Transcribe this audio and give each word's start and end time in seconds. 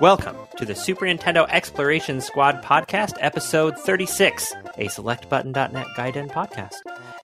Welcome 0.00 0.36
to 0.56 0.64
the 0.64 0.74
Super 0.74 1.04
Nintendo 1.04 1.46
Exploration 1.50 2.22
Squad 2.22 2.62
podcast, 2.62 3.18
episode 3.20 3.78
36, 3.78 4.54
a 4.78 4.86
selectbutton.net 4.86 5.86
guide 5.94 6.16
and 6.16 6.30
podcast. 6.30 6.76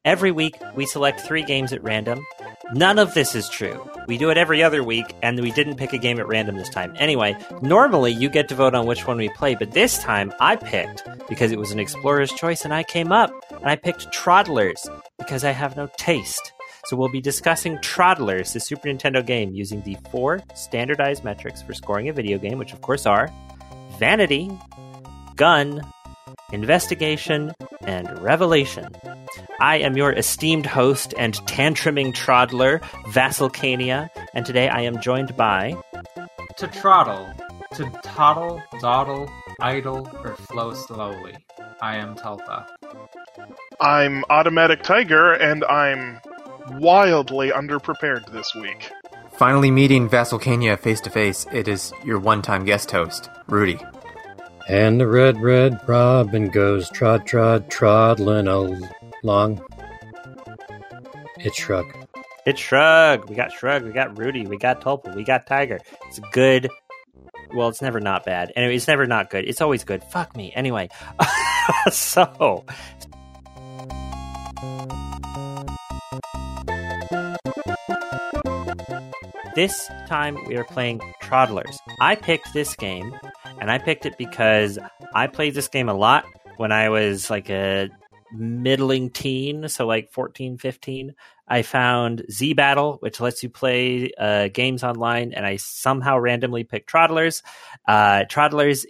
Every 0.05 0.31
week, 0.31 0.59
we 0.75 0.85
select 0.85 1.23
three 1.23 1.43
games 1.43 1.73
at 1.73 1.83
random. 1.83 2.23
None 2.75 2.99
of 2.99 3.15
this 3.15 3.35
is 3.35 3.49
true. 3.49 3.83
We 4.09 4.19
do 4.19 4.29
it 4.29 4.37
every 4.37 4.63
other 4.63 4.85
week, 4.85 5.07
and 5.23 5.41
we 5.41 5.53
didn't 5.53 5.77
pick 5.77 5.95
a 5.95 5.99
game 5.99 6.21
at 6.21 6.29
random 6.29 6.59
this 6.59 6.69
time. 6.69 6.93
Anyway, 6.99 7.35
normally 7.63 8.13
you 8.13 8.29
get 8.29 8.47
to 8.49 8.55
vote 8.55 8.75
on 8.75 8.85
which 8.85 9.07
one 9.07 9.17
we 9.17 9.31
play, 9.31 9.55
but 9.55 9.71
this 9.71 9.97
time 9.97 10.35
I 10.39 10.57
picked 10.57 11.03
because 11.31 11.53
it 11.53 11.59
was 11.59 11.71
an 11.71 11.81
explorer's 11.81 12.31
choice 12.31 12.63
and 12.67 12.75
I 12.75 12.83
came 12.83 13.11
up, 13.11 13.33
and 13.53 13.71
I 13.71 13.77
picked 13.77 14.13
Troddlers 14.13 14.87
because 15.17 15.45
I 15.45 15.53
have 15.53 15.79
no 15.79 15.89
taste. 15.97 16.53
So 16.87 16.97
we'll 16.97 17.09
be 17.09 17.21
discussing 17.21 17.79
Troddlers, 17.79 18.53
the 18.53 18.61
Super 18.61 18.89
Nintendo 18.89 19.25
game, 19.27 19.53
using 19.53 19.83
the 19.83 19.97
four 20.13 20.41
standardized 20.55 21.25
metrics 21.25 21.61
for 21.61 21.75
scoring 21.75 22.09
a 22.09 22.13
video 22.13 22.39
game, 22.39 22.59
which 22.59 22.73
of 22.73 22.81
course 22.81 23.07
are 23.07 23.29
vanity, 23.99 24.51
gun, 25.35 25.83
investigation, 26.53 27.53
and 27.83 28.23
revelation. 28.23 28.89
I 29.59 29.79
am 29.79 29.97
your 29.97 30.13
esteemed 30.13 30.67
host 30.67 31.13
and 31.19 31.35
tantruming 31.47 32.15
Troddler, 32.15 32.81
Vassalcania, 33.07 34.09
and 34.33 34.47
today 34.47 34.69
I 34.69 34.83
am 34.83 35.01
joined 35.01 35.37
by 35.37 35.75
To 36.59 36.69
troddle, 36.69 37.35
to 37.75 37.91
toddle, 38.05 38.63
dawdle, 38.81 39.29
idle, 39.61 40.09
or 40.23 40.37
flow 40.37 40.73
slowly. 40.75 41.35
I 41.83 41.97
am 41.97 42.15
Tulpa. 42.15 42.67
I'm 43.81 44.25
Automatic 44.31 44.83
Tiger, 44.83 45.33
and 45.33 45.65
I'm 45.65 46.21
wildly 46.73 47.51
underprepared 47.51 48.31
this 48.33 48.55
week. 48.55 48.91
Finally 49.33 49.71
meeting 49.71 50.09
Vassalcania 50.09 50.79
face 50.79 51.01
to 51.03 51.11
face, 51.11 51.47
it 51.53 51.69
is 51.69 51.93
your 52.05 52.19
one 52.19 52.43
time 52.43 52.65
guest 52.65 52.91
host, 52.91 53.29
Rudy. 53.49 53.79
And 54.69 55.01
the 55.01 55.07
red, 55.07 55.41
red 55.41 55.81
robin 55.87 56.49
goes 56.49 56.91
trod, 56.91 57.27
trod, 57.27 57.71
troddling 57.71 58.49
along. 58.49 59.63
It's 61.39 61.57
Shrug. 61.57 61.87
It's 62.47 62.61
Shrug. 62.61 63.29
We 63.29 63.37
got 63.37 63.53
Shrug. 63.53 63.85
We 63.85 63.93
got 63.93 64.19
Rudy. 64.19 64.47
We 64.47 64.57
got 64.57 64.81
Tulpa. 64.81 65.15
We 65.15 65.23
got 65.23 65.47
Tiger. 65.47 65.79
It's 66.09 66.19
good. 66.33 66.69
Well, 67.55 67.69
it's 67.69 67.83
never 67.83 68.01
not 68.01 68.25
bad. 68.25 68.53
Anyway, 68.57 68.75
it's 68.75 68.89
never 68.89 69.07
not 69.07 69.31
good. 69.31 69.45
It's 69.47 69.61
always 69.61 69.85
good. 69.85 70.03
Fuck 70.03 70.37
me. 70.37 70.53
Anyway, 70.57 70.89
so 71.91 72.65
this 79.57 79.91
time 80.07 80.37
we 80.47 80.57
are 80.57 80.65
playing 80.65 81.01
Troddlers. 81.23 81.79
I 81.99 82.15
picked 82.15 82.53
this 82.53 82.77
game, 82.77 83.19
and 83.59 83.71
I 83.71 83.79
picked 83.79 84.05
it 84.05 84.19
because 84.19 84.79
I 85.15 85.27
played 85.27 85.55
this 85.55 85.67
game 85.67 85.89
a 85.89 85.95
lot 85.95 86.27
when 86.59 86.73
I 86.73 86.91
was 86.91 87.31
like 87.31 87.49
a 87.49 87.89
middling 88.33 89.09
teen, 89.09 89.67
so 89.69 89.87
like 89.87 90.13
14, 90.13 90.59
15. 90.59 91.15
I 91.49 91.63
found 91.63 92.25
Z 92.31 92.55
Battle, 92.55 92.97
which 93.01 93.21
lets 93.21 93.43
you 93.43 93.49
play 93.49 94.11
uh, 94.19 94.49
games 94.49 94.83
online, 94.83 95.33
and 95.33 95.47
I 95.47 95.57
somehow 95.57 96.19
randomly 96.19 96.65
picked 96.65 96.91
Troddlers. 96.91 97.43
Uh, 97.87 98.25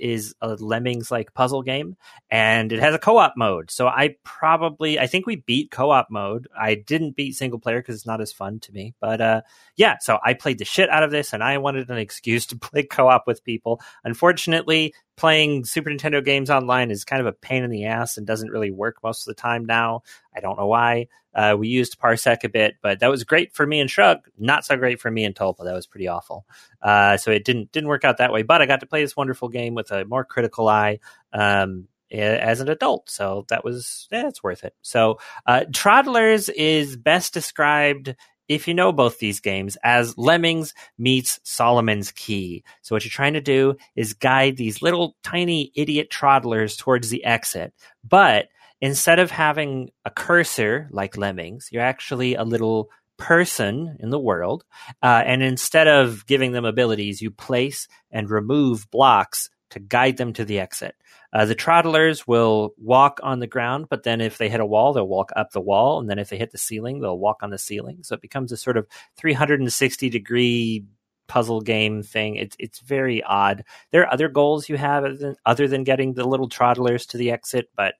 is 0.01 0.35
a 0.41 0.55
Lemmings 0.55 1.11
like 1.11 1.35
puzzle 1.35 1.63
game, 1.63 1.97
and 2.31 2.73
it 2.73 2.81
has 2.81 2.95
a 2.95 2.99
co 2.99 3.19
op 3.19 3.35
mode. 3.37 3.71
So 3.71 3.87
I 3.87 4.17
probably, 4.25 4.99
I 4.99 5.07
think 5.07 5.27
we 5.27 5.37
beat 5.37 5.71
co 5.71 5.91
op 5.91 6.09
mode. 6.11 6.49
I 6.59 6.75
didn't 6.75 7.17
beat 7.17 7.35
single 7.35 7.59
player 7.59 7.81
because 7.81 7.97
it's 7.97 8.07
not 8.07 8.21
as 8.21 8.33
fun 8.33 8.61
to 8.61 8.73
me. 8.73 8.95
But 9.01 9.21
uh, 9.21 9.43
yeah, 9.77 9.97
so 10.01 10.19
I 10.25 10.35
played 10.35 10.59
the 10.59 10.65
shit 10.65 10.89
out 10.89 11.03
of 11.03 11.11
this, 11.11 11.33
and 11.33 11.43
I 11.43 11.59
wanted 11.59 11.91
an 11.91 11.99
excuse 12.07 12.47
to 12.47 12.59
play 12.59 12.85
co 12.85 13.09
op 13.09 13.27
with 13.27 13.45
people. 13.45 13.81
Unfortunately, 14.05 14.95
playing 15.17 15.65
Super 15.65 15.91
Nintendo 15.91 16.25
games 16.25 16.51
online 16.51 16.91
is 16.91 17.05
kind 17.05 17.21
of 17.21 17.27
a 17.27 17.33
pain 17.33 17.65
in 17.65 17.71
the 17.71 17.87
ass 17.87 18.17
and 18.17 18.27
doesn't 18.27 18.51
really 18.51 18.71
work 18.71 18.99
most 19.03 19.27
of 19.27 19.35
the 19.35 19.41
time 19.41 19.65
now. 19.65 20.03
I 20.37 20.41
don't 20.41 20.59
know 20.59 20.67
why. 20.67 21.09
Uh, 21.35 21.57
we 21.59 21.69
used 21.69 22.01
Parsec 22.01 22.45
a 22.45 22.49
bit, 22.49 22.77
but 22.83 23.01
that 23.01 23.11
was 23.11 23.25
great 23.25 23.55
for 23.55 23.67
me 23.67 23.81
and 23.81 23.91
Shrug. 23.91 24.21
Not 24.39 24.65
so 24.65 24.77
great 24.77 25.01
for 25.01 25.11
me 25.11 25.25
and 25.25 25.35
Tulpa. 25.35 25.65
That 25.65 25.75
was 25.75 25.87
pretty 25.87 26.09
awful. 26.09 26.47
Uh, 26.81 27.17
so 27.17 27.31
it 27.31 27.45
didn't 27.45 27.73
didn't 27.73 27.89
work 27.89 28.05
out 28.05 28.19
that 28.19 28.33
way. 28.33 28.43
But 28.43 28.63
I 28.63 28.67
got 28.67 28.81
to 28.81 28.87
play 28.87 29.03
this 29.03 29.17
wonderful 29.17 29.49
game 29.49 29.75
with 29.75 29.91
a 29.91 30.05
more 30.05 30.25
critical 30.25 30.69
eye. 30.69 31.01
Um, 31.33 31.89
as 32.09 32.61
an 32.61 32.69
adult, 32.69 33.11
so 33.11 33.47
that 33.49 33.65
was 33.65 34.07
yeah, 34.13 34.29
it's 34.29 34.41
worth 34.41 34.63
it. 34.63 34.75
So, 34.81 35.19
uh, 35.45 35.65
Troddlers 35.73 36.49
is 36.49 36.97
best 36.97 37.35
described 37.35 38.15
if 38.49 38.69
you 38.69 38.75
know 38.75 38.93
both 38.93 39.19
these 39.19 39.41
games 39.41 39.77
as 39.83 40.17
Lemmings 40.17 40.73
meets 40.99 41.41
Solomon's 41.43 42.13
Key. 42.13 42.65
So 42.83 42.95
what 42.95 43.05
you're 43.05 43.11
trying 43.11 43.35
to 43.35 43.41
do 43.41 43.77
is 43.97 44.15
guide 44.15 44.57
these 44.57 44.83
little 44.83 45.17
tiny 45.23 45.73
idiot 45.75 46.11
Troddlers 46.11 46.79
towards 46.79 47.11
the 47.11 47.25
exit, 47.25 47.75
but 48.05 48.49
instead 48.81 49.19
of 49.19 49.31
having 49.31 49.91
a 50.05 50.11
cursor 50.11 50.89
like 50.91 51.17
Lemmings, 51.17 51.69
you're 51.71 51.83
actually 51.83 52.35
a 52.35 52.45
little 52.45 52.91
person 53.17 53.97
in 54.01 54.11
the 54.11 54.19
world. 54.19 54.65
Uh, 55.03 55.23
and 55.25 55.43
instead 55.43 55.89
of 55.89 56.27
giving 56.27 56.53
them 56.53 56.65
abilities, 56.65 57.23
you 57.23 57.31
place 57.31 57.89
and 58.11 58.31
remove 58.31 58.91
blocks 58.91 59.51
to 59.71 59.81
guide 59.81 60.17
them 60.17 60.33
to 60.35 60.45
the 60.45 60.61
exit. 60.61 60.95
Uh, 61.33 61.45
the 61.45 61.55
Troddlers 61.55 62.27
will 62.27 62.73
walk 62.79 63.19
on 63.23 63.41
the 63.41 63.47
ground, 63.47 63.87
but 63.91 64.05
then 64.05 64.21
if 64.21 64.39
they 64.39 64.49
hit 64.49 64.61
a 64.61 64.67
wall, 64.67 64.93
they'll 64.93 65.09
walk 65.09 65.33
up 65.35 65.51
the 65.51 65.61
wall. 65.61 65.99
And 65.99 66.09
then 66.09 66.19
if 66.19 66.29
they 66.29 66.39
hit 66.39 66.53
the 66.53 66.59
ceiling, 66.59 67.01
they'll 67.01 67.19
walk 67.19 67.43
on 67.43 67.51
the 67.51 67.59
ceiling. 67.59 67.99
So 68.03 68.15
it 68.15 68.23
becomes 68.23 68.53
a 68.53 68.57
sort 68.57 68.77
of 68.77 68.87
360 69.17 70.09
degree 70.09 70.85
puzzle 71.27 71.61
game 71.61 72.03
thing. 72.03 72.37
It's 72.37 72.57
it's 72.59 72.79
very 72.79 73.23
odd. 73.23 73.65
There 73.91 74.03
are 74.03 74.13
other 74.13 74.29
goals 74.29 74.69
you 74.69 74.77
have 74.77 75.05
other 75.05 75.17
than, 75.17 75.37
other 75.45 75.67
than 75.67 75.85
getting 75.85 76.15
the 76.15 76.27
little 76.27 76.49
Troddlers 76.49 77.09
to 77.09 77.19
the 77.19 77.33
exit, 77.33 77.69
but 77.77 77.95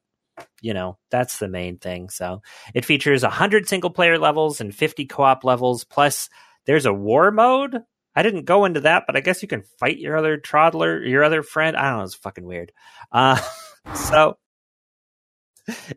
you 0.61 0.75
know 0.75 0.99
that's 1.11 1.39
the 1.39 1.49
main 1.49 1.79
thing. 1.79 2.09
So 2.11 2.43
it 2.75 2.85
features 2.85 3.23
100 3.23 3.69
single 3.69 3.91
player 3.91 4.19
levels 4.19 4.61
and 4.61 4.75
50 4.75 5.07
co-op 5.07 5.45
levels 5.45 5.85
plus 5.85 6.29
there's 6.67 6.87
a 6.87 6.93
war 6.93 7.31
mode. 7.31 7.83
I 8.15 8.23
didn't 8.23 8.45
go 8.45 8.65
into 8.65 8.81
that 8.81 9.05
but 9.07 9.17
i 9.17 9.21
guess 9.21 9.43
you 9.43 9.49
can 9.49 9.63
fight 9.79 9.99
your 9.99 10.17
other 10.17 10.39
toddler, 10.39 11.03
your 11.03 11.23
other 11.23 11.43
friend. 11.43 11.77
I 11.77 11.91
don't 11.91 11.99
know 11.99 12.05
it's 12.05 12.15
fucking 12.15 12.47
weird. 12.47 12.73
Uh, 13.13 13.41
so 13.95 14.39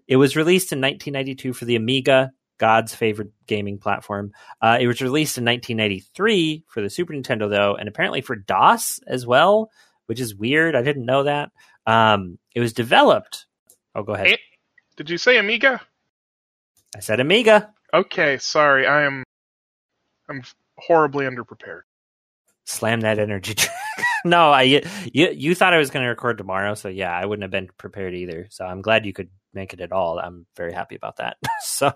it 0.07 0.17
was 0.17 0.35
released 0.35 0.71
in 0.73 0.81
1992 0.81 1.53
for 1.53 1.65
the 1.65 1.75
amiga 1.75 2.31
god's 2.57 2.93
favorite 2.93 3.29
gaming 3.47 3.77
platform. 3.77 4.31
Uh, 4.61 4.77
it 4.81 4.87
was 4.87 5.01
released 5.01 5.37
in 5.37 5.45
1993 5.45 6.65
for 6.67 6.81
the 6.81 6.89
super 6.89 7.13
nintendo 7.13 7.49
though 7.49 7.75
and 7.75 7.87
apparently 7.87 8.21
for 8.21 8.35
dos 8.35 8.99
as 9.07 9.25
well 9.25 9.69
which 10.09 10.19
is 10.19 10.35
weird. 10.35 10.75
I 10.75 10.81
didn't 10.81 11.05
know 11.05 11.23
that. 11.25 11.51
Um, 11.85 12.39
it 12.55 12.59
was 12.59 12.73
developed 12.73 13.45
Oh, 13.99 14.03
go 14.03 14.13
ahead. 14.13 14.27
Eh, 14.27 14.37
Did 14.95 15.09
you 15.09 15.17
say 15.17 15.37
Amiga? 15.37 15.81
I 16.95 17.01
said 17.01 17.19
Amiga. 17.19 17.73
Okay, 17.93 18.37
sorry. 18.37 18.87
I 18.87 19.03
am 19.03 19.23
I'm 20.29 20.41
horribly 20.77 21.25
underprepared. 21.25 21.81
Slam 22.65 23.01
that 23.01 23.19
energy 23.19 23.55
track. 23.55 23.75
no, 24.25 24.51
I 24.51 24.61
you 24.61 24.81
you 25.33 25.53
thought 25.53 25.73
I 25.73 25.79
was 25.79 25.89
going 25.89 26.03
to 26.03 26.09
record 26.09 26.37
tomorrow, 26.37 26.75
so 26.75 26.87
yeah, 26.87 27.11
I 27.11 27.25
wouldn't 27.25 27.43
have 27.43 27.51
been 27.51 27.67
prepared 27.77 28.13
either. 28.13 28.47
So 28.51 28.65
I'm 28.65 28.81
glad 28.81 29.05
you 29.05 29.11
could 29.11 29.29
make 29.53 29.73
it 29.73 29.81
at 29.81 29.91
all. 29.91 30.17
I'm 30.17 30.45
very 30.55 30.71
happy 30.71 30.95
about 30.95 31.17
that. 31.17 31.35
so, 31.61 31.91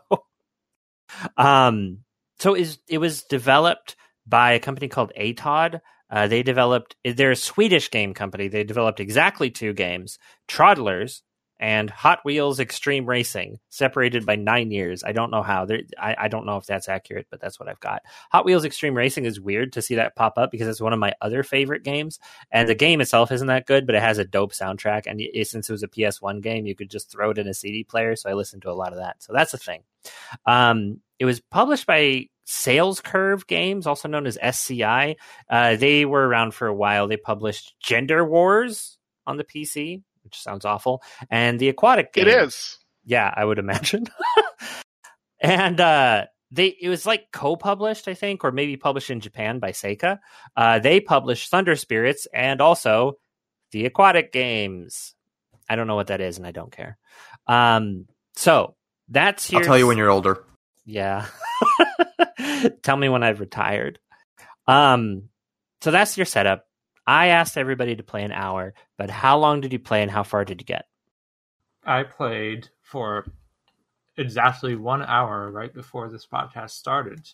um, 1.38 2.00
so 2.40 2.54
is 2.54 2.80
it 2.90 2.98
was 2.98 3.24
developed 3.24 3.96
by 4.28 4.54
a 4.54 4.60
company 4.60 4.90
called 4.90 5.14
Atod. 5.18 5.80
Uh, 6.10 6.28
they 6.28 6.44
developed 6.44 6.98
they're 7.06 7.32
a 7.32 7.36
Swedish 7.36 7.90
game 7.92 8.14
company. 8.14 8.50
They 8.50 8.66
developed 8.66 9.00
exactly 9.00 9.52
two 9.52 9.72
games: 9.72 10.18
Troddlers, 10.50 11.22
and 11.64 11.90
Hot 11.90 12.20
Wheels 12.26 12.60
Extreme 12.60 13.06
Racing, 13.06 13.58
separated 13.70 14.26
by 14.26 14.36
nine 14.36 14.70
years. 14.70 15.02
I 15.02 15.14
don't 15.14 15.32
know 15.32 15.42
how. 15.42 15.66
I, 15.98 16.14
I, 16.20 16.28
don't 16.28 16.46
know 16.46 16.58
if 16.58 16.66
that's 16.66 16.90
accurate, 16.90 17.28
but 17.32 17.40
that's 17.40 17.58
what 17.58 17.70
I've 17.70 17.80
got. 17.80 18.02
Hot 18.34 18.44
Wheels 18.44 18.66
Extreme 18.66 18.96
Racing 18.96 19.24
is 19.24 19.40
weird 19.40 19.72
to 19.72 19.82
see 19.82 19.96
that 19.96 20.14
pop 20.14 20.38
up 20.38 20.52
because 20.52 20.68
it's 20.68 20.82
one 20.82 20.92
of 20.92 21.00
my 21.00 21.14
other 21.22 21.42
favorite 21.42 21.86
games. 21.86 22.20
And 22.52 22.68
the 22.68 22.76
game 22.76 23.00
itself 23.00 23.32
isn't 23.32 23.48
that 23.48 23.66
good, 23.66 23.86
but 23.86 23.96
it 23.96 24.02
has 24.02 24.18
a 24.18 24.26
dope 24.26 24.52
soundtrack. 24.52 25.04
And 25.08 25.22
since 25.48 25.70
it 25.70 25.72
was 25.72 25.84
a 25.84 25.88
PS1 25.88 26.42
game, 26.42 26.66
you 26.66 26.76
could 26.76 26.90
just 26.90 27.10
throw 27.10 27.30
it 27.30 27.38
in 27.38 27.48
a 27.48 27.54
CD 27.54 27.86
player. 27.86 28.18
So 28.18 28.30
I 28.30 28.34
listened 28.34 28.64
to 28.64 28.70
a 28.70 28.74
lot 28.74 28.92
of 28.92 29.00
that. 29.00 29.24
So 29.24 29.32
that's 29.32 29.54
a 29.54 29.58
thing. 29.58 29.84
Um, 30.46 31.00
it 31.18 31.24
was 31.24 31.40
published 31.40 31.86
by 31.86 32.28
Sales 32.44 33.00
Curve 33.00 33.48
Games, 33.48 33.88
also 33.88 34.10
known 34.10 34.28
as 34.28 34.38
SCI. 34.42 35.16
Uh, 35.50 35.78
they 35.78 36.04
were 36.04 36.28
around 36.28 36.54
for 36.54 36.68
a 36.68 36.76
while. 36.76 37.08
They 37.08 37.16
published 37.16 37.74
Gender 37.82 38.26
Wars 38.26 38.98
on 39.26 39.38
the 39.38 39.46
PC, 39.46 40.02
which 40.34 40.42
sounds 40.42 40.66
awful, 40.66 41.04
and 41.30 41.60
the 41.60 41.70
aquatic 41.70 42.12
game. 42.14 42.28
It 42.28 42.34
is. 42.34 42.80
Yeah, 43.06 43.32
I 43.36 43.46
would 43.46 43.60
imagine. 43.60 44.06
and 45.40 45.80
uh, 45.80 46.26
they 46.52 46.76
it 46.82 46.90
was 46.90 47.06
like 47.06 47.28
co-published, 47.32 48.08
I 48.08 48.16
think, 48.16 48.44
or 48.44 48.52
maybe 48.52 48.78
published 48.78 49.12
in 49.12 49.20
Japan 49.20 49.60
by 49.60 49.72
Seika. 49.72 50.20
Uh, 50.58 50.80
they 50.80 51.00
published 51.00 51.52
Thunder 51.52 51.76
Spirits 51.76 52.28
and 52.34 52.62
also 52.62 53.14
the 53.72 53.86
aquatic 53.86 54.32
games. 54.32 55.14
I 55.70 55.76
don't 55.76 55.88
know 55.88 55.96
what 55.96 56.08
that 56.08 56.22
is, 56.22 56.38
and 56.38 56.48
I 56.48 56.52
don't 56.52 56.72
care. 56.72 56.98
Um, 57.48 58.08
so 58.36 58.76
that's 59.10 59.52
your. 59.52 59.62
I'll 59.62 59.68
tell 59.68 59.78
you 59.78 59.88
when 59.88 59.98
you're 59.98 60.10
older. 60.10 60.44
Yeah. 60.86 61.28
tell 62.82 62.98
me 62.98 63.08
when 63.08 63.24
I've 63.24 63.40
retired. 63.40 64.00
Um, 64.68 65.30
so 65.82 65.92
that's 65.92 66.18
your 66.18 66.26
setup. 66.26 66.66
I 67.06 67.28
asked 67.28 67.58
everybody 67.58 67.96
to 67.96 68.04
play 68.04 68.24
an 68.24 68.32
hour, 68.32 68.74
but 68.98 69.10
how 69.10 69.38
long 69.38 69.62
did 69.62 69.74
you 69.74 69.80
play 69.80 70.02
and 70.02 70.12
how 70.12 70.24
far 70.24 70.46
did 70.46 70.62
you 70.62 70.66
get? 70.66 70.88
I 71.86 72.04
played 72.04 72.70
for 72.82 73.26
exactly 74.18 74.76
one 74.76 75.02
hour 75.04 75.52
right 75.52 75.74
before 75.74 76.10
this 76.10 76.26
podcast 76.26 76.72
started. 76.72 77.30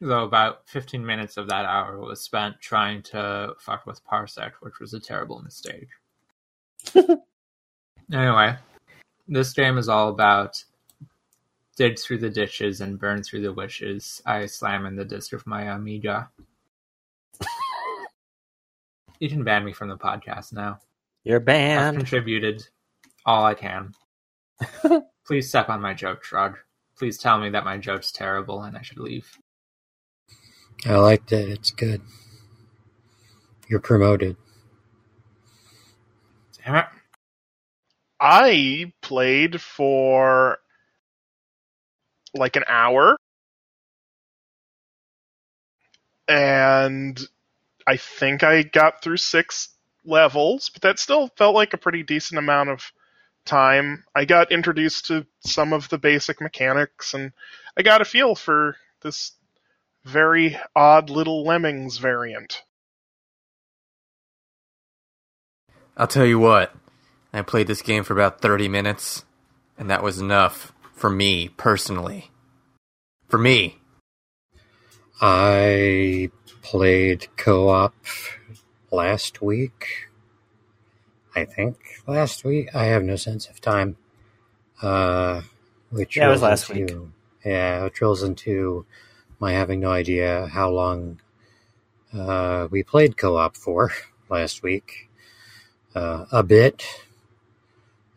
Though 0.00 0.24
about 0.24 0.68
15 0.68 1.04
minutes 1.04 1.38
of 1.38 1.48
that 1.48 1.64
hour 1.64 1.98
was 1.98 2.20
spent 2.20 2.60
trying 2.60 3.02
to 3.04 3.54
fuck 3.58 3.86
with 3.86 4.04
Parsec, 4.04 4.52
which 4.60 4.78
was 4.78 4.92
a 4.92 5.00
terrible 5.00 5.40
mistake. 5.40 5.88
anyway, 8.12 8.56
this 9.26 9.54
game 9.54 9.78
is 9.78 9.88
all 9.88 10.10
about 10.10 10.62
dig 11.76 11.98
through 11.98 12.18
the 12.18 12.30
ditches 12.30 12.80
and 12.80 12.98
burn 12.98 13.22
through 13.22 13.42
the 13.42 13.52
wishes. 13.52 14.20
I 14.26 14.46
slam 14.46 14.84
in 14.86 14.96
the 14.96 15.04
disc 15.04 15.32
of 15.32 15.46
my 15.46 15.62
Amiga. 15.64 16.30
You 19.20 19.28
can 19.28 19.44
ban 19.44 19.64
me 19.64 19.72
from 19.72 19.88
the 19.88 19.96
podcast 19.96 20.52
now. 20.52 20.78
You're 21.24 21.38
I've 21.38 21.44
banned. 21.44 21.96
contributed 21.98 22.62
all 23.24 23.44
I 23.44 23.54
can. 23.54 23.92
Please 25.26 25.48
step 25.48 25.68
on 25.68 25.80
my 25.80 25.94
joke, 25.94 26.24
Shrug. 26.24 26.56
Please 26.98 27.18
tell 27.18 27.38
me 27.38 27.50
that 27.50 27.64
my 27.64 27.76
joke's 27.78 28.12
terrible 28.12 28.62
and 28.62 28.76
I 28.76 28.82
should 28.82 28.98
leave. 28.98 29.36
I 30.86 30.96
liked 30.96 31.32
it. 31.32 31.48
It's 31.48 31.70
good. 31.70 32.00
You're 33.68 33.80
promoted. 33.80 34.36
Damn 36.64 36.76
it. 36.76 36.86
I 38.20 38.92
played 39.02 39.60
for 39.60 40.58
like 42.34 42.56
an 42.56 42.64
hour. 42.68 43.16
And 46.28 47.20
I 47.86 47.96
think 47.96 48.42
I 48.42 48.62
got 48.62 49.02
through 49.02 49.18
six 49.18 49.68
levels, 50.04 50.70
but 50.70 50.82
that 50.82 50.98
still 50.98 51.28
felt 51.36 51.54
like 51.54 51.72
a 51.72 51.78
pretty 51.78 52.02
decent 52.02 52.38
amount 52.38 52.70
of 52.70 52.92
time. 53.44 54.04
I 54.14 54.24
got 54.24 54.52
introduced 54.52 55.06
to 55.06 55.26
some 55.40 55.72
of 55.72 55.88
the 55.88 55.98
basic 55.98 56.40
mechanics 56.40 57.14
and 57.14 57.32
I 57.76 57.82
got 57.82 58.00
a 58.00 58.04
feel 58.04 58.34
for 58.34 58.76
this 59.02 59.32
very 60.04 60.58
odd 60.74 61.10
little 61.10 61.44
Lemmings 61.44 61.98
variant. 61.98 62.62
I'll 65.96 66.06
tell 66.06 66.26
you 66.26 66.38
what. 66.38 66.74
I 67.32 67.42
played 67.42 67.66
this 67.66 67.82
game 67.82 68.04
for 68.04 68.14
about 68.14 68.40
30 68.40 68.68
minutes, 68.68 69.24
and 69.76 69.90
that 69.90 70.02
was 70.02 70.18
enough 70.18 70.72
for 70.94 71.10
me 71.10 71.48
personally. 71.48 72.30
For 73.28 73.38
me. 73.38 73.80
I 75.20 76.30
played 76.62 77.28
co 77.36 77.68
op 77.68 77.94
last 78.90 79.40
week. 79.42 80.08
I 81.34 81.44
think 81.44 81.78
last 82.06 82.44
week. 82.44 82.74
I 82.74 82.84
have 82.84 83.02
no 83.02 83.16
sense 83.16 83.48
of 83.48 83.60
time. 83.60 83.96
Uh, 84.82 85.42
which 85.90 86.16
Yeah, 86.16 86.28
was 86.28 86.42
last 86.42 86.68
into- 86.70 87.12
Yeah, 87.44 87.86
it 87.86 87.94
drills 87.94 88.22
into 88.22 88.84
my 89.38 89.52
having 89.52 89.80
no 89.80 89.90
idea 89.90 90.46
how 90.48 90.70
long 90.70 91.20
uh, 92.12 92.68
we 92.70 92.82
played 92.82 93.16
co 93.16 93.36
op 93.36 93.56
for 93.56 93.92
last 94.28 94.62
week. 94.62 95.08
Uh, 95.94 96.26
a 96.30 96.42
bit. 96.42 96.84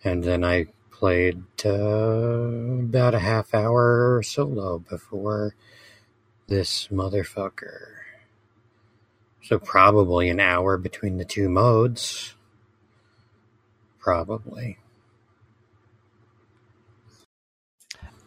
And 0.04 0.24
then 0.24 0.44
I 0.44 0.68
played 0.92 1.44
uh, 1.66 1.70
about 1.70 3.14
a 3.16 3.20
half 3.20 3.54
hour 3.54 4.22
solo 4.24 4.80
before 4.80 5.56
this 6.50 6.88
motherfucker. 6.88 8.00
So 9.44 9.60
probably 9.60 10.30
an 10.30 10.40
hour 10.40 10.78
between 10.78 11.18
the 11.18 11.26
two 11.26 11.48
modes. 11.48 12.36
Probably. 14.00 14.78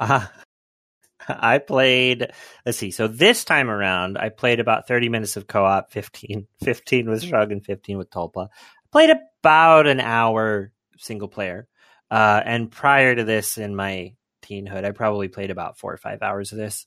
Uh, 0.00 0.26
I 1.28 1.58
played, 1.58 2.32
let's 2.66 2.78
see. 2.78 2.90
So 2.90 3.06
this 3.06 3.44
time 3.44 3.70
around, 3.70 4.18
I 4.18 4.28
played 4.28 4.60
about 4.60 4.88
30 4.88 5.08
minutes 5.08 5.36
of 5.36 5.46
co 5.46 5.64
op, 5.64 5.92
15, 5.92 6.46
15 6.62 7.08
with 7.08 7.22
Shrug 7.22 7.52
and 7.52 7.64
15 7.64 7.98
with 7.98 8.10
Tulpa. 8.10 8.48
I 8.48 8.88
played 8.90 9.10
about 9.10 9.86
an 9.86 10.00
hour 10.00 10.72
single 10.98 11.28
player. 11.28 11.68
Uh, 12.10 12.42
and 12.44 12.70
prior 12.70 13.14
to 13.14 13.24
this, 13.24 13.58
in 13.58 13.74
my 13.74 14.14
teenhood, 14.42 14.84
I 14.84 14.90
probably 14.90 15.28
played 15.28 15.50
about 15.50 15.78
four 15.78 15.92
or 15.92 15.96
five 15.96 16.22
hours 16.22 16.52
of 16.52 16.58
this 16.58 16.86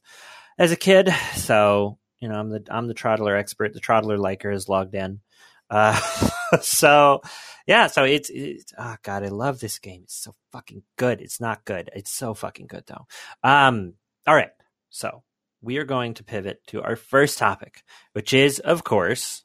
as 0.57 0.71
a 0.71 0.77
kid. 0.77 1.13
So, 1.35 1.97
you 2.19 2.29
know, 2.29 2.35
I'm 2.35 2.49
the, 2.49 2.63
I'm 2.69 2.87
the 2.87 2.93
Troddler 2.93 3.37
expert. 3.37 3.73
The 3.73 3.81
Troddler 3.81 4.17
liker 4.17 4.51
is 4.51 4.69
logged 4.69 4.95
in. 4.95 5.21
Uh, 5.69 5.99
so 6.61 7.21
yeah, 7.67 7.87
so 7.87 8.03
it's, 8.03 8.29
it's, 8.29 8.73
oh 8.77 8.95
God, 9.03 9.23
I 9.23 9.29
love 9.29 9.59
this 9.59 9.79
game. 9.79 10.01
It's 10.03 10.15
so 10.15 10.33
fucking 10.51 10.83
good. 10.97 11.21
It's 11.21 11.41
not 11.41 11.65
good. 11.65 11.89
It's 11.95 12.11
so 12.11 12.33
fucking 12.33 12.67
good 12.67 12.83
though. 12.87 13.07
Um, 13.43 13.93
all 14.27 14.35
right. 14.35 14.51
So 14.89 15.23
we 15.61 15.77
are 15.77 15.85
going 15.85 16.13
to 16.15 16.23
pivot 16.23 16.61
to 16.67 16.81
our 16.83 16.95
first 16.95 17.37
topic, 17.37 17.83
which 18.13 18.33
is, 18.33 18.59
of 18.59 18.83
course, 18.83 19.43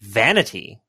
vanity. 0.00 0.80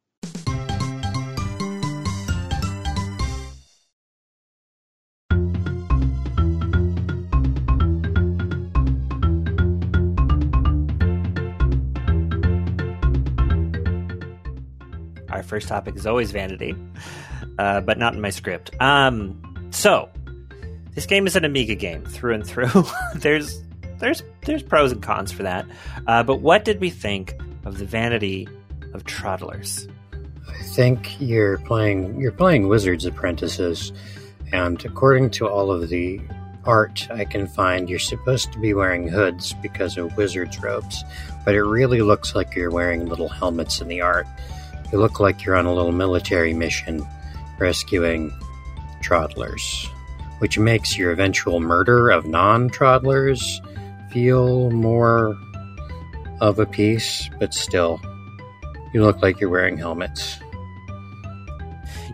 First 15.55 15.69
topic 15.69 15.95
is 15.95 16.05
always 16.05 16.31
vanity, 16.31 16.75
uh, 17.59 17.79
but 17.79 17.97
not 17.97 18.13
in 18.13 18.19
my 18.19 18.29
script. 18.29 18.71
Um, 18.81 19.41
so 19.71 20.09
this 20.95 21.05
game 21.05 21.25
is 21.27 21.37
an 21.37 21.45
Amiga 21.45 21.75
game 21.75 22.03
through 22.03 22.33
and 22.33 22.45
through. 22.45 22.83
there's 23.15 23.63
there's 23.99 24.21
there's 24.41 24.61
pros 24.61 24.91
and 24.91 25.01
cons 25.01 25.31
for 25.31 25.43
that. 25.43 25.65
Uh, 26.07 26.23
but 26.23 26.41
what 26.41 26.65
did 26.65 26.81
we 26.81 26.89
think 26.89 27.39
of 27.63 27.77
the 27.77 27.85
vanity 27.85 28.49
of 28.93 29.05
Troddlers? 29.05 29.89
I 30.49 30.61
think 30.61 31.15
you're 31.21 31.57
playing 31.59 32.19
you're 32.19 32.33
playing 32.33 32.67
Wizards 32.67 33.05
Apprentices, 33.05 33.93
and 34.51 34.83
according 34.83 35.29
to 35.31 35.47
all 35.47 35.71
of 35.71 35.87
the 35.87 36.19
art 36.65 37.07
I 37.09 37.23
can 37.23 37.47
find, 37.47 37.89
you're 37.89 37.97
supposed 37.97 38.51
to 38.51 38.59
be 38.59 38.73
wearing 38.73 39.07
hoods 39.07 39.53
because 39.61 39.95
of 39.97 40.17
wizards 40.17 40.61
robes, 40.61 41.05
but 41.45 41.55
it 41.55 41.63
really 41.63 42.01
looks 42.01 42.35
like 42.35 42.55
you're 42.55 42.71
wearing 42.71 43.05
little 43.05 43.29
helmets 43.29 43.79
in 43.79 43.87
the 43.87 44.01
art. 44.01 44.27
You 44.91 44.99
look 44.99 45.19
like 45.19 45.43
you're 45.43 45.55
on 45.55 45.65
a 45.65 45.73
little 45.73 45.91
military 45.91 46.53
mission 46.53 47.05
rescuing 47.57 48.31
Troddlers, 49.01 49.87
which 50.39 50.57
makes 50.57 50.97
your 50.97 51.11
eventual 51.11 51.59
murder 51.59 52.09
of 52.09 52.25
non-Troddlers 52.25 53.61
feel 54.11 54.71
more 54.71 55.37
of 56.41 56.59
a 56.59 56.65
piece, 56.65 57.29
but 57.39 57.53
still, 57.53 57.99
you 58.93 59.03
look 59.03 59.21
like 59.21 59.39
you're 59.39 59.49
wearing 59.49 59.77
helmets. 59.77 60.39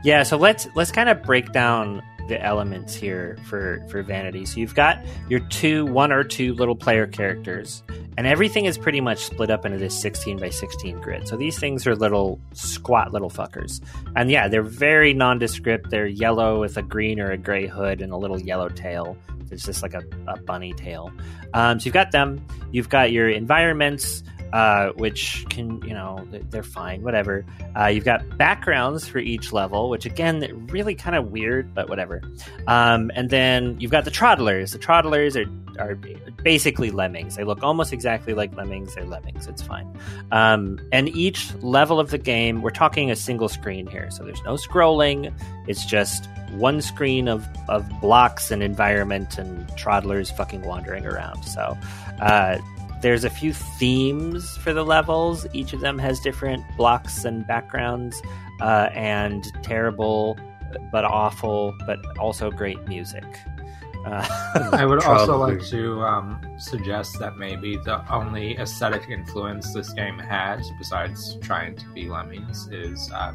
Yeah, 0.04 0.24
so 0.24 0.38
let's 0.38 0.68
let's 0.76 0.92
kind 0.92 1.10
of 1.10 1.22
break 1.22 1.52
down 1.52 2.02
the 2.32 2.42
elements 2.42 2.96
here 2.96 3.38
for 3.44 3.86
for 3.90 4.02
vanity. 4.02 4.46
So 4.46 4.60
you've 4.62 4.74
got 4.74 4.98
your 5.28 5.42
two, 5.42 5.86
one 5.86 6.14
or 6.14 6.24
two 6.24 6.54
little 6.54 6.78
player 6.78 7.06
characters, 7.06 7.84
and 8.18 8.26
everything 8.26 8.66
is 8.66 8.78
pretty 8.78 9.02
much 9.02 9.26
split 9.26 9.52
up 9.52 9.66
into 9.66 9.78
this 9.78 10.00
16 10.02 10.38
by 10.38 10.50
16 10.50 11.02
grid. 11.02 11.28
So 11.28 11.36
these 11.36 11.60
things 11.60 11.86
are 11.86 11.96
little 11.96 12.40
squat 12.54 13.12
little 13.12 13.30
fuckers, 13.30 13.82
and 14.16 14.32
yeah, 14.32 14.48
they're 14.48 14.64
very 14.64 15.14
nondescript. 15.14 15.90
They're 15.90 16.08
yellow 16.08 16.62
with 16.62 16.78
a 16.78 16.82
green 16.82 17.20
or 17.20 17.32
a 17.32 17.38
gray 17.38 17.68
hood 17.68 18.02
and 18.02 18.14
a 18.14 18.18
little 18.18 18.40
yellow 18.40 18.70
tail. 18.70 19.18
It's 19.52 19.66
just 19.66 19.84
like 19.84 19.94
a, 19.94 20.04
a 20.28 20.40
bunny 20.40 20.72
tail. 20.72 21.12
Um, 21.54 21.82
so 21.82 21.86
you've 21.86 21.94
got 21.94 22.12
them. 22.12 22.46
You've 22.72 22.88
got 22.88 23.12
your 23.12 23.28
environments. 23.30 24.24
Uh, 24.54 24.90
which 24.98 25.46
can 25.50 25.82
you 25.84 25.94
know 25.94 26.28
they're 26.50 26.62
fine 26.62 27.02
whatever. 27.04 27.46
Uh, 27.80 27.86
you've 27.86 28.04
got 28.04 28.38
backgrounds 28.38 29.08
for 29.08 29.18
each 29.18 29.54
level 29.54 29.90
which 29.90 30.06
again 30.06 30.68
really 30.68 30.94
kind 30.94 31.16
of 31.16 31.32
weird 31.32 31.74
but 31.74 31.88
whatever. 31.88 32.22
Um, 32.68 33.12
and 33.16 33.30
then 33.30 33.80
you've 33.80 33.92
got 33.92 34.04
the 34.04 34.12
troddlers. 34.12 34.74
The 34.74 34.80
troddlers 34.80 35.38
are, 35.38 35.82
are 35.82 35.96
basically 36.44 36.92
lemmings. 36.92 37.38
They 37.38 37.46
look 37.46 37.64
almost 37.64 37.94
exactly 37.94 38.34
like 38.34 38.54
lemmings. 38.56 38.94
They're 38.96 39.06
lemmings. 39.06 39.48
It's 39.48 39.62
fine. 39.62 39.98
Um, 40.32 40.80
and 40.92 41.08
each 41.16 41.54
level 41.62 42.00
of 42.00 42.10
the 42.10 42.18
game 42.18 42.62
we're 42.62 42.72
talking 42.72 43.10
a 43.10 43.16
single 43.16 43.48
screen 43.48 43.88
here. 43.88 44.12
So 44.12 44.24
there's 44.24 44.44
no 44.44 44.56
scrolling. 44.56 45.34
It's 45.68 45.86
just 45.86 46.28
one 46.52 46.82
screen 46.82 47.28
of, 47.28 47.48
of 47.70 47.90
blocks 48.02 48.52
and 48.52 48.62
environment 48.62 49.38
and 49.38 49.68
troddlers 49.70 50.36
fucking 50.36 50.64
wandering 50.64 51.06
around. 51.06 51.44
So 51.44 51.78
uh, 52.20 52.58
there's 53.02 53.24
a 53.24 53.30
few 53.30 53.54
themes 53.54 54.58
for 54.58 54.74
the 54.74 54.84
levels. 54.84 55.48
Each 55.54 55.74
of 55.74 55.82
them 55.82 55.98
has 56.00 56.20
different 56.20 56.64
blocks 56.78 57.26
and 57.26 57.46
backgrounds, 57.48 58.22
uh, 58.62 58.90
and 58.94 59.44
terrible 59.64 60.38
but 60.92 61.04
awful, 61.04 61.76
but 61.86 62.00
also 62.18 62.50
great 62.52 62.88
music. 62.88 63.26
Uh, 64.06 64.70
I 64.74 64.86
would 64.86 65.04
also 65.04 65.38
like 65.38 65.62
to 65.68 66.02
um, 66.02 66.42
suggest 66.58 67.20
that 67.20 67.38
maybe 67.38 67.78
the 67.78 68.04
only 68.14 68.58
aesthetic 68.58 69.10
influence 69.10 69.74
this 69.74 69.94
game 69.94 70.18
has, 70.18 70.70
besides 70.80 71.38
trying 71.42 71.76
to 71.76 71.88
be 71.90 72.08
Lemmings, 72.08 72.68
is 72.72 73.12
uh, 73.12 73.34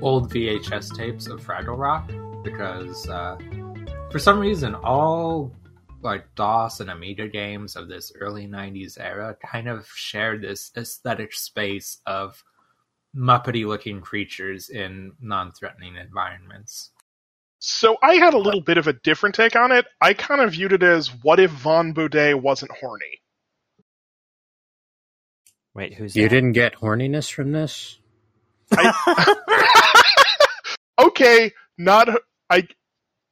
old 0.00 0.32
VHS 0.32 0.96
tapes 0.96 1.26
of 1.26 1.44
Fraggle 1.44 1.78
Rock. 1.78 2.10
Because 2.44 3.08
uh, 3.08 3.38
for 4.10 4.18
some 4.18 4.38
reason, 4.38 4.74
all 4.74 5.50
like 6.04 6.34
DOS 6.36 6.80
and 6.80 6.90
Amiga 6.90 7.28
games 7.28 7.76
of 7.76 7.88
this 7.88 8.12
early 8.20 8.46
'90s 8.48 8.98
era 9.00 9.36
kind 9.44 9.68
of 9.68 9.88
share 9.88 10.38
this 10.38 10.72
aesthetic 10.76 11.32
space 11.34 11.98
of 12.06 12.42
Muppety-looking 13.16 14.00
creatures 14.02 14.68
in 14.70 15.12
non-threatening 15.20 15.96
environments. 15.96 16.90
So 17.60 17.96
I 18.02 18.14
had 18.16 18.34
a 18.34 18.38
little 18.38 18.60
bit 18.62 18.78
of 18.78 18.88
a 18.88 18.92
different 18.94 19.34
take 19.34 19.56
on 19.56 19.72
it. 19.72 19.86
I 20.00 20.14
kind 20.14 20.40
of 20.42 20.52
viewed 20.52 20.72
it 20.74 20.82
as 20.84 21.08
what 21.22 21.40
if 21.40 21.50
Von 21.52 21.94
Baudet 21.94 22.40
wasn't 22.42 22.72
horny? 22.72 23.20
wait, 25.74 25.94
who's 25.94 26.16
You 26.16 26.28
that? 26.28 26.28
didn't 26.28 26.52
get 26.52 26.76
horniness 26.76 27.30
from 27.32 27.52
this? 27.52 27.98
okay, 31.00 31.52
not 31.78 32.08
I. 32.50 32.68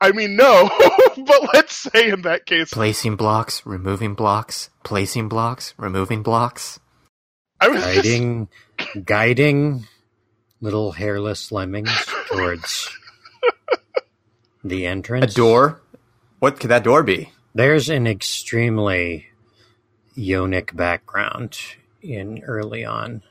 I 0.01 0.13
mean, 0.13 0.37
no, 0.37 0.71
but 1.27 1.55
let's 1.55 1.77
say 1.77 2.11
in 2.11 2.23
that 2.23 2.47
case, 2.47 2.71
Placing 2.71 3.17
blocks, 3.17 3.65
removing 3.67 4.15
blocks, 4.15 4.71
placing 4.85 5.29
blocks, 5.29 5.75
removing 5.77 6.23
blocks. 6.23 6.81
I 7.61 7.69
was 7.69 7.83
just, 7.83 7.95
Guiding, 7.97 8.49
guiding 9.05 9.87
little 10.61 10.93
hairless 10.93 11.53
lemmings 11.53 11.91
towards 12.27 12.89
the 14.65 14.87
entrance. 14.87 15.33
A 15.33 15.37
door? 15.37 15.81
What 16.39 16.59
could 16.59 16.71
that 16.71 16.85
door 16.85 17.03
be? 17.03 17.31
There's 17.55 17.89
an 17.89 18.07
extremely 18.07 19.29
yonic 20.17 20.75
background 20.75 21.59
in 22.01 22.43
early 22.45 22.85
on. 22.85 23.23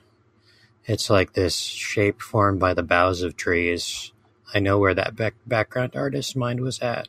It's 0.85 1.09
like 1.09 1.33
this 1.33 1.55
shape 1.55 2.21
formed 2.21 2.59
by 2.59 2.73
the 2.73 2.83
boughs 2.83 3.21
of 3.21 3.35
trees. 3.35 4.11
I 4.53 4.59
know 4.59 4.77
where 4.79 4.93
that 4.93 5.15
back- 5.15 5.35
background 5.45 5.95
artist's 5.95 6.35
mind 6.35 6.61
was 6.61 6.79
at. 6.79 7.07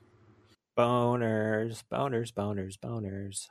Boners, 0.82 1.82
boners, 1.92 2.32
boners, 2.32 2.76
boners. 2.76 3.46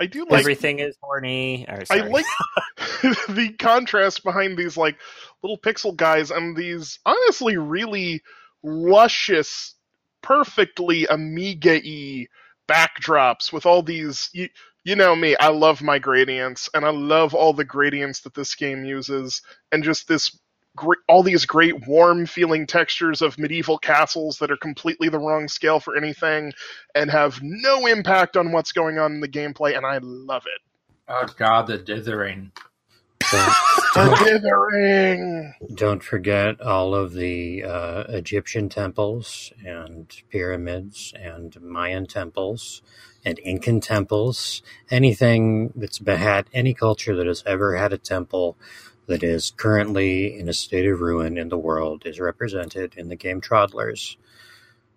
I 0.00 0.06
do 0.06 0.26
like 0.28 0.40
Everything 0.40 0.78
is 0.78 0.96
horny. 1.00 1.66
Or, 1.68 1.82
I 1.90 2.00
like 2.00 2.24
the 3.28 3.54
contrast 3.58 4.24
behind 4.24 4.56
these 4.56 4.76
like 4.76 4.96
little 5.42 5.58
pixel 5.58 5.94
guys 5.94 6.30
and 6.30 6.56
these 6.56 6.98
honestly 7.04 7.56
really 7.56 8.22
luscious, 8.62 9.74
perfectly 10.22 11.06
Amiga-y 11.06 12.26
backdrops 12.68 13.52
with 13.52 13.66
all 13.66 13.82
these. 13.82 14.30
You, 14.32 14.48
you 14.84 14.96
know 14.96 15.14
me, 15.14 15.36
I 15.36 15.48
love 15.48 15.82
my 15.82 15.98
gradients, 15.98 16.68
and 16.74 16.84
I 16.84 16.90
love 16.90 17.34
all 17.34 17.52
the 17.52 17.64
gradients 17.64 18.20
that 18.22 18.34
this 18.34 18.54
game 18.54 18.84
uses, 18.84 19.42
and 19.70 19.84
just 19.84 20.08
this. 20.08 20.36
Great, 20.76 21.00
all 21.08 21.22
these 21.22 21.46
great 21.46 21.86
warm 21.86 22.26
feeling 22.26 22.66
textures 22.66 23.22
of 23.22 23.38
medieval 23.38 23.78
castles 23.78 24.38
that 24.38 24.50
are 24.50 24.56
completely 24.56 25.08
the 25.10 25.18
wrong 25.18 25.48
scale 25.48 25.80
for 25.80 25.96
anything 25.96 26.52
and 26.94 27.10
have 27.10 27.40
no 27.42 27.86
impact 27.86 28.36
on 28.38 28.52
what's 28.52 28.72
going 28.72 28.98
on 28.98 29.12
in 29.14 29.20
the 29.20 29.28
gameplay 29.28 29.76
and 29.76 29.86
I 29.86 29.98
love 30.02 30.44
it. 30.46 30.62
Oh 31.08 31.26
god, 31.36 31.66
the 31.68 31.78
dithering. 31.78 32.52
Don't, 33.30 33.58
The 33.94 34.10
don't, 34.10 34.18
dithering. 34.18 35.54
don't 35.74 36.02
forget 36.04 36.60
all 36.60 36.94
of 36.94 37.14
the 37.14 37.64
uh, 37.64 38.04
Egyptian 38.08 38.68
temples 38.68 39.52
and 39.64 40.10
pyramids 40.30 41.14
and 41.20 41.60
Mayan 41.62 42.06
temples 42.06 42.82
and 43.24 43.38
Incan 43.40 43.80
temples. 43.80 44.62
Anything 44.90 45.72
that's 45.76 45.98
been, 46.00 46.18
had 46.18 46.48
any 46.54 46.74
culture 46.74 47.16
that 47.16 47.26
has 47.26 47.42
ever 47.46 47.76
had 47.76 47.92
a 47.92 47.98
temple 47.98 48.56
that 49.06 49.22
is 49.22 49.52
currently 49.56 50.38
in 50.38 50.48
a 50.48 50.52
state 50.52 50.86
of 50.86 51.00
ruin 51.00 51.36
in 51.36 51.48
the 51.48 51.58
world 51.58 52.02
is 52.06 52.20
represented 52.20 52.94
in 52.96 53.08
the 53.08 53.16
game 53.16 53.40
Troddlers 53.40 54.16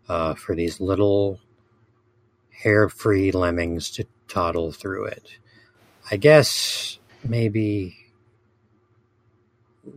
uh, 0.07 0.35
for 0.35 0.55
these 0.55 0.79
little 0.79 1.39
hair-free 2.51 3.31
lemmings 3.31 3.89
to 3.91 4.05
toddle 4.27 4.71
through 4.71 5.05
it. 5.05 5.37
I 6.11 6.17
guess 6.17 6.99
maybe 7.23 7.97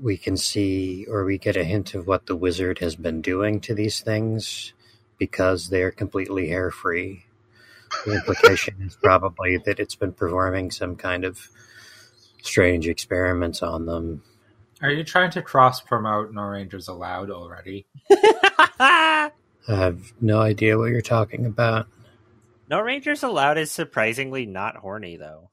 we 0.03 0.17
can 0.17 0.37
see 0.37 1.07
or 1.09 1.25
we 1.25 1.39
get 1.39 1.57
a 1.57 1.65
hint 1.65 1.95
of 1.95 2.07
what 2.07 2.27
the 2.27 2.37
wizard 2.37 2.79
has 2.79 2.97
been 2.97 3.21
doing 3.21 3.61
to 3.61 3.75
these 3.75 4.01
things 4.01 4.73
because 5.19 5.69
they're 5.69 5.91
completely 5.91 6.49
hair 6.49 6.71
free. 6.71 7.25
The 8.05 8.15
implication 8.15 8.77
is 8.81 8.97
probably 9.03 9.57
that 9.59 9.81
it's 9.81 9.95
been 9.95 10.13
performing 10.13 10.71
some 10.71 10.97
kind 10.97 11.25
of 11.25 11.51
strange 12.49 12.89
experiments 12.89 13.63
on 13.63 13.87
them. 13.87 14.23
Are 14.83 14.91
you 14.91 15.05
trying 15.05 15.31
to 15.33 15.43
cross 15.43 15.81
promote 15.81 16.33
No 16.33 16.43
Rangers 16.43 16.89
Allowed 16.89 17.31
already? 17.31 17.87
I 18.81 19.31
have 19.67 20.13
no 20.21 20.41
idea 20.41 20.79
what 20.79 20.91
you're 20.91 21.01
talking 21.01 21.47
about. 21.47 21.87
no 22.69 22.81
Rangers 22.81 23.23
allowed 23.23 23.59
is 23.59 23.71
surprisingly 23.73 24.47
not 24.47 24.77
horny 24.77 25.17
though. 25.17 25.51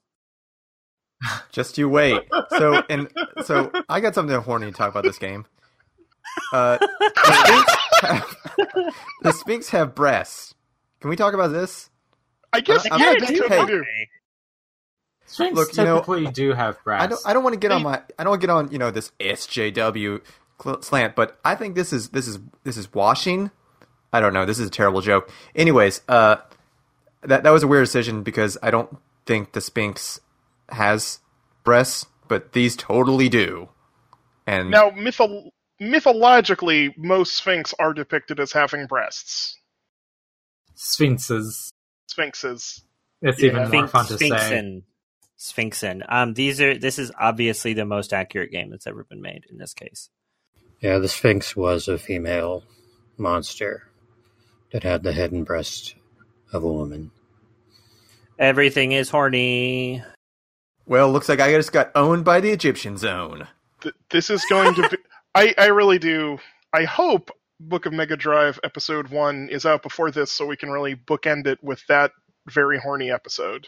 Just 1.51 1.77
you 1.77 1.89
wait. 1.89 2.21
So 2.57 2.83
and 2.89 3.09
so 3.45 3.71
I 3.89 3.99
got 3.99 4.13
something 4.15 4.35
horny 4.41 4.67
to 4.67 4.71
talk 4.71 4.91
about 4.91 5.03
this 5.03 5.17
game. 5.17 5.45
Uh, 6.53 6.77
the, 6.77 7.25
Sphinx 7.45 8.01
have, 8.01 8.37
the 9.21 9.31
Sphinx 9.31 9.69
have 9.69 9.95
breasts. 9.95 10.53
Can 10.99 11.09
we 11.09 11.15
talk 11.15 11.33
about 11.33 11.47
this? 11.51 11.89
I 12.53 12.59
guess 12.61 12.85
I'm- 12.91 12.99
yeah, 12.99 13.07
I'm- 13.07 13.19
they 13.19 13.47
hey, 13.47 14.09
totally 15.33 15.49
do. 15.51 15.55
Sphinx 15.55 15.55
Look, 15.57 15.77
you 15.77 15.83
know, 15.83 15.95
typically 15.95 16.31
do 16.31 16.53
have 16.53 16.83
breasts. 16.83 17.03
I 17.03 17.07
don't. 17.07 17.21
I 17.25 17.33
don't 17.33 17.43
want 17.43 17.53
to 17.53 17.59
get 17.59 17.71
on 17.71 17.83
my. 17.83 18.01
I 18.19 18.23
don't 18.23 18.31
want 18.31 18.41
to 18.41 18.47
get 18.47 18.51
on. 18.53 18.71
You 18.71 18.77
know 18.77 18.91
this 18.91 19.11
SJW 19.19 20.21
cl- 20.61 20.81
slant, 20.81 21.15
but 21.15 21.39
I 21.43 21.55
think 21.55 21.75
this 21.75 21.91
is 21.93 22.09
this 22.09 22.27
is 22.27 22.39
this 22.63 22.77
is 22.77 22.93
washing. 22.93 23.51
I 24.13 24.19
don't 24.21 24.33
know. 24.33 24.45
This 24.45 24.59
is 24.59 24.67
a 24.67 24.71
terrible 24.71 25.01
joke. 25.01 25.29
Anyways, 25.55 26.01
uh, 26.07 26.37
that 27.23 27.43
that 27.43 27.49
was 27.51 27.63
a 27.63 27.67
weird 27.67 27.85
decision 27.85 28.23
because 28.23 28.57
I 28.63 28.71
don't 28.71 28.97
think 29.25 29.51
the 29.53 29.61
Sphinx 29.61 30.19
has 30.69 31.19
breasts, 31.63 32.05
but 32.27 32.53
these 32.53 32.75
totally 32.75 33.27
do. 33.29 33.69
And 34.47 34.69
Now, 34.69 34.91
mytho- 34.91 35.49
mythologically, 35.81 36.93
most 36.97 37.33
sphinx 37.33 37.73
are 37.79 37.93
depicted 37.93 38.39
as 38.39 38.51
having 38.51 38.85
breasts. 38.85 39.57
Sphinxes. 40.75 41.71
Sphinxes. 42.07 42.83
It's 43.21 43.41
Yeah. 43.41 43.47
even 43.47 43.59
more 43.63 43.67
Sphinx, 43.87 43.91
fun 43.91 44.05
to 44.05 44.17
say. 44.17 44.83
Sphinxin. 45.51 46.01
Sphinxin. 46.01 46.05
Um, 46.09 46.33
these 46.33 46.61
are. 46.61 46.77
This 46.77 46.99
is 46.99 47.11
obviously 47.19 47.73
the 47.73 47.85
most 47.85 48.13
accurate 48.13 48.51
game 48.51 48.69
that's 48.69 48.87
ever 48.87 49.03
been 49.03 49.21
made 49.21 49.45
in 49.49 49.57
this 49.57 49.73
case. 49.73 50.09
Yeah, 50.81 50.99
the 50.99 51.07
Sphinx 51.07 51.55
was 51.55 51.87
a 51.87 51.97
female 51.97 52.63
monster 53.17 53.89
that 54.71 54.83
had 54.83 55.03
the 55.03 55.13
head 55.13 55.31
and 55.31 55.45
breast 55.45 55.95
of 56.51 56.63
a 56.63 56.71
woman. 56.71 57.11
Everything 58.37 58.91
is 58.91 59.09
horny. 59.09 60.03
well, 60.85 61.11
looks 61.11 61.29
like 61.29 61.39
I 61.39 61.53
just 61.53 61.71
got 61.71 61.91
owned 61.95 62.25
by 62.25 62.41
the 62.41 62.51
Egyptian 62.51 62.97
zone. 62.97 63.47
Th- 63.81 63.95
this 64.09 64.29
is 64.29 64.43
going 64.49 64.75
to 64.75 64.89
be. 64.89 64.97
I, 65.35 65.53
I 65.57 65.65
really 65.67 65.99
do. 65.99 66.39
I 66.73 66.83
hope 66.83 67.31
Book 67.59 67.85
of 67.85 67.93
Mega 67.93 68.17
Drive 68.17 68.59
Episode 68.63 69.09
1 69.09 69.49
is 69.49 69.65
out 69.65 69.83
before 69.83 70.11
this 70.11 70.31
so 70.31 70.45
we 70.45 70.57
can 70.57 70.69
really 70.69 70.95
bookend 70.95 71.47
it 71.47 71.63
with 71.63 71.81
that 71.87 72.11
very 72.47 72.77
horny 72.79 73.11
episode. 73.11 73.67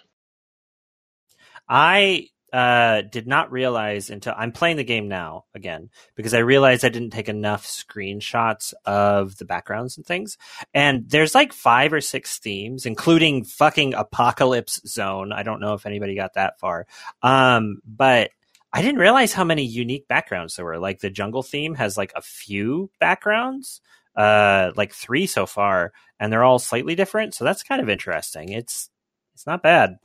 I 1.68 2.30
uh, 2.54 3.02
did 3.02 3.28
not 3.28 3.52
realize 3.52 4.10
until 4.10 4.34
I'm 4.38 4.52
playing 4.52 4.78
the 4.78 4.84
game 4.84 5.10
now 5.10 5.46
again 5.54 5.90
because 6.16 6.34
I 6.34 6.40
realized 6.40 6.86
I 6.86 6.90
didn't 6.90 7.10
take 7.10 7.28
enough 7.28 7.66
screenshots 7.66 8.74
of 8.86 9.38
the 9.38 9.46
backgrounds 9.46 9.98
and 9.98 10.06
things. 10.06 10.38
And 10.74 11.10
there's 11.10 11.36
like 11.36 11.52
five 11.52 11.92
or 11.92 12.02
six 12.02 12.40
themes, 12.40 12.86
including 12.86 13.44
fucking 13.44 13.94
Apocalypse 13.94 14.82
Zone. 14.88 15.34
I 15.34 15.44
don't 15.44 15.60
know 15.60 15.74
if 15.74 15.86
anybody 15.86 16.16
got 16.16 16.36
that 16.36 16.60
far, 16.60 16.88
um, 17.22 17.82
but 17.86 18.32
I 18.72 18.82
didn't 18.82 19.02
realize 19.02 19.34
how 19.34 19.44
many 19.44 19.66
unique 19.66 20.08
backgrounds 20.08 20.56
there 20.56 20.66
were. 20.66 20.80
Like 20.80 21.00
the 21.00 21.10
jungle 21.10 21.44
theme 21.44 21.76
has 21.76 21.98
like 21.98 22.14
a 22.16 22.22
few 22.22 22.90
backgrounds, 23.00 23.82
uh, 24.16 24.72
like 24.76 24.94
three 24.94 25.28
so 25.28 25.46
far, 25.46 25.92
and 26.20 26.32
they're 26.32 26.44
all 26.44 26.60
slightly 26.60 26.96
different. 26.96 27.34
So 27.34 27.44
that's 27.44 27.64
kind 27.64 27.82
of 27.82 27.90
interesting. 27.90 28.50
It's 28.50 28.90
it's 29.34 29.46
not 29.46 29.64
bad. 29.64 29.98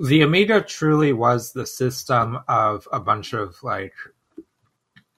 The 0.00 0.22
Amiga 0.22 0.60
truly 0.60 1.12
was 1.12 1.52
the 1.52 1.66
system 1.66 2.40
of 2.48 2.88
a 2.92 2.98
bunch 2.98 3.32
of 3.32 3.62
like 3.62 3.94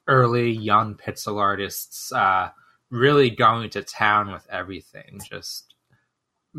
early 0.07 0.51
young 0.51 0.95
pixel 0.95 1.39
artists 1.39 2.11
uh, 2.11 2.51
really 2.89 3.29
going 3.29 3.69
to 3.71 3.81
town 3.81 4.31
with 4.31 4.47
everything, 4.49 5.19
just 5.27 5.73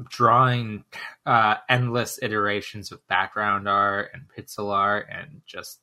drawing 0.08 0.84
uh, 1.26 1.56
endless 1.68 2.18
iterations 2.22 2.92
of 2.92 3.06
background 3.08 3.68
art 3.68 4.10
and 4.12 4.24
pixel 4.36 4.72
art 4.72 5.06
and 5.10 5.42
just 5.46 5.80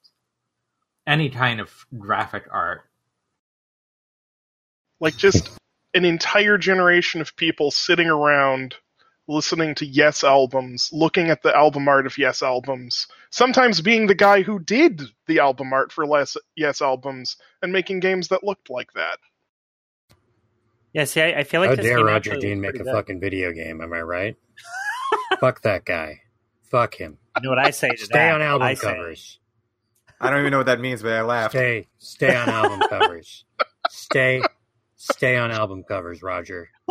any 1.08 1.30
kind 1.30 1.60
of 1.60 1.86
graphic 1.98 2.46
art. 2.52 2.82
Like, 5.00 5.18
just 5.18 5.58
an 5.94 6.06
entire 6.06 6.58
generation 6.58 7.22
of 7.22 7.36
people 7.36 7.72
sitting 7.72 8.08
around 8.08 8.76
listening 9.28 9.74
to 9.76 9.86
Yes 9.86 10.24
albums, 10.24 10.90
looking 10.94 11.30
at 11.30 11.42
the 11.42 11.56
album 11.56 11.88
art 11.88 12.06
of 12.06 12.18
Yes 12.18 12.42
albums, 12.44 13.08
sometimes 13.32 13.82
being 13.82 14.08
the 14.08 14.16
guy 14.16 14.42
who 14.44 14.60
did 14.60 15.02
the 15.28 15.40
album 15.40 15.74
art 15.74 15.92
for 15.92 16.06
less 16.06 16.38
Yes 16.56 16.82
albums 16.82 17.38
and 17.62 17.72
making 17.74 18.00
games 18.02 18.28
that 18.30 18.44
looked 18.44 18.70
like 18.70 18.94
that. 18.94 19.18
Yeah, 20.94 21.04
see, 21.06 21.22
I, 21.22 21.40
I 21.40 21.44
feel 21.44 21.60
like 21.62 21.72
How 21.72 21.76
this 21.76 21.86
dare 21.86 21.98
game 21.98 22.06
Roger 22.06 22.36
Dean 22.38 22.62
make 22.62 22.76
a 22.76 22.84
good. 22.84 22.94
fucking 22.94 23.20
video 23.20 23.52
game? 23.52 23.82
Am 23.82 23.92
I 23.92 24.02
right? 24.02 24.36
Fuck 25.40 25.62
that 25.64 25.84
guy. 25.86 26.22
Fuck 26.72 26.96
him. 26.96 27.18
You 27.38 27.44
know 27.44 27.50
what 27.50 27.60
I 27.60 27.72
say 27.72 27.90
to 27.90 27.98
Stay 27.98 28.14
that? 28.20 28.36
on 28.36 28.42
album 28.42 28.68
I 28.68 28.74
say- 28.76 28.88
covers. 28.94 29.40
I 30.22 30.30
don't 30.30 30.40
even 30.40 30.52
know 30.52 30.60
what 30.60 30.68
that 30.68 30.80
means, 30.80 31.02
but 31.04 31.12
I 31.12 31.22
laughed. 31.24 31.52
Stay, 31.52 31.88
stay 31.98 32.34
on 32.34 32.48
album 32.48 32.80
covers. 32.90 33.44
Stay, 33.90 34.42
stay 34.96 35.36
on 35.36 35.52
album 35.52 35.84
covers, 35.84 36.24
Roger. 36.24 36.70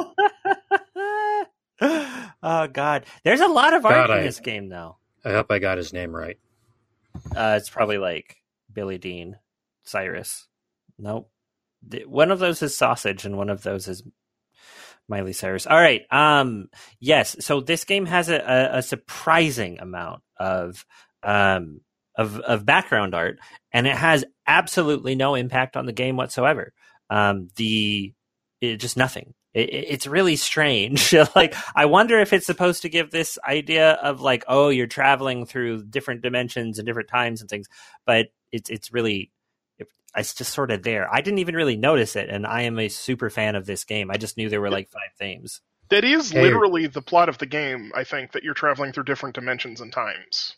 oh 2.44 2.68
God, 2.68 3.04
there's 3.24 3.40
a 3.40 3.48
lot 3.48 3.74
of 3.74 3.84
art 3.84 4.06
God, 4.06 4.10
in 4.10 4.18
I- 4.18 4.22
this 4.22 4.38
game, 4.38 4.68
though. 4.68 4.98
I 5.24 5.32
hope 5.32 5.50
I 5.50 5.58
got 5.58 5.78
his 5.78 5.92
name 5.92 6.14
right. 6.14 6.36
Uh, 7.34 7.54
it's 7.58 7.70
probably 7.70 7.98
like 7.98 8.36
Billy 8.72 8.98
Dean, 8.98 9.36
Cyrus. 9.82 10.46
Nope. 10.98 11.30
One 12.06 12.30
of 12.30 12.38
those 12.38 12.62
is 12.62 12.76
sausage, 12.76 13.24
and 13.24 13.36
one 13.38 13.48
of 13.50 13.62
those 13.62 13.88
is 13.88 14.02
Miley 15.08 15.32
Cyrus. 15.32 15.66
All 15.66 15.80
right. 15.80 16.02
Um. 16.10 16.68
Yes. 17.00 17.36
So 17.40 17.60
this 17.60 17.84
game 17.84 18.06
has 18.06 18.28
a, 18.28 18.36
a, 18.36 18.78
a 18.78 18.82
surprising 18.82 19.78
amount 19.80 20.22
of 20.38 20.84
um 21.22 21.80
of 22.16 22.38
of 22.40 22.64
background 22.66 23.14
art, 23.14 23.38
and 23.72 23.86
it 23.86 23.96
has 23.96 24.24
absolutely 24.46 25.14
no 25.14 25.34
impact 25.34 25.76
on 25.76 25.86
the 25.86 25.92
game 25.92 26.16
whatsoever. 26.16 26.72
Um. 27.10 27.48
The 27.56 28.12
it, 28.60 28.76
just 28.76 28.96
nothing. 28.96 29.34
It, 29.54 29.70
it- 29.70 29.86
it's 29.90 30.06
really 30.06 30.36
strange. 30.36 31.14
like, 31.36 31.54
I 31.74 31.86
wonder 31.86 32.18
if 32.18 32.32
it's 32.32 32.46
supposed 32.46 32.82
to 32.82 32.88
give 32.88 33.10
this 33.10 33.38
idea 33.46 33.92
of 33.92 34.20
like, 34.20 34.44
oh, 34.48 34.68
you're 34.68 34.86
traveling 34.86 35.46
through 35.46 35.84
different 35.84 36.22
dimensions 36.22 36.78
and 36.78 36.86
different 36.86 37.08
times 37.08 37.40
and 37.40 37.48
things, 37.48 37.68
but 38.04 38.26
it's 38.52 38.68
it's 38.70 38.92
really 38.92 39.30
it's 40.16 40.34
just 40.34 40.52
sort 40.54 40.70
of 40.70 40.82
there. 40.84 41.12
I 41.12 41.20
didn't 41.22 41.40
even 41.40 41.56
really 41.56 41.76
notice 41.76 42.14
it, 42.14 42.28
and 42.28 42.46
I 42.46 42.62
am 42.62 42.78
a 42.78 42.88
super 42.88 43.30
fan 43.30 43.56
of 43.56 43.66
this 43.66 43.82
game. 43.84 44.10
I 44.12 44.16
just 44.16 44.36
knew 44.36 44.48
there 44.48 44.60
were 44.60 44.70
like 44.70 44.88
five 44.88 45.10
themes. 45.18 45.60
That 45.90 46.04
is 46.04 46.30
Hey. 46.30 46.42
literally 46.42 46.86
the 46.86 47.02
plot 47.02 47.28
of 47.28 47.38
the 47.38 47.46
game, 47.46 47.90
I 47.94 48.04
think, 48.04 48.32
that 48.32 48.42
you're 48.44 48.54
traveling 48.54 48.92
through 48.92 49.04
different 49.04 49.34
dimensions 49.34 49.80
and 49.80 49.92
times. 49.92 50.54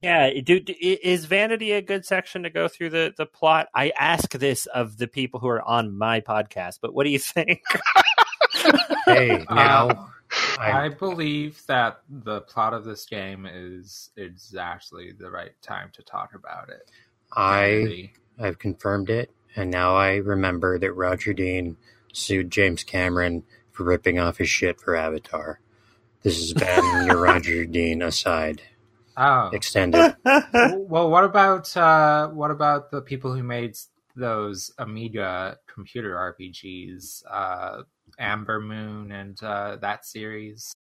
Yeah, 0.00 0.30
do, 0.42 0.58
do- 0.60 0.74
is 0.80 1.24
Vanity 1.26 1.72
a 1.72 1.80
good 1.82 2.04
section 2.04 2.42
to 2.42 2.50
go 2.50 2.66
through 2.68 2.90
the 2.90 3.12
the 3.16 3.24
plot? 3.26 3.68
I 3.74 3.90
ask 3.90 4.32
this 4.32 4.66
of 4.66 4.96
the 4.98 5.06
people 5.06 5.38
who 5.40 5.48
are 5.48 5.62
on 5.62 5.96
my 5.96 6.20
podcast, 6.20 6.78
but 6.82 6.92
what 6.94 7.04
do 7.04 7.10
you 7.10 7.18
think? 7.20 7.60
Hey, 9.14 9.44
Uh, 9.48 9.54
now 9.54 10.10
I 10.58 10.84
I, 10.84 10.88
believe 10.88 11.62
that 11.66 12.00
the 12.08 12.40
plot 12.42 12.74
of 12.74 12.84
this 12.84 13.06
game 13.06 13.46
is 13.46 14.10
exactly 14.16 15.12
the 15.12 15.30
right 15.30 15.52
time 15.62 15.90
to 15.94 16.02
talk 16.02 16.34
about 16.34 16.70
it. 16.70 16.90
I 17.32 18.10
I've 18.38 18.58
confirmed 18.58 19.10
it, 19.10 19.30
and 19.54 19.70
now 19.70 19.94
I 19.94 20.16
remember 20.16 20.78
that 20.78 20.92
Roger 20.92 21.32
Dean 21.32 21.76
sued 22.12 22.50
James 22.50 22.82
Cameron 22.82 23.44
for 23.70 23.84
ripping 23.84 24.18
off 24.18 24.38
his 24.38 24.48
shit 24.48 24.80
for 24.80 24.96
Avatar. 24.96 25.60
This 26.22 26.38
is 26.38 26.54
been 26.54 26.84
your 27.06 27.20
Roger 27.20 27.66
Dean 27.66 28.02
aside. 28.02 28.62
oh, 29.16 29.50
Extended. 29.52 30.16
well, 30.24 31.10
what 31.10 31.24
about 31.24 31.76
uh, 31.76 32.28
what 32.28 32.50
about 32.50 32.90
the 32.90 33.02
people 33.02 33.32
who 33.34 33.42
made 33.42 33.76
those 34.16 34.72
Amiga 34.78 35.58
computer 35.66 36.14
RPGs, 36.14 37.24
uh, 37.30 37.82
Ambermoon, 38.18 39.12
and 39.12 39.42
uh, 39.42 39.76
that 39.76 40.04
series? 40.04 40.72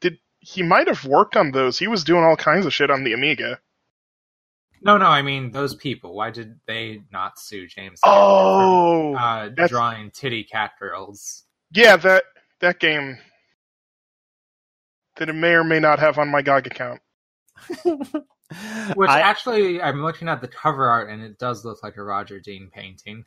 Did 0.00 0.18
he 0.40 0.62
might 0.62 0.88
have 0.88 1.04
worked 1.04 1.36
on 1.36 1.52
those. 1.52 1.78
He 1.78 1.86
was 1.86 2.02
doing 2.02 2.24
all 2.24 2.36
kinds 2.36 2.64
of 2.66 2.72
shit 2.72 2.90
on 2.90 3.04
the 3.04 3.12
Amiga. 3.12 3.60
No, 4.82 4.96
no, 4.96 5.06
I 5.06 5.20
mean 5.20 5.50
those 5.50 5.74
people. 5.74 6.14
Why 6.14 6.30
did 6.30 6.58
they 6.66 7.02
not 7.12 7.38
sue 7.38 7.66
James? 7.66 8.00
Oh, 8.02 9.12
for, 9.12 9.18
uh, 9.20 9.48
drawing 9.68 10.10
titty 10.10 10.44
cat 10.44 10.72
girls. 10.80 11.44
yeah, 11.72 11.96
that 11.98 12.24
that 12.60 12.80
game 12.80 13.18
that 15.16 15.28
it 15.28 15.34
may 15.34 15.52
or 15.52 15.64
may 15.64 15.80
not 15.80 15.98
have 15.98 16.18
on 16.18 16.28
my 16.28 16.40
GOG 16.40 16.66
account. 16.68 17.00
Which 17.84 19.10
I- 19.10 19.20
actually, 19.20 19.82
I'm 19.82 20.02
looking 20.02 20.28
at 20.28 20.40
the 20.40 20.48
cover 20.48 20.88
art, 20.88 21.10
and 21.10 21.22
it 21.22 21.38
does 21.38 21.64
look 21.64 21.82
like 21.82 21.98
a 21.98 22.02
Roger 22.02 22.40
Dean 22.40 22.70
painting. 22.72 23.24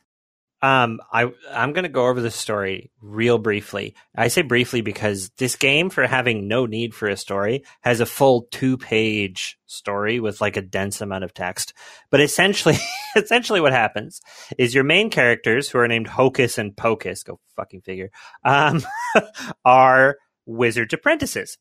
Um, 0.64 1.00
I 1.12 1.30
I'm 1.50 1.74
gonna 1.74 1.90
go 1.90 2.06
over 2.06 2.22
the 2.22 2.30
story 2.30 2.90
real 3.02 3.36
briefly. 3.36 3.94
I 4.16 4.28
say 4.28 4.40
briefly 4.40 4.80
because 4.80 5.28
this 5.36 5.56
game, 5.56 5.90
for 5.90 6.06
having 6.06 6.48
no 6.48 6.64
need 6.64 6.94
for 6.94 7.06
a 7.06 7.18
story, 7.18 7.64
has 7.82 8.00
a 8.00 8.06
full 8.06 8.46
two 8.50 8.78
page 8.78 9.58
story 9.66 10.20
with 10.20 10.40
like 10.40 10.56
a 10.56 10.62
dense 10.62 11.02
amount 11.02 11.24
of 11.24 11.34
text. 11.34 11.74
But 12.10 12.22
essentially, 12.22 12.78
essentially, 13.16 13.60
what 13.60 13.72
happens 13.72 14.22
is 14.56 14.74
your 14.74 14.84
main 14.84 15.10
characters, 15.10 15.68
who 15.68 15.76
are 15.80 15.88
named 15.88 16.06
Hocus 16.06 16.56
and 16.56 16.74
Pocus, 16.74 17.24
go 17.24 17.38
fucking 17.56 17.82
figure, 17.82 18.10
um, 18.42 18.80
are 19.66 20.16
wizards 20.46 20.94
apprentices. 20.94 21.58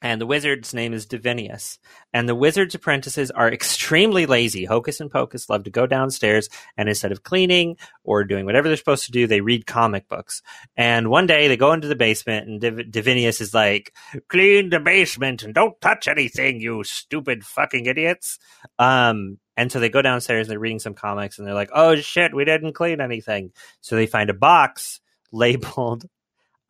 And 0.00 0.20
the 0.20 0.26
wizard's 0.26 0.72
name 0.72 0.92
is 0.92 1.06
Divinius. 1.06 1.78
And 2.12 2.28
the 2.28 2.34
wizard's 2.34 2.74
apprentices 2.74 3.30
are 3.30 3.52
extremely 3.52 4.26
lazy. 4.26 4.64
Hocus 4.64 5.00
and 5.00 5.10
Pocus 5.10 5.48
love 5.48 5.64
to 5.64 5.70
go 5.70 5.86
downstairs 5.86 6.48
and 6.76 6.88
instead 6.88 7.12
of 7.12 7.22
cleaning 7.24 7.76
or 8.04 8.24
doing 8.24 8.46
whatever 8.46 8.68
they're 8.68 8.76
supposed 8.76 9.06
to 9.06 9.12
do, 9.12 9.26
they 9.26 9.40
read 9.40 9.66
comic 9.66 10.08
books. 10.08 10.42
And 10.76 11.08
one 11.10 11.26
day 11.26 11.48
they 11.48 11.56
go 11.56 11.72
into 11.72 11.88
the 11.88 11.96
basement, 11.96 12.48
and 12.48 12.60
Div- 12.60 12.90
Divinius 12.90 13.40
is 13.40 13.54
like, 13.54 13.92
"Clean 14.28 14.70
the 14.70 14.80
basement 14.80 15.42
and 15.42 15.54
don't 15.54 15.80
touch 15.80 16.08
anything, 16.08 16.60
you 16.60 16.84
stupid 16.84 17.44
fucking 17.44 17.86
idiots." 17.86 18.38
Um, 18.78 19.38
and 19.56 19.72
so 19.72 19.80
they 19.80 19.88
go 19.88 20.02
downstairs, 20.02 20.46
and 20.46 20.52
they're 20.52 20.58
reading 20.58 20.78
some 20.78 20.94
comics, 20.94 21.38
and 21.38 21.46
they're 21.46 21.54
like, 21.54 21.70
"Oh 21.74 21.96
shit, 21.96 22.34
we 22.34 22.44
didn't 22.44 22.74
clean 22.74 23.00
anything." 23.00 23.52
So 23.80 23.96
they 23.96 24.06
find 24.06 24.30
a 24.30 24.34
box 24.34 25.00
labeled, 25.32 26.04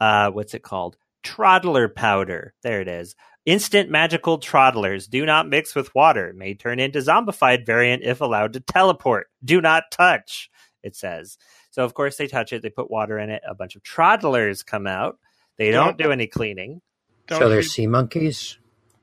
uh, 0.01 0.31
what's 0.31 0.55
it 0.55 0.63
called? 0.63 0.97
Troddler 1.25 1.95
powder. 1.95 2.55
There 2.63 2.81
it 2.81 2.89
is. 2.89 3.15
Instant 3.47 3.91
magical 3.91 4.39
troddlers 4.39 5.09
do 5.09 5.25
not 5.25 5.49
mix 5.49 5.75
with 5.75 5.95
water. 5.95 6.33
May 6.37 6.55
turn 6.55 6.79
into 6.79 6.99
zombified 6.99 7.65
variant 7.65 8.03
if 8.05 8.21
allowed 8.21 8.53
to 8.55 8.61
teleport. 8.61 9.29
Do 9.45 9.61
not 9.61 9.85
touch 9.91 10.51
it 10.83 10.95
says. 10.95 11.39
So 11.71 11.85
of 11.85 11.95
course 11.95 12.17
they 12.17 12.27
touch 12.29 12.53
it, 12.53 12.63
they 12.63 12.71
put 12.71 12.91
water 12.91 13.19
in 13.19 13.31
it, 13.31 13.43
a 13.49 13.55
bunch 13.55 13.75
of 13.75 13.83
troddlers 13.83 14.65
come 14.65 14.87
out. 14.87 15.19
They 15.57 15.71
don't 15.71 15.99
do 15.99 16.13
any 16.13 16.27
cleaning. 16.29 16.81
Don't 17.27 17.41
so 17.41 17.49
they're 17.49 17.63
feed, 17.63 17.71
sea 17.71 17.87
monkeys. 17.89 18.59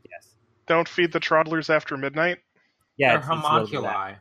Yes. 0.10 0.36
don't 0.68 0.88
feed 0.88 1.12
the 1.12 1.20
troddlers 1.20 1.70
after 1.70 1.98
midnight. 1.98 2.38
Yeah, 2.98 3.10
they're 3.10 3.18
it's- 3.20 3.30
it's 3.30 3.46
a 3.46 3.54
little 3.54 3.68
bit 3.68 3.76
of 3.78 3.84
that. 3.84 3.90
homunculi. 3.94 4.16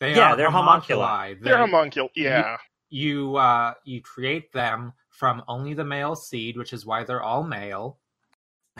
They 0.00 0.14
Yeah, 0.14 0.32
are 0.32 0.36
they're 0.36 0.50
homunculi. 0.50 1.34
They're 1.40 1.54
They- 1.66 1.72
homuncul. 1.72 2.08
Yeah. 2.14 2.56
you 2.90 3.36
uh 3.36 3.74
you 3.84 4.02
create 4.02 4.52
them 4.52 4.92
from 5.20 5.42
only 5.46 5.74
the 5.74 5.84
male 5.84 6.16
seed, 6.16 6.56
which 6.56 6.72
is 6.72 6.86
why 6.86 7.04
they're 7.04 7.22
all 7.22 7.44
male. 7.44 7.98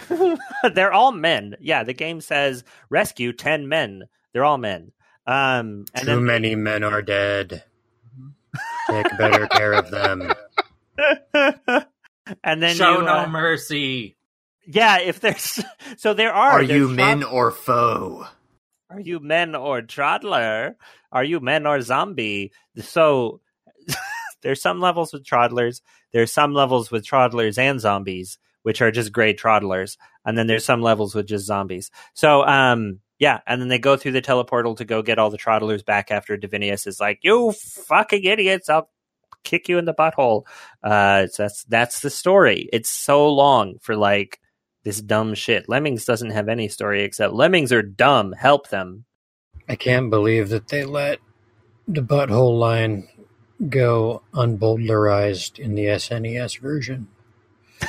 they're 0.75 0.93
all 0.93 1.13
men. 1.13 1.55
Yeah, 1.61 1.85
the 1.85 1.93
game 1.93 2.23
says 2.23 2.65
rescue 2.89 3.35
10 3.35 3.69
men. 3.69 4.05
They're 4.33 4.45
all 4.45 4.57
men. 4.57 4.93
Um 5.27 5.85
and 5.95 6.01
Too 6.01 6.07
then 6.07 6.25
many 6.25 6.55
men 6.55 6.83
are 6.83 7.03
dead. 7.03 7.63
Take 8.89 9.19
better 9.19 9.47
care 9.49 9.75
of 9.75 9.91
them. 9.91 10.33
and 12.43 12.63
then 12.63 12.75
Show 12.75 13.01
you, 13.01 13.05
no 13.05 13.19
uh, 13.19 13.29
mercy. 13.29 14.17
Yeah, 14.67 15.01
if 15.01 15.21
there's 15.21 15.63
so 15.99 16.15
there 16.15 16.33
are 16.33 16.53
Are 16.53 16.63
you 16.63 16.87
trod- 16.87 16.97
men 16.97 17.23
or 17.23 17.51
foe? 17.51 18.27
Are 18.89 19.01
you 19.01 19.21
men 19.21 19.55
or 19.55 19.83
troddler? 19.83 20.75
Are 21.13 21.23
you 21.23 21.39
men 21.41 21.67
or 21.67 21.83
zombie? 21.83 22.53
So 22.81 23.41
there's 24.43 24.63
some 24.63 24.81
levels 24.81 25.13
with 25.13 25.25
troddlers. 25.25 25.83
There's 26.13 26.33
some 26.33 26.53
levels 26.55 26.91
with 26.91 27.07
troddlers 27.07 27.59
and 27.59 27.81
zombies, 27.81 28.39
which 28.63 28.83
are 28.83 28.91
just 28.91 29.13
gray 29.13 29.35
troddlers. 29.35 29.97
And 30.25 30.37
then 30.37 30.47
there's 30.47 30.65
some 30.65 30.83
levels 30.83 31.15
with 31.15 31.27
just 31.27 31.47
zombies. 31.47 31.91
So 32.15 32.45
um 32.47 33.01
yeah, 33.19 33.41
and 33.47 33.61
then 33.61 33.69
they 33.69 33.79
go 33.79 33.97
through 33.97 34.13
the 34.13 34.23
teleportal 34.23 34.77
to 34.79 34.85
go 34.85 35.03
get 35.03 35.19
all 35.19 35.31
the 35.31 35.39
troddlers 35.39 35.85
back 35.85 36.11
after 36.11 36.39
Divinius 36.39 36.87
is 36.87 37.01
like, 37.01 37.21
You 37.23 37.53
fucking 37.53 38.25
idiots, 38.25 38.69
I'll 38.69 38.89
kick 39.45 39.69
you 39.69 39.79
in 39.79 39.85
the 39.85 39.95
butthole. 39.95 40.45
Uh 40.83 41.27
so 41.27 41.45
that's 41.45 41.65
that's 41.65 42.01
the 42.01 42.11
story. 42.11 42.69
It's 42.73 42.91
so 42.91 43.29
long 43.33 43.77
for 43.81 43.97
like 43.97 44.41
this 44.85 45.01
dumb 45.01 45.35
shit. 45.35 45.69
Lemmings 45.69 46.05
doesn't 46.05 46.31
have 46.31 46.49
any 46.49 46.69
story 46.69 47.03
except 47.03 47.35
lemmings 47.35 47.73
are 47.73 47.83
dumb. 47.83 48.33
Help 48.33 48.69
them. 48.69 49.05
I 49.69 49.77
can't 49.77 50.11
believe 50.11 50.49
that 50.49 50.69
they 50.69 50.85
let 50.85 51.21
the 51.87 52.03
butthole 52.03 52.59
line 52.59 53.09
go 53.69 54.23
unbowdlerized 54.33 55.59
in 55.59 55.75
the 55.75 55.85
SNES 55.87 56.59
version. 56.59 57.09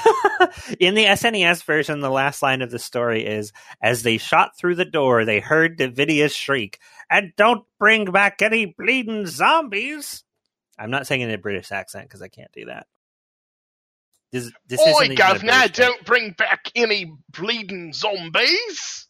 In 0.79 0.95
the 0.95 1.05
SNES 1.05 1.63
version, 1.63 1.99
the 1.99 2.09
last 2.09 2.41
line 2.41 2.61
of 2.61 2.71
the 2.71 2.79
story 2.79 3.25
is 3.25 3.51
As 3.81 4.03
they 4.03 4.17
shot 4.17 4.57
through 4.57 4.75
the 4.75 4.85
door, 4.85 5.25
they 5.25 5.39
heard 5.39 5.77
Davidius 5.77 6.33
shriek, 6.33 6.79
And 7.09 7.33
don't 7.35 7.65
bring 7.77 8.05
back 8.05 8.41
any 8.41 8.65
bleeding 8.65 9.27
zombies. 9.27 10.23
I'm 10.79 10.91
not 10.91 11.07
saying 11.07 11.21
it 11.21 11.25
in 11.25 11.31
a 11.35 11.37
British 11.37 11.71
accent 11.71 12.05
because 12.05 12.21
I 12.21 12.27
can't 12.27 12.51
do 12.53 12.65
that. 12.65 12.87
This, 14.31 14.51
this 14.65 14.79
Oi, 14.79 15.13
governor, 15.15 15.67
don't 15.67 16.05
bring 16.05 16.31
back 16.31 16.71
any 16.73 17.13
bleeding 17.31 17.91
zombies. 17.91 19.07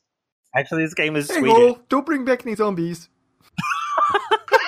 Actually, 0.56 0.84
this 0.84 0.96
game 0.96 1.16
is 1.16 1.30
Hey, 1.30 1.38
Swedish. 1.38 1.54
Hole, 1.54 1.80
don't 1.90 2.06
bring 2.06 2.26
back 2.26 2.46
any 2.46 2.56
zombies. 2.56 3.08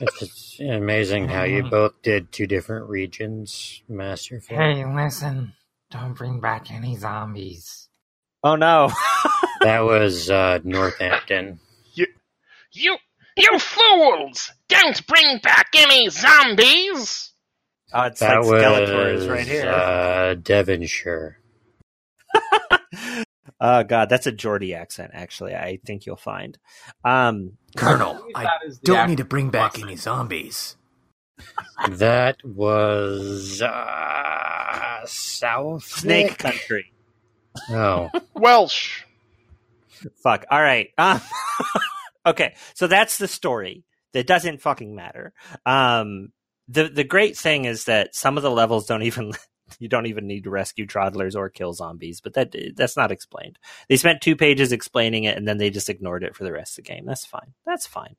It's 0.00 0.60
amazing 0.60 1.28
how 1.28 1.44
you 1.44 1.64
both 1.64 2.02
did 2.02 2.32
two 2.32 2.46
different 2.46 2.88
regions, 2.88 3.82
Masterful. 3.88 4.56
Hey, 4.56 4.84
listen. 4.86 5.54
Don't 5.90 6.14
bring 6.14 6.40
back 6.40 6.70
any 6.70 6.96
zombies. 6.96 7.88
Oh 8.42 8.56
no! 8.56 8.90
That 9.62 9.80
was 9.84 10.30
uh, 10.30 10.60
Northampton. 10.64 11.60
You, 11.94 12.06
you 12.72 12.96
you 13.36 13.58
fools! 13.58 14.52
Don't 14.68 15.06
bring 15.06 15.38
back 15.38 15.68
any 15.76 16.08
zombies. 16.10 17.32
oh, 17.92 18.02
it's 18.04 18.20
That 18.20 18.40
like 18.40 18.44
was 18.44 18.62
Skeletor's 18.62 19.28
right 19.28 19.46
here. 19.46 19.70
Uh, 19.70 20.34
Devonshire. 20.34 21.38
Oh 23.60 23.82
god, 23.84 24.08
that's 24.08 24.26
a 24.26 24.32
Geordie 24.32 24.74
accent. 24.74 25.12
Actually, 25.14 25.54
I 25.54 25.78
think 25.84 26.06
you'll 26.06 26.16
find. 26.16 26.58
Um, 27.04 27.52
Colonel, 27.76 28.24
I 28.34 28.44
that 28.44 28.60
is 28.66 28.78
the 28.78 28.86
don't 28.86 28.96
act- 28.98 29.10
need 29.10 29.18
to 29.18 29.24
bring 29.24 29.50
back 29.50 29.78
any 29.78 29.96
zombies. 29.96 30.76
That 31.88 32.36
was 32.44 33.60
uh, 33.60 35.00
South 35.06 35.84
Snake 35.84 36.38
Country. 36.38 36.92
Oh, 37.70 38.10
Welsh. 38.34 39.02
Fuck. 40.22 40.44
All 40.50 40.62
right. 40.62 40.90
Um, 40.98 41.20
okay, 42.26 42.54
so 42.74 42.86
that's 42.86 43.18
the 43.18 43.28
story. 43.28 43.84
That 44.12 44.26
doesn't 44.26 44.60
fucking 44.62 44.94
matter. 44.94 45.32
Um, 45.66 46.28
the 46.68 46.88
the 46.88 47.04
great 47.04 47.36
thing 47.36 47.64
is 47.64 47.84
that 47.84 48.14
some 48.14 48.36
of 48.36 48.42
the 48.42 48.50
levels 48.50 48.86
don't 48.86 49.02
even 49.02 49.32
you 49.80 49.88
don't 49.88 50.06
even 50.06 50.26
need 50.26 50.44
to 50.44 50.50
rescue 50.50 50.86
toddlers 50.86 51.36
or 51.36 51.48
kill 51.48 51.72
zombies, 51.72 52.20
but 52.20 52.34
that 52.34 52.54
that's 52.76 52.96
not 52.96 53.12
explained. 53.12 53.58
They 53.88 53.96
spent 53.96 54.20
two 54.20 54.36
pages 54.36 54.72
explaining 54.72 55.24
it, 55.24 55.36
and 55.36 55.46
then 55.46 55.58
they 55.58 55.70
just 55.70 55.90
ignored 55.90 56.24
it 56.24 56.34
for 56.34 56.44
the 56.44 56.52
rest 56.52 56.78
of 56.78 56.84
the 56.84 56.92
game. 56.92 57.04
That's 57.06 57.24
fine. 57.24 57.54
That's 57.66 57.86
fine. 57.86 58.16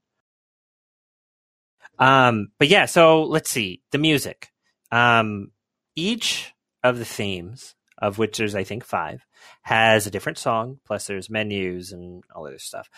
Um, 1.99 2.49
but 2.59 2.67
yeah, 2.67 2.85
so 2.85 3.23
let's 3.23 3.49
see 3.49 3.81
the 3.91 3.97
music. 3.97 4.51
Um, 4.91 5.51
each 5.95 6.53
of 6.83 6.99
the 6.99 7.05
themes, 7.05 7.75
of 7.97 8.17
which 8.17 8.37
there's 8.37 8.55
I 8.55 8.63
think 8.63 8.83
five, 8.83 9.25
has 9.61 10.05
a 10.05 10.11
different 10.11 10.37
song. 10.37 10.79
Plus, 10.85 11.07
there's 11.07 11.29
menus 11.29 11.91
and 11.91 12.23
all 12.33 12.47
other 12.47 12.59
stuff. 12.59 12.89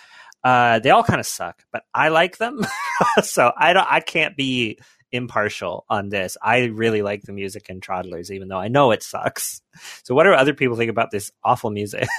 Uh, 0.44 0.80
they 0.80 0.90
all 0.92 1.04
kind 1.04 1.20
of 1.20 1.26
suck, 1.26 1.64
but 1.72 1.84
I 1.94 2.10
like 2.10 2.38
them, 2.38 2.66
so 3.24 3.52
I 3.58 3.74
don't. 3.74 3.88
I 3.90 4.00
can't 4.00 4.38
be 4.38 4.80
impartial 5.12 5.86
on 5.90 6.10
this. 6.10 6.38
I 6.42 6.66
really 6.66 7.02
like 7.02 7.24
the 7.24 7.34
music 7.34 7.70
in 7.70 7.82
Toddlers, 7.82 8.32
even 8.32 8.48
though 8.48 8.58
I 8.58 8.68
know 8.68 8.92
it 8.92 9.04
sucks. 9.04 9.62
So, 10.04 10.16
what 10.16 10.24
do 10.24 10.32
other 10.32 10.56
people 10.56 10.76
think 10.76 10.90
about 10.90 11.12
this 11.12 11.32
awful 11.44 11.70
music? 11.70 12.08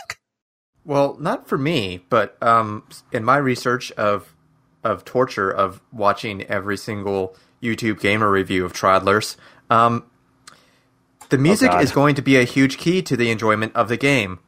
Well, 0.84 1.18
not 1.20 1.48
for 1.48 1.58
me, 1.58 2.02
but 2.08 2.42
um, 2.42 2.82
in 3.12 3.22
my 3.22 3.36
research 3.36 3.92
of 3.92 4.34
of 4.82 5.04
torture 5.04 5.50
of 5.50 5.82
watching 5.92 6.44
every 6.44 6.78
single 6.78 7.36
YouTube 7.62 8.00
gamer 8.00 8.30
review 8.30 8.64
of 8.64 8.72
Toddlers, 8.72 9.36
um, 9.68 10.04
the 11.28 11.36
music 11.36 11.72
God. 11.72 11.82
is 11.82 11.92
going 11.92 12.14
to 12.14 12.22
be 12.22 12.36
a 12.36 12.44
huge 12.44 12.78
key 12.78 13.02
to 13.02 13.18
the 13.18 13.30
enjoyment 13.30 13.76
of 13.76 13.90
the 13.90 13.98
game. 13.98 14.38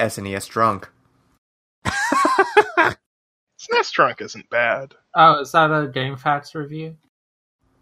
SNESdrunk. 0.00 0.86
SNES 3.62 3.92
Drunk 3.92 4.20
isn't 4.20 4.50
bad. 4.50 4.94
Oh, 5.14 5.40
is 5.40 5.52
that 5.52 5.70
a 5.70 5.86
GameFAQs 5.86 6.54
review? 6.54 6.96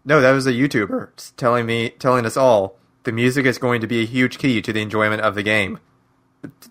No, 0.03 0.21
that 0.21 0.31
was 0.31 0.47
a 0.47 0.51
YouTuber 0.51 1.35
telling 1.37 1.65
me, 1.65 1.89
telling 1.91 2.25
us 2.25 2.35
all, 2.37 2.77
the 3.03 3.11
music 3.11 3.45
is 3.45 3.57
going 3.57 3.81
to 3.81 3.87
be 3.87 4.01
a 4.01 4.05
huge 4.05 4.37
key 4.37 4.61
to 4.61 4.73
the 4.73 4.81
enjoyment 4.81 5.21
of 5.21 5.35
the 5.35 5.43
game. 5.43 5.79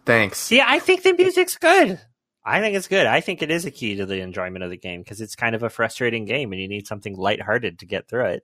Thanks. 0.04 0.50
Yeah, 0.50 0.66
I 0.68 0.78
think 0.80 1.02
the 1.02 1.12
music's 1.12 1.56
good. 1.56 2.00
I 2.44 2.60
think 2.60 2.74
it's 2.74 2.88
good. 2.88 3.06
I 3.06 3.20
think 3.20 3.42
it 3.42 3.50
is 3.50 3.64
a 3.66 3.70
key 3.70 3.96
to 3.96 4.06
the 4.06 4.20
enjoyment 4.20 4.64
of 4.64 4.70
the 4.70 4.76
game 4.76 5.02
because 5.02 5.20
it's 5.20 5.36
kind 5.36 5.54
of 5.54 5.62
a 5.62 5.70
frustrating 5.70 6.24
game, 6.24 6.52
and 6.52 6.60
you 6.60 6.66
need 6.68 6.86
something 6.86 7.16
lighthearted 7.16 7.78
to 7.80 7.86
get 7.86 8.08
through 8.08 8.26
it. 8.26 8.42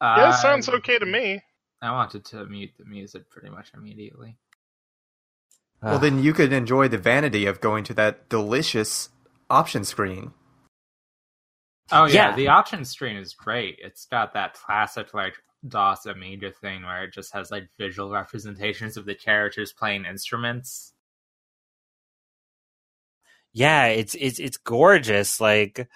Uh, 0.00 0.14
yeah, 0.18 0.28
I- 0.28 0.32
sounds 0.32 0.68
okay 0.68 0.98
to 0.98 1.06
me. 1.06 1.42
I 1.80 1.92
wanted 1.92 2.24
to 2.26 2.44
mute 2.46 2.72
the 2.76 2.84
music 2.84 3.30
pretty 3.30 3.50
much 3.50 3.70
immediately. 3.72 4.36
Well, 5.80 6.00
then 6.00 6.24
you 6.24 6.32
could 6.32 6.52
enjoy 6.52 6.88
the 6.88 6.98
vanity 6.98 7.46
of 7.46 7.60
going 7.60 7.84
to 7.84 7.94
that 7.94 8.28
delicious 8.28 9.10
option 9.48 9.84
screen. 9.84 10.32
Oh 11.90 12.04
yeah, 12.06 12.30
Yeah. 12.30 12.36
the 12.36 12.48
option 12.48 12.84
screen 12.84 13.16
is 13.16 13.34
great. 13.34 13.78
It's 13.82 14.06
got 14.06 14.34
that 14.34 14.54
classic 14.54 15.14
like 15.14 15.34
DOS 15.66 16.06
Amiga 16.06 16.52
thing 16.52 16.82
where 16.84 17.04
it 17.04 17.12
just 17.12 17.32
has 17.32 17.50
like 17.50 17.68
visual 17.78 18.10
representations 18.10 18.96
of 18.96 19.06
the 19.06 19.14
characters 19.14 19.72
playing 19.72 20.04
instruments. 20.04 20.92
yeah, 23.52 23.86
it's 23.86 24.14
it's 24.14 24.38
it's 24.38 24.56
gorgeous. 24.58 25.40
Like 25.40 25.88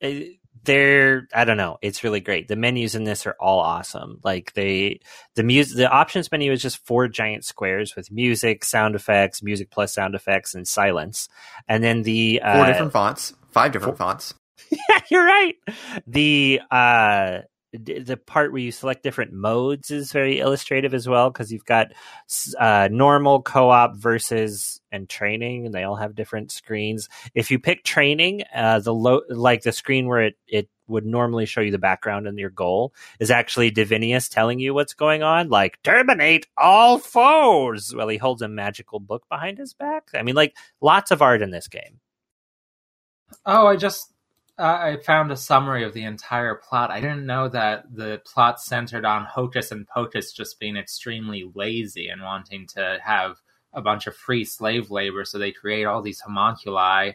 it, 0.00 0.36
they're 0.62 1.26
I 1.34 1.44
don't 1.44 1.56
know, 1.56 1.78
it's 1.82 2.04
really 2.04 2.20
great. 2.20 2.48
The 2.48 2.56
menus 2.56 2.94
in 2.94 3.04
this 3.04 3.26
are 3.26 3.36
all 3.40 3.58
awesome. 3.60 4.20
Like 4.22 4.52
they 4.54 5.00
the 5.34 5.42
music 5.42 5.76
the 5.76 5.90
options 5.90 6.30
menu 6.30 6.52
is 6.52 6.62
just 6.62 6.84
four 6.86 7.08
giant 7.08 7.44
squares 7.44 7.96
with 7.96 8.10
music, 8.10 8.64
sound 8.64 8.94
effects, 8.94 9.42
music 9.42 9.70
plus 9.70 9.92
sound 9.92 10.14
effects, 10.14 10.54
and 10.54 10.66
silence. 10.66 11.28
And 11.68 11.82
then 11.82 12.02
the 12.02 12.40
uh, 12.42 12.56
Four 12.56 12.66
different 12.66 12.92
fonts, 12.92 13.34
five 13.50 13.72
different 13.72 13.98
fonts. 13.98 14.34
yeah, 14.70 15.00
you're 15.10 15.24
right. 15.24 15.54
The 16.06 16.60
uh 16.70 17.38
d- 17.72 18.00
the 18.00 18.16
part 18.16 18.52
where 18.52 18.60
you 18.60 18.72
select 18.72 19.02
different 19.02 19.32
modes 19.32 19.90
is 19.90 20.12
very 20.12 20.40
illustrative 20.40 20.94
as 20.94 21.08
well 21.08 21.30
because 21.30 21.52
you've 21.52 21.64
got 21.64 21.88
uh, 22.58 22.88
normal, 22.90 23.42
co-op 23.42 23.96
versus 23.96 24.80
and 24.92 25.08
training, 25.08 25.66
and 25.66 25.74
they 25.74 25.84
all 25.84 25.96
have 25.96 26.14
different 26.14 26.50
screens. 26.50 27.08
If 27.34 27.50
you 27.50 27.58
pick 27.58 27.84
training, 27.84 28.42
uh, 28.54 28.80
the 28.80 28.92
like 29.28 29.62
the 29.62 29.72
screen 29.72 30.06
where 30.08 30.22
it 30.22 30.36
it 30.46 30.68
would 30.88 31.06
normally 31.06 31.46
show 31.46 31.60
you 31.60 31.70
the 31.70 31.78
background 31.78 32.26
and 32.26 32.36
your 32.36 32.50
goal 32.50 32.92
is 33.20 33.30
actually 33.30 33.70
Divinius 33.70 34.28
telling 34.28 34.58
you 34.58 34.74
what's 34.74 34.94
going 34.94 35.22
on, 35.22 35.48
like 35.48 35.80
terminate 35.82 36.48
all 36.56 36.98
foes. 36.98 37.94
Well, 37.94 38.08
he 38.08 38.16
holds 38.16 38.42
a 38.42 38.48
magical 38.48 38.98
book 38.98 39.22
behind 39.28 39.58
his 39.58 39.72
back. 39.72 40.08
I 40.14 40.22
mean, 40.22 40.34
like 40.34 40.56
lots 40.80 41.12
of 41.12 41.22
art 41.22 41.42
in 41.42 41.50
this 41.50 41.68
game. 41.68 42.00
Oh, 43.46 43.68
I 43.68 43.76
just 43.76 44.12
I 44.60 44.96
found 44.98 45.32
a 45.32 45.36
summary 45.36 45.84
of 45.84 45.94
the 45.94 46.04
entire 46.04 46.54
plot. 46.54 46.90
I 46.90 47.00
didn't 47.00 47.26
know 47.26 47.48
that 47.48 47.84
the 47.94 48.20
plot 48.26 48.60
centered 48.60 49.04
on 49.04 49.24
Hocus 49.24 49.70
and 49.72 49.86
Pocus 49.88 50.32
just 50.32 50.60
being 50.60 50.76
extremely 50.76 51.50
lazy 51.54 52.08
and 52.08 52.22
wanting 52.22 52.66
to 52.74 52.98
have 53.02 53.36
a 53.72 53.80
bunch 53.80 54.06
of 54.06 54.16
free 54.16 54.44
slave 54.44 54.90
labor, 54.90 55.24
so 55.24 55.38
they 55.38 55.52
create 55.52 55.84
all 55.84 56.02
these 56.02 56.20
homunculi 56.20 57.12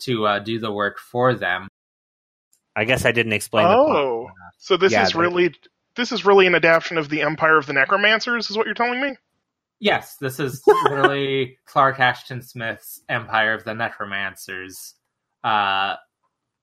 to 0.00 0.26
uh, 0.26 0.38
do 0.40 0.58
the 0.58 0.72
work 0.72 0.98
for 0.98 1.34
them. 1.34 1.68
I 2.74 2.84
guess 2.84 3.04
I 3.04 3.12
didn't 3.12 3.34
explain 3.34 3.68
the 3.68 3.74
plot. 3.74 3.96
Oh, 3.96 4.30
so 4.58 4.76
this 4.76 4.92
Yeah, 4.92 5.04
is 5.04 5.12
they- 5.12 5.20
really 5.20 5.54
this 5.94 6.10
is 6.10 6.24
really 6.24 6.46
an 6.46 6.54
adaptation 6.54 6.96
of 6.98 7.08
the 7.10 7.20
Empire 7.22 7.58
of 7.58 7.66
the 7.66 7.74
Necromancers, 7.74 8.50
is 8.50 8.56
what 8.56 8.64
you're 8.66 8.74
telling 8.74 9.00
me? 9.00 9.14
Yes, 9.78 10.16
this 10.16 10.40
is 10.40 10.62
literally 10.66 11.58
Clark 11.66 12.00
Ashton 12.00 12.40
Smith's 12.42 13.02
Empire 13.08 13.52
of 13.52 13.64
the 13.64 13.74
Necromancers, 13.74 14.94
uh, 15.44 15.96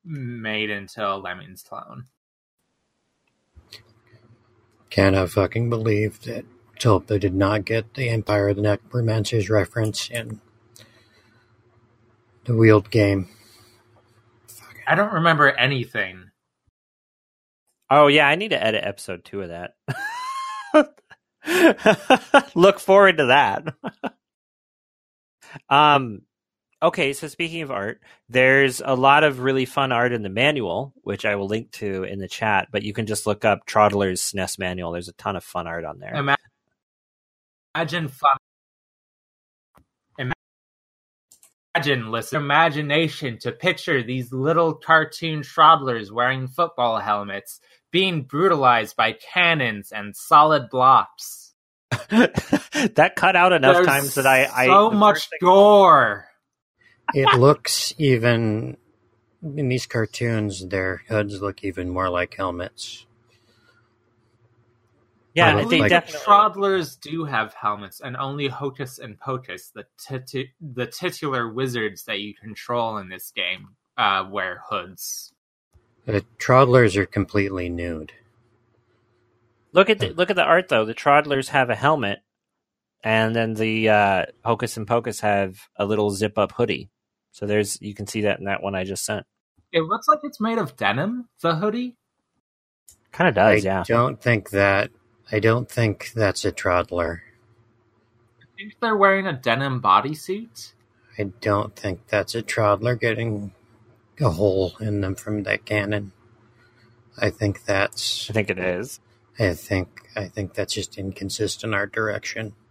made 0.03 0.69
into 0.69 1.05
a 1.05 1.17
Lemmings 1.17 1.63
clone. 1.63 2.05
Can 4.89 5.15
I 5.15 5.25
fucking 5.25 5.69
believe 5.69 6.21
that 6.21 6.45
Tulpa 6.79 7.19
did 7.19 7.35
not 7.35 7.65
get 7.65 7.93
the 7.93 8.09
Empire 8.09 8.49
of 8.49 8.55
the 8.55 8.61
Necromancers 8.61 9.49
reference 9.49 10.09
in 10.09 10.39
the 12.45 12.55
wheeled 12.55 12.89
game. 12.89 13.29
I 14.87 14.95
don't 14.95 15.13
remember 15.13 15.51
anything. 15.51 16.31
Oh 17.91 18.07
yeah, 18.07 18.27
I 18.27 18.35
need 18.35 18.49
to 18.49 18.63
edit 18.63 18.83
episode 18.83 19.23
two 19.23 19.41
of 19.41 19.49
that. 19.49 19.75
Look 22.55 22.79
forward 22.79 23.17
to 23.17 23.25
that. 23.27 23.75
um 25.69 26.21
okay, 26.81 27.13
so 27.13 27.27
speaking 27.27 27.61
of 27.61 27.71
art, 27.71 28.01
there's 28.29 28.81
a 28.83 28.95
lot 28.95 29.23
of 29.23 29.39
really 29.39 29.65
fun 29.65 29.91
art 29.91 30.13
in 30.13 30.23
the 30.23 30.29
manual, 30.29 30.93
which 31.03 31.25
I 31.25 31.35
will 31.35 31.47
link 31.47 31.71
to 31.73 32.03
in 32.03 32.19
the 32.19 32.27
chat, 32.27 32.69
but 32.71 32.83
you 32.83 32.93
can 32.93 33.05
just 33.05 33.27
look 33.27 33.45
up 33.45 33.65
Troddler's 33.65 34.21
SNES 34.21 34.59
manual. 34.59 34.91
There's 34.91 35.09
a 35.09 35.13
ton 35.13 35.35
of 35.35 35.43
fun 35.43 35.67
art 35.67 35.85
on 35.85 35.99
there. 35.99 36.15
Ima- 36.15 36.37
Imagine 37.75 38.07
fun. 38.07 38.37
Imagine, 41.75 42.11
listen, 42.11 42.41
imagination 42.41 43.37
to 43.39 43.51
picture 43.51 44.03
these 44.03 44.33
little 44.33 44.73
cartoon 44.73 45.41
Schrodlers 45.41 46.11
wearing 46.11 46.47
football 46.47 46.99
helmets 46.99 47.59
being 47.91 48.23
brutalized 48.23 48.95
by 48.95 49.13
cannons 49.13 49.91
and 49.91 50.15
solid 50.15 50.69
blocks. 50.69 51.53
that 52.09 53.13
cut 53.15 53.35
out 53.35 53.53
enough 53.53 53.75
There's 53.75 53.87
times 53.87 54.15
that 54.15 54.27
I, 54.27 54.45
I 54.45 54.65
so 54.65 54.91
much 54.91 55.29
gore. 55.41 56.28
It 57.13 57.39
looks 57.39 57.93
even 57.97 58.77
in 59.41 59.69
these 59.69 59.85
cartoons, 59.85 60.67
their 60.67 61.03
hoods 61.07 61.41
look 61.41 61.63
even 61.63 61.89
more 61.89 62.09
like 62.09 62.35
helmets. 62.35 63.05
Yeah, 65.33 65.55
I 65.55 65.63
think 65.65 65.81
like- 65.81 65.89
definitely. 65.91 66.25
Toddlers 66.25 66.95
do 66.97 67.23
have 67.23 67.53
helmets, 67.53 68.01
and 68.01 68.17
only 68.17 68.47
Hocus 68.47 68.99
and 68.99 69.17
Pocus, 69.19 69.69
the 69.69 69.85
titu- 69.97 70.49
the 70.59 70.87
titular 70.87 71.47
wizards 71.47 72.03
that 72.05 72.19
you 72.19 72.33
control 72.33 72.97
in 72.97 73.09
this 73.09 73.31
game, 73.31 73.69
uh, 73.97 74.27
wear 74.29 74.63
hoods. 74.69 75.33
The 76.05 76.25
Troddlers 76.39 76.95
are 76.97 77.05
completely 77.05 77.69
nude. 77.69 78.11
Look 79.71 79.89
at 79.91 79.99
the, 79.99 80.09
look 80.09 80.31
at 80.31 80.35
the 80.35 80.43
art 80.43 80.67
though. 80.67 80.83
The 80.83 80.95
Troddlers 80.95 81.49
have 81.49 81.69
a 81.69 81.75
helmet, 81.75 82.19
and 83.03 83.35
then 83.35 83.53
the 83.53 83.89
uh, 83.89 84.25
Hocus 84.43 84.75
and 84.77 84.87
Pocus 84.87 85.19
have 85.19 85.69
a 85.75 85.85
little 85.85 86.09
zip 86.09 86.37
up 86.37 86.51
hoodie. 86.53 86.89
So 87.31 87.45
there's 87.45 87.81
you 87.81 87.93
can 87.93 88.07
see 88.07 88.21
that 88.21 88.39
in 88.39 88.45
that 88.45 88.63
one 88.63 88.75
I 88.75 88.83
just 88.83 89.05
sent. 89.05 89.25
It 89.71 89.81
looks 89.81 90.07
like 90.07 90.19
it's 90.23 90.39
made 90.39 90.57
of 90.57 90.75
denim. 90.75 91.27
The 91.41 91.55
hoodie. 91.55 91.95
Kind 93.11 93.29
of 93.29 93.37
I 93.37 93.55
does, 93.55 93.65
yeah. 93.65 93.81
I 93.81 93.83
don't 93.83 94.21
think 94.21 94.51
that. 94.51 94.91
I 95.31 95.39
don't 95.39 95.69
think 95.69 96.11
that's 96.13 96.43
a 96.43 96.51
toddler. 96.51 97.23
I 98.41 98.45
think 98.57 98.75
they're 98.81 98.97
wearing 98.97 99.27
a 99.27 99.33
denim 99.33 99.81
bodysuit. 99.81 100.73
I 101.17 101.23
don't 101.39 101.75
think 101.75 102.07
that's 102.07 102.33
a 102.33 102.41
toddler 102.41 102.95
getting 102.95 103.53
a 104.19 104.29
hole 104.29 104.73
in 104.79 105.01
them 105.01 105.15
from 105.15 105.43
that 105.43 105.65
cannon. 105.65 106.13
I 107.17 107.29
think 107.29 107.65
that's. 107.65 108.29
I 108.29 108.33
think 108.33 108.49
it 108.49 108.59
is. 108.59 108.99
I 109.37 109.53
think. 109.53 110.09
I 110.15 110.25
think 110.27 110.53
that's 110.53 110.73
just 110.73 110.97
inconsistent 110.97 111.73
art 111.73 111.91
direction. 111.93 112.53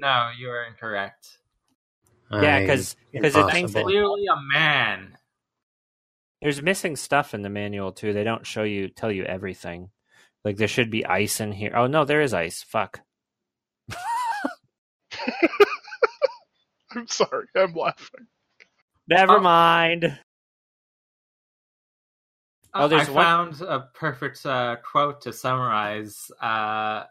No, 0.00 0.30
you 0.38 0.48
are 0.48 0.64
incorrect. 0.64 1.39
Yeah, 2.32 2.60
because 2.60 2.96
because 3.12 3.34
it 3.36 3.50
thinks 3.50 3.72
that. 3.72 3.84
Clearly 3.84 4.24
a 4.26 4.36
man. 4.52 5.16
there's 6.42 6.62
missing 6.62 6.96
stuff 6.96 7.34
in 7.34 7.42
the 7.42 7.50
manual 7.50 7.92
too. 7.92 8.12
They 8.12 8.24
don't 8.24 8.46
show 8.46 8.62
you 8.62 8.88
tell 8.88 9.10
you 9.12 9.24
everything. 9.24 9.90
Like 10.44 10.56
there 10.56 10.68
should 10.68 10.90
be 10.90 11.04
ice 11.04 11.40
in 11.40 11.52
here. 11.52 11.72
Oh 11.76 11.86
no, 11.86 12.04
there 12.04 12.20
is 12.22 12.32
ice. 12.32 12.62
Fuck. 12.62 13.00
I'm 16.92 17.06
sorry, 17.06 17.46
I'm 17.56 17.74
laughing. 17.74 18.26
Never 19.08 19.38
Oh. 19.38 19.40
mind. 19.40 20.18
Oh, 22.72 22.84
Uh, 22.84 22.88
there's 22.88 23.08
I 23.08 23.12
one- 23.12 23.24
found 23.24 23.60
a 23.62 23.88
perfect 23.94 24.44
uh, 24.46 24.76
quote 24.76 25.22
to 25.22 25.32
summarize 25.32 26.30
uh, 26.40 27.04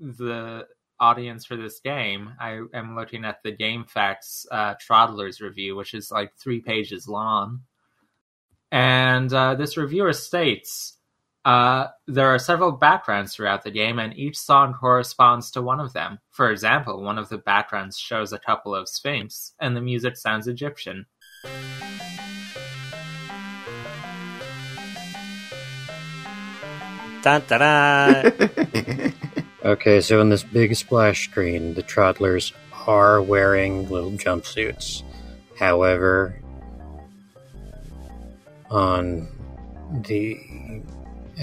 the 0.00 0.66
audience 1.00 1.44
for 1.44 1.56
this 1.56 1.80
game. 1.80 2.32
I 2.40 2.60
am 2.74 2.96
looking 2.96 3.24
at 3.24 3.42
the 3.42 3.52
GameFAQs 3.52 4.46
uh, 4.50 4.74
Troddlers 4.74 5.40
review, 5.40 5.76
which 5.76 5.94
is 5.94 6.10
like 6.10 6.32
three 6.36 6.60
pages 6.60 7.08
long. 7.08 7.60
And 8.72 9.32
uh, 9.32 9.54
this 9.54 9.76
reviewer 9.76 10.12
states 10.12 10.96
uh, 11.46 11.86
there 12.08 12.26
are 12.26 12.40
several 12.40 12.72
backgrounds 12.72 13.32
throughout 13.32 13.62
the 13.62 13.70
game, 13.70 14.00
and 14.00 14.18
each 14.18 14.36
song 14.36 14.74
corresponds 14.74 15.52
to 15.52 15.62
one 15.62 15.78
of 15.78 15.92
them. 15.92 16.18
For 16.32 16.50
example, 16.50 17.00
one 17.00 17.18
of 17.18 17.28
the 17.28 17.38
backgrounds 17.38 17.96
shows 17.96 18.32
a 18.32 18.38
couple 18.40 18.74
of 18.74 18.88
Sphinx, 18.88 19.54
and 19.60 19.76
the 19.76 19.80
music 19.80 20.16
sounds 20.16 20.48
Egyptian. 20.48 21.06
Dun, 27.22 27.42
dun, 27.46 27.60
dun. 27.60 29.12
Okay, 29.66 30.00
so 30.00 30.20
in 30.20 30.28
this 30.28 30.44
big 30.44 30.76
splash 30.76 31.24
screen, 31.24 31.74
the 31.74 31.82
Troddlers 31.82 32.52
are 32.86 33.20
wearing 33.20 33.88
little 33.90 34.12
jumpsuits. 34.12 35.02
However, 35.58 36.40
on 38.70 39.26
the 40.06 40.40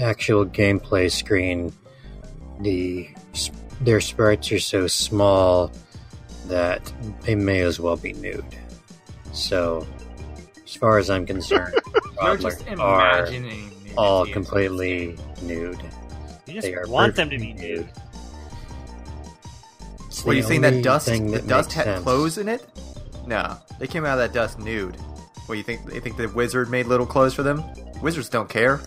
actual 0.00 0.46
gameplay 0.46 1.10
screen, 1.10 1.70
the 2.60 3.10
their 3.82 4.00
sprites 4.00 4.50
are 4.52 4.58
so 4.58 4.86
small 4.86 5.70
that 6.46 6.90
they 7.26 7.34
may 7.34 7.60
as 7.60 7.78
well 7.78 7.96
be 7.96 8.14
nude. 8.14 8.42
So, 9.34 9.86
as 10.64 10.74
far 10.74 10.96
as 10.96 11.10
I'm 11.10 11.26
concerned, 11.26 11.74
You're 12.22 12.38
just 12.38 12.64
Troddlers 12.64 12.78
are 12.78 13.98
all 13.98 14.24
completely 14.24 15.18
nude. 15.42 15.82
You 16.46 16.62
They 16.62 16.72
are 16.74 16.80
just 16.84 16.90
want 16.90 17.16
them 17.16 17.28
to 17.28 17.36
be 17.38 17.52
perfectly 17.52 17.76
nude. 17.76 17.90
It's 20.24 20.26
Were 20.26 20.34
you 20.34 20.42
saying 20.42 20.62
that 20.62 20.82
dust? 20.82 21.06
thing 21.06 21.30
The 21.30 21.40
dust 21.42 21.72
had 21.72 21.84
sense. 21.84 22.02
clothes 22.02 22.38
in 22.38 22.48
it? 22.48 22.64
No, 23.26 23.56
they 23.78 23.86
came 23.86 24.04
out 24.04 24.18
of 24.18 24.32
that 24.32 24.32
dust 24.32 24.58
nude. 24.58 24.96
What 25.46 25.56
you 25.58 25.64
think? 25.64 25.80
You 25.92 26.00
think 26.00 26.16
the 26.16 26.28
wizard 26.28 26.70
made 26.70 26.86
little 26.86 27.06
clothes 27.06 27.34
for 27.34 27.42
them? 27.42 27.62
Wizards 28.00 28.28
don't 28.30 28.48
care. 28.48 28.80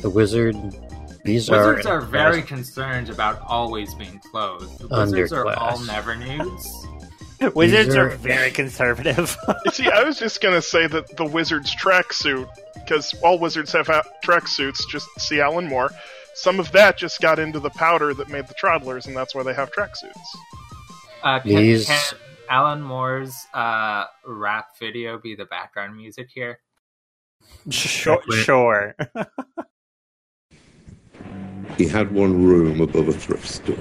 The 0.00 0.08
wizard. 0.10 0.56
These 1.24 1.48
are. 1.50 1.68
Wizards 1.68 1.86
are 1.86 1.98
are 1.98 2.00
very 2.00 2.42
concerned 2.42 3.10
about 3.10 3.40
always 3.46 3.94
being 3.94 4.18
clothed. 4.30 4.82
Wizards 4.90 5.32
are 5.32 5.46
all 5.56 5.78
never 5.84 6.14
nudes. 6.16 6.86
Wizards 7.54 7.94
are 7.94 8.08
are- 8.08 8.16
very 8.16 8.50
conservative. 8.50 9.36
See, 9.72 9.90
I 9.90 10.02
was 10.04 10.18
just 10.18 10.40
gonna 10.40 10.62
say 10.62 10.86
that 10.86 11.16
the 11.16 11.24
wizard's 11.26 11.74
tracksuit, 11.76 12.48
because 12.74 13.14
all 13.22 13.38
wizards 13.38 13.72
have 13.72 13.86
ha- 13.86 14.02
tracksuits. 14.24 14.86
Just 14.88 15.06
see 15.18 15.40
Alan 15.40 15.68
Moore. 15.68 15.90
Some 16.34 16.60
of 16.60 16.70
that 16.72 16.98
just 16.98 17.20
got 17.20 17.38
into 17.38 17.60
the 17.60 17.70
powder 17.70 18.12
that 18.14 18.28
made 18.28 18.46
the 18.48 18.54
Troddlers, 18.54 19.06
and 19.06 19.16
that's 19.16 19.34
why 19.34 19.42
they 19.42 19.54
have 19.54 19.70
tracksuits. 19.72 20.12
Uh, 21.22 21.40
can, 21.40 21.56
These- 21.56 21.86
can 21.86 22.02
Alan 22.50 22.82
Moore's 22.82 23.46
uh, 23.54 24.04
rap 24.26 24.76
video 24.78 25.18
be 25.18 25.34
the 25.34 25.46
background 25.46 25.96
music 25.96 26.28
here? 26.32 26.58
sure. 27.70 28.20
sure. 28.32 28.94
He 31.76 31.88
had 31.88 32.12
one 32.12 32.44
room 32.44 32.80
above 32.80 33.08
a 33.08 33.12
thrift 33.12 33.48
store. 33.48 33.76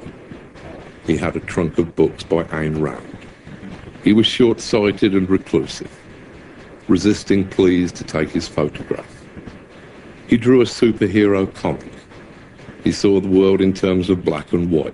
He 1.06 1.16
had 1.16 1.36
a 1.36 1.39
trunk 1.39 1.78
of 1.78 1.96
books 1.96 2.24
by 2.24 2.44
Ayn 2.46 2.82
Rand. 2.82 3.18
He 4.04 4.13
was 4.13 4.26
short 4.26 4.60
sighted 4.60 5.13
and 5.13 5.30
reclusive, 5.30 5.92
resisting 6.88 7.48
pleas 7.48 7.92
to 7.92 8.04
take 8.04 8.30
his 8.30 8.48
photograph. 8.48 9.24
He 10.28 10.38
drew 10.38 10.62
a 10.62 10.66
superhero 10.66 11.54
comic. 11.54 11.92
He 12.84 12.91
saw 12.91 13.19
the 13.19 13.30
world 13.30 13.62
in 13.62 13.74
terms 13.74 14.10
of 14.10 14.26
black 14.26 14.52
and 14.54 14.72
white. 14.72 14.93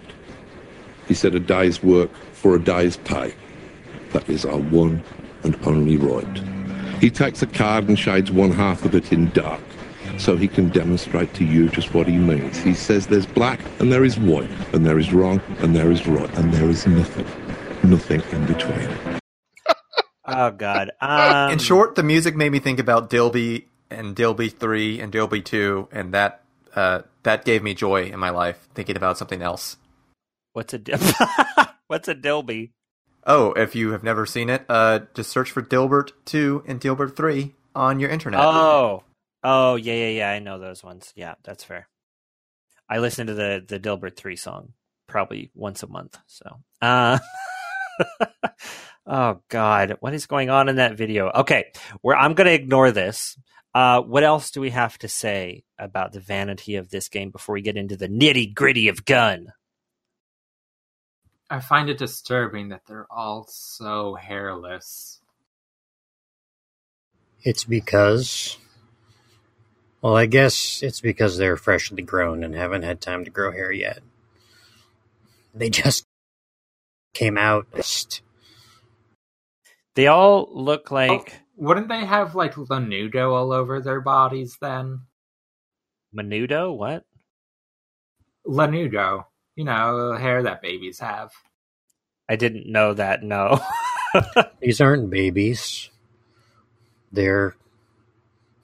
He 1.07 1.13
said 1.13 1.33
a 1.35 1.39
day's 1.39 1.81
work 1.83 2.11
for 2.33 2.55
a 2.55 2.59
day's 2.59 2.97
pay. 2.97 3.33
That 4.11 4.29
is 4.29 4.45
our 4.45 4.57
one 4.57 5.03
and 5.43 5.57
only 5.65 5.97
right. 5.97 6.37
He 7.01 7.09
takes 7.09 7.41
a 7.41 7.47
card 7.47 7.87
and 7.87 7.97
shades 7.97 8.31
one 8.31 8.51
half 8.51 8.85
of 8.85 8.93
it 8.93 9.11
in 9.11 9.29
dark 9.31 9.61
so 10.17 10.35
he 10.35 10.47
can 10.47 10.69
demonstrate 10.69 11.33
to 11.35 11.45
you 11.45 11.69
just 11.69 11.93
what 11.93 12.07
he 12.07 12.17
means. 12.17 12.57
He 12.57 12.73
says 12.73 13.07
there's 13.07 13.25
black 13.25 13.59
and 13.79 13.91
there 13.91 14.03
is 14.03 14.19
white, 14.19 14.49
and 14.73 14.85
there 14.85 14.99
is 14.99 15.13
wrong 15.13 15.41
and 15.59 15.75
there 15.75 15.91
is 15.91 16.05
right, 16.07 16.29
and 16.37 16.53
there 16.53 16.69
is 16.69 16.85
nothing, 16.85 17.25
nothing 17.83 18.21
in 18.31 18.45
between. 18.45 18.89
Oh 20.31 20.51
God. 20.51 20.91
Um, 21.01 21.53
In 21.53 21.57
short, 21.57 21.95
the 21.95 22.03
music 22.03 22.35
made 22.35 22.51
me 22.51 22.59
think 22.59 22.77
about 22.77 23.09
Dilby 23.09 23.65
and 23.89 24.15
Dilby 24.15 24.53
Three 24.53 24.99
and 24.99 25.11
Dilby 25.11 25.43
Two, 25.43 25.87
and 25.91 26.13
that 26.13 26.43
uh, 26.75 27.01
that 27.23 27.45
gave 27.45 27.63
me 27.63 27.73
joy 27.73 28.03
in 28.05 28.19
my 28.19 28.29
life 28.29 28.67
thinking 28.73 28.97
about 28.97 29.17
something 29.17 29.41
else. 29.41 29.77
what's 30.53 30.73
a 30.73 30.77
dil- 30.77 30.97
what's 31.87 32.07
a 32.07 32.15
dilby? 32.15 32.71
Oh, 33.25 33.51
if 33.53 33.75
you 33.75 33.91
have 33.91 34.03
never 34.03 34.25
seen 34.25 34.49
it, 34.49 34.65
uh, 34.69 34.99
just 35.13 35.29
search 35.29 35.51
for 35.51 35.61
Dilbert 35.61 36.11
Two 36.25 36.63
and 36.65 36.79
Dilbert 36.79 37.15
Three 37.15 37.55
on 37.75 37.99
your 37.99 38.09
internet. 38.09 38.39
Oh, 38.41 39.03
oh 39.43 39.75
yeah, 39.75 39.93
yeah, 39.93 40.09
yeah. 40.09 40.31
I 40.31 40.39
know 40.39 40.57
those 40.57 40.83
ones. 40.83 41.13
Yeah, 41.15 41.35
that's 41.43 41.63
fair. 41.63 41.87
I 42.89 42.97
listen 42.97 43.27
to 43.27 43.33
the 43.33 43.63
the 43.65 43.79
Dilbert 43.79 44.15
three 44.15 44.35
song 44.35 44.73
probably 45.07 45.51
once 45.53 45.83
a 45.83 45.87
month. 45.87 46.17
So, 46.27 46.59
uh, 46.81 47.19
oh 49.05 49.41
God, 49.49 49.97
what 49.99 50.13
is 50.13 50.25
going 50.25 50.49
on 50.49 50.69
in 50.69 50.77
that 50.77 50.97
video? 50.97 51.29
Okay, 51.29 51.71
where 52.01 52.17
I'm 52.17 52.33
going 52.33 52.47
to 52.47 52.53
ignore 52.53 52.91
this. 52.91 53.37
Uh, 53.79 54.01
what 54.01 54.25
else 54.25 54.51
do 54.51 54.59
we 54.59 54.71
have 54.71 54.97
to 54.97 55.07
say 55.07 55.63
about 55.77 56.11
the 56.11 56.19
vanity 56.19 56.75
of 56.75 56.89
this 56.89 57.07
game 57.07 57.29
before 57.29 57.53
we 57.53 57.61
get 57.61 57.77
into 57.77 57.95
the 57.95 58.09
nitty 58.09 58.53
gritty 58.53 58.89
of 58.89 59.05
gun? 59.05 59.53
I 61.49 61.61
find 61.61 61.89
it 61.89 61.97
disturbing 61.97 62.67
that 62.69 62.81
they're 62.85 63.07
all 63.09 63.47
so 63.47 64.15
hairless. 64.15 65.21
It's 67.41 67.63
because. 67.63 68.57
Well, 70.01 70.17
I 70.17 70.25
guess 70.25 70.83
it's 70.83 70.99
because 70.99 71.37
they're 71.37 71.55
freshly 71.55 72.01
grown 72.01 72.43
and 72.43 72.53
haven't 72.53 72.83
had 72.83 72.99
time 72.99 73.23
to 73.23 73.31
grow 73.31 73.53
hair 73.53 73.71
yet. 73.71 73.99
They 75.55 75.69
just 75.69 76.05
came 77.13 77.37
out. 77.37 77.65
They 79.95 80.07
all 80.07 80.49
look 80.51 80.91
like 80.91 81.09
Oh, 81.09 81.48
wouldn't 81.59 81.89
they 81.89 82.05
have 82.05 82.35
like 82.35 82.55
lanudo 82.55 83.33
all 83.33 83.51
over 83.51 83.81
their 83.81 84.01
bodies 84.01 84.57
then? 84.61 85.01
Menudo. 86.15 86.75
What? 86.75 87.03
Lanudo, 88.47 89.25
you 89.55 89.65
know, 89.65 90.13
the 90.13 90.19
hair 90.19 90.43
that 90.43 90.61
babies 90.61 90.99
have. 90.99 91.31
I 92.29 92.35
didn't 92.35 92.71
know 92.71 92.93
that. 92.93 93.23
No. 93.23 93.59
these 94.61 94.81
aren't 94.81 95.09
babies. 95.09 95.89
They're 97.11 97.55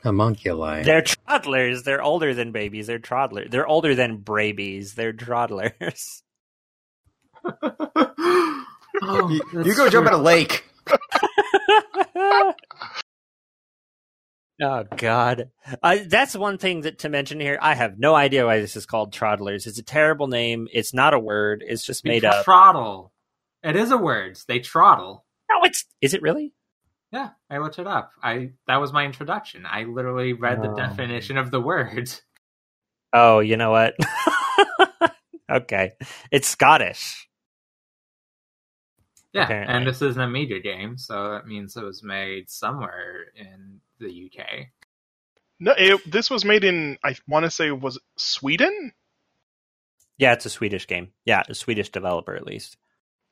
homunculi. 0.03 0.84
They're 0.84 1.01
toddlers. 1.03 1.84
They're 1.84 2.01
older 2.01 2.34
than 2.34 2.51
babies. 2.51 2.88
They're 2.88 2.99
toddlers. 2.99 3.49
They're 3.51 3.67
older 3.67 3.93
than 3.95 4.19
brabies. 4.19 4.95
They're 4.95 5.13
toddlers. 5.13 6.23
Oh, 9.01 9.27
You, 9.29 9.41
you 9.63 9.75
go 9.75 9.89
jump 9.89 10.08
in 10.08 10.13
a 10.13 10.17
lake. 10.17 10.63
oh 14.62 14.84
God, 14.97 15.49
uh, 15.84 15.97
that's 16.08 16.36
one 16.36 16.58
thing 16.58 16.82
that 16.82 16.99
to 16.99 17.10
mention 17.10 17.39
here. 17.39 17.58
I 17.62 17.75
have 17.75 17.99
no 17.99 18.15
idea 18.15 18.45
why 18.45 18.60
this 18.62 18.75
is 18.75 18.86
called 18.86 19.13
Troddlers. 19.13 19.67
It's 19.67 19.80
a 19.80 19.84
terrible 19.84 20.28
name. 20.28 20.67
It's 20.73 20.93
not 20.93 21.13
a 21.13 21.19
word. 21.19 21.63
It's 21.67 21.86
just 21.86 22.04
They 22.04 22.10
made 22.12 22.25
up. 22.25 22.45
Troddle. 22.45 23.12
It 23.63 23.75
is 23.75 23.91
a 23.91 23.97
word. 23.97 24.38
They 24.47 24.60
troddle. 24.60 25.25
No, 25.49 25.63
it's 25.63 25.86
is 26.01 26.13
it 26.13 26.21
really? 26.21 26.54
Yeah, 27.12 27.30
I 27.49 27.60
looked 27.60 27.80
it 27.80 27.88
up. 27.88 28.12
I 28.21 28.51
that 28.67 28.78
was 28.82 28.93
my 28.93 29.06
introduction. 29.06 29.65
I 29.65 29.84
literally 29.84 30.34
read 30.34 30.62
the 30.62 30.69
Oh. 30.71 30.75
definition 30.75 31.38
of 31.38 31.51
the 31.51 31.62
word. 31.62 32.12
Oh, 33.13 33.39
you 33.39 33.58
know 33.58 33.71
what? 33.71 33.95
okay, 35.51 35.93
it's 36.32 36.47
Scottish. 36.47 37.28
Yeah, 39.35 39.43
Apparently. 39.43 39.75
and 39.75 39.85
this 39.85 40.01
isn't 40.01 40.21
a 40.21 40.29
major 40.29 40.59
game, 40.59 40.97
so 40.97 41.31
that 41.31 41.45
means 41.45 41.75
it 41.75 41.83
was 41.83 42.01
made 42.01 42.49
somewhere 42.49 43.25
in 43.35 43.81
the 43.99 44.31
UK. 44.31 44.67
No, 45.59 45.73
it, 45.77 46.09
this 46.09 46.29
was 46.29 46.45
made 46.45 46.63
in 46.63 46.97
I 47.03 47.17
want 47.27 47.43
to 47.43 47.51
say 47.51 47.69
was 47.69 47.99
Sweden. 48.15 48.93
Yeah, 50.17 50.31
it's 50.31 50.45
a 50.45 50.49
Swedish 50.49 50.87
game. 50.87 51.09
Yeah, 51.25 51.43
a 51.49 51.53
Swedish 51.53 51.89
developer 51.89 52.33
at 52.33 52.45
least. 52.45 52.77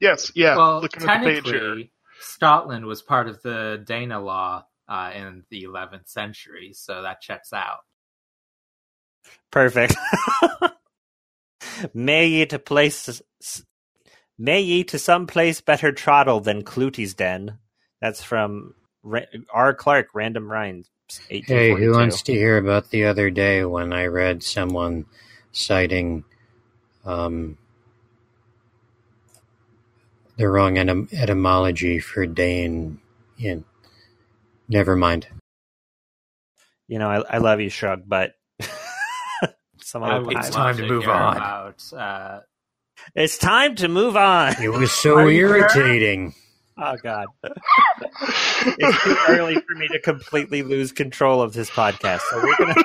Yes, 0.01 0.29
yeah. 0.35 0.57
well, 0.57 0.81
looking 0.81 1.03
at 1.07 1.21
the 1.21 1.25
page 1.25 1.45
here. 1.45 1.53
technically, 1.53 1.91
Scotland 2.19 2.85
was 2.85 3.01
part 3.01 3.29
of 3.29 3.41
the 3.41 3.81
Danelaw 3.87 4.63
uh, 4.89 5.11
in 5.15 5.45
the 5.49 5.63
11th 5.63 6.09
century, 6.09 6.73
so 6.73 7.01
that 7.03 7.21
checks 7.21 7.53
out. 7.53 7.79
Perfect. 9.51 9.95
May 11.93 12.27
ye 12.27 12.45
to 12.47 12.59
place, 12.59 13.21
may 14.37 14.61
ye 14.61 14.83
to 14.85 14.99
some 14.99 15.27
place 15.27 15.61
better 15.61 15.91
troddle 15.91 16.39
than 16.39 16.63
Clutie's 16.63 17.13
den. 17.13 17.59
That's 18.01 18.23
from 18.23 18.75
R. 19.53 19.73
Clark, 19.73 20.09
Random 20.13 20.51
Rhymes. 20.51 20.89
Hey, 21.29 21.73
who 21.75 21.91
wants 21.93 22.21
to 22.23 22.33
hear 22.33 22.57
about 22.57 22.89
the 22.89 23.05
other 23.05 23.29
day 23.29 23.65
when 23.65 23.93
I 23.93 24.05
read 24.07 24.43
someone 24.43 25.05
citing 25.51 26.23
um, 27.05 27.57
the 30.37 30.47
wrong 30.49 30.75
etym- 30.75 31.13
etymology 31.13 31.99
for 31.99 32.25
Dane? 32.25 32.99
In 33.39 33.65
never 34.69 34.95
mind. 34.95 35.27
You 36.87 36.99
know, 36.99 37.09
I, 37.09 37.35
I 37.35 37.37
love 37.39 37.59
you, 37.61 37.69
Shrug, 37.69 38.03
but 38.07 38.33
some 39.81 40.03
other 40.03 40.23
It's 40.31 40.49
time. 40.51 40.77
to 40.77 40.87
move 40.87 41.07
on. 41.09 41.37
About, 41.37 41.93
uh, 41.93 42.39
It's 43.15 43.37
time 43.37 43.75
to 43.75 43.87
move 43.87 44.15
on. 44.15 44.61
It 44.61 44.69
was 44.69 44.91
so 44.91 45.17
Are 45.17 45.29
you 45.29 45.47
irritating. 45.47 46.33
Oh 46.77 46.95
God, 47.03 47.27
it's 47.43 49.03
too 49.03 49.17
early 49.29 49.55
for 49.55 49.75
me 49.75 49.87
to 49.89 49.99
completely 49.99 50.63
lose 50.63 50.91
control 50.91 51.41
of 51.41 51.53
this 51.53 51.69
podcast. 51.69 52.21
So 52.31 52.37
we're 52.37 52.57
gonna 52.57 52.75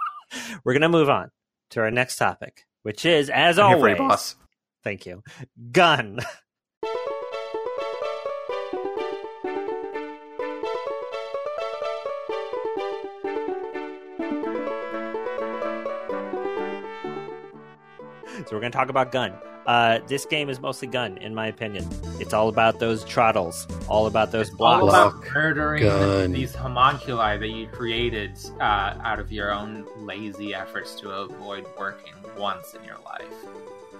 we're 0.64 0.72
gonna 0.72 0.88
move 0.88 1.08
on 1.08 1.30
to 1.70 1.80
our 1.80 1.90
next 1.92 2.16
topic, 2.16 2.66
which 2.82 3.04
is, 3.04 3.30
as 3.30 3.58
I'm 3.58 3.68
here 3.70 3.78
for 3.78 3.88
you, 3.90 3.96
always, 3.96 4.08
boss. 4.10 4.36
thank 4.82 5.06
you, 5.06 5.22
gun. 5.70 6.18
So 18.46 18.56
we're 18.56 18.60
going 18.60 18.72
to 18.72 18.78
talk 18.78 18.88
about 18.88 19.12
gun. 19.12 19.34
Uh, 19.68 20.00
this 20.06 20.24
game 20.24 20.48
is 20.48 20.60
mostly 20.60 20.88
gun, 20.88 21.18
in 21.18 21.34
my 21.34 21.46
opinion. 21.46 21.86
It's 22.18 22.32
all 22.32 22.48
about 22.48 22.78
those 22.78 23.04
trottles, 23.04 23.66
all 23.86 24.06
about 24.06 24.32
those 24.32 24.48
blocks. 24.48 24.82
all 24.82 24.88
about 24.88 25.12
Block, 25.20 25.34
murdering 25.34 25.82
gun. 25.82 26.32
these 26.32 26.54
homunculi 26.54 27.36
that 27.36 27.50
you 27.50 27.66
created 27.66 28.30
uh, 28.60 28.94
out 29.04 29.18
of 29.20 29.30
your 29.30 29.52
own 29.52 29.84
lazy 29.98 30.54
efforts 30.54 30.94
to 31.00 31.10
avoid 31.10 31.66
working 31.78 32.14
once 32.38 32.72
in 32.72 32.82
your 32.82 32.96
life. 33.04 33.26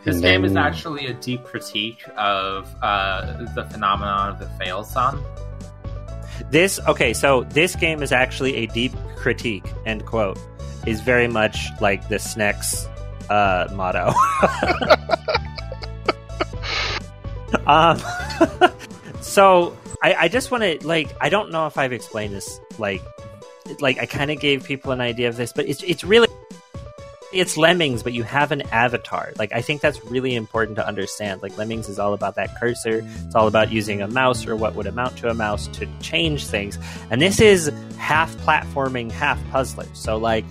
This 0.04 0.14
And 0.14 0.22
game 0.22 0.44
is 0.46 0.56
actually 0.56 1.06
a 1.08 1.12
deep 1.12 1.44
critique 1.44 2.02
of 2.16 2.66
uh, 2.80 3.44
the 3.54 3.66
phenomenon 3.66 4.30
of 4.30 4.38
the 4.38 4.48
fail 4.58 4.84
son. 4.84 5.22
This 6.50 6.80
okay, 6.88 7.12
so 7.12 7.44
this 7.44 7.76
game 7.76 8.02
is 8.02 8.10
actually 8.10 8.56
a 8.56 8.66
deep 8.68 8.92
critique. 9.16 9.66
End 9.84 10.06
quote. 10.06 10.38
Is 10.86 11.02
very 11.02 11.28
much 11.28 11.66
like 11.82 12.08
the 12.08 12.16
SNEX 12.16 12.88
uh, 13.28 13.68
motto. 13.74 14.14
um, 17.66 18.00
so 19.20 19.76
I, 20.02 20.14
I 20.14 20.28
just 20.28 20.50
want 20.50 20.62
to 20.62 20.86
like 20.86 21.14
I 21.20 21.28
don't 21.28 21.50
know 21.50 21.66
if 21.66 21.78
I've 21.78 21.92
explained 21.92 22.34
this 22.34 22.60
like 22.78 23.02
like 23.80 23.98
I 23.98 24.06
kind 24.06 24.30
of 24.30 24.40
gave 24.40 24.64
people 24.64 24.92
an 24.92 25.00
idea 25.00 25.28
of 25.28 25.36
this, 25.36 25.52
but 25.52 25.68
it's 25.68 25.82
it's 25.82 26.04
really 26.04 26.28
it's 27.30 27.58
lemmings 27.58 28.02
but 28.02 28.12
you 28.14 28.22
have 28.22 28.52
an 28.52 28.62
avatar. 28.72 29.32
Like 29.38 29.52
i 29.52 29.60
think 29.60 29.82
that's 29.82 30.02
really 30.06 30.34
important 30.34 30.76
to 30.76 30.86
understand. 30.86 31.42
Like 31.42 31.56
lemmings 31.58 31.88
is 31.88 31.98
all 31.98 32.14
about 32.14 32.36
that 32.36 32.58
cursor. 32.58 33.06
It's 33.26 33.34
all 33.34 33.48
about 33.48 33.70
using 33.70 34.00
a 34.00 34.08
mouse 34.08 34.46
or 34.46 34.56
what 34.56 34.74
would 34.74 34.86
amount 34.86 35.18
to 35.18 35.28
a 35.28 35.34
mouse 35.34 35.66
to 35.68 35.86
change 36.00 36.46
things. 36.46 36.78
And 37.10 37.20
this 37.20 37.40
is 37.40 37.70
half 37.98 38.34
platforming 38.36 39.10
half 39.10 39.38
puzzler. 39.50 39.86
So 39.92 40.16
like 40.16 40.44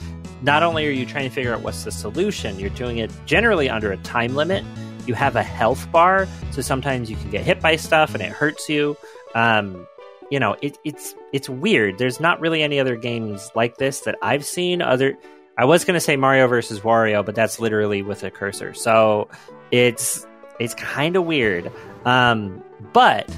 not 0.44 0.62
only 0.62 0.86
are 0.86 0.92
you 0.92 1.06
trying 1.06 1.28
to 1.28 1.34
figure 1.34 1.54
out 1.54 1.62
what's 1.62 1.84
the 1.84 1.92
solution 1.92 2.60
you're 2.60 2.70
doing 2.72 3.00
it 3.00 3.12
generally 3.26 3.70
under 3.70 3.92
a 3.92 3.98
time 3.98 4.36
limit 4.36 4.64
you 5.08 5.14
have 5.14 5.36
a 5.36 5.44
health 5.44 5.92
bar 5.92 6.28
so 6.52 6.62
sometimes 6.62 7.10
you 7.10 7.16
can 7.16 7.30
get 7.30 7.44
hit 7.44 7.60
by 7.62 7.76
stuff 7.76 8.14
and 8.14 8.22
it 8.22 8.32
hurts 8.32 8.70
you 8.70 8.96
um, 9.36 9.88
you 10.30 10.40
know 10.40 10.56
it, 10.62 10.78
it's 10.84 11.16
it's 11.34 11.50
weird 11.50 11.98
there's 11.98 12.20
not 12.20 12.40
really 12.40 12.62
any 12.62 12.80
other 12.80 12.96
games 12.96 13.50
like 13.56 13.78
this 13.78 14.02
that 14.02 14.16
i've 14.22 14.46
seen 14.46 14.82
other 14.82 15.18
I 15.58 15.66
was 15.66 15.86
going 15.86 15.96
to 15.96 16.00
say 16.00 16.16
Mario 16.16 16.48
versus 16.48 16.82
Wario, 16.82 17.26
but 17.26 17.34
that's 17.34 17.60
literally 17.60 18.04
with 18.04 18.24
a 18.24 18.30
cursor. 18.30 18.76
So 18.76 19.28
it's 19.72 20.26
it's 20.60 20.76
kind 20.76 21.16
of 21.16 21.26
weird. 21.26 21.72
Um, 22.06 22.64
but 22.94 23.30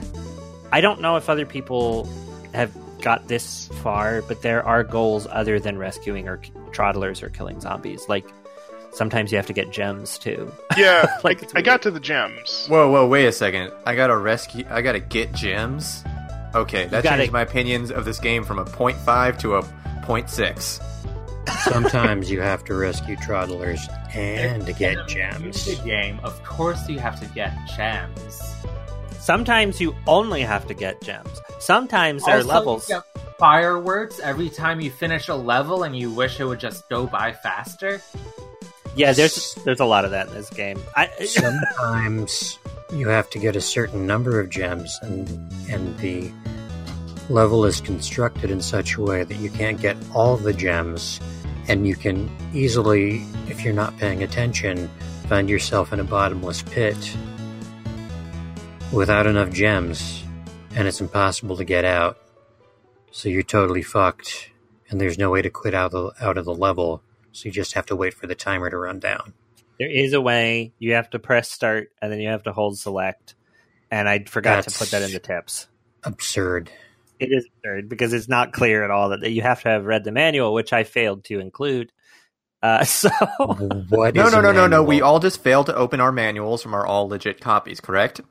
I 0.72 0.82
don't 0.82 1.00
know 1.00 1.16
if 1.16 1.30
other 1.30 1.46
people 1.46 2.10
have 2.54 2.76
got 3.02 3.30
this 3.30 3.70
far, 3.82 4.22
but 4.24 4.42
there 4.42 4.64
are 4.66 4.84
goals 4.84 5.28
other 5.32 5.60
than 5.60 5.78
rescuing 5.78 6.28
or 6.28 6.38
troddlers 6.72 7.24
or 7.24 7.30
killing 7.30 7.62
zombies. 7.62 8.10
Like 8.10 8.28
sometimes 8.92 9.32
you 9.32 9.38
have 9.38 9.48
to 9.48 9.54
get 9.54 9.72
gems 9.72 10.18
too. 10.18 10.52
Yeah, 10.78 11.06
Like, 11.24 11.44
I, 11.56 11.60
I 11.60 11.62
got 11.62 11.82
to 11.84 11.92
the 11.92 12.00
gems. 12.00 12.68
Whoa, 12.68 12.90
whoa, 12.90 13.08
wait 13.08 13.26
a 13.26 13.32
second. 13.32 13.72
I 13.86 13.96
gotta 13.96 14.16
rescue. 14.18 14.66
I 14.70 14.82
gotta 14.82 15.00
get 15.00 15.34
gems. 15.34 16.04
Okay, 16.56 16.86
that 16.88 17.04
gotta- 17.04 17.18
changed 17.18 17.34
my 17.34 17.42
opinions 17.42 17.92
of 17.92 18.06
this 18.06 18.20
game 18.20 18.44
from 18.44 18.60
a 18.60 18.66
0.5 18.66 19.38
to 19.40 19.56
a 19.56 19.62
0.6. 19.62 20.82
Sometimes 21.64 22.30
you 22.32 22.42
have 22.42 22.64
to 22.66 22.76
rescue 22.76 23.16
troddlers 23.18 23.80
and 24.16 24.66
to 24.66 24.74
get 24.74 24.94
In 24.94 25.00
a 25.00 25.06
gems. 25.08 25.40
music 25.42 25.84
game, 25.84 26.20
of 26.24 26.42
course 26.44 26.88
you 26.88 27.00
have 27.00 27.20
to 27.20 27.26
get 27.28 27.54
gems. 27.76 28.42
Sometimes 29.20 29.82
you 29.82 29.96
only 30.08 30.42
have 30.42 30.66
to 30.68 30.74
get 30.74 31.02
gems. 31.02 31.30
Sometimes 31.60 32.24
there 32.26 32.36
are 32.36 32.38
Also, 32.38 32.48
levels. 32.50 32.90
you 32.90 32.96
get 32.96 33.04
fireworks 33.38 34.20
every 34.20 34.50
time 34.50 34.80
you 34.80 34.90
finish 34.92 35.28
a 35.28 35.36
level 35.36 35.84
and 35.84 35.96
you 35.98 36.10
wish 36.12 36.40
it 36.40 36.46
would 36.46 36.60
just 36.60 36.88
go 36.90 37.06
by 37.08 37.34
faster. 37.34 38.02
Yeah, 38.96 39.14
there's 39.14 39.56
there's 39.66 39.80
a 39.80 39.86
lot 39.86 40.06
of 40.06 40.12
that 40.12 40.28
in 40.28 40.34
this 40.34 40.50
game. 40.50 40.80
I, 40.96 41.08
Sometimes 41.26 42.60
you 42.94 43.08
have 43.08 43.30
to 43.32 43.40
get 43.40 43.56
a 43.56 43.62
certain 43.62 44.06
number 44.08 44.40
of 44.40 44.50
gems, 44.50 44.98
and 45.02 45.30
and 45.70 45.98
the 46.00 46.32
level 47.30 47.66
is 47.66 47.80
constructed 47.80 48.50
in 48.50 48.62
such 48.62 48.96
a 48.96 49.02
way 49.02 49.24
that 49.24 49.38
you 49.38 49.50
can't 49.52 49.80
get 49.80 49.96
all 50.14 50.36
the 50.36 50.54
gems, 50.54 51.20
and 51.68 51.88
you 51.88 51.96
can 51.96 52.30
easily, 52.54 53.24
if 53.48 53.64
you're 53.64 53.74
not 53.74 53.98
paying 53.98 54.24
attention, 54.24 54.90
find 55.28 55.50
yourself 55.50 55.94
in 55.94 56.00
a 56.00 56.04
bottomless 56.04 56.64
pit 56.64 56.98
without 58.92 59.28
enough 59.28 59.52
gems, 59.52 60.24
and 60.76 60.88
it's 60.88 61.00
impossible 61.00 61.56
to 61.58 61.64
get 61.64 61.86
out. 61.86 62.18
So 63.12 63.30
you're 63.30 63.44
totally 63.44 63.84
fucked, 63.84 64.50
and 64.90 65.00
there's 65.00 65.18
no 65.18 65.30
way 65.30 65.42
to 65.42 65.50
quit 65.50 65.76
out 65.76 65.94
of 65.94 66.16
the, 66.16 66.26
out 66.26 66.38
of 66.38 66.46
the 66.46 66.54
level. 66.54 67.04
So 67.40 67.48
you 67.48 67.54
just 67.54 67.74
have 67.74 67.88
to 67.88 67.96
wait 67.96 68.14
for 68.14 68.28
the 68.28 68.36
timer 68.36 68.70
to 68.70 68.78
run 68.78 69.00
down. 69.00 69.34
There 69.80 69.90
is 69.90 70.14
a 70.14 70.22
way. 70.22 70.74
You 70.80 70.96
have 70.96 71.10
to 71.12 71.20
press 71.20 71.50
start 71.52 71.90
and 72.02 72.12
then 72.12 72.20
you 72.20 72.30
have 72.30 72.44
to 72.44 72.54
hold 72.54 72.78
select. 72.78 73.36
And 73.92 74.10
I 74.10 74.26
forgot 74.26 74.64
to 74.64 74.72
put 74.72 74.92
that 74.92 75.04
in 75.04 75.14
the 75.14 75.20
tips. 75.20 75.68
Absurd. 76.04 76.72
It 77.20 77.30
is 77.32 77.48
absurd 77.58 77.90
because 77.90 78.14
it's 78.14 78.30
not 78.30 78.54
clear 78.54 78.84
at 78.84 78.92
all 78.92 79.10
that 79.10 79.32
you 79.32 79.42
have 79.42 79.62
to 79.64 79.70
have 79.70 79.86
read 79.86 80.04
the 80.04 80.12
manual, 80.12 80.54
which 80.54 80.74
I 80.74 80.84
failed 80.84 81.26
to 81.26 81.40
include. 81.40 81.92
Uh, 82.62 82.84
so 82.86 83.10
What 83.90 84.16
No, 84.16 84.28
is 84.28 84.34
no, 84.34 84.40
a 84.40 84.42
no, 84.42 84.52
no, 84.52 84.68
no. 84.68 84.84
We 84.84 85.02
all 85.02 85.20
just 85.20 85.42
failed 85.44 85.68
to 85.68 85.76
open 85.76 86.02
our 86.02 86.12
manuals 86.12 86.64
from 86.64 86.74
our 86.74 86.86
all 86.86 87.10
legit 87.10 87.42
copies, 87.42 87.80
correct? 87.82 88.22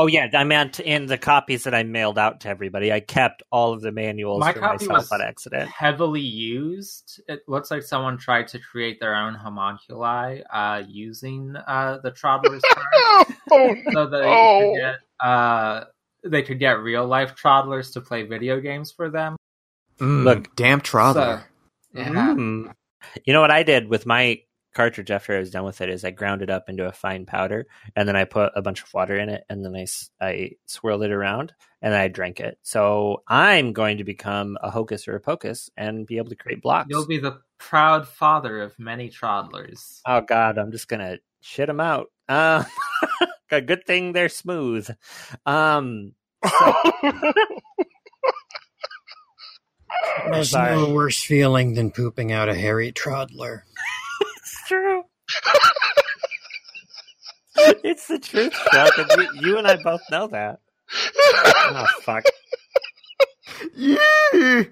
Oh 0.00 0.06
yeah, 0.06 0.28
I 0.32 0.44
meant 0.44 0.78
in 0.78 1.06
the 1.06 1.18
copies 1.18 1.64
that 1.64 1.74
I 1.74 1.82
mailed 1.82 2.18
out 2.18 2.40
to 2.42 2.48
everybody. 2.48 2.92
I 2.92 3.00
kept 3.00 3.42
all 3.50 3.72
of 3.72 3.80
the 3.80 3.90
manuals 3.90 4.38
My 4.38 4.52
for 4.52 4.60
copy 4.60 4.86
myself 4.86 4.98
was 5.02 5.12
on 5.12 5.20
accident. 5.22 5.68
heavily 5.70 6.20
used. 6.20 7.20
It 7.26 7.40
looks 7.48 7.70
like 7.72 7.82
someone 7.82 8.16
tried 8.16 8.46
to 8.48 8.60
create 8.60 9.00
their 9.00 9.16
own 9.16 9.34
homunculi 9.34 10.42
uh, 10.52 10.84
using 10.88 11.56
uh, 11.66 11.98
the 12.02 12.12
Troddler's 12.12 12.62
card, 12.72 13.26
oh, 13.50 13.74
so 13.92 14.06
that 14.06 14.18
they 14.20 14.28
Oh. 14.28 14.72
could 14.72 14.80
get 14.80 14.96
uh, 15.28 15.84
they 16.24 16.42
could 16.42 16.60
get 16.60 16.78
real 16.80 17.04
life 17.06 17.34
Troddlers 17.34 17.92
to 17.94 18.00
play 18.00 18.22
video 18.22 18.60
games 18.60 18.92
for 18.92 19.10
them. 19.10 19.36
Mm, 19.98 20.22
Look. 20.22 20.54
damn 20.54 20.80
Troddler. 20.80 21.40
So, 21.40 22.00
yeah. 22.00 22.34
Mm. 22.36 22.72
You 23.24 23.32
know 23.32 23.40
what 23.40 23.50
I 23.50 23.64
did 23.64 23.88
with 23.88 24.06
my 24.06 24.42
cartridge 24.78 25.10
after 25.10 25.34
I 25.34 25.40
was 25.40 25.50
done 25.50 25.64
with 25.64 25.80
it 25.80 25.88
is 25.88 26.04
I 26.04 26.12
ground 26.12 26.40
it 26.40 26.50
up 26.50 26.68
into 26.68 26.86
a 26.86 26.92
fine 26.92 27.26
powder 27.26 27.66
and 27.96 28.08
then 28.08 28.14
I 28.14 28.22
put 28.22 28.52
a 28.54 28.62
bunch 28.62 28.80
of 28.80 28.94
water 28.94 29.18
in 29.18 29.28
it 29.28 29.42
and 29.50 29.64
then 29.64 29.74
I, 29.74 29.86
I 30.24 30.52
swirled 30.66 31.02
it 31.02 31.10
around 31.10 31.52
and 31.82 31.92
I 31.92 32.06
drank 32.06 32.38
it. 32.38 32.60
So 32.62 33.24
I'm 33.26 33.72
going 33.72 33.98
to 33.98 34.04
become 34.04 34.56
a 34.62 34.70
hocus 34.70 35.08
or 35.08 35.16
a 35.16 35.20
pocus 35.20 35.68
and 35.76 36.06
be 36.06 36.18
able 36.18 36.28
to 36.28 36.36
create 36.36 36.62
blocks. 36.62 36.86
You'll 36.90 37.08
be 37.08 37.18
the 37.18 37.40
proud 37.58 38.06
father 38.06 38.62
of 38.62 38.78
many 38.78 39.10
Troddlers. 39.10 39.98
Oh 40.06 40.20
God, 40.20 40.58
I'm 40.58 40.70
just 40.70 40.86
gonna 40.86 41.18
shit 41.40 41.66
them 41.66 41.80
out. 41.80 42.12
Uh, 42.28 42.62
a 43.50 43.60
good 43.60 43.84
thing 43.84 44.12
they're 44.12 44.28
smooth. 44.28 44.88
Um, 45.44 46.12
There's 50.30 50.52
no 50.52 50.92
worse 50.92 51.20
feeling 51.20 51.74
than 51.74 51.90
pooping 51.90 52.30
out 52.30 52.48
a 52.48 52.54
hairy 52.54 52.92
toddler. 52.92 53.64
It's 54.70 54.74
true. 54.74 55.04
it's 57.84 58.06
the 58.08 58.18
truth, 58.18 58.52
Chuck. 58.72 58.98
and 58.98 59.10
You, 59.40 59.48
you 59.50 59.58
and 59.58 59.66
I 59.66 59.76
both 59.82 60.00
know 60.10 60.26
that. 60.28 60.60
Oh 61.14 61.86
fuck. 62.02 62.24
Yeah. 63.74 63.98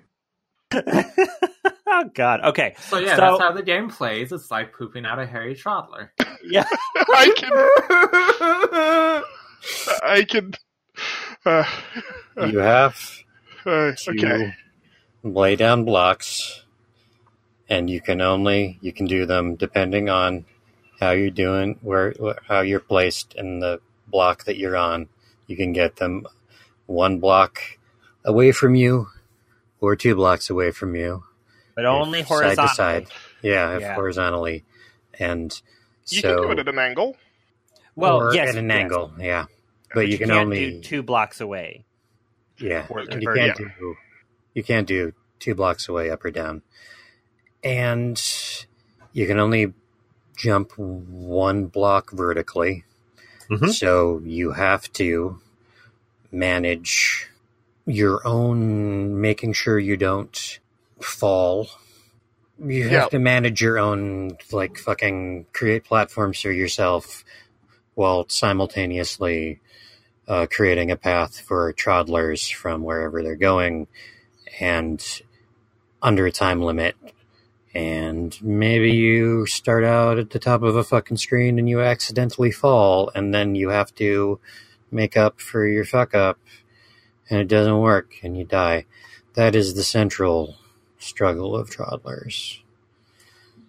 oh 1.86 2.04
God. 2.14 2.40
Okay. 2.44 2.74
So 2.78 2.98
yeah, 2.98 3.16
So- 3.16 3.20
that's 3.22 3.40
how 3.40 3.52
the 3.52 3.62
game 3.62 3.88
plays. 3.90 4.32
It's 4.32 4.50
like 4.50 4.72
pooping 4.72 5.06
out 5.06 5.18
a 5.18 5.26
hairy 5.26 5.54
Troddler. 5.54 6.10
Yeah. 6.48 6.64
I 6.94 7.32
can. 7.36 7.50
I 10.04 10.24
can. 10.28 10.52
Uh, 11.44 11.64
You 12.46 12.58
have 12.58 12.96
uh, 13.64 13.92
to 13.92 14.10
okay. 14.10 14.54
lay 15.24 15.56
down 15.56 15.84
blocks, 15.84 16.62
and 17.68 17.88
you 17.90 18.00
can 18.00 18.20
only 18.20 18.78
you 18.80 18.92
can 18.92 19.06
do 19.06 19.26
them 19.26 19.56
depending 19.56 20.08
on 20.08 20.44
how 21.00 21.10
you're 21.10 21.30
doing, 21.30 21.78
where 21.82 22.14
how 22.48 22.60
you're 22.60 22.80
placed 22.80 23.34
in 23.34 23.60
the 23.60 23.80
block 24.06 24.44
that 24.44 24.56
you're 24.56 24.76
on. 24.76 25.08
You 25.46 25.56
can 25.56 25.72
get 25.72 25.96
them 25.96 26.26
one 26.86 27.18
block 27.18 27.60
away 28.24 28.52
from 28.52 28.74
you, 28.74 29.08
or 29.80 29.96
two 29.96 30.14
blocks 30.14 30.50
away 30.50 30.70
from 30.70 30.94
you. 30.96 31.24
But 31.74 31.84
only 31.84 32.22
horizontally. 32.22 32.68
Side 32.68 32.68
to 32.68 32.74
side. 32.74 33.06
Yeah, 33.42 33.74
if 33.76 33.82
Yeah. 33.82 33.94
horizontally. 33.94 34.64
And 35.18 35.52
You 36.08 36.20
so, 36.20 36.36
can 36.36 36.46
do 36.46 36.52
it 36.52 36.58
at 36.60 36.68
an 36.68 36.78
angle. 36.78 37.16
Well, 37.94 38.16
or 38.20 38.34
yes, 38.34 38.50
at 38.50 38.56
an 38.56 38.68
yes. 38.68 38.76
angle, 38.78 39.12
yeah. 39.18 39.46
But 39.94 40.08
you 40.08 40.18
can 40.18 40.28
can't 40.28 40.40
only 40.40 40.70
do 40.72 40.80
two 40.82 41.02
blocks 41.02 41.40
away. 41.40 41.84
Yeah, 42.58 42.86
Or 42.88 43.00
you 43.02 43.06
can't 43.08 43.36
yeah. 43.36 43.54
do 43.54 43.96
you 44.54 44.62
can't 44.62 44.86
do 44.86 45.12
two 45.38 45.54
blocks 45.54 45.88
away 45.88 46.10
up 46.10 46.24
or 46.24 46.30
down, 46.30 46.62
and 47.66 48.22
you 49.12 49.26
can 49.26 49.40
only 49.40 49.74
jump 50.36 50.72
one 50.78 51.66
block 51.66 52.12
vertically. 52.12 52.84
Mhm. 53.50 53.72
So 53.72 54.20
you 54.24 54.52
have 54.52 54.92
to 54.94 55.40
manage 56.30 57.28
your 57.84 58.26
own, 58.26 59.20
making 59.20 59.54
sure 59.54 59.78
you 59.78 59.96
don't 59.96 60.60
fall. 61.00 61.68
You 62.58 62.84
have 62.84 62.92
Yeah. 62.92 63.08
to 63.08 63.18
manage 63.18 63.60
your 63.60 63.78
own, 63.78 64.38
like 64.52 64.78
fucking 64.78 65.46
create 65.52 65.84
platforms 65.84 66.40
for 66.40 66.52
yourself 66.52 67.24
while 67.94 68.28
simultaneously 68.28 69.60
uh, 70.28 70.46
creating 70.50 70.90
a 70.90 70.96
path 70.96 71.40
for 71.40 71.72
troddlers 71.72 72.52
from 72.52 72.82
wherever 72.82 73.22
they're 73.22 73.36
going 73.36 73.86
and 74.60 75.22
under 76.02 76.26
a 76.26 76.32
time 76.32 76.62
limit. 76.62 76.96
And 77.76 78.34
maybe 78.42 78.92
you 78.92 79.44
start 79.44 79.84
out 79.84 80.18
at 80.18 80.30
the 80.30 80.38
top 80.38 80.62
of 80.62 80.76
a 80.76 80.82
fucking 80.82 81.18
screen 81.18 81.58
and 81.58 81.68
you 81.68 81.82
accidentally 81.82 82.50
fall, 82.50 83.10
and 83.14 83.34
then 83.34 83.54
you 83.54 83.68
have 83.68 83.94
to 83.96 84.40
make 84.90 85.14
up 85.14 85.42
for 85.42 85.66
your 85.66 85.84
fuck 85.84 86.14
up, 86.14 86.38
and 87.28 87.38
it 87.38 87.48
doesn't 87.48 87.78
work, 87.78 88.14
and 88.22 88.34
you 88.34 88.46
die. 88.46 88.86
That 89.34 89.54
is 89.54 89.74
the 89.74 89.82
central 89.82 90.56
struggle 90.98 91.54
of 91.54 91.68
Troddlers 91.68 92.62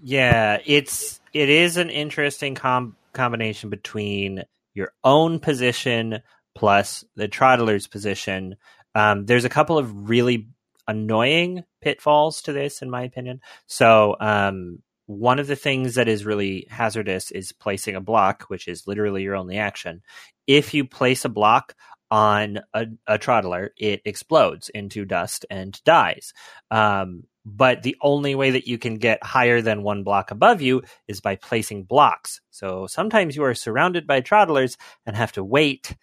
Yeah, 0.02 0.60
it's 0.66 1.20
it 1.34 1.50
is 1.50 1.76
an 1.76 1.90
interesting 1.90 2.56
com- 2.56 2.96
combination 3.12 3.70
between 3.70 4.46
your 4.74 4.94
own 5.04 5.40
position 5.40 6.22
plus 6.56 7.04
the 7.18 7.28
troddler's 7.28 7.88
position. 7.88 8.56
Um, 8.96 9.26
there's 9.26 9.44
a 9.44 9.50
couple 9.50 9.78
of 9.78 10.10
really 10.10 10.48
annoying 10.88 11.64
pitfalls 11.82 12.42
to 12.44 12.54
this, 12.54 12.82
in 12.82 12.90
my 12.90 13.04
opinion. 13.04 13.42
So, 13.68 14.16
um, 14.20 14.80
one 15.08 15.40
of 15.40 15.48
the 15.48 15.56
things 15.56 15.96
that 15.96 16.10
is 16.10 16.26
really 16.26 16.68
hazardous 16.70 17.32
is 17.32 17.54
placing 17.54 17.96
a 17.96 18.02
block, 18.02 18.44
which 18.50 18.68
is 18.68 18.88
literally 18.88 19.24
your 19.24 19.36
only 19.36 19.58
action. 19.58 20.02
If 20.48 20.74
you 20.74 20.86
place 20.86 21.24
a 21.24 21.30
block 21.30 21.76
on 22.12 22.60
a, 22.74 22.88
a 23.08 23.18
troddler, 23.18 23.70
it 23.78 24.02
explodes 24.04 24.70
into 24.70 25.06
dust 25.06 25.46
and 25.50 25.82
dies. 25.86 26.34
Um, 26.72 27.24
but 27.46 27.84
the 27.84 27.96
only 28.02 28.36
way 28.36 28.52
that 28.52 28.68
you 28.68 28.78
can 28.78 28.96
get 28.96 29.24
higher 29.24 29.62
than 29.62 29.82
one 29.82 30.04
block 30.04 30.32
above 30.32 30.62
you 30.62 30.84
is 31.08 31.22
by 31.22 31.38
placing 31.38 31.86
blocks. 31.86 32.42
So 32.50 32.88
sometimes 32.88 33.38
you 33.38 33.44
are 33.46 33.54
surrounded 33.54 34.06
by 34.06 34.20
troddlers 34.20 34.76
and 35.06 35.16
have 35.16 35.32
to 35.34 35.44
wait 35.44 35.96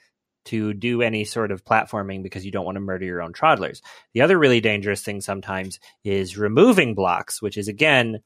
to 0.47 0.74
do 0.74 1.03
any 1.03 1.24
sort 1.24 1.51
of 1.51 1.64
platforming 1.64 2.22
because 2.22 2.45
you 2.45 2.51
don't 2.53 2.64
want 2.64 2.76
to 2.76 2.80
murder 2.80 3.05
your 3.05 3.22
own 3.22 3.32
troddlers. 3.32 3.80
The 4.12 4.22
other 4.22 4.38
really 4.38 4.61
dangerous 4.61 5.03
thing 5.03 5.20
sometimes 5.20 5.80
is 6.05 6.36
removing 6.38 6.95
blocks, 6.95 7.40
which 7.40 7.57
is 7.57 7.68
again 7.68 8.20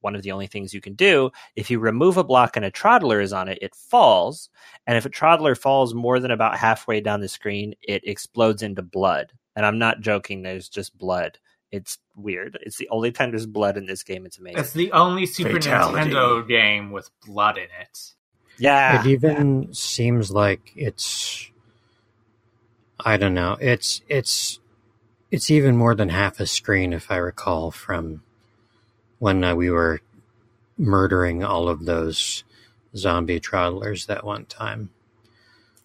one 0.00 0.14
of 0.16 0.22
the 0.22 0.32
only 0.32 0.46
things 0.46 0.72
you 0.72 0.80
can 0.80 0.94
do. 0.94 1.30
If 1.56 1.70
you 1.70 1.78
remove 1.78 2.16
a 2.16 2.24
block 2.24 2.56
and 2.56 2.64
a 2.64 2.70
troddler 2.70 3.20
is 3.20 3.32
on 3.32 3.48
it, 3.48 3.58
it 3.60 3.74
falls. 3.74 4.48
And 4.86 4.96
if 4.96 5.04
a 5.04 5.10
troddler 5.10 5.54
falls 5.54 5.92
more 5.94 6.18
than 6.20 6.30
about 6.30 6.56
halfway 6.56 7.00
down 7.00 7.20
the 7.20 7.28
screen, 7.28 7.74
it 7.82 8.06
explodes 8.06 8.62
into 8.62 8.80
blood. 8.82 9.32
And 9.54 9.66
I'm 9.66 9.78
not 9.78 10.00
joking, 10.00 10.42
there's 10.42 10.68
just 10.70 10.96
blood. 10.96 11.38
It's 11.70 11.98
weird. 12.16 12.58
It's 12.62 12.78
the 12.78 12.88
only 12.88 13.12
time 13.12 13.30
there's 13.30 13.46
blood 13.46 13.76
in 13.76 13.86
this 13.86 14.02
game. 14.02 14.24
It's 14.26 14.38
amazing. 14.38 14.58
It's 14.60 14.72
the 14.72 14.90
only 14.92 15.26
Super 15.26 15.52
Fatality. 15.60 16.10
Nintendo 16.10 16.48
game 16.48 16.90
with 16.90 17.10
blood 17.26 17.58
in 17.58 17.68
it. 17.80 18.12
yeah. 18.58 19.00
It 19.00 19.06
even 19.06 19.72
seems 19.74 20.30
like 20.30 20.72
it's 20.74 21.49
I 23.04 23.16
don't 23.16 23.34
know. 23.34 23.56
It's 23.60 24.02
it's 24.08 24.58
it's 25.30 25.50
even 25.50 25.76
more 25.76 25.94
than 25.94 26.08
half 26.08 26.40
a 26.40 26.46
screen 26.46 26.92
if 26.92 27.10
I 27.10 27.16
recall 27.16 27.70
from 27.70 28.22
when 29.18 29.44
uh, 29.44 29.54
we 29.54 29.70
were 29.70 30.00
murdering 30.76 31.44
all 31.44 31.68
of 31.68 31.84
those 31.84 32.44
zombie 32.96 33.40
troddlers 33.40 34.06
that 34.06 34.24
one 34.24 34.46
time. 34.46 34.90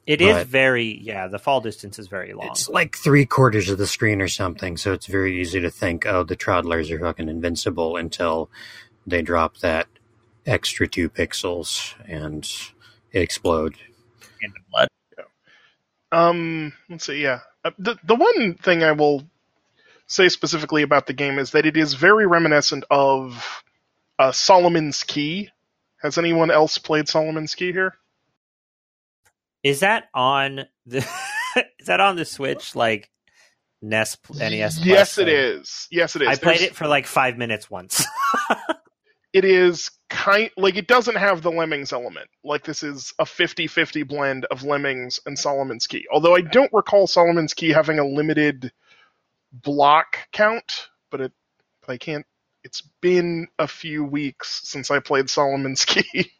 It 0.08 0.22
is 0.22 0.36
but- 0.36 0.48
very, 0.48 1.00
yeah, 1.02 1.28
the 1.28 1.40
fall 1.40 1.62
distance 1.62 1.98
is 1.98 2.08
very 2.08 2.34
long. 2.34 2.48
It's 2.48 2.70
like 2.70 2.96
three 2.96 3.26
quarters 3.26 3.70
of 3.70 3.78
the 3.80 3.88
screen 3.88 4.22
or 4.22 4.28
something, 4.28 4.78
so 4.78 4.94
it's 4.94 5.08
very 5.08 5.42
easy 5.42 5.60
to 5.62 5.72
think, 5.72 6.06
oh, 6.06 6.24
the 6.24 6.36
troddlers 6.36 6.92
are 6.92 7.00
fucking 7.00 7.28
invincible 7.28 7.98
until 7.98 8.50
they 9.08 9.24
drop 9.24 9.58
that 9.58 9.88
extra 10.46 10.88
two 10.88 11.10
pixels 11.10 11.96
and 12.08 12.48
it 13.12 13.22
explode. 13.22 13.76
into 14.42 14.60
blood. 14.72 14.88
Um, 16.16 16.74
let's 16.90 17.06
see. 17.06 17.22
Yeah, 17.22 17.42
Uh, 17.64 17.72
the 17.80 17.98
the 18.04 18.16
one 18.16 18.56
thing 18.56 18.84
I 18.84 18.94
will 18.94 19.24
say 20.08 20.30
specifically 20.30 20.84
about 20.84 21.08
the 21.08 21.14
game 21.14 21.40
is 21.40 21.52
that 21.52 21.66
it 21.66 21.78
is 21.78 21.96
very 21.96 22.28
reminiscent 22.28 22.86
of 22.92 23.64
uh, 24.20 24.32
Solomon's 24.32 25.04
Key. 25.04 25.50
Has 26.02 26.18
anyone 26.18 26.52
else 26.52 26.78
played 26.78 27.08
Solomon's 27.10 27.56
Key 27.56 27.72
here? 27.74 27.96
Is 29.64 29.82
that 29.82 30.06
on 30.14 30.66
the 30.86 31.00
is 31.80 31.88
that 31.88 32.00
on 32.00 32.16
the 32.16 32.26
Switch 32.26 32.76
like 32.76 33.10
NES 33.82 34.18
NES? 34.34 34.80
Plus 34.80 34.86
yes, 34.86 35.18
it 35.18 35.26
thing? 35.26 35.36
is. 35.36 35.88
Yes, 35.92 36.16
it 36.16 36.22
is. 36.24 36.28
I 36.30 36.36
played 36.36 36.62
it 36.62 36.76
for 36.76 36.88
like 36.88 37.08
five 37.08 37.38
minutes 37.38 37.70
once. 37.70 38.06
It 39.34 39.44
is 39.46 39.92
kind 40.16 40.50
like 40.58 40.78
it 40.78 40.88
doesn't 40.88 41.18
have 41.18 41.42
the 41.42 41.52
Lemmings 41.52 41.92
element. 41.92 42.30
Like 42.44 42.64
this 42.64 42.84
is 42.84 43.14
a 43.20 43.26
50-50 43.26 44.08
blend 44.08 44.46
of 44.46 44.64
Lemmings 44.64 45.20
and 45.26 45.38
Solomon's 45.38 45.88
Key. 45.88 46.08
Although 46.12 46.36
I 46.36 46.42
don't 46.42 46.72
recall 46.74 47.06
Solomon's 47.06 47.54
Key 47.54 47.70
having 47.70 48.00
a 48.00 48.08
limited 48.08 48.72
block 49.52 50.18
count, 50.32 50.90
but 51.12 51.22
it 51.22 51.32
but 51.82 51.94
I 51.94 51.98
can't. 51.98 52.26
It's 52.64 52.82
been 53.02 53.48
a 53.60 53.68
few 53.68 54.04
weeks 54.04 54.62
since 54.64 54.90
I 54.90 55.00
played 55.00 55.30
Solomon's 55.30 55.86
Key. 55.86 56.32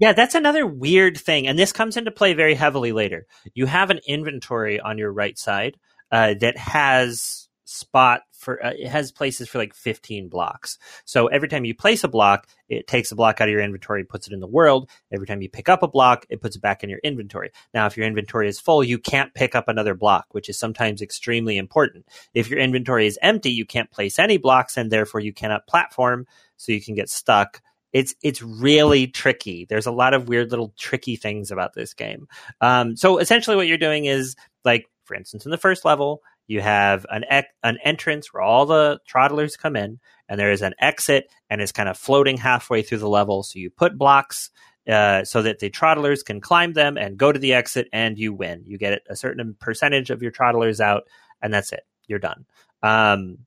Yeah, 0.00 0.12
that's 0.12 0.34
another 0.34 0.66
weird 0.66 1.18
thing, 1.18 1.46
and 1.46 1.58
this 1.58 1.72
comes 1.72 1.96
into 1.96 2.10
play 2.10 2.34
very 2.34 2.54
heavily 2.54 2.92
later. 2.92 3.26
You 3.52 3.66
have 3.66 3.90
an 3.90 4.00
inventory 4.06 4.80
on 4.80 4.98
your 4.98 5.12
right 5.12 5.38
side 5.38 5.76
uh, 6.10 6.34
that 6.40 6.56
has 6.56 7.43
spot 7.74 8.22
for 8.30 8.64
uh, 8.64 8.70
it 8.70 8.88
has 8.88 9.10
places 9.10 9.48
for 9.48 9.58
like 9.58 9.74
15 9.74 10.28
blocks. 10.28 10.78
So 11.04 11.26
every 11.26 11.48
time 11.48 11.64
you 11.64 11.74
place 11.74 12.04
a 12.04 12.08
block, 12.08 12.46
it 12.68 12.86
takes 12.86 13.10
a 13.10 13.16
block 13.16 13.40
out 13.40 13.48
of 13.48 13.52
your 13.52 13.60
inventory, 13.60 14.04
puts 14.04 14.26
it 14.26 14.32
in 14.32 14.40
the 14.40 14.46
world. 14.46 14.88
Every 15.12 15.26
time 15.26 15.42
you 15.42 15.48
pick 15.48 15.68
up 15.68 15.82
a 15.82 15.88
block, 15.88 16.26
it 16.28 16.40
puts 16.40 16.56
it 16.56 16.62
back 16.62 16.84
in 16.84 16.90
your 16.90 17.00
inventory. 17.02 17.50
Now, 17.72 17.86
if 17.86 17.96
your 17.96 18.06
inventory 18.06 18.48
is 18.48 18.60
full, 18.60 18.84
you 18.84 18.98
can't 18.98 19.34
pick 19.34 19.54
up 19.54 19.68
another 19.68 19.94
block, 19.94 20.26
which 20.30 20.48
is 20.48 20.58
sometimes 20.58 21.02
extremely 21.02 21.58
important. 21.58 22.06
If 22.32 22.48
your 22.48 22.60
inventory 22.60 23.06
is 23.06 23.18
empty, 23.22 23.50
you 23.50 23.66
can't 23.66 23.90
place 23.90 24.18
any 24.18 24.36
blocks, 24.36 24.76
and 24.76 24.90
therefore 24.90 25.20
you 25.20 25.32
cannot 25.32 25.66
platform, 25.66 26.26
so 26.56 26.72
you 26.72 26.80
can 26.80 26.94
get 26.94 27.10
stuck 27.10 27.60
it's 27.94 28.12
it's 28.22 28.42
really 28.42 29.06
tricky. 29.06 29.66
There's 29.66 29.86
a 29.86 29.92
lot 29.92 30.14
of 30.14 30.28
weird 30.28 30.50
little 30.50 30.74
tricky 30.76 31.14
things 31.14 31.52
about 31.52 31.74
this 31.74 31.94
game. 31.94 32.26
Um, 32.60 32.96
so 32.96 33.18
essentially, 33.18 33.56
what 33.56 33.68
you're 33.68 33.78
doing 33.78 34.06
is 34.06 34.34
like, 34.64 34.86
for 35.04 35.14
instance, 35.14 35.44
in 35.44 35.52
the 35.52 35.56
first 35.56 35.84
level, 35.84 36.20
you 36.46 36.60
have 36.60 37.06
an 37.10 37.24
ec- 37.30 37.54
an 37.62 37.78
entrance 37.84 38.32
where 38.32 38.42
all 38.42 38.66
the 38.66 39.00
troddlers 39.08 39.58
come 39.58 39.76
in, 39.76 39.98
and 40.28 40.38
there 40.38 40.52
is 40.52 40.62
an 40.62 40.74
exit, 40.78 41.30
and 41.50 41.60
it's 41.60 41.72
kind 41.72 41.88
of 41.88 41.96
floating 41.96 42.36
halfway 42.36 42.82
through 42.82 42.98
the 42.98 43.08
level. 43.08 43.42
So 43.42 43.58
you 43.58 43.70
put 43.70 43.98
blocks 43.98 44.50
uh, 44.88 45.24
so 45.24 45.42
that 45.42 45.58
the 45.58 45.70
troddlers 45.70 46.24
can 46.24 46.40
climb 46.40 46.72
them 46.72 46.96
and 46.96 47.16
go 47.16 47.32
to 47.32 47.38
the 47.38 47.54
exit, 47.54 47.88
and 47.92 48.18
you 48.18 48.32
win. 48.32 48.62
You 48.66 48.78
get 48.78 49.02
a 49.08 49.16
certain 49.16 49.56
percentage 49.58 50.10
of 50.10 50.22
your 50.22 50.32
troddlers 50.32 50.80
out, 50.80 51.04
and 51.42 51.52
that's 51.52 51.72
it. 51.72 51.82
You're 52.06 52.18
done. 52.18 52.44
Um, 52.82 53.38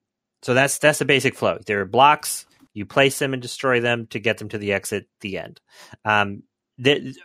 so 0.41 0.54
that's 0.54 0.78
that's 0.80 1.00
the 1.00 1.06
basic 1.06 1.36
flow. 1.36 1.60
There 1.66 1.82
are 1.82 1.86
blocks 1.86 2.45
you 2.78 2.86
place 2.86 3.18
them 3.18 3.34
and 3.34 3.41
destroy 3.41 3.80
them 3.80 4.06
to 4.12 4.20
get 4.20 4.38
them 4.38 4.50
to 4.50 4.58
the 4.60 4.74
exit. 4.74 5.08
The 5.22 5.39
end. 5.39 5.60
Um, 6.06 6.43
th- 6.84 7.16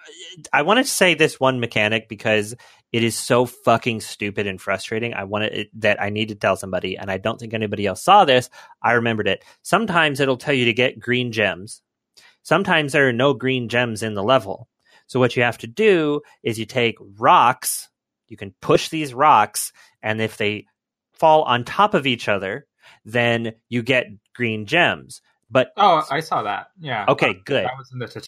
I 0.52 0.62
want 0.62 0.78
to 0.78 0.84
say 0.84 1.14
this 1.14 1.38
one 1.38 1.60
mechanic 1.60 2.08
because 2.08 2.54
it 2.92 3.02
is 3.02 3.16
so 3.18 3.46
fucking 3.46 4.00
stupid 4.00 4.46
and 4.46 4.60
frustrating. 4.60 5.14
I 5.14 5.24
wanted 5.24 5.52
it, 5.52 5.80
that 5.80 6.00
I 6.00 6.10
need 6.10 6.28
to 6.28 6.34
tell 6.34 6.56
somebody, 6.56 6.96
and 6.96 7.10
I 7.10 7.18
don't 7.18 7.38
think 7.38 7.54
anybody 7.54 7.86
else 7.86 8.02
saw 8.02 8.24
this. 8.24 8.50
I 8.82 8.92
remembered 8.92 9.28
it. 9.28 9.44
Sometimes 9.62 10.20
it'll 10.20 10.36
tell 10.36 10.54
you 10.54 10.66
to 10.66 10.72
get 10.72 11.00
green 11.00 11.32
gems. 11.32 11.82
Sometimes 12.42 12.92
there 12.92 13.08
are 13.08 13.12
no 13.12 13.34
green 13.34 13.68
gems 13.68 14.02
in 14.02 14.14
the 14.14 14.22
level. 14.22 14.68
So 15.06 15.20
what 15.20 15.36
you 15.36 15.42
have 15.42 15.58
to 15.58 15.66
do 15.66 16.22
is 16.42 16.58
you 16.58 16.66
take 16.66 16.96
rocks. 17.18 17.88
You 18.28 18.36
can 18.36 18.54
push 18.60 18.88
these 18.88 19.14
rocks, 19.14 19.72
and 20.02 20.20
if 20.20 20.36
they 20.36 20.66
fall 21.12 21.42
on 21.42 21.64
top 21.64 21.94
of 21.94 22.06
each 22.06 22.28
other, 22.28 22.66
then 23.04 23.52
you 23.68 23.82
get 23.82 24.06
green 24.34 24.66
gems. 24.66 25.20
But 25.50 25.72
Oh, 25.76 26.02
I 26.10 26.20
saw 26.20 26.42
that. 26.44 26.68
Yeah. 26.80 27.04
okay, 27.08 27.34
good. 27.44 27.64
That 27.64 27.76
was 27.76 27.90
in 27.92 27.98
the 27.98 28.26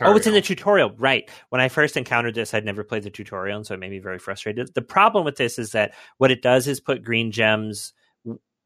tutorial. 0.00 0.14
Oh, 0.14 0.16
it's 0.16 0.26
in 0.26 0.34
the 0.34 0.40
tutorial, 0.40 0.90
right? 0.98 1.30
When 1.50 1.60
I 1.60 1.68
first 1.68 1.96
encountered 1.96 2.34
this, 2.34 2.54
I'd 2.54 2.64
never 2.64 2.84
played 2.84 3.02
the 3.02 3.10
tutorial, 3.10 3.56
and 3.56 3.66
so 3.66 3.74
it 3.74 3.80
made 3.80 3.90
me 3.90 3.98
very 3.98 4.18
frustrated. 4.18 4.74
The 4.74 4.82
problem 4.82 5.24
with 5.24 5.36
this 5.36 5.58
is 5.58 5.72
that 5.72 5.94
what 6.18 6.30
it 6.30 6.42
does 6.42 6.66
is 6.68 6.80
put 6.80 7.04
green 7.04 7.32
gems. 7.32 7.92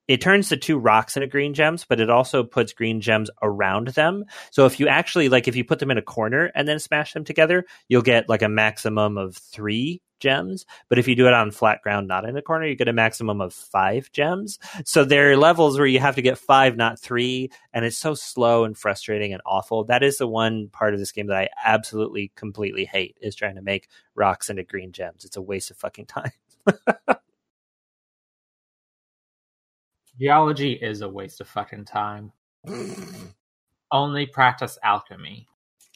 It 0.07 0.21
turns 0.21 0.51
the 0.51 0.57
two 0.57 0.79
rocks 0.79 1.17
into 1.17 1.27
green 1.27 1.55
gems, 1.55 1.87
but 1.89 1.99
it 1.99 2.11
also 2.11 2.45
puts 2.45 2.75
green 2.75 3.01
gems 3.01 3.31
around 3.43 3.89
them. 3.89 4.27
So 4.51 4.67
if 4.67 4.79
you 4.79 4.87
actually 4.87 5.31
like, 5.31 5.49
if 5.49 5.57
you 5.57 5.65
put 5.65 5.79
them 5.79 5.91
in 5.91 5.99
a 5.99 6.03
corner 6.03 6.53
and 6.55 6.69
then 6.69 6.79
smash 6.79 7.15
them 7.15 7.25
together, 7.25 7.65
you'll 7.89 8.03
get 8.03 8.29
like 8.29 8.43
a 8.43 8.49
maximum 8.49 9.17
of 9.17 9.37
three 9.37 10.03
gems. 10.21 10.67
But 10.89 10.99
if 10.99 11.09
you 11.09 11.15
do 11.15 11.27
it 11.27 11.35
on 11.35 11.51
flat 11.51 11.83
ground, 11.83 12.09
not 12.09 12.25
in 12.29 12.37
a 12.37 12.43
corner, 12.43 12.67
you 12.67 12.77
get 12.77 12.89
a 12.89 12.93
maximum 12.93 13.41
of 13.41 13.53
five 13.53 14.11
gems. 14.13 14.59
So 14.85 15.05
there 15.05 15.31
are 15.31 15.37
levels 15.37 15.79
where 15.79 15.87
you 15.87 16.01
have 16.01 16.17
to 16.17 16.23
get 16.23 16.39
five, 16.39 16.77
not 16.77 17.01
three, 17.01 17.51
and 17.73 17.85
it's 17.85 17.99
so 17.99 18.15
slow 18.15 18.65
and 18.65 18.77
frustrating 18.77 19.33
and 19.33 19.43
awful. 19.47 19.85
That 19.85 20.03
is 20.03 20.19
the 20.19 20.27
one 20.29 20.69
part 20.69 20.95
of 20.95 21.01
this 21.01 21.13
game 21.13 21.27
that 21.29 21.37
I 21.37 21.49
absolutely 21.65 22.33
completely 22.37 22.85
hate 22.85 23.17
is 23.21 23.35
trying 23.35 23.57
to 23.57 23.63
make 23.63 23.89
rocks 24.15 24.51
into 24.51 24.65
green 24.65 24.93
gems. 24.93 25.25
It's 25.25 25.37
a 25.37 25.43
waste 25.43 25.71
of 25.71 25.77
fucking 25.77 26.07
time. 26.07 26.33
Geology 30.21 30.73
is 30.75 31.01
a 31.01 31.09
waste 31.09 31.41
of 31.41 31.49
fucking 31.49 31.87
time. 31.87 32.33
Only 33.91 34.27
practice 34.27 34.79
alchemy. 34.83 35.49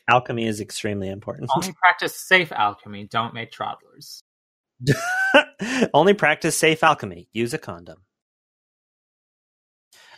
Alchemy 0.09 0.47
is 0.47 0.61
extremely 0.61 1.09
important. 1.09 1.51
Only 1.55 1.73
practice 1.73 2.19
safe 2.19 2.51
alchemy. 2.53 3.05
Don't 3.05 3.35
make 3.35 3.53
troddlers. 3.53 4.23
Only 5.95 6.15
practice 6.15 6.57
safe 6.57 6.83
alchemy. 6.83 7.29
Use 7.33 7.53
a 7.53 7.59
condom. 7.59 7.99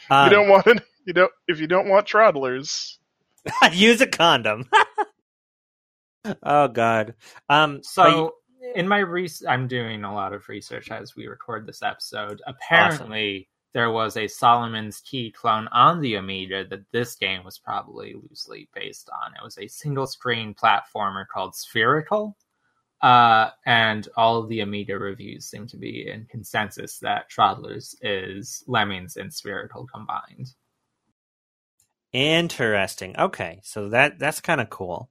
Um, 0.08 0.24
you 0.24 0.30
don't 0.30 0.48
want 0.48 0.66
it. 0.66 0.82
You 1.06 1.12
don't. 1.12 1.32
If 1.48 1.60
you 1.60 1.66
don't 1.66 1.88
want 1.88 2.06
troddlers, 2.06 2.98
use 3.72 4.00
a 4.00 4.06
condom. 4.06 4.68
oh 6.42 6.68
God. 6.68 7.14
Um. 7.48 7.80
So 7.82 8.34
in 8.74 8.86
my 8.86 8.98
research, 8.98 9.48
I'm 9.48 9.66
doing 9.66 10.04
a 10.04 10.14
lot 10.14 10.32
of 10.32 10.48
research 10.48 10.90
as 10.90 11.16
we 11.16 11.26
record 11.26 11.66
this 11.66 11.82
episode. 11.82 12.42
Apparently, 12.46 13.48
there 13.72 13.90
was 13.90 14.16
a 14.16 14.26
Solomon's 14.28 15.00
Key 15.00 15.30
clone 15.30 15.68
on 15.68 16.00
the 16.00 16.16
Amiga 16.16 16.64
that 16.68 16.90
this 16.92 17.14
game 17.16 17.44
was 17.44 17.58
probably 17.58 18.14
loosely 18.14 18.68
based 18.74 19.08
on. 19.10 19.32
It 19.34 19.44
was 19.44 19.58
a 19.58 19.68
single 19.68 20.06
screen 20.06 20.54
platformer 20.54 21.24
called 21.32 21.54
Spherical. 21.54 22.36
Uh, 23.02 23.50
and 23.64 24.08
all 24.16 24.38
of 24.38 24.48
the 24.50 24.60
Amiga 24.60 24.98
reviews 24.98 25.46
seem 25.46 25.66
to 25.68 25.76
be 25.78 26.08
in 26.10 26.26
consensus 26.26 26.98
that 26.98 27.30
Troddlers 27.30 27.94
is 28.02 28.62
Lemmings 28.66 29.16
and 29.16 29.32
Spherical 29.32 29.86
combined. 29.86 30.48
Interesting. 32.12 33.16
Okay, 33.18 33.60
so 33.62 33.88
that 33.90 34.18
that's 34.18 34.40
kind 34.40 34.60
of 34.60 34.68
cool. 34.68 35.08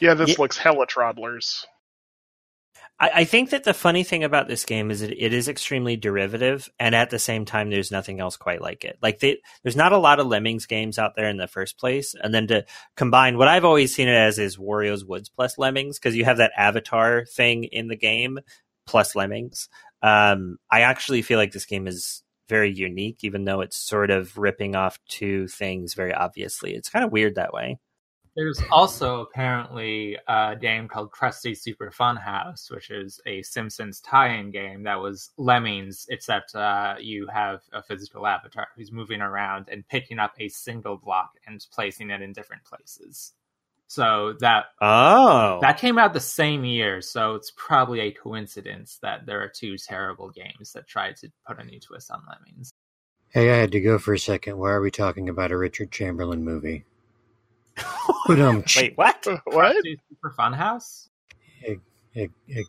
yeah, 0.00 0.14
this 0.14 0.30
Yeah. 0.30 0.36
looks 0.38 0.58
hella 0.58 0.86
troddlers. 0.86 1.64
I, 2.98 3.10
I 3.14 3.24
think 3.24 3.50
that 3.50 3.64
the 3.64 3.74
funny 3.74 4.04
thing 4.04 4.24
about 4.24 4.48
this 4.48 4.64
game 4.64 4.90
is 4.90 5.00
that 5.00 5.12
it 5.12 5.32
is 5.32 5.48
extremely 5.48 5.96
derivative, 5.96 6.68
and 6.78 6.94
at 6.94 7.10
the 7.10 7.18
same 7.18 7.44
time, 7.44 7.70
there's 7.70 7.90
nothing 7.90 8.20
else 8.20 8.36
quite 8.36 8.60
like 8.60 8.84
it. 8.84 8.98
Like 9.02 9.18
they, 9.18 9.38
there's 9.62 9.76
not 9.76 9.92
a 9.92 9.98
lot 9.98 10.20
of 10.20 10.26
Lemmings 10.26 10.66
games 10.66 10.98
out 10.98 11.16
there 11.16 11.28
in 11.28 11.36
the 11.36 11.48
first 11.48 11.78
place, 11.78 12.14
and 12.20 12.32
then 12.34 12.46
to 12.48 12.64
combine 12.96 13.38
what 13.38 13.48
I've 13.48 13.64
always 13.64 13.94
seen 13.94 14.08
it 14.08 14.16
as 14.16 14.38
is 14.38 14.56
Wario's 14.56 15.04
Woods 15.04 15.28
plus 15.28 15.58
Lemmings 15.58 15.98
because 15.98 16.16
you 16.16 16.24
have 16.24 16.38
that 16.38 16.52
Avatar 16.56 17.24
thing 17.26 17.64
in 17.64 17.88
the 17.88 17.96
game 17.96 18.38
plus 18.86 19.14
Lemmings. 19.14 19.68
Um, 20.02 20.58
I 20.70 20.82
actually 20.82 21.22
feel 21.22 21.38
like 21.38 21.52
this 21.52 21.66
game 21.66 21.86
is 21.86 22.22
very 22.48 22.72
unique, 22.72 23.18
even 23.22 23.44
though 23.44 23.60
it's 23.60 23.76
sort 23.76 24.10
of 24.10 24.36
ripping 24.38 24.76
off 24.76 24.98
two 25.08 25.48
things 25.48 25.94
very 25.94 26.14
obviously. 26.14 26.74
It's 26.74 26.88
kind 26.88 27.04
of 27.04 27.12
weird 27.12 27.34
that 27.34 27.52
way. 27.52 27.78
There's 28.36 28.60
also 28.70 29.20
apparently 29.20 30.18
a 30.28 30.54
game 30.60 30.88
called 30.88 31.10
Krusty 31.10 31.56
Super 31.56 31.90
Fun 31.90 32.16
House, 32.16 32.70
which 32.70 32.90
is 32.90 33.18
a 33.24 33.40
Simpsons 33.40 33.98
tie-in 34.00 34.50
game 34.50 34.82
that 34.82 35.00
was 35.00 35.30
Lemmings, 35.38 36.06
except 36.10 36.54
uh, 36.54 36.96
you 37.00 37.26
have 37.32 37.60
a 37.72 37.82
physical 37.82 38.26
avatar 38.26 38.68
who's 38.76 38.92
moving 38.92 39.22
around 39.22 39.70
and 39.72 39.88
picking 39.88 40.18
up 40.18 40.34
a 40.38 40.48
single 40.50 40.98
block 40.98 41.30
and 41.46 41.66
placing 41.72 42.10
it 42.10 42.20
in 42.20 42.34
different 42.34 42.62
places. 42.64 43.32
So 43.86 44.34
that 44.40 44.66
Oh, 44.82 45.58
that 45.62 45.78
came 45.78 45.96
out 45.96 46.12
the 46.12 46.20
same 46.20 46.62
year, 46.62 47.00
so 47.00 47.36
it's 47.36 47.52
probably 47.56 48.00
a 48.00 48.12
coincidence 48.12 48.98
that 49.00 49.24
there 49.24 49.40
are 49.40 49.48
two 49.48 49.78
terrible 49.78 50.28
games 50.28 50.72
that 50.72 50.86
tried 50.86 51.16
to 51.18 51.32
put 51.46 51.58
a 51.58 51.64
new 51.64 51.80
twist 51.80 52.10
on 52.10 52.20
Lemmings. 52.28 52.70
Hey, 53.30 53.50
I 53.50 53.56
had 53.56 53.72
to 53.72 53.80
go 53.80 53.98
for 53.98 54.12
a 54.12 54.18
second. 54.18 54.58
Why 54.58 54.72
are 54.72 54.80
we 54.82 54.90
talking 54.90 55.30
about 55.30 55.52
a 55.52 55.56
Richard 55.56 55.90
Chamberlain 55.90 56.44
movie? 56.44 56.84
But 58.26 58.40
um, 58.40 58.64
wait, 58.76 58.96
what? 58.96 59.26
What? 59.44 59.76
Krusty 59.76 59.98
Super 60.08 60.30
Fun 60.30 60.52
House? 60.52 61.08
I, 61.66 61.78
I, 62.16 62.28
I, 62.54 62.62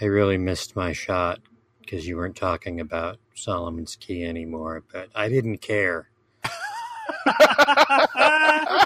I 0.00 0.04
really 0.04 0.38
missed 0.38 0.76
my 0.76 0.92
shot 0.92 1.40
because 1.80 2.06
you 2.06 2.16
weren't 2.16 2.36
talking 2.36 2.80
about 2.80 3.18
Solomon's 3.34 3.96
Key 3.96 4.24
anymore. 4.24 4.82
But 4.92 5.08
I 5.14 5.28
didn't 5.28 5.58
care. 5.58 6.08
I 7.26 8.84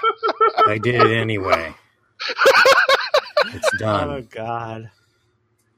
did 0.83 0.95
it 0.97 1.17
anyway. 1.17 1.75
It's 3.47 3.71
done. 3.79 4.09
oh 4.11 4.21
done. 4.21 4.29
God. 4.31 4.91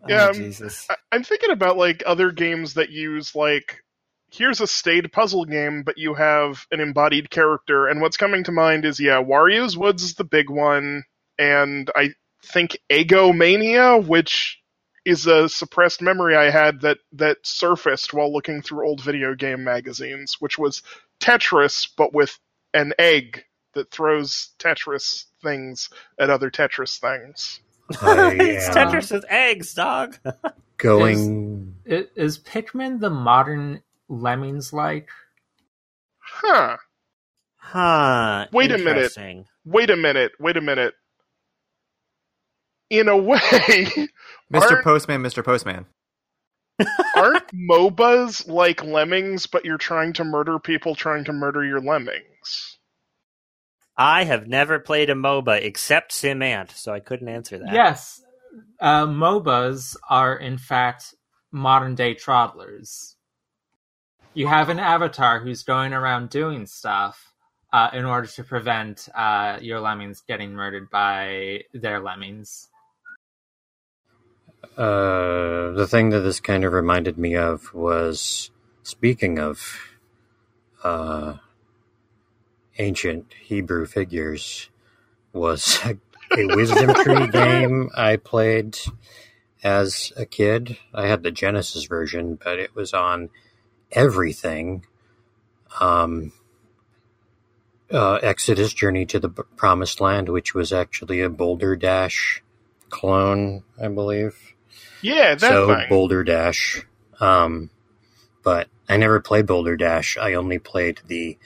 Yeah, 0.09 0.27
oh, 0.27 0.31
um, 0.31 0.35
Jesus. 0.35 0.89
I'm 1.13 1.25
thinking 1.25 1.51
about 1.51 1.77
like 1.77 2.03
other 2.07 2.31
games 2.33 2.75
that 2.75 2.91
use 2.91 3.35
like 3.35 3.83
here's 4.31 4.61
a 4.61 4.67
stayed 4.67 5.11
puzzle 5.13 5.45
game, 5.45 5.83
but 5.83 5.99
you 5.99 6.15
have 6.15 6.67
an 6.71 6.81
embodied 6.81 7.31
character. 7.31 7.87
And 7.87 8.01
what's 8.01 8.17
coming 8.17 8.45
to 8.45 8.53
mind 8.53 8.85
is 8.85 9.01
yeah, 9.01 9.23
Wario's 9.23 9.77
Woods 9.77 10.03
is 10.03 10.15
the 10.15 10.25
big 10.25 10.51
one, 10.51 11.05
and 11.39 11.91
I 11.95 12.11
think 12.45 12.79
Egomania, 12.91 14.07
which 14.07 14.61
is 15.05 15.27
a 15.27 15.49
suppressed 15.49 16.03
memory 16.03 16.37
I 16.37 16.51
had 16.51 16.83
that 16.83 16.99
that 17.13 17.39
surfaced 17.43 18.13
while 18.13 18.33
looking 18.33 18.61
through 18.63 18.87
old 18.87 19.01
video 19.03 19.35
game 19.35 19.65
magazines, 19.65 20.37
which 20.41 20.59
was 20.59 20.83
Tetris 21.21 21.89
but 21.97 22.13
with 22.13 22.39
an 22.75 22.93
egg 22.99 23.45
that 23.75 23.91
throws 23.91 24.51
Tetris 24.59 25.25
things 25.43 25.89
at 26.19 26.31
other 26.31 26.51
Tetris 26.51 26.99
things. 26.99 27.61
I 27.91 27.97
oh, 28.03 28.29
it's 28.39 28.69
Tetris 28.69 29.11
with 29.11 29.25
eggs, 29.31 29.73
dog. 29.75 30.19
going. 30.77 31.75
I- 31.91 32.07
Is 32.15 32.39
Pikmin 32.39 33.01
the 33.01 33.11
modern 33.11 33.83
Lemmings 34.09 34.73
like? 34.73 35.09
Huh. 36.19 36.77
Huh. 37.57 38.47
Wait 38.53 38.73
a 38.73 38.79
minute. 38.79 39.13
Wait 39.65 39.91
a 39.91 39.97
minute. 39.97 40.33
Wait 40.41 40.57
a 40.57 40.61
minute. 40.61 40.95
In 42.91 43.09
a 43.09 43.17
way, 43.17 43.39
Mr. 44.53 44.83
Postman, 44.83 45.23
Mr. 45.23 45.45
Postman. 45.45 45.87
aren't 47.17 47.49
MOBAs 47.53 48.49
like 48.49 48.85
lemmings, 48.85 49.47
but 49.47 49.65
you're 49.65 49.79
trying 49.79 50.13
to 50.15 50.25
murder 50.25 50.59
people 50.59 50.95
trying 50.95 51.25
to 51.25 51.33
murder 51.33 51.65
your 51.65 51.81
lemmings? 51.81 52.79
I 53.97 54.25
have 54.25 54.47
never 54.47 54.79
played 54.79 55.11
a 55.11 55.15
MOBA 55.15 55.63
except 55.63 56.13
SimAnt, 56.13 56.71
so 56.71 56.93
I 56.93 57.01
couldn't 57.01 57.29
answer 57.29 57.59
that. 57.59 57.73
Yes, 57.73 58.23
uh, 58.81 59.07
MOBAs 59.07 59.97
are 60.09 60.37
in 60.37 60.57
fact 60.57 61.15
modern 61.51 61.97
day 61.97 62.15
toddlers. 62.15 63.17
You 64.39 64.47
have 64.47 64.69
an 64.69 64.79
avatar 64.79 65.41
who's 65.41 65.65
going 65.65 65.93
around 65.93 66.31
doing 66.31 66.67
stuff 66.67 67.33
uh, 67.73 67.91
in 67.93 68.05
order 68.05 68.29
to 68.29 68.45
prevent 68.45 69.09
uh, 69.13 69.59
your 69.61 69.81
lemmings 69.81 70.23
getting 70.29 70.53
murdered 70.53 70.91
by 70.91 71.65
their 71.75 71.99
lemmings. 71.99 72.69
Uh, 74.77 75.73
the 75.73 75.89
thing 75.91 76.11
that 76.11 76.21
this 76.21 76.39
kind 76.39 76.65
of 76.65 76.73
reminded 76.73 77.19
me 77.19 77.35
of 77.35 77.75
was 77.75 78.53
speaking 78.85 79.41
of 79.41 79.99
uh, 80.85 81.39
ancient 82.79 83.33
Hebrew 83.43 83.87
figures, 83.87 84.71
was 85.33 85.81
a, 85.85 85.99
a 86.39 86.55
wisdom 86.55 86.95
tree 86.95 87.27
game 87.33 87.91
I 87.97 88.19
played 88.19 88.79
as 89.65 90.13
a 90.17 90.27
kid. 90.27 90.79
I 90.95 91.09
had 91.09 91.25
the 91.25 91.33
Genesis 91.33 91.87
version, 91.87 92.39
but 92.41 92.61
it 92.61 92.77
was 92.77 92.95
on 92.95 93.31
everything. 93.93 94.85
Um, 95.81 96.33
uh, 97.91 98.17
Exodus 98.17 98.73
Journey 98.75 99.07
to 99.07 99.19
the 99.19 99.29
Promised 99.31 100.01
Land, 100.01 100.29
which 100.29 100.55
was 100.55 100.73
actually 100.73 101.21
a 101.21 101.31
Boulder 101.31 101.77
Dash 101.77 102.43
clone, 102.91 103.65
I 103.83 103.89
believe 103.89 104.55
Yeah, 105.01 105.35
that 105.35 105.49
so 105.49 105.67
thing. 105.67 105.89
Boulder 105.89 106.25
Dash. 106.25 106.85
Um, 107.21 107.71
but 108.43 108.69
I 108.89 108.97
never 108.97 109.21
played 109.21 109.47
Boulder 109.47 109.77
Dash. 109.77 110.17
I 110.17 110.35
only 110.35 110.59
played 110.59 111.01
the 111.07 111.39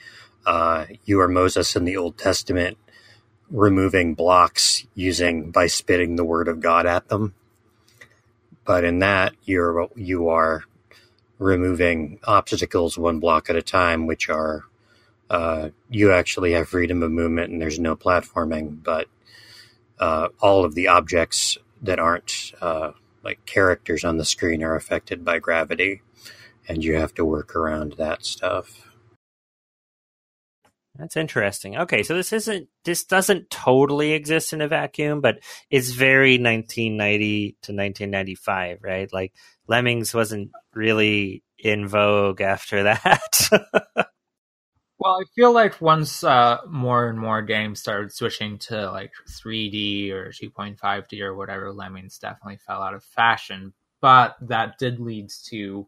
uh, 0.45 0.85
you 1.05 1.21
are 1.21 1.27
Moses 1.29 1.75
in 1.75 1.85
the 1.85 1.97
Old 1.97 2.17
Testament, 2.17 2.77
removing 3.49 4.13
blocks 4.15 4.85
using 4.93 5.51
by 5.51 5.67
spitting 5.67 6.15
the 6.15 6.25
word 6.25 6.47
of 6.47 6.59
God 6.59 6.85
at 6.85 7.07
them. 7.07 7.33
But 8.65 8.83
in 8.83 8.99
that, 8.99 9.33
you're 9.43 9.89
you 9.95 10.29
are 10.29 10.63
removing 11.39 12.19
obstacles 12.23 12.97
one 12.97 13.19
block 13.19 13.49
at 13.49 13.55
a 13.55 13.61
time, 13.61 14.07
which 14.07 14.29
are 14.29 14.63
uh, 15.29 15.69
you 15.89 16.11
actually 16.11 16.51
have 16.51 16.69
freedom 16.69 17.01
of 17.01 17.11
movement 17.11 17.51
and 17.51 17.61
there's 17.61 17.79
no 17.79 17.95
platforming, 17.95 18.83
but 18.83 19.07
uh, 19.99 20.29
all 20.41 20.65
of 20.65 20.75
the 20.75 20.87
objects 20.87 21.57
that 21.81 21.99
aren't 21.99 22.53
uh, 22.61 22.91
like 23.23 23.45
characters 23.45 24.03
on 24.03 24.17
the 24.17 24.25
screen 24.25 24.63
are 24.63 24.75
affected 24.75 25.23
by 25.23 25.39
gravity, 25.39 26.01
and 26.67 26.83
you 26.83 26.95
have 26.95 27.13
to 27.15 27.25
work 27.25 27.55
around 27.55 27.93
that 27.93 28.25
stuff. 28.25 28.92
That's 30.95 31.17
interesting. 31.17 31.75
Okay, 31.77 32.03
so 32.03 32.15
this 32.15 32.31
isn't 32.33 32.69
this 32.85 33.03
doesn't 33.03 33.49
totally 33.49 34.13
exist 34.13 34.53
in 34.53 34.61
a 34.61 34.67
vacuum, 34.67 35.21
but 35.21 35.39
it's 35.71 35.89
very 35.91 36.33
1990 36.37 37.57
to 37.63 37.73
1995, 37.73 38.79
right? 38.83 39.11
Like 39.11 39.33
Lemmings 39.67 40.13
wasn't 40.13 40.51
really 40.73 41.43
in 41.57 41.87
vogue 41.87 42.41
after 42.41 42.83
that. 42.83 43.49
Well, 44.99 45.19
I 45.19 45.25
feel 45.35 45.51
like 45.51 45.81
once 45.81 46.23
uh, 46.23 46.59
more 46.69 47.09
and 47.09 47.19
more 47.19 47.41
games 47.41 47.79
started 47.81 48.13
switching 48.13 48.57
to 48.59 48.89
like 48.91 49.11
3D 49.29 50.11
or 50.11 50.29
2.5D 50.29 51.21
or 51.21 51.35
whatever, 51.35 51.73
Lemmings 51.73 52.17
definitely 52.19 52.57
fell 52.65 52.81
out 52.81 52.93
of 52.93 53.03
fashion. 53.03 53.73
But 54.01 54.35
that 54.41 54.77
did 54.77 54.99
lead 54.99 55.29
to, 55.47 55.87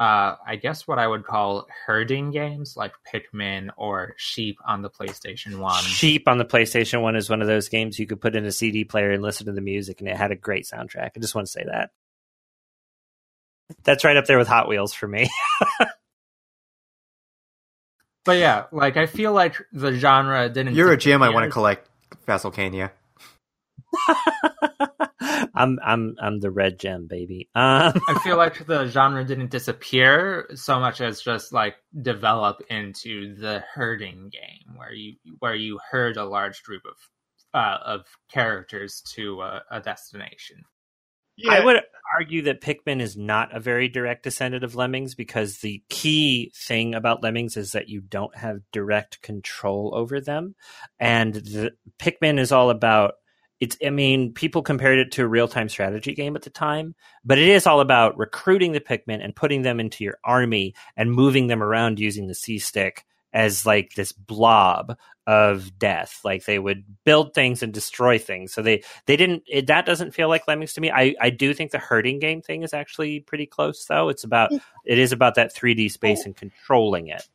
uh, 0.00 0.36
I 0.46 0.56
guess, 0.56 0.88
what 0.88 0.98
I 0.98 1.06
would 1.06 1.24
call 1.24 1.68
herding 1.86 2.30
games 2.30 2.74
like 2.74 2.92
Pikmin 3.12 3.68
or 3.76 4.14
Sheep 4.16 4.58
on 4.66 4.80
the 4.80 4.88
PlayStation 4.88 5.58
1. 5.58 5.82
Sheep 5.82 6.26
on 6.26 6.38
the 6.38 6.46
PlayStation 6.46 7.02
1 7.02 7.16
is 7.16 7.28
one 7.28 7.42
of 7.42 7.48
those 7.48 7.68
games 7.68 7.98
you 7.98 8.06
could 8.06 8.20
put 8.20 8.34
in 8.34 8.46
a 8.46 8.52
CD 8.52 8.84
player 8.84 9.10
and 9.10 9.22
listen 9.22 9.44
to 9.46 9.52
the 9.52 9.60
music, 9.60 10.00
and 10.00 10.08
it 10.08 10.16
had 10.16 10.30
a 10.30 10.36
great 10.36 10.64
soundtrack. 10.64 11.10
I 11.14 11.20
just 11.20 11.34
want 11.34 11.46
to 11.48 11.52
say 11.52 11.64
that. 11.66 11.90
That's 13.84 14.02
right 14.02 14.16
up 14.16 14.24
there 14.24 14.38
with 14.38 14.48
Hot 14.48 14.68
Wheels 14.68 14.94
for 14.94 15.06
me. 15.06 15.28
But 18.24 18.38
yeah, 18.38 18.66
like 18.70 18.96
I 18.96 19.06
feel 19.06 19.32
like 19.32 19.56
the 19.72 19.92
genre 19.94 20.48
didn't. 20.48 20.74
You're 20.74 20.92
a 20.92 20.96
gem 20.96 21.22
I 21.22 21.30
want 21.30 21.44
to 21.44 21.48
disappear. 21.48 21.52
collect, 21.52 21.88
Vasselcania. 22.26 22.90
I'm 25.54 25.78
I'm 25.84 26.16
I'm 26.20 26.40
the 26.40 26.50
red 26.50 26.78
gem, 26.78 27.06
baby. 27.06 27.48
Um, 27.54 28.00
I 28.08 28.18
feel 28.22 28.36
like 28.36 28.66
the 28.66 28.86
genre 28.86 29.24
didn't 29.24 29.50
disappear 29.50 30.48
so 30.54 30.80
much 30.80 31.00
as 31.00 31.20
just 31.20 31.52
like 31.52 31.76
develop 32.02 32.62
into 32.68 33.34
the 33.36 33.62
herding 33.74 34.30
game, 34.30 34.76
where 34.76 34.92
you 34.92 35.16
where 35.38 35.54
you 35.54 35.78
herd 35.90 36.16
a 36.16 36.24
large 36.24 36.62
group 36.62 36.82
of 36.86 36.96
uh, 37.54 37.78
of 37.84 38.06
characters 38.32 39.02
to 39.14 39.40
a, 39.42 39.62
a 39.70 39.80
destination. 39.80 40.64
yeah, 41.36 41.52
I 41.52 41.64
would 41.64 41.80
argue 42.18 42.42
that 42.42 42.60
Pikmin 42.60 43.00
is 43.00 43.16
not 43.16 43.54
a 43.54 43.60
very 43.60 43.88
direct 43.88 44.24
descendant 44.24 44.64
of 44.64 44.74
Lemmings 44.74 45.14
because 45.14 45.58
the 45.58 45.82
key 45.88 46.52
thing 46.54 46.94
about 46.94 47.22
Lemmings 47.22 47.56
is 47.56 47.72
that 47.72 47.88
you 47.88 48.00
don't 48.00 48.36
have 48.36 48.60
direct 48.72 49.22
control 49.22 49.92
over 49.94 50.20
them. 50.20 50.54
And 50.98 51.34
the 51.34 51.72
Pikmin 51.98 52.38
is 52.38 52.52
all 52.52 52.70
about 52.70 53.14
it's 53.60 53.76
I 53.84 53.90
mean, 53.90 54.32
people 54.32 54.62
compared 54.62 54.98
it 54.98 55.12
to 55.12 55.22
a 55.22 55.28
real-time 55.28 55.68
strategy 55.68 56.14
game 56.14 56.34
at 56.34 56.42
the 56.42 56.50
time, 56.50 56.94
but 57.24 57.38
it 57.38 57.48
is 57.48 57.66
all 57.66 57.80
about 57.80 58.18
recruiting 58.18 58.72
the 58.72 58.80
Pikmin 58.80 59.22
and 59.22 59.36
putting 59.36 59.62
them 59.62 59.78
into 59.78 60.02
your 60.02 60.18
army 60.24 60.74
and 60.96 61.12
moving 61.12 61.46
them 61.46 61.62
around 61.62 62.00
using 62.00 62.26
the 62.26 62.34
C 62.34 62.58
stick 62.58 63.04
as 63.32 63.64
like 63.64 63.94
this 63.94 64.12
blob 64.12 64.96
of 65.26 65.78
death. 65.78 66.20
Like 66.24 66.44
they 66.46 66.58
would 66.58 66.84
build 67.04 67.34
things 67.34 67.62
and 67.62 67.72
destroy 67.72 68.18
things. 68.18 68.52
So 68.52 68.62
they 68.62 68.82
they 69.04 69.16
didn't 69.16 69.44
it, 69.46 69.66
that 69.66 69.84
doesn't 69.84 70.14
feel 70.14 70.28
like 70.28 70.48
lemmings 70.48 70.72
to 70.74 70.80
me. 70.80 70.90
I 70.90 71.14
i 71.20 71.28
do 71.28 71.52
think 71.52 71.70
the 71.70 71.78
herding 71.78 72.18
game 72.18 72.40
thing 72.40 72.62
is 72.62 72.72
actually 72.72 73.20
pretty 73.20 73.46
close 73.46 73.84
though. 73.84 74.08
It's 74.08 74.24
about 74.24 74.50
hmm. 74.50 74.58
it 74.86 74.98
is 74.98 75.12
about 75.12 75.34
that 75.34 75.54
3d 75.54 75.90
space 75.90 76.20
oh. 76.22 76.26
and 76.26 76.36
controlling 76.36 77.08
it 77.08 77.28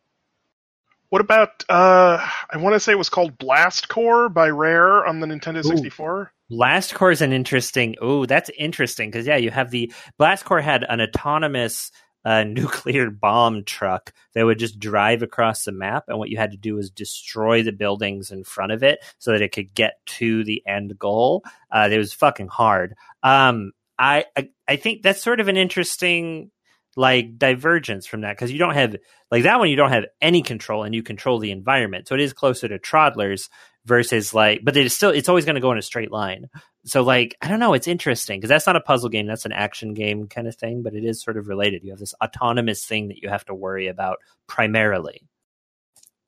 What 1.16 1.22
about 1.22 1.64
uh 1.70 2.28
I 2.50 2.58
want 2.58 2.74
to 2.74 2.80
say 2.82 2.92
it 2.92 2.98
was 2.98 3.08
called 3.08 3.38
Blast 3.38 3.88
Corps 3.88 4.28
by 4.28 4.50
Rare 4.50 5.06
on 5.06 5.22
the 5.22 5.28
Nintendo 5.28 5.64
64. 5.64 6.34
Blast 6.50 6.94
Corps 6.94 7.12
is 7.12 7.22
an 7.22 7.32
interesting 7.32 7.96
oh 8.02 8.26
that's 8.26 8.52
interesting 8.58 9.12
because 9.12 9.26
yeah 9.26 9.38
you 9.38 9.50
have 9.50 9.72
the 9.72 9.94
Blast 10.18 10.44
Corps 10.44 10.60
had 10.60 10.84
an 10.84 11.00
autonomous 11.00 11.90
uh, 12.26 12.44
nuclear 12.48 13.10
bomb 13.12 13.64
truck 13.64 14.12
that 14.34 14.44
would 14.44 14.60
just 14.60 14.78
drive 14.78 15.24
across 15.24 15.64
the 15.64 15.72
map 15.72 16.04
and 16.10 16.20
what 16.20 16.28
you 16.28 16.36
had 16.36 16.52
to 16.52 16.58
do 16.58 16.76
was 16.76 16.90
destroy 16.90 17.64
the 17.64 17.72
buildings 17.72 18.30
in 18.30 18.44
front 18.44 18.74
of 18.74 18.84
it 18.84 19.00
so 19.18 19.32
that 19.32 19.42
it 19.42 19.54
could 19.54 19.74
get 19.74 20.06
to 20.06 20.44
the 20.44 20.62
end 20.68 21.00
goal. 21.00 21.46
Uh, 21.72 21.88
it 21.90 21.98
was 21.98 22.12
fucking 22.12 22.50
hard. 22.50 22.94
Um, 23.24 23.72
I, 23.98 24.26
I 24.36 24.50
i 24.68 24.76
think 24.76 25.04
that's 25.04 25.24
sort 25.24 25.40
of 25.40 25.48
an 25.48 25.56
interesting 25.56 26.52
like 26.96 27.38
divergence 27.38 28.06
from 28.06 28.22
that 28.22 28.36
because 28.36 28.52
you 28.52 28.60
don't 28.60 28.74
have 28.74 28.96
like 29.30 29.44
that 29.44 29.60
one 29.60 29.70
you 29.70 29.76
don't 29.76 29.92
have 29.92 30.06
any 30.22 30.42
control 30.42 30.84
and 30.84 30.96
you 30.96 31.04
control 31.04 31.40
the 31.40 31.52
environment. 31.52 32.08
So 32.08 32.16
it 32.16 32.22
is 32.22 32.34
closer 32.34 32.68
to 32.68 32.80
Troddlers 32.80 33.50
versus 33.86 34.34
like 34.34 34.62
but 34.64 34.76
it's 34.78 34.96
still 34.96 35.10
it's 35.10 35.30
always 35.30 35.46
going 35.46 35.56
to 35.56 35.62
go 35.62 35.72
in 35.72 35.78
a 35.78 35.82
straight 35.82 36.12
line. 36.12 36.50
So 36.86 37.04
like 37.04 37.36
i 37.42 37.48
don't 37.48 37.60
know 37.60 37.74
it's 37.74 37.88
interesting 37.88 38.40
because 38.40 38.50
that's 38.50 38.68
not 38.68 38.76
a 38.76 38.82
puzzle 38.82 39.10
game 39.10 39.28
that's 39.28 39.46
an 39.46 39.52
action 39.52 39.94
game 39.94 40.28
kind 40.28 40.48
of 40.48 40.56
thing 40.56 40.84
but 40.84 40.94
it 40.94 41.04
is 41.04 41.22
sort 41.22 41.38
of 41.38 41.48
related. 41.48 41.84
You 41.84 41.92
have 41.92 42.00
this 42.00 42.16
autonomous 42.24 42.86
thing 42.86 43.10
that 43.10 43.22
you 43.22 43.30
have 43.30 43.46
to 43.46 43.54
worry 43.54 43.88
about 43.88 44.18
primarily. 44.48 45.22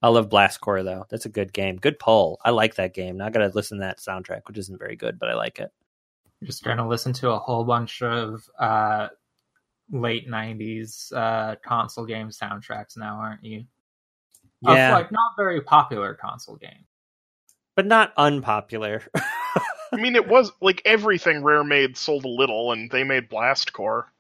I 0.02 0.10
love 0.10 0.30
Blast 0.30 0.62
Corps 0.62 0.84
though. 0.84 1.06
That's 1.10 1.26
a 1.26 1.30
good 1.30 1.54
game. 1.54 1.78
Good 1.78 1.98
poll 1.98 2.40
i 2.44 2.50
like 2.50 2.76
that 2.76 2.94
game. 2.94 3.18
Now 3.18 3.28
i 3.28 3.30
gotta 3.30 3.52
listen 3.54 3.78
to 3.78 3.86
that 3.86 4.00
soundtrack 4.00 4.42
which 4.48 4.58
isn't 4.58 4.80
very 4.80 4.98
good 4.98 5.18
but 5.18 5.30
i 5.30 5.34
like 5.34 5.60
it. 5.60 5.72
Just 6.44 6.64
going 6.64 6.78
to 6.78 6.88
listen 6.88 7.14
to 7.14 7.32
a 7.32 7.40
whole 7.40 7.64
bunch 7.64 8.04
of 8.04 8.48
uh, 8.60 9.08
late 9.92 10.30
'90s 10.30 11.14
uh, 11.14 11.56
console 11.66 12.06
game 12.06 12.30
soundtracks 12.30 12.98
now, 12.98 13.18
aren't 13.18 13.44
you? 13.44 13.66
yeah 14.62 14.90
Of 14.90 14.94
like 14.94 15.12
not 15.12 15.32
very 15.38 15.62
popular 15.62 16.14
console 16.16 16.56
game. 16.56 16.86
but 17.76 17.86
not 17.86 18.14
unpopular 18.18 19.04
I 19.92 19.98
mean, 19.98 20.16
it 20.16 20.28
was 20.28 20.52
like 20.62 20.82
everything 20.86 21.44
Rare 21.44 21.64
made 21.64 21.98
sold 21.98 22.26
a 22.26 22.30
little, 22.30 22.72
and 22.72 22.90
they 22.92 23.04
made 23.04 23.30
Blast 23.30 23.74
Corps. 23.74 24.12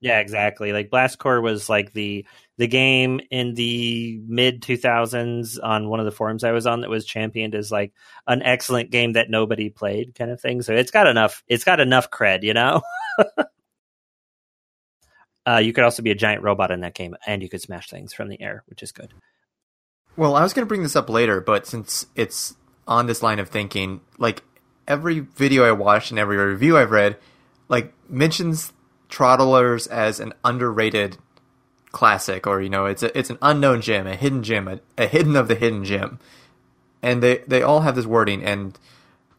Yeah, 0.00 0.20
exactly. 0.20 0.72
Like 0.72 0.90
Blast 0.90 1.18
Corps 1.18 1.40
was 1.40 1.68
like 1.68 1.92
the 1.92 2.24
the 2.56 2.68
game 2.68 3.20
in 3.30 3.54
the 3.54 4.20
mid 4.26 4.62
2000s 4.62 5.58
on 5.62 5.88
one 5.88 5.98
of 6.00 6.06
the 6.06 6.12
forums 6.12 6.44
I 6.44 6.52
was 6.52 6.66
on 6.66 6.82
that 6.82 6.90
was 6.90 7.04
championed 7.04 7.54
as 7.54 7.72
like 7.72 7.92
an 8.26 8.42
excellent 8.42 8.90
game 8.90 9.14
that 9.14 9.30
nobody 9.30 9.70
played 9.70 10.14
kind 10.14 10.30
of 10.30 10.40
thing. 10.40 10.62
So 10.62 10.72
it's 10.74 10.92
got 10.92 11.08
enough 11.08 11.42
it's 11.48 11.64
got 11.64 11.80
enough 11.80 12.10
cred, 12.10 12.42
you 12.44 12.54
know. 12.54 12.82
uh, 15.48 15.58
you 15.58 15.72
could 15.72 15.84
also 15.84 16.02
be 16.02 16.10
a 16.10 16.14
giant 16.14 16.42
robot 16.42 16.70
in 16.70 16.80
that 16.80 16.94
game 16.94 17.16
and 17.26 17.42
you 17.42 17.48
could 17.48 17.62
smash 17.62 17.88
things 17.88 18.12
from 18.12 18.28
the 18.28 18.40
air, 18.40 18.64
which 18.66 18.82
is 18.82 18.92
good. 18.92 19.14
Well, 20.16 20.34
I 20.34 20.42
was 20.42 20.52
going 20.52 20.64
to 20.64 20.68
bring 20.68 20.82
this 20.82 20.96
up 20.96 21.08
later, 21.08 21.40
but 21.40 21.66
since 21.66 22.06
it's 22.14 22.56
on 22.86 23.06
this 23.06 23.22
line 23.22 23.38
of 23.38 23.48
thinking, 23.48 24.00
like 24.18 24.42
every 24.86 25.20
video 25.20 25.64
I 25.64 25.72
watched 25.72 26.10
and 26.10 26.18
every 26.18 26.36
review 26.36 26.76
I've 26.76 26.90
read, 26.90 27.16
like 27.68 27.92
mentions 28.10 28.72
Troddlers 29.08 29.88
as 29.88 30.20
an 30.20 30.34
underrated 30.44 31.16
classic, 31.92 32.46
or 32.46 32.60
you 32.60 32.68
know, 32.68 32.86
it's 32.86 33.02
a, 33.02 33.16
it's 33.16 33.30
an 33.30 33.38
unknown 33.40 33.80
gem, 33.80 34.06
a 34.06 34.16
hidden 34.16 34.42
gem, 34.42 34.68
a, 34.68 34.80
a 34.98 35.06
hidden 35.06 35.36
of 35.36 35.48
the 35.48 35.54
hidden 35.54 35.84
gem, 35.84 36.18
and 37.02 37.22
they 37.22 37.38
they 37.46 37.62
all 37.62 37.80
have 37.80 37.94
this 37.94 38.06
wording. 38.06 38.44
And 38.44 38.78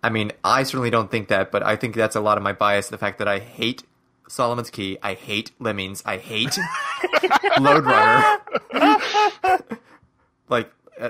I 0.02 0.10
mean, 0.10 0.32
I 0.44 0.64
certainly 0.64 0.90
don't 0.90 1.12
think 1.12 1.28
that, 1.28 1.52
but 1.52 1.62
I 1.62 1.76
think 1.76 1.96
that's 1.96 2.16
a 2.16 2.22
lot 2.22 2.38
of 2.38 2.44
my 2.44 2.54
bias. 2.54 2.88
The 2.88 2.98
fact 2.98 3.20
that 3.20 3.28
I 3.28 3.40
hate 3.40 3.84
Solomon's 4.30 4.70
Key, 4.70 4.98
I 5.02 5.16
hate 5.16 5.52
Lemmings, 5.60 6.04
I 6.06 6.18
hate 6.18 6.58
Lode 7.60 7.86
Runner. 7.86 8.40
like 10.50 10.72
uh, 11.00 11.10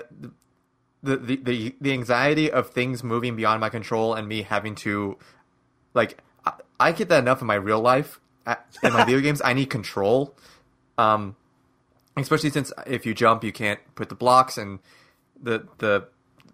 the, 1.04 1.18
the 1.18 1.36
the 1.36 1.76
the 1.80 1.92
anxiety 1.92 2.52
of 2.52 2.70
things 2.70 3.04
moving 3.04 3.36
beyond 3.36 3.60
my 3.62 3.70
control 3.70 4.14
and 4.14 4.28
me 4.28 4.44
having 4.44 4.76
to 4.76 5.18
like 5.94 6.18
I, 6.46 6.54
I 6.80 6.92
get 6.92 7.10
that 7.10 7.20
enough 7.20 7.42
in 7.42 7.48
my 7.48 7.56
real 7.56 7.82
life 7.82 8.20
uh, 8.46 8.56
in 8.84 8.94
my 8.94 9.06
video 9.06 9.20
games. 9.22 9.42
I 9.44 9.54
need 9.54 9.70
control. 9.70 10.36
Um 10.98 11.36
especially 12.18 12.50
since 12.50 12.72
if 12.86 13.06
you 13.06 13.14
jump 13.14 13.44
you 13.44 13.52
can't 13.52 13.80
put 13.96 14.10
the 14.10 14.16
blocks 14.16 14.58
and 14.58 14.80
the 15.42 15.68
the 15.78 16.08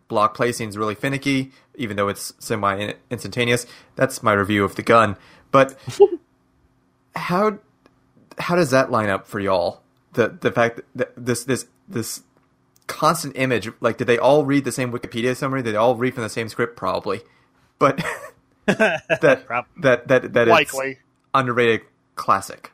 block 0.07 0.35
placing 0.35 0.69
is 0.69 0.77
really 0.77 0.93
finicky 0.95 1.51
even 1.75 1.97
though 1.97 2.07
it's 2.07 2.33
semi 2.39 2.93
instantaneous. 3.09 3.65
That's 3.95 4.21
my 4.23 4.33
review 4.33 4.63
of 4.63 4.75
the 4.75 4.83
gun. 4.83 5.17
But 5.51 5.75
how 7.15 7.59
how 8.37 8.55
does 8.55 8.71
that 8.71 8.91
line 8.91 9.09
up 9.09 9.27
for 9.27 9.39
y'all 9.39 9.81
the 10.13 10.29
the 10.29 10.51
fact 10.51 10.81
that 10.95 11.13
this 11.15 11.43
this 11.43 11.67
this 11.87 12.23
constant 12.87 13.37
image. 13.37 13.69
Like, 13.81 13.97
did 13.97 14.07
they 14.07 14.17
all 14.17 14.45
read 14.45 14.65
the 14.65 14.71
same 14.71 14.91
Wikipedia 14.91 15.35
summary? 15.35 15.63
Did 15.63 15.73
they 15.73 15.77
all 15.77 15.95
read 15.95 16.13
from 16.13 16.23
the 16.23 16.29
same 16.29 16.49
script? 16.49 16.75
Probably, 16.75 17.21
but 17.79 17.97
that 18.65 19.43
Prob- 19.45 19.65
that 19.81 20.07
that 20.07 20.33
that 20.33 20.47
Likely. 20.47 20.99
underrated 21.33 21.81
classic. 22.15 22.71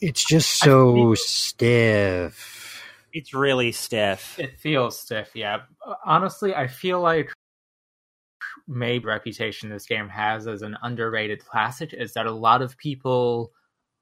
It's 0.00 0.24
just 0.24 0.50
so 0.50 1.14
stiff. 1.14 2.82
It's 3.12 3.32
really 3.32 3.72
stiff. 3.72 4.38
It 4.38 4.58
feels 4.58 5.00
stiff, 5.00 5.30
yeah. 5.34 5.60
Honestly, 6.04 6.54
I 6.54 6.66
feel 6.66 7.00
like 7.00 7.32
maybe 8.68 9.06
reputation 9.06 9.70
this 9.70 9.86
game 9.86 10.10
has 10.10 10.46
as 10.46 10.60
an 10.60 10.76
underrated 10.82 11.42
classic 11.46 11.94
is 11.94 12.12
that 12.12 12.26
a 12.26 12.32
lot 12.32 12.60
of 12.60 12.76
people 12.76 13.52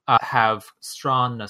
uh, 0.07 0.17
have 0.21 0.65
strong 0.79 1.47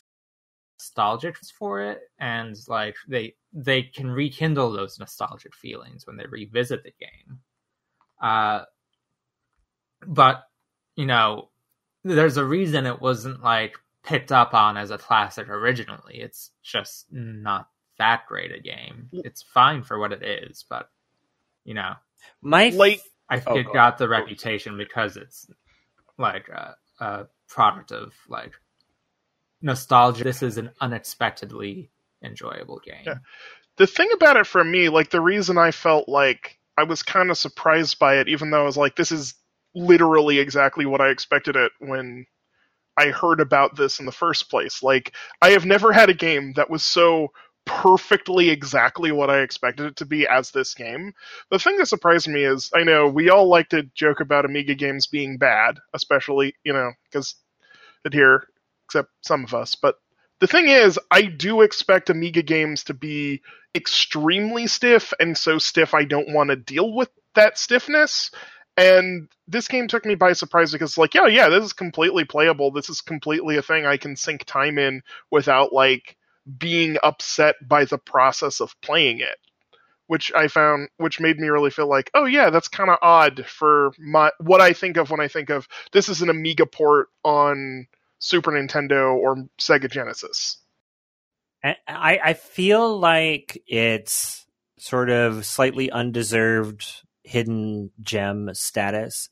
nostalgic 0.79 1.37
for 1.57 1.81
it, 1.81 2.01
and 2.19 2.55
like 2.67 2.95
they 3.07 3.35
they 3.53 3.83
can 3.83 4.09
rekindle 4.09 4.71
those 4.71 4.99
nostalgic 4.99 5.53
feelings 5.55 6.05
when 6.07 6.17
they 6.17 6.25
revisit 6.29 6.83
the 6.83 6.93
game. 6.99 7.39
Uh, 8.21 8.63
but 10.05 10.43
you 10.95 11.05
know, 11.05 11.49
there's 12.03 12.37
a 12.37 12.45
reason 12.45 12.85
it 12.85 13.01
wasn't 13.01 13.43
like 13.43 13.77
picked 14.03 14.31
up 14.31 14.53
on 14.53 14.77
as 14.77 14.91
a 14.91 14.97
classic 14.97 15.49
originally. 15.49 16.19
It's 16.19 16.51
just 16.63 17.07
not 17.11 17.69
that 17.97 18.25
great 18.27 18.51
a 18.51 18.59
game. 18.59 19.09
It's 19.11 19.41
fine 19.41 19.83
for 19.83 19.99
what 19.99 20.13
it 20.13 20.23
is, 20.23 20.65
but 20.69 20.89
you 21.63 21.73
know, 21.73 21.93
My 22.41 22.69
Like 22.69 23.01
I 23.29 23.39
think 23.39 23.47
Oh, 23.47 23.59
it 23.59 23.63
go 23.65 23.73
got 23.73 23.97
the 23.97 24.07
reputation 24.07 24.77
because 24.77 25.17
it's 25.17 25.47
like 26.17 26.47
a, 26.49 26.75
a 26.99 27.25
product 27.49 27.91
of 27.91 28.13
like 28.27 28.53
nostalgia. 29.61 30.23
This 30.23 30.43
is 30.43 30.57
an 30.57 30.71
unexpectedly 30.81 31.89
enjoyable 32.23 32.79
game. 32.83 33.03
Yeah. 33.05 33.15
the 33.77 33.87
thing 33.87 34.09
about 34.13 34.37
it 34.37 34.47
for 34.47 34.63
me, 34.63 34.89
like 34.89 35.09
the 35.09 35.21
reason 35.21 35.57
I 35.57 35.71
felt 35.71 36.07
like 36.09 36.57
I 36.77 36.83
was 36.83 37.03
kind 37.03 37.29
of 37.29 37.37
surprised 37.37 37.99
by 37.99 38.17
it, 38.17 38.27
even 38.27 38.51
though 38.51 38.61
I 38.61 38.65
was 38.65 38.77
like, 38.77 38.95
this 38.95 39.11
is 39.11 39.33
literally 39.73 40.39
exactly 40.39 40.85
what 40.85 41.01
I 41.01 41.09
expected 41.09 41.55
it 41.55 41.71
when 41.79 42.25
I 42.97 43.07
heard 43.07 43.41
about 43.41 43.75
this 43.75 43.99
in 43.99 44.05
the 44.05 44.11
first 44.11 44.49
place. 44.49 44.81
Like, 44.81 45.13
I 45.41 45.51
have 45.51 45.65
never 45.65 45.91
had 45.91 46.09
a 46.09 46.13
game 46.13 46.53
that 46.53 46.69
was 46.69 46.83
so 46.83 47.29
perfectly 47.65 48.49
exactly 48.49 49.11
what 49.11 49.29
I 49.29 49.39
expected 49.39 49.87
it 49.87 49.95
to 49.97 50.05
be 50.05 50.27
as 50.27 50.51
this 50.51 50.73
game. 50.73 51.13
The 51.51 51.59
thing 51.59 51.77
that 51.77 51.87
surprised 51.87 52.27
me 52.27 52.43
is 52.43 52.71
I 52.73 52.83
know 52.83 53.07
we 53.07 53.29
all 53.29 53.47
like 53.47 53.69
to 53.69 53.83
joke 53.95 54.19
about 54.19 54.45
Amiga 54.45 54.75
games 54.75 55.07
being 55.07 55.37
bad, 55.37 55.79
especially, 55.93 56.55
you 56.63 56.73
know, 56.73 56.91
because 57.05 57.35
it 58.03 58.13
here, 58.13 58.47
except 58.87 59.09
some 59.21 59.43
of 59.43 59.53
us, 59.53 59.75
but 59.75 59.95
the 60.39 60.47
thing 60.47 60.67
is, 60.67 60.99
I 61.11 61.23
do 61.23 61.61
expect 61.61 62.09
Amiga 62.09 62.41
games 62.41 62.83
to 62.85 62.93
be 62.93 63.41
extremely 63.73 64.67
stiff, 64.67 65.13
and 65.19 65.37
so 65.37 65.57
stiff 65.57 65.93
I 65.93 66.03
don't 66.03 66.33
want 66.33 66.49
to 66.49 66.55
deal 66.55 66.93
with 66.93 67.09
that 67.35 67.57
stiffness. 67.57 68.31
And 68.77 69.29
this 69.47 69.69
game 69.69 69.87
took 69.87 70.05
me 70.05 70.15
by 70.15 70.33
surprise 70.33 70.73
because, 70.73 70.97
like, 70.97 71.13
yeah, 71.13 71.27
yeah, 71.27 71.47
this 71.47 71.63
is 71.63 71.73
completely 71.73 72.25
playable. 72.25 72.71
This 72.71 72.89
is 72.89 72.99
completely 72.99 73.55
a 73.55 73.61
thing 73.61 73.85
I 73.85 73.95
can 73.95 74.17
sink 74.17 74.43
time 74.43 74.77
in 74.77 75.01
without, 75.31 75.71
like, 75.71 76.17
being 76.57 76.97
upset 77.03 77.55
by 77.67 77.85
the 77.85 77.97
process 77.97 78.59
of 78.61 78.79
playing 78.81 79.19
it. 79.19 79.37
Which 80.07 80.31
I 80.35 80.49
found, 80.49 80.89
which 80.97 81.19
made 81.19 81.39
me 81.39 81.47
really 81.47 81.71
feel 81.71 81.89
like, 81.89 82.11
oh 82.13 82.25
yeah, 82.25 82.51
that's 82.51 82.67
kind 82.67 82.91
of 82.91 82.99
odd 83.01 83.43
for 83.47 83.91
my 83.97 84.29
what 84.39 84.61
I 84.61 84.73
think 84.73 84.97
of 84.97 85.09
when 85.09 85.19
I 85.19 85.27
think 85.27 85.49
of 85.49 85.67
this 85.93 86.09
is 86.09 86.21
an 86.21 86.29
Amiga 86.29 86.67
port 86.67 87.07
on 87.23 87.87
Super 88.19 88.51
Nintendo 88.51 89.15
or 89.15 89.47
Sega 89.59 89.89
Genesis. 89.89 90.57
I, 91.63 92.19
I 92.23 92.33
feel 92.33 92.99
like 92.99 93.61
it's 93.65 94.45
sort 94.77 95.09
of 95.09 95.45
slightly 95.45 95.89
undeserved 95.89 96.85
hidden 97.23 97.89
gem 98.01 98.53
status 98.53 99.29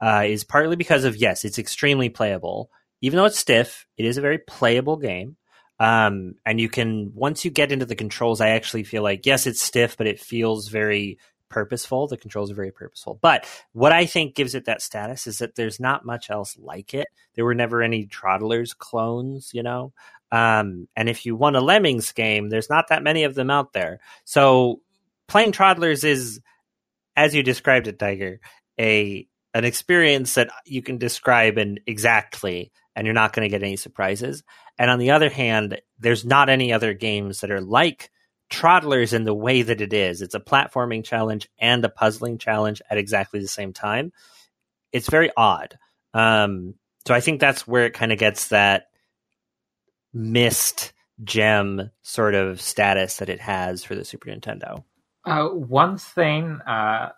uh, 0.00 0.24
is 0.26 0.44
partly 0.44 0.76
because 0.76 1.04
of 1.04 1.16
yes, 1.16 1.44
it's 1.44 1.58
extremely 1.58 2.08
playable. 2.08 2.70
Even 3.00 3.18
though 3.18 3.24
it's 3.26 3.38
stiff, 3.38 3.86
it 3.96 4.04
is 4.04 4.16
a 4.16 4.22
very 4.22 4.38
playable 4.38 4.96
game. 4.96 5.36
Um, 5.78 6.36
and 6.44 6.60
you 6.60 6.68
can 6.68 7.12
once 7.14 7.44
you 7.44 7.50
get 7.50 7.72
into 7.72 7.86
the 7.86 7.94
controls, 7.94 8.40
I 8.40 8.50
actually 8.50 8.84
feel 8.84 9.02
like 9.02 9.26
yes, 9.26 9.46
it's 9.46 9.60
stiff, 9.60 9.96
but 9.96 10.06
it 10.06 10.20
feels 10.20 10.68
very 10.68 11.18
purposeful. 11.48 12.06
The 12.06 12.16
controls 12.16 12.50
are 12.50 12.54
very 12.54 12.72
purposeful. 12.72 13.18
But 13.20 13.46
what 13.72 13.92
I 13.92 14.06
think 14.06 14.34
gives 14.34 14.54
it 14.54 14.66
that 14.66 14.82
status 14.82 15.26
is 15.26 15.38
that 15.38 15.54
there's 15.54 15.80
not 15.80 16.04
much 16.04 16.30
else 16.30 16.56
like 16.58 16.94
it. 16.94 17.06
There 17.34 17.44
were 17.44 17.54
never 17.54 17.82
any 17.82 18.06
Troddlers 18.06 18.76
clones, 18.76 19.50
you 19.52 19.62
know. 19.62 19.92
Um, 20.32 20.88
and 20.96 21.08
if 21.08 21.24
you 21.24 21.36
want 21.36 21.56
a 21.56 21.60
Lemmings 21.60 22.12
game, 22.12 22.48
there's 22.48 22.70
not 22.70 22.88
that 22.88 23.02
many 23.02 23.24
of 23.24 23.34
them 23.34 23.50
out 23.50 23.72
there. 23.72 24.00
So 24.24 24.80
playing 25.28 25.52
Troddlers 25.52 26.04
is, 26.04 26.40
as 27.14 27.34
you 27.34 27.42
described 27.42 27.86
it, 27.86 27.98
Tiger, 27.98 28.40
a 28.78 29.26
an 29.56 29.64
experience 29.64 30.34
that 30.34 30.50
you 30.66 30.82
can 30.82 30.98
describe 30.98 31.56
in 31.56 31.80
exactly, 31.86 32.70
and 32.94 33.06
you're 33.06 33.14
not 33.14 33.32
going 33.32 33.48
to 33.48 33.50
get 33.50 33.62
any 33.62 33.76
surprises. 33.76 34.42
And 34.78 34.90
on 34.90 34.98
the 34.98 35.12
other 35.12 35.30
hand, 35.30 35.80
there's 35.98 36.26
not 36.26 36.50
any 36.50 36.74
other 36.74 36.92
games 36.92 37.40
that 37.40 37.50
are 37.50 37.62
like 37.62 38.10
Troddlers 38.52 39.14
in 39.14 39.24
the 39.24 39.32
way 39.32 39.62
that 39.62 39.80
it 39.80 39.94
is. 39.94 40.20
It's 40.20 40.34
a 40.34 40.40
platforming 40.40 41.04
challenge 41.04 41.48
and 41.58 41.82
a 41.86 41.88
puzzling 41.88 42.36
challenge 42.36 42.82
at 42.90 42.98
exactly 42.98 43.40
the 43.40 43.48
same 43.48 43.72
time. 43.72 44.12
It's 44.92 45.08
very 45.08 45.30
odd. 45.34 45.78
Um, 46.12 46.74
so 47.06 47.14
I 47.14 47.20
think 47.20 47.40
that's 47.40 47.66
where 47.66 47.86
it 47.86 47.94
kind 47.94 48.12
of 48.12 48.18
gets 48.18 48.48
that 48.48 48.88
missed 50.12 50.92
gem 51.24 51.90
sort 52.02 52.34
of 52.34 52.60
status 52.60 53.16
that 53.16 53.30
it 53.30 53.40
has 53.40 53.84
for 53.84 53.94
the 53.94 54.04
Super 54.04 54.28
Nintendo. 54.28 54.84
Uh, 55.24 55.46
one 55.48 55.96
thing 55.96 56.60
uh, 56.66 57.12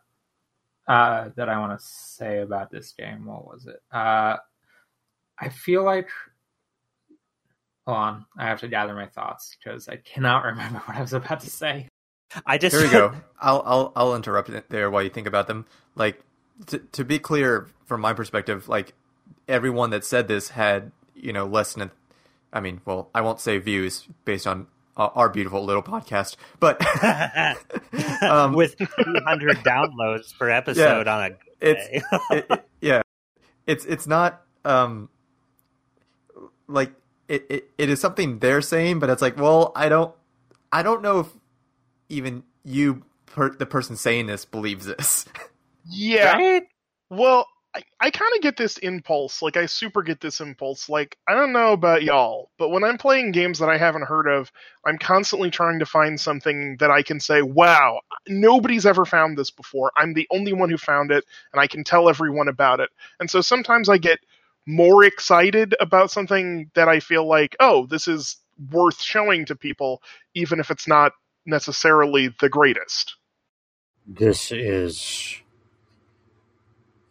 uh, 0.88 1.28
that 1.36 1.48
I 1.48 1.58
want 1.60 1.78
to 1.78 1.86
say 1.86 2.40
about 2.40 2.70
this 2.70 2.92
game, 2.92 3.26
what 3.26 3.46
was 3.46 3.66
it? 3.66 3.80
Uh, 3.92 4.38
I 5.38 5.48
feel 5.50 5.84
like. 5.84 6.08
Hold 7.86 7.98
on, 7.98 8.26
I 8.36 8.46
have 8.46 8.60
to 8.60 8.68
gather 8.68 8.94
my 8.94 9.06
thoughts 9.06 9.56
because 9.56 9.88
I 9.88 9.96
cannot 9.96 10.44
remember 10.44 10.78
what 10.80 10.96
I 10.96 11.00
was 11.00 11.12
about 11.12 11.40
to 11.40 11.50
say. 11.50 11.88
I 12.44 12.58
just 12.58 12.74
Here 12.74 12.84
we 12.84 12.90
go. 12.90 13.14
I'll 13.40 13.62
I'll 13.64 13.92
I'll 13.96 14.14
interrupt 14.16 14.50
it 14.50 14.68
there 14.68 14.90
while 14.90 15.02
you 15.02 15.10
think 15.10 15.26
about 15.26 15.46
them. 15.46 15.66
Like 15.94 16.20
to 16.66 16.78
to 16.78 17.04
be 17.04 17.18
clear 17.18 17.68
from 17.86 18.00
my 18.00 18.12
perspective, 18.12 18.68
like 18.68 18.94
everyone 19.46 19.90
that 19.90 20.04
said 20.04 20.28
this 20.28 20.50
had 20.50 20.92
you 21.14 21.32
know 21.32 21.46
less 21.46 21.74
than, 21.74 21.88
a, 21.88 21.90
I 22.52 22.60
mean, 22.60 22.80
well, 22.84 23.10
I 23.14 23.20
won't 23.22 23.40
say 23.40 23.58
views 23.58 24.06
based 24.24 24.46
on 24.46 24.66
our 24.98 25.28
beautiful 25.28 25.64
little 25.64 25.82
podcast, 25.82 26.36
but 26.60 26.80
um, 28.22 28.52
with 28.52 28.76
200 28.76 29.58
downloads 29.58 30.36
per 30.36 30.50
episode 30.50 31.06
on 31.08 31.22
a 31.24 31.30
good 31.30 31.38
it's 31.60 31.88
day. 31.88 32.02
it, 32.30 32.46
it- 32.50 32.64
yeah, 32.80 33.02
it's 33.66 33.84
it's 33.84 34.06
not 34.06 34.42
um 34.64 35.08
like 36.66 36.92
it, 37.28 37.46
it 37.50 37.70
it 37.78 37.88
is 37.90 38.00
something 38.00 38.38
they're 38.38 38.62
saying, 38.62 38.98
but 38.98 39.10
it's 39.10 39.22
like, 39.22 39.36
well, 39.36 39.72
I 39.74 39.88
don't 39.88 40.14
I 40.72 40.82
don't 40.82 41.02
know 41.02 41.20
if 41.20 41.28
even 42.08 42.42
you 42.64 43.02
per, 43.26 43.50
the 43.50 43.66
person 43.66 43.96
saying 43.96 44.26
this 44.26 44.44
believes 44.44 44.86
this. 44.86 45.24
Yeah. 45.90 46.32
Right? 46.32 46.62
Well, 47.08 47.46
I, 47.74 47.82
I 48.00 48.10
kind 48.10 48.32
of 48.34 48.40
get 48.40 48.56
this 48.56 48.78
impulse. 48.78 49.42
Like, 49.42 49.56
I 49.56 49.66
super 49.66 50.02
get 50.02 50.20
this 50.20 50.40
impulse. 50.40 50.88
Like, 50.88 51.18
I 51.28 51.34
don't 51.34 51.52
know 51.52 51.72
about 51.72 52.02
y'all, 52.02 52.50
but 52.58 52.70
when 52.70 52.82
I'm 52.82 52.96
playing 52.96 53.32
games 53.32 53.58
that 53.58 53.68
I 53.68 53.76
haven't 53.76 54.06
heard 54.06 54.26
of, 54.26 54.50
I'm 54.86 54.98
constantly 54.98 55.50
trying 55.50 55.78
to 55.78 55.86
find 55.86 56.18
something 56.18 56.76
that 56.78 56.90
I 56.90 57.02
can 57.02 57.20
say, 57.20 57.42
wow, 57.42 58.00
nobody's 58.26 58.86
ever 58.86 59.04
found 59.04 59.36
this 59.36 59.50
before. 59.50 59.92
I'm 59.96 60.14
the 60.14 60.26
only 60.30 60.52
one 60.52 60.70
who 60.70 60.78
found 60.78 61.10
it, 61.10 61.24
and 61.52 61.60
I 61.60 61.66
can 61.66 61.84
tell 61.84 62.08
everyone 62.08 62.48
about 62.48 62.80
it. 62.80 62.90
And 63.20 63.30
so 63.30 63.40
sometimes 63.40 63.88
I 63.88 63.98
get 63.98 64.18
more 64.66 65.04
excited 65.04 65.74
about 65.80 66.10
something 66.10 66.70
that 66.74 66.88
I 66.88 67.00
feel 67.00 67.26
like, 67.26 67.54
oh, 67.60 67.86
this 67.86 68.08
is 68.08 68.36
worth 68.70 69.00
showing 69.00 69.44
to 69.46 69.54
people, 69.54 70.02
even 70.34 70.58
if 70.58 70.70
it's 70.70 70.88
not 70.88 71.12
necessarily 71.46 72.34
the 72.40 72.48
greatest. 72.48 73.14
This 74.06 74.52
is. 74.52 75.40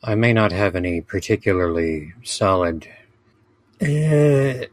I 0.03 0.15
may 0.15 0.33
not 0.33 0.51
have 0.51 0.75
any 0.75 1.01
particularly 1.01 2.13
solid. 2.23 2.87
Uh, 3.81 4.65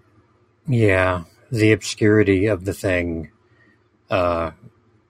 yeah, 0.67 1.25
the 1.51 1.73
obscurity 1.73 2.47
of 2.47 2.65
the 2.65 2.75
thing 2.75 3.31
uh, 4.11 4.53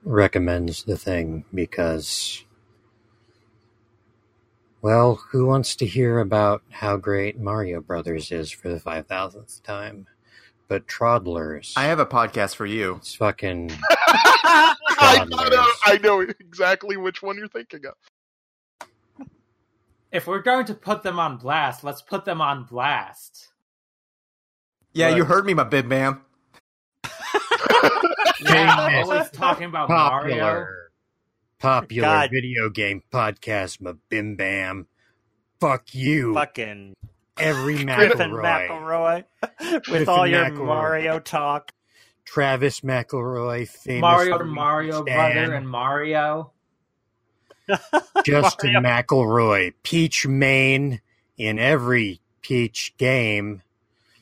recommends 0.05 0.85
the 0.85 0.97
thing 0.97 1.45
because. 1.53 2.45
Well, 4.83 5.15
who 5.31 5.47
wants 5.47 5.77
to 5.77 5.87
hear 5.87 6.19
about 6.19 6.63
how 6.71 6.99
great 6.99 7.39
Mario 7.39 7.81
Brothers 7.81 8.31
is 8.31 8.51
for 8.51 8.69
the 8.69 8.79
5,000th 8.79 9.63
time? 9.63 10.07
But 10.69 10.87
Troddlers. 10.87 11.73
I 11.75 11.85
have 11.85 12.01
a 12.01 12.07
podcast 12.07 12.55
for 12.55 12.67
you. 12.67 12.97
It's 12.97 13.15
fucking. 13.15 13.73
I, 13.91 15.25
know, 15.27 15.67
I 15.87 15.99
know 16.03 16.21
exactly 16.21 16.99
which 16.99 17.23
one 17.23 17.39
you're 17.39 17.49
thinking 17.49 17.87
of. 17.87 17.95
If 20.15 20.27
we're 20.29 20.43
going 20.43 20.65
to 20.67 20.75
put 20.75 21.03
them 21.03 21.19
on 21.19 21.39
blast, 21.39 21.83
let's 21.83 22.01
put 22.01 22.25
them 22.25 22.41
on 22.41 22.65
blast. 22.65 23.49
Yeah, 24.93 25.11
But- 25.11 25.17
you 25.17 25.25
heard 25.25 25.45
me, 25.45 25.55
my 25.55 25.65
bib 25.65 25.89
bam. 25.89 26.23
Yeah, 28.41 29.03
always 29.05 29.31
talking 29.31 29.65
about 29.67 29.89
Mario. 29.89 30.35
popular, 30.37 30.91
popular 31.59 32.09
God. 32.09 32.31
video 32.31 32.69
game 32.71 33.03
podcast, 33.13 33.81
my 33.81 33.95
bim 34.09 34.37
bam. 34.37 34.87
Fuck 35.61 35.95
you, 35.95 36.35
Fucking 36.35 36.95
every 37.39 37.85
Griffin 37.85 38.31
McElroy, 38.33 38.69
McElroy 38.71 39.25
with 39.71 39.85
Griffin 39.85 40.09
all 40.09 40.27
your 40.27 40.45
McElroy. 40.51 40.67
Mario 40.67 41.19
talk. 41.21 41.73
Travis 42.25 42.81
McElroy, 42.81 43.67
famous 43.69 44.01
Mario 44.01 44.39
to 44.39 44.45
Mario 44.45 45.03
Stan, 45.03 45.17
brother 45.17 45.55
and 45.55 45.69
Mario. 45.69 46.53
Justin 48.25 48.75
McElroy, 48.75 49.73
Peach 49.83 50.27
main 50.27 51.01
in 51.37 51.59
every 51.59 52.21
Peach 52.43 52.95
game. 52.99 53.63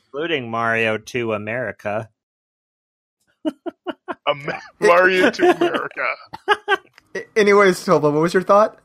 including 0.05 0.49
Mario 0.49 0.97
to 0.97 1.33
America. 1.33 2.09
Mario 4.79 5.29
to 5.29 5.55
America. 5.55 6.05
Anyways, 7.35 7.85
Tulpa, 7.85 8.03
what 8.03 8.21
was 8.21 8.33
your 8.33 8.43
thought? 8.43 8.79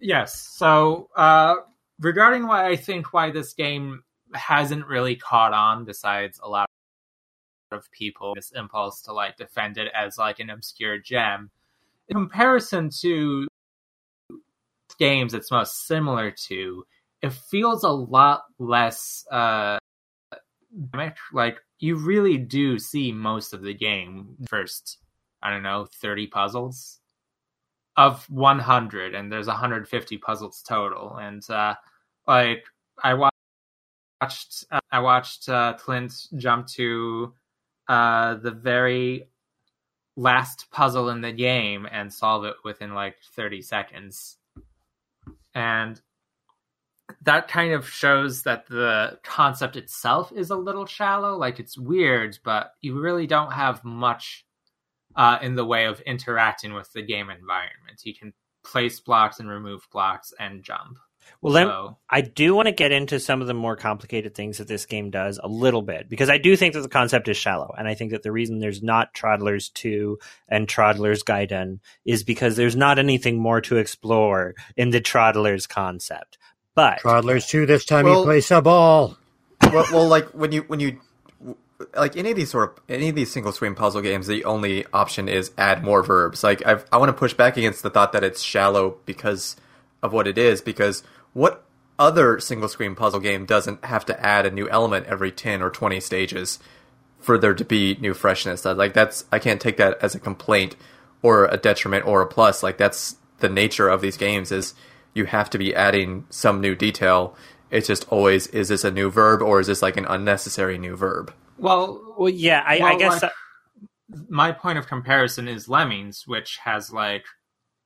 Yes. 0.00 0.40
So, 0.40 1.08
uh, 1.16 1.56
regarding 2.00 2.46
why 2.46 2.68
I 2.68 2.76
think 2.76 3.12
why 3.12 3.30
this 3.30 3.52
game 3.52 4.02
hasn't 4.34 4.86
really 4.86 5.16
caught 5.16 5.52
on, 5.52 5.84
besides 5.84 6.40
a 6.42 6.48
lot 6.48 6.68
of 7.70 7.90
people 7.90 8.34
this 8.34 8.52
impulse 8.54 9.00
to 9.02 9.12
like 9.12 9.36
defend 9.36 9.78
it 9.78 9.90
as 9.94 10.18
like 10.18 10.38
an 10.40 10.50
obscure 10.50 10.98
gem, 10.98 11.50
in 12.08 12.14
comparison 12.14 12.90
to 13.00 13.46
games 15.02 15.34
it's 15.34 15.50
most 15.50 15.88
similar 15.88 16.30
to, 16.30 16.84
it 17.22 17.32
feels 17.32 17.82
a 17.82 17.88
lot 17.88 18.42
less 18.60 19.24
uh 19.32 19.78
like 21.32 21.58
you 21.80 21.96
really 21.96 22.38
do 22.38 22.78
see 22.78 23.10
most 23.12 23.52
of 23.52 23.62
the 23.62 23.74
game 23.74 24.36
first 24.48 24.98
i 25.42 25.50
don't 25.50 25.62
know 25.62 25.86
30 26.00 26.28
puzzles 26.28 27.00
of 27.96 28.24
100 28.30 29.14
and 29.14 29.30
there's 29.30 29.48
150 29.48 30.18
puzzles 30.18 30.62
total 30.66 31.16
and 31.16 31.48
uh 31.50 31.74
like 32.26 32.64
i 33.02 33.12
watched 34.22 34.64
uh, 34.70 34.80
i 34.90 34.98
watched 34.98 35.48
uh 35.48 35.74
clint 35.74 36.14
jump 36.36 36.66
to 36.66 37.34
uh 37.88 38.34
the 38.36 38.50
very 38.50 39.28
last 40.16 40.70
puzzle 40.70 41.10
in 41.10 41.20
the 41.20 41.32
game 41.32 41.86
and 41.90 42.12
solve 42.12 42.44
it 42.44 42.56
within 42.64 42.94
like 42.94 43.16
30 43.34 43.60
seconds 43.60 44.38
and 45.54 46.00
that 47.24 47.48
kind 47.48 47.72
of 47.72 47.88
shows 47.88 48.42
that 48.44 48.66
the 48.68 49.18
concept 49.22 49.76
itself 49.76 50.32
is 50.32 50.50
a 50.50 50.56
little 50.56 50.86
shallow 50.86 51.36
like 51.36 51.60
it's 51.60 51.76
weird 51.76 52.38
but 52.44 52.72
you 52.80 52.98
really 52.98 53.26
don't 53.26 53.52
have 53.52 53.84
much 53.84 54.44
uh, 55.16 55.38
in 55.42 55.54
the 55.54 55.64
way 55.64 55.84
of 55.84 56.00
interacting 56.02 56.74
with 56.74 56.92
the 56.92 57.02
game 57.02 57.30
environment. 57.30 58.00
You 58.04 58.14
can 58.14 58.32
place 58.64 59.00
blocks 59.00 59.40
and 59.40 59.48
remove 59.48 59.86
blocks 59.92 60.32
and 60.38 60.62
jump. 60.62 60.98
Well, 61.40 61.52
then 61.52 61.66
so, 61.66 61.96
I 62.08 62.20
do 62.20 62.54
want 62.54 62.66
to 62.66 62.72
get 62.72 62.92
into 62.92 63.18
some 63.18 63.40
of 63.40 63.48
the 63.48 63.54
more 63.54 63.74
complicated 63.76 64.34
things 64.34 64.58
that 64.58 64.68
this 64.68 64.86
game 64.86 65.10
does 65.10 65.40
a 65.42 65.48
little 65.48 65.82
bit 65.82 66.08
because 66.08 66.30
I 66.30 66.38
do 66.38 66.56
think 66.56 66.74
that 66.74 66.82
the 66.82 66.88
concept 66.88 67.28
is 67.28 67.36
shallow, 67.36 67.74
and 67.76 67.88
I 67.88 67.94
think 67.94 68.12
that 68.12 68.22
the 68.22 68.32
reason 68.32 68.58
there's 68.60 68.82
not 68.82 69.12
Troddlers 69.14 69.72
Two 69.72 70.18
and 70.48 70.68
Troddlers 70.68 71.24
Gaiden 71.24 71.80
is 72.04 72.22
because 72.22 72.56
there's 72.56 72.76
not 72.76 72.98
anything 72.98 73.38
more 73.40 73.60
to 73.62 73.76
explore 73.76 74.54
in 74.76 74.90
the 74.90 75.00
Troddlers 75.00 75.68
concept. 75.68 76.38
But 76.74 77.00
Troddlers 77.00 77.48
2, 77.48 77.66
this 77.66 77.84
time 77.84 78.06
Well- 78.06 78.20
you 78.20 78.24
play 78.24 78.40
sub 78.40 78.66
all. 78.66 79.18
well, 79.62 79.86
well, 79.92 80.08
like 80.08 80.28
when 80.30 80.52
you 80.52 80.62
when 80.62 80.80
you 80.80 80.98
like 81.96 82.16
any 82.16 82.30
of 82.30 82.36
these 82.36 82.50
sort 82.50 82.70
of 82.70 82.84
any 82.88 83.08
of 83.08 83.14
these 83.14 83.30
single 83.30 83.52
screen 83.52 83.74
puzzle 83.74 84.00
games, 84.00 84.26
the 84.26 84.44
only 84.44 84.86
option 84.92 85.28
is 85.28 85.50
add 85.58 85.82
more 85.84 86.02
verbs. 86.02 86.42
Like 86.42 86.64
I've, 86.66 86.84
I 86.92 86.96
want 86.96 87.08
to 87.08 87.12
push 87.12 87.34
back 87.34 87.56
against 87.56 87.82
the 87.82 87.90
thought 87.90 88.12
that 88.12 88.24
it's 88.24 88.42
shallow 88.42 88.96
because 89.06 89.56
of 90.02 90.12
what 90.12 90.26
it 90.26 90.38
is. 90.38 90.60
Because 90.60 91.02
what 91.32 91.64
other 91.98 92.40
single 92.40 92.68
screen 92.68 92.94
puzzle 92.94 93.20
game 93.20 93.46
doesn't 93.46 93.84
have 93.84 94.04
to 94.06 94.20
add 94.24 94.46
a 94.46 94.50
new 94.50 94.68
element 94.68 95.06
every 95.06 95.30
ten 95.30 95.62
or 95.62 95.70
twenty 95.70 96.00
stages 96.00 96.58
for 97.18 97.38
there 97.38 97.54
to 97.54 97.64
be 97.64 97.96
new 98.00 98.14
freshness? 98.14 98.64
Like 98.64 98.94
that's 98.94 99.24
I 99.32 99.38
can't 99.38 99.60
take 99.60 99.76
that 99.76 99.98
as 100.02 100.14
a 100.14 100.20
complaint 100.20 100.76
or 101.22 101.46
a 101.46 101.56
detriment 101.56 102.06
or 102.06 102.22
a 102.22 102.26
plus. 102.26 102.62
Like 102.62 102.78
that's 102.78 103.16
the 103.38 103.48
nature 103.48 103.88
of 103.88 104.00
these 104.00 104.16
games 104.16 104.52
is 104.52 104.74
you 105.14 105.26
have 105.26 105.50
to 105.50 105.58
be 105.58 105.74
adding 105.74 106.26
some 106.30 106.60
new 106.60 106.74
detail. 106.74 107.36
It's 107.70 107.86
just 107.86 108.06
always 108.10 108.46
is 108.48 108.68
this 108.68 108.84
a 108.84 108.90
new 108.90 109.10
verb 109.10 109.42
or 109.42 109.60
is 109.60 109.66
this 109.66 109.82
like 109.82 109.96
an 109.96 110.06
unnecessary 110.06 110.78
new 110.78 110.96
verb? 110.96 111.32
well, 111.62 112.14
well, 112.18 112.28
yeah, 112.28 112.62
I, 112.66 112.80
I 112.80 112.98
guess 112.98 113.22
like, 113.22 113.32
my 114.28 114.52
point 114.52 114.78
of 114.78 114.88
comparison 114.88 115.48
is 115.48 115.68
Lemmings, 115.68 116.24
which 116.26 116.58
has 116.64 116.92
like 116.92 117.24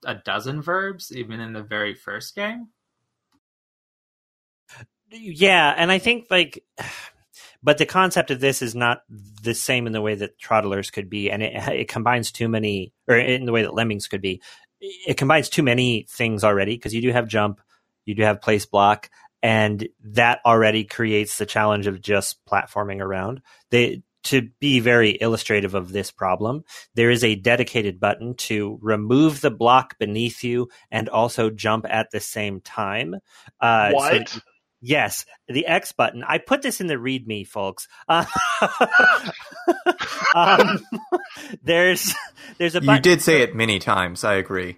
a 0.05 0.15
dozen 0.15 0.63
verbs, 0.63 1.13
even 1.15 1.41
in 1.41 1.53
the 1.53 1.63
very 1.63 1.95
first 1.95 2.35
game. 2.35 2.69
Yeah, 5.11 5.73
and 5.77 5.91
I 5.91 5.99
think 5.99 6.27
like, 6.31 6.65
but 7.63 7.79
the 7.79 7.87
concept 7.87 8.31
of 8.31 8.41
this 8.41 8.63
is 8.63 8.75
not 8.75 9.03
the 9.43 9.55
same 9.55 9.87
in 9.87 9.93
the 9.93 10.03
way 10.03 10.15
that 10.15 10.39
Troddlers 10.39 10.93
could 10.93 11.09
be, 11.09 11.31
and 11.31 11.43
it 11.43 11.55
it 11.69 11.89
combines 11.89 12.33
too 12.33 12.49
many, 12.49 12.93
or 13.09 13.17
in 13.17 13.45
the 13.45 13.53
way 13.53 13.63
that 13.63 13.75
Lemmings 13.75 14.09
could 14.09 14.23
be. 14.23 14.43
It 14.81 15.17
combines 15.17 15.49
too 15.49 15.63
many 15.63 16.07
things 16.09 16.45
already 16.45 16.77
because 16.77 16.95
you 16.95 17.01
do 17.01 17.11
have 17.11 17.29
jump, 17.29 17.61
you 18.05 18.15
do 18.15 18.23
have 18.23 18.43
place 18.43 18.67
block, 18.67 19.11
and 19.43 19.89
that 20.05 20.41
already 20.45 20.85
creates 20.85 21.39
the 21.39 21.47
challenge 21.47 21.87
of 21.87 22.01
just 22.01 22.45
platforming 22.45 23.01
around. 23.01 23.41
They 23.71 24.03
to 24.27 24.49
be 24.61 24.81
very 24.81 25.11
illustrative 25.11 25.75
of 25.75 25.93
this 25.93 26.11
problem, 26.11 26.65
there 26.95 27.11
is 27.11 27.25
a 27.25 27.35
dedicated 27.35 27.99
button 28.01 28.35
to 28.35 28.79
remove 28.83 29.41
the 29.41 29.51
block 29.51 29.99
beneath 29.99 30.45
you 30.45 30.69
and 30.91 31.09
also 31.09 31.51
jump 31.51 31.87
at 31.89 32.11
the 32.11 32.21
same 32.21 32.61
time. 32.61 33.17
Uh, 33.61 33.93
what? 33.93 34.13
that- 34.13 34.43
Yes, 34.83 35.25
the 35.49 35.67
X 35.67 35.93
button. 35.93 36.23
I 36.23 36.37
put 36.39 36.61
this 36.61 36.81
in 36.83 36.87
the 36.87 36.95
README, 36.95 37.49
folks. 37.49 37.89
Uh, 38.07 38.27
um, 40.35 40.81
there's 41.63 42.15
there's 42.59 42.77
a 42.77 42.83
You 42.83 43.01
did 43.01 43.23
say 43.23 43.41
it 43.41 43.55
many 43.55 43.79
times. 43.79 44.23
I 44.23 44.35
agree. 44.35 44.77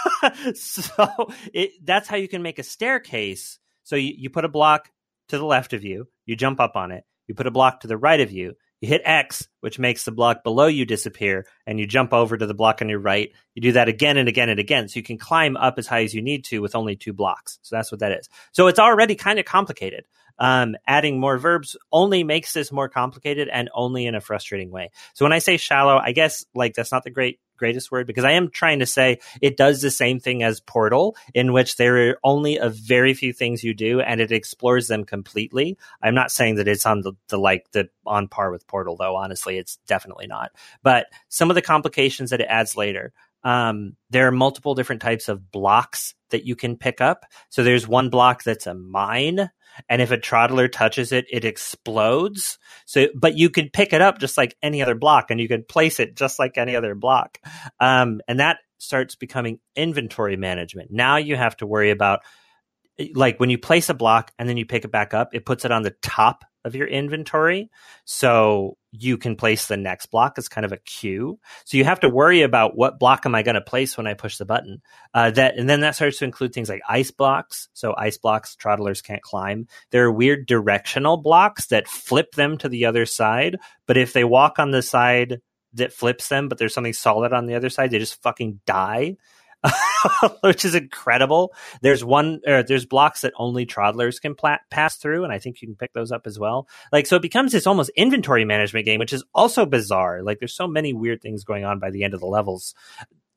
so 0.54 1.06
it, 1.52 1.72
that's 1.84 2.08
how 2.08 2.16
you 2.16 2.28
can 2.28 2.42
make 2.42 2.58
a 2.58 2.62
staircase. 2.62 3.58
So 3.84 3.94
you, 3.94 4.14
you 4.16 4.30
put 4.30 4.44
a 4.44 4.48
block 4.48 4.90
to 5.28 5.38
the 5.38 5.44
left 5.44 5.72
of 5.74 5.84
you, 5.84 6.08
you 6.24 6.34
jump 6.34 6.58
up 6.58 6.74
on 6.74 6.90
it. 6.90 7.04
You 7.26 7.34
put 7.34 7.46
a 7.46 7.50
block 7.50 7.80
to 7.80 7.88
the 7.88 7.96
right 7.96 8.20
of 8.20 8.32
you, 8.32 8.54
you 8.80 8.88
hit 8.88 9.02
X, 9.04 9.48
which 9.60 9.78
makes 9.78 10.04
the 10.04 10.12
block 10.12 10.44
below 10.44 10.66
you 10.66 10.84
disappear, 10.84 11.46
and 11.66 11.78
you 11.80 11.86
jump 11.86 12.12
over 12.12 12.36
to 12.36 12.46
the 12.46 12.54
block 12.54 12.82
on 12.82 12.88
your 12.88 12.98
right. 12.98 13.32
You 13.54 13.62
do 13.62 13.72
that 13.72 13.88
again 13.88 14.16
and 14.16 14.28
again 14.28 14.48
and 14.48 14.60
again. 14.60 14.88
So 14.88 14.98
you 14.98 15.02
can 15.02 15.18
climb 15.18 15.56
up 15.56 15.78
as 15.78 15.86
high 15.86 16.04
as 16.04 16.14
you 16.14 16.22
need 16.22 16.44
to 16.46 16.60
with 16.60 16.74
only 16.74 16.96
two 16.96 17.12
blocks. 17.12 17.58
So 17.62 17.76
that's 17.76 17.90
what 17.90 18.00
that 18.00 18.12
is. 18.12 18.28
So 18.52 18.66
it's 18.66 18.78
already 18.78 19.14
kind 19.14 19.38
of 19.38 19.44
complicated. 19.44 20.04
Um, 20.38 20.76
adding 20.86 21.18
more 21.18 21.38
verbs 21.38 21.76
only 21.90 22.22
makes 22.22 22.52
this 22.52 22.70
more 22.70 22.90
complicated 22.90 23.48
and 23.48 23.70
only 23.74 24.06
in 24.06 24.14
a 24.14 24.20
frustrating 24.20 24.70
way. 24.70 24.90
So 25.14 25.24
when 25.24 25.32
I 25.32 25.38
say 25.38 25.56
shallow, 25.56 25.96
I 25.96 26.12
guess 26.12 26.44
like 26.54 26.74
that's 26.74 26.92
not 26.92 27.04
the 27.04 27.10
great 27.10 27.40
greatest 27.56 27.90
word 27.90 28.06
because 28.06 28.24
I 28.24 28.32
am 28.32 28.50
trying 28.50 28.80
to 28.80 28.86
say 28.86 29.18
it 29.40 29.56
does 29.56 29.80
the 29.80 29.90
same 29.90 30.20
thing 30.20 30.42
as 30.42 30.60
Portal, 30.60 31.16
in 31.34 31.52
which 31.52 31.76
there 31.76 32.10
are 32.10 32.18
only 32.22 32.56
a 32.56 32.68
very 32.68 33.14
few 33.14 33.32
things 33.32 33.64
you 33.64 33.74
do 33.74 34.00
and 34.00 34.20
it 34.20 34.32
explores 34.32 34.88
them 34.88 35.04
completely. 35.04 35.76
I'm 36.02 36.14
not 36.14 36.30
saying 36.30 36.56
that 36.56 36.68
it's 36.68 36.86
on 36.86 37.02
the, 37.02 37.12
the 37.28 37.38
like 37.38 37.70
the 37.72 37.88
on 38.06 38.28
par 38.28 38.50
with 38.50 38.66
Portal 38.66 38.96
though. 38.96 39.16
Honestly, 39.16 39.58
it's 39.58 39.78
definitely 39.86 40.26
not. 40.26 40.52
But 40.82 41.06
some 41.28 41.50
of 41.50 41.54
the 41.54 41.62
complications 41.62 42.30
that 42.30 42.40
it 42.40 42.48
adds 42.48 42.76
later. 42.76 43.12
Um, 43.44 43.94
there 44.10 44.26
are 44.26 44.32
multiple 44.32 44.74
different 44.74 45.02
types 45.02 45.28
of 45.28 45.52
blocks 45.52 46.14
that 46.30 46.44
you 46.44 46.56
can 46.56 46.76
pick 46.76 47.00
up. 47.00 47.24
So 47.48 47.62
there's 47.62 47.86
one 47.86 48.10
block 48.10 48.42
that's 48.42 48.66
a 48.66 48.74
mine 48.74 49.50
and 49.88 50.02
if 50.02 50.10
a 50.10 50.18
troddler 50.18 50.70
touches 50.70 51.12
it, 51.12 51.26
it 51.30 51.44
explodes. 51.44 52.58
So, 52.84 53.08
but 53.14 53.36
you 53.36 53.50
can 53.50 53.70
pick 53.70 53.92
it 53.92 54.00
up 54.00 54.18
just 54.18 54.36
like 54.36 54.56
any 54.62 54.82
other 54.82 54.94
block, 54.94 55.30
and 55.30 55.40
you 55.40 55.48
can 55.48 55.64
place 55.64 56.00
it 56.00 56.16
just 56.16 56.38
like 56.38 56.58
any 56.58 56.76
other 56.76 56.94
block. 56.94 57.38
Um, 57.80 58.20
and 58.28 58.40
that 58.40 58.58
starts 58.78 59.14
becoming 59.16 59.58
inventory 59.74 60.36
management. 60.36 60.90
Now 60.90 61.16
you 61.16 61.36
have 61.36 61.56
to 61.58 61.66
worry 61.66 61.90
about 61.90 62.20
like 63.14 63.38
when 63.38 63.50
you 63.50 63.58
place 63.58 63.88
a 63.88 63.94
block 63.94 64.32
and 64.38 64.48
then 64.48 64.56
you 64.56 64.66
pick 64.66 64.84
it 64.84 64.90
back 64.90 65.14
up, 65.14 65.34
it 65.34 65.44
puts 65.44 65.64
it 65.64 65.72
on 65.72 65.82
the 65.82 65.94
top 66.02 66.44
of 66.64 66.74
your 66.74 66.86
inventory. 66.86 67.70
So 68.04 68.76
you 68.98 69.18
can 69.18 69.36
place 69.36 69.66
the 69.66 69.76
next 69.76 70.06
block 70.06 70.38
as 70.38 70.48
kind 70.48 70.64
of 70.64 70.72
a 70.72 70.78
queue. 70.78 71.38
So 71.64 71.76
you 71.76 71.84
have 71.84 72.00
to 72.00 72.08
worry 72.08 72.42
about 72.42 72.76
what 72.76 72.98
block 72.98 73.26
am 73.26 73.34
I 73.34 73.42
going 73.42 73.54
to 73.54 73.60
place 73.60 73.96
when 73.96 74.06
I 74.06 74.14
push 74.14 74.38
the 74.38 74.44
button. 74.44 74.82
Uh, 75.14 75.30
that 75.32 75.56
and 75.56 75.68
then 75.68 75.80
that 75.80 75.94
starts 75.94 76.18
to 76.18 76.24
include 76.24 76.52
things 76.52 76.68
like 76.68 76.82
ice 76.88 77.10
blocks. 77.10 77.68
So 77.72 77.94
ice 77.96 78.18
blocks 78.18 78.56
troddlers 78.56 79.02
can't 79.02 79.22
climb. 79.22 79.68
There 79.90 80.04
are 80.04 80.12
weird 80.12 80.46
directional 80.46 81.16
blocks 81.16 81.66
that 81.66 81.88
flip 81.88 82.32
them 82.32 82.58
to 82.58 82.68
the 82.68 82.86
other 82.86 83.06
side. 83.06 83.58
But 83.86 83.96
if 83.96 84.12
they 84.12 84.24
walk 84.24 84.58
on 84.58 84.70
the 84.70 84.82
side 84.82 85.40
that 85.74 85.92
flips 85.92 86.28
them, 86.28 86.48
but 86.48 86.58
there's 86.58 86.74
something 86.74 86.92
solid 86.92 87.32
on 87.32 87.46
the 87.46 87.54
other 87.54 87.68
side, 87.68 87.90
they 87.90 87.98
just 87.98 88.22
fucking 88.22 88.60
die. 88.66 89.16
which 90.42 90.64
is 90.64 90.74
incredible. 90.74 91.52
There's 91.82 92.04
one, 92.04 92.40
or 92.46 92.62
there's 92.62 92.86
blocks 92.86 93.22
that 93.22 93.32
only 93.36 93.66
troddlers 93.66 94.20
can 94.20 94.34
pla- 94.34 94.58
pass 94.70 94.96
through, 94.96 95.24
and 95.24 95.32
I 95.32 95.38
think 95.38 95.60
you 95.60 95.68
can 95.68 95.76
pick 95.76 95.92
those 95.92 96.12
up 96.12 96.26
as 96.26 96.38
well. 96.38 96.68
Like, 96.92 97.06
so 97.06 97.16
it 97.16 97.22
becomes 97.22 97.52
this 97.52 97.66
almost 97.66 97.90
inventory 97.96 98.44
management 98.44 98.86
game, 98.86 98.98
which 98.98 99.12
is 99.12 99.24
also 99.34 99.66
bizarre. 99.66 100.22
Like, 100.22 100.38
there's 100.38 100.54
so 100.54 100.68
many 100.68 100.92
weird 100.92 101.22
things 101.22 101.44
going 101.44 101.64
on 101.64 101.78
by 101.78 101.90
the 101.90 102.04
end 102.04 102.14
of 102.14 102.20
the 102.20 102.26
levels. 102.26 102.74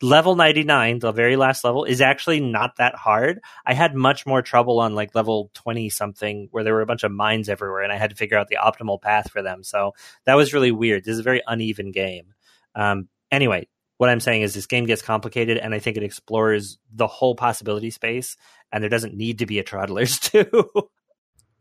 Level 0.02 0.36
99, 0.36 1.00
the 1.00 1.12
very 1.12 1.36
last 1.36 1.66
level, 1.66 1.84
is 1.84 2.00
actually 2.00 2.40
not 2.40 2.78
that 2.78 2.96
hard. 2.96 3.42
I 3.66 3.74
had 3.74 3.96
much 3.96 4.26
more 4.26 4.42
trouble 4.42 4.80
on 4.80 4.96
like 4.96 5.14
level 5.14 5.52
20 5.56 5.90
something 5.90 6.48
where 6.52 6.64
there 6.64 6.74
were 6.74 6.82
a 6.82 6.86
bunch 6.86 7.04
of 7.04 7.12
mines 7.12 7.50
everywhere 7.50 7.82
and 7.82 7.92
I 7.92 7.98
had 7.98 8.12
to 8.12 8.16
figure 8.16 8.38
out 8.38 8.48
the 8.48 8.60
optimal 8.64 9.02
path 9.02 9.30
for 9.30 9.42
them. 9.42 9.62
So 9.62 9.96
that 10.26 10.36
was 10.36 10.54
really 10.54 10.72
weird. 10.72 11.04
This 11.04 11.16
is 11.16 11.20
a 11.20 11.24
very 11.24 11.42
uneven 11.46 11.92
game. 11.92 12.34
Um, 12.76 13.10
anyway, 13.30 13.68
what 14.00 14.10
I'm 14.10 14.22
saying 14.22 14.44
is 14.44 14.54
this 14.54 14.66
game 14.66 14.86
gets 14.86 15.02
complicated, 15.02 15.58
and 15.58 15.76
I 15.76 15.80
think 15.80 15.98
it 15.98 16.04
explores 16.04 16.78
the 16.90 17.06
whole 17.06 17.36
possibility 17.36 17.90
space, 17.90 18.38
and 18.72 18.82
there 18.82 18.90
doesn't 18.90 19.14
need 19.14 19.40
to 19.40 19.46
be 19.46 19.60
a 19.60 19.64
Troddlers 19.64 20.20
too. 20.32 20.70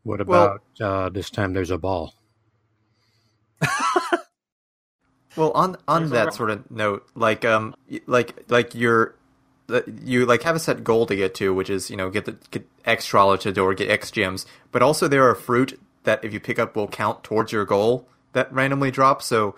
what 0.03 0.21
about 0.21 0.61
well, 0.79 0.89
uh, 0.89 1.09
this 1.09 1.29
time? 1.29 1.51
There's 1.51 1.69
a 1.69 1.77
ball. 1.77 2.13
well, 5.35 5.51
on 5.51 5.75
on 5.85 6.11
that 6.11 6.33
sort 6.33 6.49
of 6.49 6.71
note, 6.71 7.05
like 7.13 7.43
um, 7.43 7.75
like 8.07 8.45
like 8.47 8.73
you're 8.73 9.15
you 10.01 10.25
like 10.25 10.43
have 10.43 10.55
a 10.55 10.59
set 10.59 10.81
goal 10.81 11.05
to 11.07 11.17
get 11.17 11.35
to, 11.35 11.53
which 11.53 11.69
is 11.69 11.89
you 11.89 11.97
know 11.97 12.09
get 12.09 12.23
the 12.23 12.37
get 12.51 12.65
X 12.85 13.05
troddler 13.05 13.37
to 13.41 13.51
door, 13.51 13.73
get 13.73 13.89
X 13.89 14.11
gems, 14.11 14.45
but 14.71 14.81
also 14.81 15.09
there 15.09 15.29
are 15.29 15.35
fruit 15.35 15.77
that 16.03 16.23
if 16.23 16.31
you 16.31 16.39
pick 16.39 16.57
up 16.57 16.77
will 16.77 16.87
count 16.87 17.21
towards 17.21 17.51
your 17.51 17.65
goal 17.65 18.07
that 18.31 18.49
randomly 18.53 18.91
drops. 18.91 19.25
So 19.25 19.55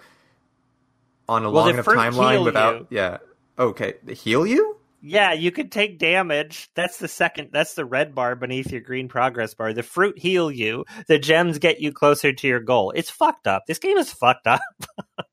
on 1.32 1.46
a 1.46 1.52
well, 1.52 1.64
long 1.64 1.74
enough 1.74 1.86
timeline 1.86 2.44
without 2.44 2.80
you. 2.82 2.88
yeah. 2.92 3.18
Okay. 3.58 3.94
Heal 4.14 4.46
you? 4.46 4.78
Yeah 5.02 5.34
you 5.34 5.52
could 5.52 5.72
take 5.72 5.98
damage. 5.98 6.70
That's 6.76 6.98
the 6.98 7.08
second 7.08 7.50
that's 7.52 7.74
the 7.74 7.86
red 7.86 8.14
bar 8.14 8.36
beneath 8.36 8.72
your 8.72 8.82
green 8.82 9.08
progress 9.08 9.54
bar. 9.54 9.74
The 9.74 9.82
fruit 9.82 10.20
heal 10.20 10.52
you. 10.52 10.86
The 11.08 11.18
gems 11.18 11.58
get 11.58 11.80
you 11.80 11.92
closer 11.92 12.34
to 12.34 12.48
your 12.48 12.60
goal. 12.60 12.92
It's 12.92 13.10
fucked 13.10 13.48
up. 13.48 13.64
This 13.66 13.80
game 13.80 13.98
is 13.98 14.12
fucked 14.12 14.48
up. 14.48 14.62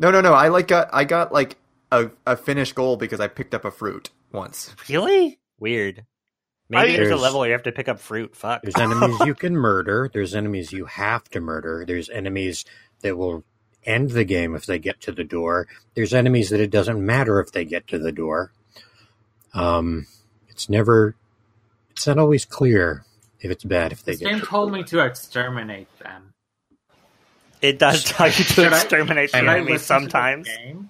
No 0.00 0.12
no 0.12 0.20
no. 0.20 0.32
I 0.32 0.46
like 0.46 0.68
got 0.68 0.90
i 0.92 1.02
got 1.02 1.32
like 1.32 1.56
a, 1.90 2.08
a 2.24 2.36
finished 2.36 2.76
goal 2.76 2.96
because 2.96 3.18
i 3.18 3.26
picked 3.26 3.52
up 3.52 3.64
a 3.64 3.70
fruit 3.72 4.10
once. 4.30 4.72
Really? 4.88 5.40
Weird. 5.58 6.06
Maybe 6.68 6.80
I, 6.80 6.86
there's, 6.86 7.08
there's, 7.08 7.20
a 7.20 7.22
level 7.22 7.40
where 7.40 7.48
you 7.48 7.52
have 7.54 7.64
to 7.64 7.72
pick 7.72 7.88
up 7.88 7.98
fruit. 7.98 8.36
Fuck. 8.36 8.62
There's 8.62 8.76
enemies 8.76 9.18
you 9.24 9.34
can 9.34 9.56
murder. 9.56 10.08
There's 10.12 10.36
enemies 10.36 10.70
you 10.70 10.84
have 10.84 11.24
to 11.30 11.40
murder. 11.40 11.84
There's 11.84 12.08
enemies 12.10 12.64
that 13.00 13.18
will 13.18 13.44
end 13.84 14.10
the 14.10 14.24
game 14.24 14.54
if 14.54 14.66
they 14.66 14.78
get 14.78 15.00
to 15.02 15.12
the 15.12 15.24
door. 15.24 15.66
There's 15.94 16.14
enemies 16.14 16.50
that 16.50 16.60
it 16.60 16.70
doesn't 16.70 17.04
matter 17.04 17.40
if 17.40 17.52
they 17.52 17.64
get 17.64 17.86
to 17.88 17.98
the 17.98 18.12
door. 18.12 18.52
Um, 19.54 20.06
it's 20.48 20.68
never, 20.68 21.14
it's 21.90 22.06
not 22.06 22.18
always 22.18 22.44
clear 22.44 23.04
if 23.40 23.50
it's 23.50 23.64
bad 23.64 23.92
if 23.92 24.04
they 24.04 24.12
this 24.12 24.20
get. 24.20 24.30
game 24.30 24.40
told 24.40 24.72
me 24.72 24.84
to 24.84 25.00
exterminate 25.00 25.88
them. 25.98 26.32
It 27.60 27.78
does 27.78 28.04
tell 28.04 28.28
you 28.28 28.32
to 28.32 28.42
should 28.44 28.72
exterminate 28.72 29.34
I, 29.34 29.40
the 29.40 29.50
enemies 29.50 29.82
sometimes. 29.82 30.46
The 30.46 30.84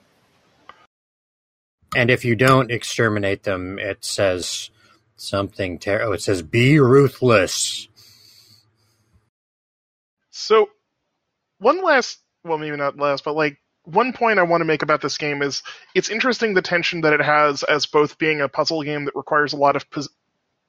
and 1.96 2.10
if 2.10 2.24
you 2.24 2.36
don't 2.36 2.70
exterminate 2.70 3.44
them, 3.44 3.78
it 3.78 4.04
says 4.04 4.70
something 5.16 5.78
terrible. 5.78 6.10
Oh, 6.10 6.12
it 6.12 6.22
says 6.22 6.42
"Be 6.42 6.78
ruthless." 6.78 7.88
So, 10.30 10.68
one 11.58 11.82
last 11.82 12.18
well, 12.44 12.58
maybe 12.58 12.76
not 12.76 12.96
last, 12.98 13.24
but 13.24 13.34
like 13.36 13.58
one 13.84 14.12
point 14.12 14.38
I 14.38 14.42
want 14.42 14.60
to 14.60 14.66
make 14.66 14.82
about 14.82 15.00
this 15.00 15.18
game 15.18 15.42
is 15.42 15.62
it's 15.94 16.10
interesting 16.10 16.54
the 16.54 16.62
tension 16.62 17.00
that 17.02 17.12
it 17.14 17.22
has 17.22 17.62
as 17.62 17.86
both 17.86 18.18
being 18.18 18.40
a 18.40 18.48
puzzle 18.48 18.82
game 18.82 19.06
that 19.06 19.16
requires 19.16 19.52
a 19.52 19.56
lot 19.58 19.76
of 19.76 19.90
p- 19.90 20.02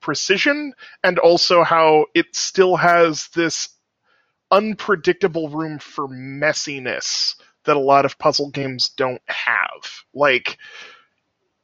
precision 0.02 0.74
and 1.04 1.20
also 1.20 1.64
how 1.64 2.06
it 2.16 2.28
still 2.36 2.76
has 2.78 3.28
this 3.36 3.70
unpredictable 4.52 5.50
room 5.50 5.80
for 5.80 6.08
messiness 6.08 7.36
that 7.66 7.76
a 7.76 7.80
lot 7.80 8.06
of 8.06 8.18
puzzle 8.18 8.50
games 8.52 8.90
don't 8.90 9.22
have. 9.28 10.04
Like 10.14 10.58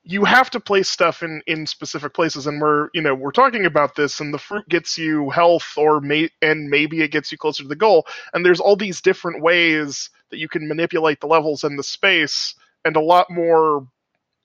you 0.07 0.23
have 0.23 0.51
to 0.51 0.59
place 0.59 0.87
stuff 0.87 1.23
in 1.23 1.41
in 1.47 1.65
specific 1.65 2.13
places 2.13 2.45
and 2.45 2.61
we're 2.61 2.89
you 2.93 3.01
know 3.01 3.15
we're 3.15 3.31
talking 3.31 3.65
about 3.65 3.95
this 3.95 4.19
and 4.19 4.33
the 4.33 4.37
fruit 4.37 4.67
gets 4.69 4.97
you 4.97 5.29
health 5.31 5.73
or 5.77 5.99
may 5.99 6.29
and 6.41 6.69
maybe 6.69 7.01
it 7.01 7.11
gets 7.11 7.31
you 7.31 7.37
closer 7.37 7.63
to 7.63 7.69
the 7.69 7.75
goal 7.75 8.05
and 8.33 8.45
there's 8.45 8.59
all 8.59 8.75
these 8.75 9.01
different 9.01 9.41
ways 9.41 10.09
that 10.29 10.37
you 10.37 10.47
can 10.47 10.67
manipulate 10.67 11.19
the 11.19 11.27
levels 11.27 11.63
and 11.63 11.77
the 11.77 11.83
space 11.83 12.55
and 12.85 12.95
a 12.95 13.01
lot 13.01 13.29
more 13.29 13.87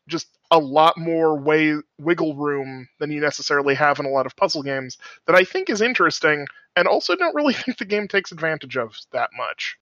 just 0.08 0.26
a 0.50 0.58
lot 0.58 0.98
more 0.98 1.38
way 1.38 1.76
wiggle 1.98 2.34
room 2.34 2.88
than 2.98 3.10
you 3.10 3.20
necessarily 3.20 3.74
have 3.74 4.00
in 4.00 4.06
a 4.06 4.10
lot 4.10 4.26
of 4.26 4.34
puzzle 4.36 4.62
games 4.62 4.98
that 5.26 5.36
I 5.36 5.44
think 5.44 5.70
is 5.70 5.80
interesting 5.80 6.46
and 6.74 6.88
also 6.88 7.14
don't 7.14 7.34
really 7.34 7.54
think 7.54 7.78
the 7.78 7.84
game 7.84 8.08
takes 8.08 8.32
advantage 8.32 8.76
of 8.76 8.96
that 9.12 9.30
much. 9.36 9.76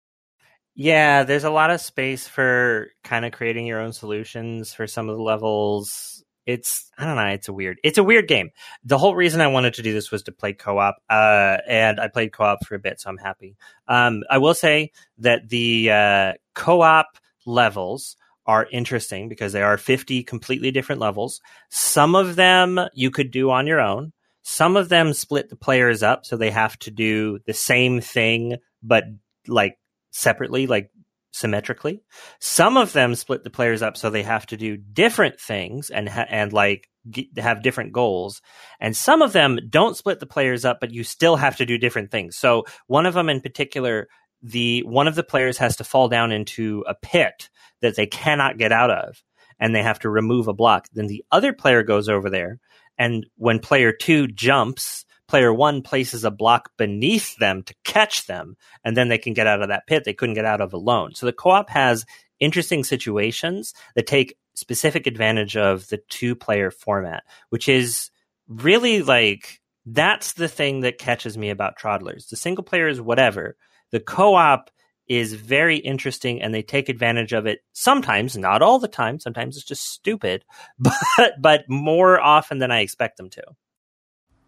Yeah, 0.80 1.24
there's 1.24 1.42
a 1.42 1.50
lot 1.50 1.72
of 1.72 1.80
space 1.80 2.28
for 2.28 2.90
kind 3.02 3.24
of 3.24 3.32
creating 3.32 3.66
your 3.66 3.80
own 3.80 3.92
solutions 3.92 4.72
for 4.72 4.86
some 4.86 5.08
of 5.08 5.16
the 5.16 5.22
levels. 5.22 6.22
It's 6.46 6.88
I 6.96 7.04
don't 7.04 7.16
know, 7.16 7.26
it's 7.26 7.48
a 7.48 7.52
weird 7.52 7.78
it's 7.82 7.98
a 7.98 8.04
weird 8.04 8.28
game. 8.28 8.50
The 8.84 8.96
whole 8.96 9.16
reason 9.16 9.40
I 9.40 9.48
wanted 9.48 9.74
to 9.74 9.82
do 9.82 9.92
this 9.92 10.12
was 10.12 10.22
to 10.22 10.32
play 10.32 10.52
co-op, 10.52 10.94
uh, 11.10 11.56
and 11.66 11.98
I 11.98 12.06
played 12.06 12.32
co-op 12.32 12.64
for 12.64 12.76
a 12.76 12.78
bit, 12.78 13.00
so 13.00 13.10
I'm 13.10 13.16
happy. 13.16 13.56
Um, 13.88 14.22
I 14.30 14.38
will 14.38 14.54
say 14.54 14.92
that 15.18 15.48
the 15.48 15.90
uh, 15.90 16.32
co-op 16.54 17.08
levels 17.44 18.16
are 18.46 18.68
interesting 18.70 19.28
because 19.28 19.52
there 19.52 19.66
are 19.66 19.78
50 19.78 20.22
completely 20.22 20.70
different 20.70 21.00
levels. 21.00 21.40
Some 21.70 22.14
of 22.14 22.36
them 22.36 22.78
you 22.94 23.10
could 23.10 23.32
do 23.32 23.50
on 23.50 23.66
your 23.66 23.80
own. 23.80 24.12
Some 24.42 24.76
of 24.76 24.88
them 24.88 25.12
split 25.12 25.50
the 25.50 25.56
players 25.56 26.04
up 26.04 26.24
so 26.24 26.36
they 26.36 26.52
have 26.52 26.78
to 26.78 26.92
do 26.92 27.40
the 27.46 27.52
same 27.52 28.00
thing 28.00 28.58
but 28.80 29.02
like 29.48 29.76
separately, 30.10 30.66
like 30.66 30.90
symmetrically. 31.32 32.02
Some 32.40 32.76
of 32.76 32.92
them 32.92 33.14
split 33.14 33.44
the 33.44 33.50
players 33.50 33.82
up 33.82 33.96
so 33.96 34.10
they 34.10 34.22
have 34.22 34.46
to 34.46 34.56
do 34.56 34.76
different 34.76 35.40
things 35.40 35.90
and 35.90 36.08
ha- 36.08 36.26
and 36.28 36.52
like 36.52 36.88
g- 37.08 37.30
have 37.36 37.62
different 37.62 37.92
goals. 37.92 38.40
And 38.80 38.96
some 38.96 39.22
of 39.22 39.32
them 39.32 39.58
don't 39.68 39.96
split 39.96 40.20
the 40.20 40.26
players 40.26 40.64
up, 40.64 40.78
but 40.80 40.92
you 40.92 41.04
still 41.04 41.36
have 41.36 41.56
to 41.56 41.66
do 41.66 41.78
different 41.78 42.10
things. 42.10 42.36
So 42.36 42.64
one 42.86 43.06
of 43.06 43.14
them 43.14 43.28
in 43.28 43.40
particular, 43.40 44.08
the 44.42 44.82
one 44.82 45.08
of 45.08 45.14
the 45.14 45.24
players 45.24 45.58
has 45.58 45.76
to 45.76 45.84
fall 45.84 46.08
down 46.08 46.32
into 46.32 46.84
a 46.86 46.94
pit 46.94 47.50
that 47.80 47.96
they 47.96 48.06
cannot 48.06 48.58
get 48.58 48.72
out 48.72 48.90
of, 48.90 49.22
and 49.58 49.74
they 49.74 49.82
have 49.82 49.98
to 50.00 50.10
remove 50.10 50.48
a 50.48 50.52
block. 50.54 50.86
Then 50.92 51.06
the 51.06 51.24
other 51.30 51.52
player 51.52 51.82
goes 51.82 52.08
over 52.08 52.30
there, 52.30 52.58
and 52.96 53.26
when 53.36 53.58
player 53.58 53.92
two 53.92 54.28
jumps 54.28 55.04
player 55.28 55.52
one 55.52 55.82
places 55.82 56.24
a 56.24 56.30
block 56.30 56.70
beneath 56.76 57.36
them 57.36 57.62
to 57.64 57.74
catch 57.84 58.26
them, 58.26 58.56
and 58.84 58.96
then 58.96 59.08
they 59.08 59.18
can 59.18 59.34
get 59.34 59.46
out 59.46 59.62
of 59.62 59.68
that 59.68 59.86
pit 59.86 60.04
they 60.04 60.14
couldn't 60.14 60.34
get 60.34 60.44
out 60.44 60.60
of 60.60 60.72
alone. 60.72 61.14
So 61.14 61.26
the 61.26 61.32
co 61.32 61.50
op 61.50 61.70
has 61.70 62.04
interesting 62.40 62.82
situations 62.82 63.74
that 63.94 64.06
take 64.06 64.36
specific 64.54 65.06
advantage 65.06 65.56
of 65.56 65.86
the 65.88 65.98
two 66.08 66.34
player 66.34 66.70
format, 66.70 67.24
which 67.50 67.68
is 67.68 68.10
really 68.48 69.02
like 69.02 69.60
that's 69.86 70.34
the 70.34 70.48
thing 70.48 70.80
that 70.80 70.98
catches 70.98 71.38
me 71.38 71.50
about 71.50 71.78
Troddlers. 71.78 72.28
The 72.28 72.36
single 72.36 72.64
player 72.64 72.88
is 72.88 73.00
whatever. 73.00 73.56
The 73.90 74.00
co 74.00 74.34
op 74.34 74.70
is 75.08 75.32
very 75.32 75.76
interesting 75.76 76.42
and 76.42 76.54
they 76.54 76.62
take 76.62 76.88
advantage 76.88 77.32
of 77.32 77.46
it 77.46 77.60
sometimes, 77.72 78.36
not 78.36 78.60
all 78.60 78.78
the 78.78 78.88
time. 78.88 79.18
Sometimes 79.18 79.56
it's 79.56 79.64
just 79.64 79.88
stupid, 79.88 80.44
but 80.78 81.32
but 81.40 81.64
more 81.68 82.20
often 82.20 82.58
than 82.58 82.70
I 82.70 82.80
expect 82.80 83.16
them 83.16 83.30
to. 83.30 83.42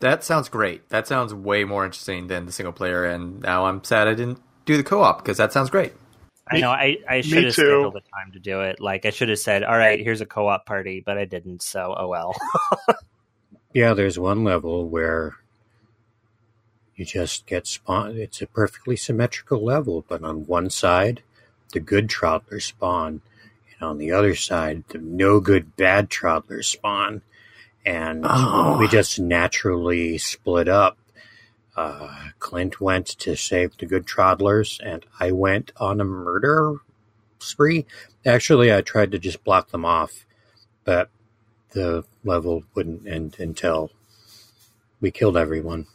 That 0.01 0.25
sounds 0.25 0.49
great. 0.49 0.89
That 0.89 1.07
sounds 1.07 1.33
way 1.33 1.65
more 1.65 1.85
interesting 1.85 2.27
than 2.27 2.47
the 2.47 2.53
single 2.53 2.73
player. 2.73 3.05
And 3.05 3.41
now 3.41 3.67
I'm 3.67 3.85
sad 3.85 4.09
I 4.09 4.15
didn't 4.15 4.41
do 4.65 4.77
the 4.77 4.83
co-op 4.83 5.19
because 5.19 5.37
that 5.37 5.53
sounds 5.53 5.71
great. 5.71 5.93
I 6.51 6.59
know 6.59 6.71
I, 6.71 6.97
I 7.09 7.21
should 7.21 7.45
have 7.45 7.55
too. 7.55 7.63
scheduled 7.63 7.95
the 7.95 8.01
time 8.01 8.33
to 8.33 8.41
do 8.41 8.63
it. 8.63 8.81
Like 8.81 9.07
I 9.07 9.11
should 9.11 9.29
have 9.29 9.39
said, 9.39 9.63
"All 9.63 9.77
right, 9.77 10.01
here's 10.01 10.21
a 10.21 10.27
co-op 10.27 10.67
party," 10.67 11.01
but 11.05 11.17
I 11.17 11.25
didn't. 11.25 11.63
So 11.63 11.95
oh 11.97 12.09
well. 12.09 12.35
Yeah, 13.73 13.95
there's 13.95 14.19
one 14.19 14.43
level 14.43 14.89
where 14.89 15.37
you 16.97 17.05
just 17.05 17.47
get 17.47 17.69
spawn. 17.69 18.17
It's 18.17 18.43
a 18.43 18.49
perfectly 18.49 18.97
symmetrical 18.97 19.65
level, 19.65 20.05
but 20.09 20.25
on 20.25 20.47
one 20.47 20.71
side, 20.71 21.23
the 21.73 21.79
good 21.79 22.09
Troddlers 22.09 22.63
spawn, 22.63 23.23
and 23.73 23.89
on 23.89 23.99
the 23.99 24.11
other 24.11 24.35
side, 24.35 24.83
the 24.89 24.99
no 24.99 25.39
good 25.39 25.77
bad 25.77 26.11
Troddlers 26.11 26.65
spawn. 26.65 27.23
And 27.85 28.25
Oh. 28.29 28.77
we 28.79 28.89
just 28.89 29.19
naturally 29.19 30.19
split 30.19 30.69
up. 30.69 30.99
Uh, 31.77 32.31
Clint 32.39 32.81
went 32.81 33.07
to 33.07 33.37
save 33.37 33.77
the 33.79 33.87
good 33.87 34.07
Troddlers, 34.07 34.81
and 34.85 35.05
I 35.19 35.33
went 35.33 35.73
on 35.79 36.01
a 36.01 36.05
murder 36.05 36.77
spree. 37.39 37.87
Actually, 38.27 38.75
I 38.75 38.83
tried 38.83 39.13
to 39.13 39.19
just 39.19 39.43
block 39.45 39.71
them 39.71 39.85
off, 39.85 40.27
but 40.85 41.09
the 41.71 42.05
level 42.25 42.65
wouldn't 42.75 43.07
end 43.07 43.37
until 43.39 43.91
we 45.01 45.11
killed 45.11 45.37
everyone. 45.37 45.87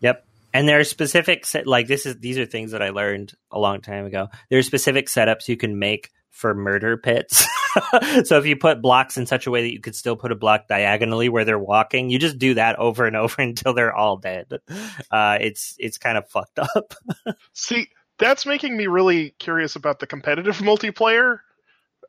Yep. 0.00 0.24
And 0.52 0.68
there 0.68 0.78
are 0.78 0.84
specific 0.84 1.46
set 1.46 1.66
like 1.66 1.88
this 1.88 2.06
is 2.06 2.18
these 2.18 2.38
are 2.38 2.46
things 2.46 2.70
that 2.72 2.82
I 2.82 2.90
learned 2.90 3.32
a 3.50 3.58
long 3.58 3.80
time 3.80 4.06
ago. 4.06 4.28
There 4.50 4.58
are 4.58 4.62
specific 4.62 5.06
setups 5.08 5.48
you 5.48 5.56
can 5.56 5.78
make 5.80 6.10
for 6.34 6.52
murder 6.52 6.96
pits. 6.96 7.46
so 8.24 8.38
if 8.38 8.44
you 8.44 8.56
put 8.56 8.82
blocks 8.82 9.16
in 9.16 9.24
such 9.24 9.46
a 9.46 9.50
way 9.52 9.62
that 9.62 9.72
you 9.72 9.80
could 9.80 9.94
still 9.94 10.16
put 10.16 10.32
a 10.32 10.34
block 10.34 10.66
diagonally 10.66 11.28
where 11.28 11.44
they're 11.44 11.58
walking, 11.58 12.10
you 12.10 12.18
just 12.18 12.38
do 12.38 12.54
that 12.54 12.76
over 12.78 13.06
and 13.06 13.14
over 13.16 13.40
until 13.42 13.72
they're 13.72 13.94
all 13.94 14.16
dead. 14.16 14.46
Uh, 15.10 15.38
it's 15.40 15.76
it's 15.78 15.96
kind 15.96 16.18
of 16.18 16.28
fucked 16.28 16.58
up. 16.58 16.94
See, 17.54 17.88
that's 18.18 18.44
making 18.44 18.76
me 18.76 18.88
really 18.88 19.30
curious 19.38 19.76
about 19.76 20.00
the 20.00 20.06
competitive 20.08 20.56
multiplayer. 20.58 21.38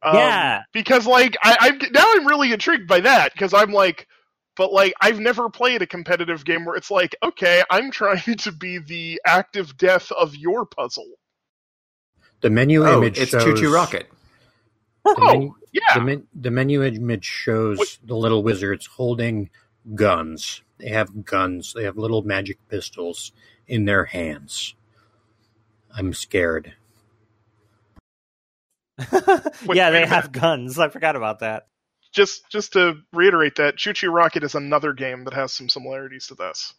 Um, 0.04 0.16
yeah. 0.16 0.64
because 0.74 1.08
like 1.08 1.38
I, 1.42 1.58
I'm 1.62 1.78
now 1.92 2.06
I'm 2.16 2.28
really 2.28 2.52
intrigued 2.52 2.88
by 2.88 3.02
that 3.02 3.32
because 3.34 3.54
I'm 3.54 3.72
like, 3.72 4.08
but 4.56 4.74
like 4.74 4.94
I've 5.02 5.20
never 5.20 5.50
played 5.50 5.84
a 5.84 5.88
competitive 5.88 6.44
game 6.46 6.66
where 6.66 6.76
it's 6.76 6.90
like, 6.92 7.16
okay, 7.24 7.64
I'm 7.70 7.92
trying 7.92 8.38
to 8.38 8.52
be 8.52 8.80
the 8.80 9.22
active 9.26 9.78
death 9.78 10.12
of 10.12 10.36
your 10.36 10.66
puzzle. 10.66 11.08
The 12.42 12.50
menu 12.50 12.86
Oh, 12.86 12.98
image 12.98 13.18
it's 13.20 13.32
shows 13.32 13.44
ChuChu 13.44 13.72
Rocket. 13.74 14.08
The, 15.14 15.22
Oh, 15.22 15.26
menu, 15.26 15.56
yeah. 15.74 15.82
the, 15.94 16.02
men, 16.02 16.28
the 16.36 16.52
menu 16.52 16.84
image 16.84 17.26
shows 17.26 17.78
Wait. 17.80 18.00
the 18.04 18.16
little 18.16 18.44
wizards 18.44 18.88
holding 18.88 19.50
guns. 19.96 20.64
They 20.80 20.90
have 20.90 21.26
guns. 21.26 21.74
They 21.76 21.84
have 21.86 21.98
little 21.98 22.24
magic 22.24 22.60
pistols 22.70 23.32
in 23.68 23.86
their 23.86 24.06
hands. 24.06 24.76
I'm 25.96 26.14
scared. 26.14 26.74
yeah, 29.74 29.90
they 29.92 30.06
have 30.06 30.32
guns. 30.32 30.80
I 30.80 30.90
forgot 30.90 31.16
about 31.16 31.40
that. 31.40 31.68
Just 32.14 32.50
just 32.50 32.74
to 32.74 32.96
reiterate 33.14 33.56
that, 33.56 33.78
ChuChu 33.78 34.12
Rocket 34.14 34.44
is 34.44 34.56
another 34.56 34.94
game 34.94 35.26
that 35.26 35.34
has 35.34 35.54
some 35.54 35.70
similarities 35.70 36.28
to 36.28 36.36
this. 36.36 36.74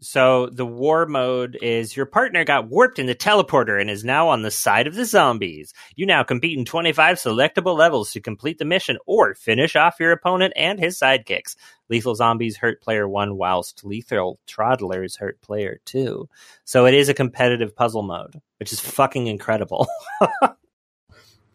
So 0.00 0.46
the 0.46 0.66
war 0.66 1.06
mode 1.06 1.58
is 1.60 1.96
your 1.96 2.06
partner 2.06 2.44
got 2.44 2.68
warped 2.68 2.98
in 2.98 3.06
the 3.06 3.14
teleporter 3.14 3.80
and 3.80 3.90
is 3.90 4.02
now 4.02 4.28
on 4.28 4.42
the 4.42 4.50
side 4.50 4.86
of 4.86 4.94
the 4.94 5.04
zombies. 5.04 5.74
You 5.94 6.06
now 6.06 6.22
compete 6.22 6.58
in 6.58 6.64
25 6.64 7.16
selectable 7.16 7.76
levels 7.76 8.12
to 8.12 8.20
complete 8.20 8.58
the 8.58 8.64
mission 8.64 8.96
or 9.06 9.34
finish 9.34 9.76
off 9.76 10.00
your 10.00 10.12
opponent 10.12 10.54
and 10.56 10.78
his 10.78 10.98
sidekicks. 10.98 11.56
Lethal 11.88 12.14
zombies 12.14 12.56
hurt 12.56 12.80
player 12.80 13.08
1 13.08 13.36
whilst 13.36 13.84
lethal 13.84 14.38
troddlers 14.46 15.18
hurt 15.18 15.40
player 15.42 15.80
2. 15.84 16.28
So 16.64 16.86
it 16.86 16.94
is 16.94 17.08
a 17.08 17.14
competitive 17.14 17.76
puzzle 17.76 18.02
mode, 18.02 18.40
which 18.58 18.72
is 18.72 18.80
fucking 18.80 19.26
incredible. 19.26 19.86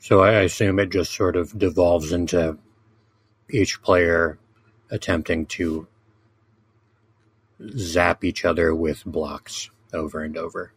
So 0.06 0.22
I 0.22 0.42
assume 0.42 0.78
it 0.78 0.92
just 0.92 1.16
sort 1.16 1.36
of 1.36 1.58
devolves 1.58 2.12
into 2.12 2.60
each 3.50 3.82
player 3.82 4.38
attempting 4.92 5.48
to 5.48 5.88
zap 7.78 8.24
each 8.24 8.46
other 8.46 8.74
with 8.74 9.04
blocks 9.06 9.70
over 9.94 10.24
and 10.24 10.38
over. 10.38 10.74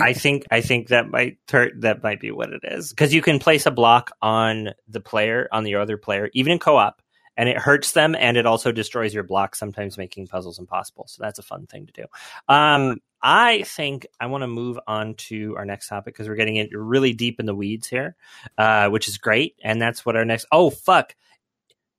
I 0.00 0.12
think 0.12 0.44
I 0.50 0.60
think 0.60 0.88
that 0.88 1.10
might 1.10 1.38
tur- 1.46 1.72
that 1.78 2.02
might 2.02 2.20
be 2.20 2.30
what 2.30 2.50
it 2.50 2.60
is. 2.64 2.90
Because 2.90 3.14
you 3.14 3.22
can 3.22 3.38
place 3.38 3.64
a 3.64 3.70
block 3.70 4.10
on 4.20 4.70
the 4.88 5.00
player 5.00 5.48
on 5.52 5.64
the 5.64 5.76
other 5.76 5.96
player 5.96 6.28
even 6.34 6.52
in 6.52 6.58
co-op 6.58 7.00
and 7.36 7.48
it 7.48 7.56
hurts 7.56 7.92
them 7.92 8.14
and 8.14 8.36
it 8.36 8.46
also 8.46 8.72
destroys 8.72 9.14
your 9.14 9.24
block 9.24 9.56
sometimes 9.56 9.96
making 9.96 10.26
puzzles 10.26 10.58
impossible. 10.58 11.06
So 11.08 11.22
that's 11.22 11.38
a 11.38 11.42
fun 11.42 11.66
thing 11.66 11.86
to 11.86 11.92
do. 11.92 12.04
Um, 12.48 13.00
i 13.26 13.62
think 13.62 14.06
i 14.20 14.26
want 14.26 14.42
to 14.42 14.46
move 14.46 14.78
on 14.86 15.14
to 15.14 15.54
our 15.56 15.64
next 15.64 15.88
topic 15.88 16.12
because 16.12 16.28
we're 16.28 16.34
getting 16.34 16.56
in 16.56 16.68
really 16.74 17.14
deep 17.14 17.40
in 17.40 17.46
the 17.46 17.54
weeds 17.54 17.88
here 17.88 18.16
uh, 18.58 18.88
which 18.90 19.08
is 19.08 19.18
great. 19.18 19.56
And 19.62 19.80
that's 19.80 20.04
what 20.04 20.16
our 20.16 20.24
next 20.24 20.46
oh 20.52 20.70
fuck. 20.70 21.14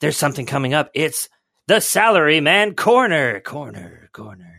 There's 0.01 0.17
something 0.17 0.45
coming 0.45 0.73
up. 0.73 0.89
It's 0.93 1.29
the 1.68 1.80
salary 1.80 2.39
man 2.41 2.76
corner 2.76 3.39
corner 3.39 4.09
corner 4.13 4.51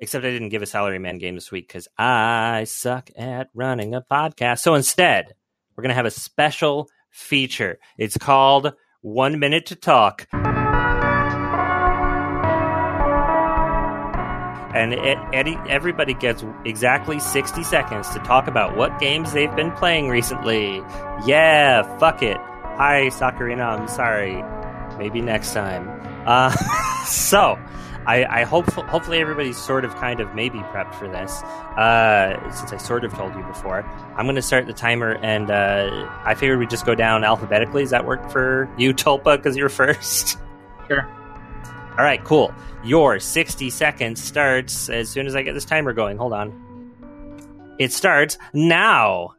Except 0.00 0.24
I 0.24 0.30
didn't 0.30 0.50
give 0.50 0.60
a 0.60 0.66
salary 0.66 0.98
man 0.98 1.18
game 1.18 1.34
this 1.34 1.50
week 1.50 1.66
because 1.68 1.88
I 1.96 2.64
suck 2.64 3.10
at 3.16 3.48
running 3.54 3.94
a 3.94 4.02
podcast. 4.02 4.58
So 4.58 4.74
instead, 4.74 5.34
we're 5.74 5.82
going 5.82 5.90
to 5.90 5.94
have 5.94 6.04
a 6.04 6.10
special 6.10 6.90
feature. 7.14 7.78
It's 7.96 8.18
called 8.18 8.74
One 9.00 9.38
Minute 9.38 9.66
to 9.66 9.76
Talk. 9.76 10.26
And 14.74 14.92
it, 14.92 15.16
everybody 15.68 16.14
gets 16.14 16.44
exactly 16.64 17.20
60 17.20 17.62
seconds 17.62 18.10
to 18.10 18.18
talk 18.18 18.48
about 18.48 18.76
what 18.76 18.98
games 18.98 19.32
they've 19.32 19.54
been 19.54 19.70
playing 19.70 20.08
recently. 20.08 20.78
Yeah, 21.24 21.82
fuck 21.98 22.22
it. 22.24 22.36
Hi, 22.36 23.08
Sakurina. 23.12 23.78
I'm 23.78 23.86
sorry. 23.86 24.42
Maybe 24.98 25.20
next 25.20 25.52
time. 25.52 25.88
Uh, 26.26 26.50
so, 27.06 27.56
I, 28.06 28.40
I 28.40 28.44
hope 28.44 28.70
hopefully 28.72 29.18
everybody's 29.18 29.56
sort 29.56 29.84
of 29.84 29.94
kind 29.96 30.20
of 30.20 30.34
maybe 30.34 30.58
prepped 30.58 30.94
for 30.94 31.08
this. 31.08 31.42
Uh, 31.42 32.50
since 32.50 32.72
I 32.72 32.76
sort 32.76 33.04
of 33.04 33.12
told 33.14 33.34
you 33.34 33.42
before, 33.44 33.82
I'm 34.16 34.26
going 34.26 34.36
to 34.36 34.42
start 34.42 34.66
the 34.66 34.72
timer, 34.72 35.16
and 35.22 35.50
uh, 35.50 36.08
I 36.24 36.34
figured 36.34 36.58
we'd 36.58 36.70
just 36.70 36.86
go 36.86 36.94
down 36.94 37.24
alphabetically. 37.24 37.82
Does 37.82 37.90
that 37.90 38.06
work 38.06 38.30
for 38.30 38.68
you, 38.78 38.92
Tulpa? 38.94 39.36
Because 39.36 39.56
you're 39.56 39.68
first. 39.68 40.38
Sure. 40.86 41.08
All 41.96 42.04
right, 42.04 42.22
cool. 42.24 42.52
Your 42.84 43.18
60 43.18 43.70
seconds 43.70 44.22
starts 44.22 44.90
as 44.90 45.08
soon 45.08 45.26
as 45.26 45.34
I 45.34 45.40
get 45.40 45.54
this 45.54 45.64
timer 45.64 45.94
going. 45.94 46.18
Hold 46.18 46.34
on. 46.34 47.74
It 47.78 47.90
starts 47.90 48.36
now. 48.52 49.30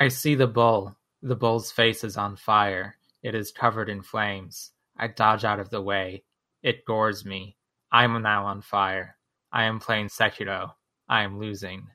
I 0.00 0.08
see 0.08 0.34
the 0.34 0.48
bull. 0.48 0.96
The 1.22 1.36
bull's 1.36 1.70
face 1.70 2.02
is 2.02 2.16
on 2.16 2.34
fire. 2.34 2.96
It 3.22 3.34
is 3.34 3.52
covered 3.52 3.88
in 3.88 4.02
flames. 4.02 4.72
I 4.96 5.06
dodge 5.06 5.44
out 5.44 5.60
of 5.60 5.70
the 5.70 5.80
way. 5.80 6.24
It 6.62 6.84
gores 6.84 7.24
me. 7.24 7.56
I 7.94 8.02
am 8.02 8.20
now 8.22 8.44
on 8.44 8.60
fire. 8.60 9.16
I 9.52 9.64
am 9.64 9.78
playing 9.78 10.08
Sekiro. 10.08 10.72
I 11.08 11.22
am 11.22 11.38
losing. 11.38 11.86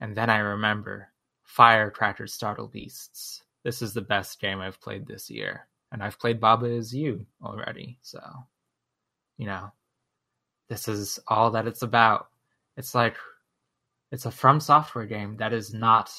And 0.00 0.16
then 0.16 0.30
I 0.30 0.38
remember 0.38 1.08
Firecrackers 1.42 2.32
Startle 2.32 2.68
Beasts. 2.68 3.42
This 3.64 3.82
is 3.82 3.92
the 3.92 4.00
best 4.00 4.40
game 4.40 4.60
I've 4.60 4.80
played 4.80 5.08
this 5.08 5.28
year. 5.28 5.66
And 5.90 6.04
I've 6.04 6.20
played 6.20 6.38
Baba 6.38 6.66
Is 6.66 6.94
You 6.94 7.26
already, 7.42 7.98
so 8.00 8.20
you 9.38 9.46
know. 9.46 9.72
This 10.68 10.86
is 10.86 11.18
all 11.26 11.50
that 11.50 11.66
it's 11.66 11.82
about. 11.82 12.28
It's 12.76 12.94
like 12.94 13.16
it's 14.12 14.26
a 14.26 14.30
From 14.30 14.60
Software 14.60 15.06
game 15.06 15.36
that 15.38 15.52
is 15.52 15.74
not 15.74 16.12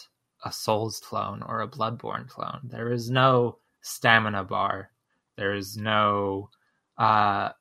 a 0.43 0.51
Souls 0.51 0.99
clone 0.99 1.41
or 1.43 1.61
a 1.61 1.69
Bloodborne 1.69 2.27
clone. 2.27 2.59
There 2.65 2.91
is 2.91 3.09
no 3.09 3.59
stamina 3.81 4.43
bar. 4.43 4.91
There 5.37 5.53
is 5.53 5.77
no 5.77 6.49
uh, 6.97 7.51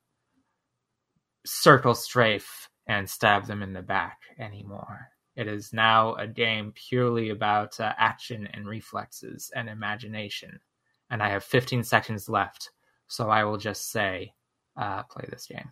circle 1.45 1.95
strafe 1.95 2.69
and 2.87 3.09
stab 3.09 3.47
them 3.47 3.63
in 3.63 3.73
the 3.73 3.83
back 3.83 4.19
anymore. 4.39 5.09
It 5.37 5.47
is 5.47 5.73
now 5.73 6.15
a 6.17 6.27
game 6.27 6.73
purely 6.75 7.31
about 7.31 7.79
uh, 7.81 7.93
action 7.97 8.49
and 8.53 8.67
reflexes 8.67 9.51
and 9.55 9.69
imagination. 9.69 10.61
And 11.09 11.23
I 11.23 11.31
have 11.31 11.45
15 11.45 11.85
seconds 11.85 12.29
left, 12.29 12.71
so 13.09 13.31
I 13.31 13.45
will 13.45 13.57
just 13.57 13.91
say, 13.91 14.35
uh, 14.77 15.03
play 15.05 15.27
this 15.31 15.47
game. 15.47 15.71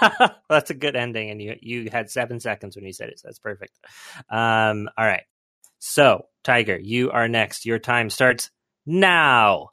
that's 0.48 0.70
a 0.70 0.74
good 0.74 0.96
ending, 0.96 1.30
and 1.30 1.40
you 1.40 1.56
you 1.60 1.88
had 1.90 2.10
seven 2.10 2.40
seconds 2.40 2.74
when 2.76 2.84
you 2.84 2.92
said 2.92 3.10
it. 3.10 3.20
So 3.20 3.28
that's 3.28 3.38
perfect. 3.38 3.78
Um, 4.30 4.88
all 4.96 5.06
right. 5.06 5.24
So, 5.78 6.26
Tiger, 6.42 6.78
you 6.78 7.10
are 7.10 7.28
next. 7.28 7.66
Your 7.66 7.78
time 7.78 8.10
starts 8.10 8.50
now. 8.86 9.70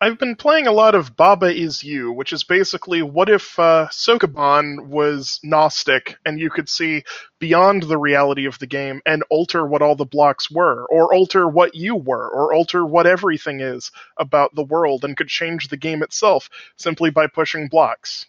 I've 0.00 0.18
been 0.18 0.36
playing 0.36 0.68
a 0.68 0.72
lot 0.72 0.94
of 0.94 1.16
Baba 1.16 1.46
Is 1.46 1.82
You, 1.82 2.12
which 2.12 2.32
is 2.32 2.44
basically 2.44 3.02
what 3.02 3.28
if 3.28 3.58
uh, 3.58 3.88
Sokoban 3.90 4.86
was 4.86 5.40
Gnostic 5.42 6.16
and 6.24 6.38
you 6.38 6.50
could 6.50 6.68
see 6.68 7.02
beyond 7.40 7.82
the 7.82 7.98
reality 7.98 8.46
of 8.46 8.60
the 8.60 8.68
game 8.68 9.02
and 9.04 9.24
alter 9.28 9.66
what 9.66 9.82
all 9.82 9.96
the 9.96 10.04
blocks 10.04 10.52
were, 10.52 10.86
or 10.86 11.12
alter 11.12 11.48
what 11.48 11.74
you 11.74 11.96
were, 11.96 12.28
or 12.28 12.54
alter 12.54 12.86
what 12.86 13.08
everything 13.08 13.58
is 13.58 13.90
about 14.16 14.54
the 14.54 14.62
world 14.62 15.04
and 15.04 15.16
could 15.16 15.26
change 15.26 15.66
the 15.66 15.76
game 15.76 16.04
itself 16.04 16.48
simply 16.76 17.10
by 17.10 17.26
pushing 17.26 17.66
blocks. 17.66 18.26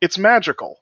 It's 0.00 0.18
magical. 0.18 0.80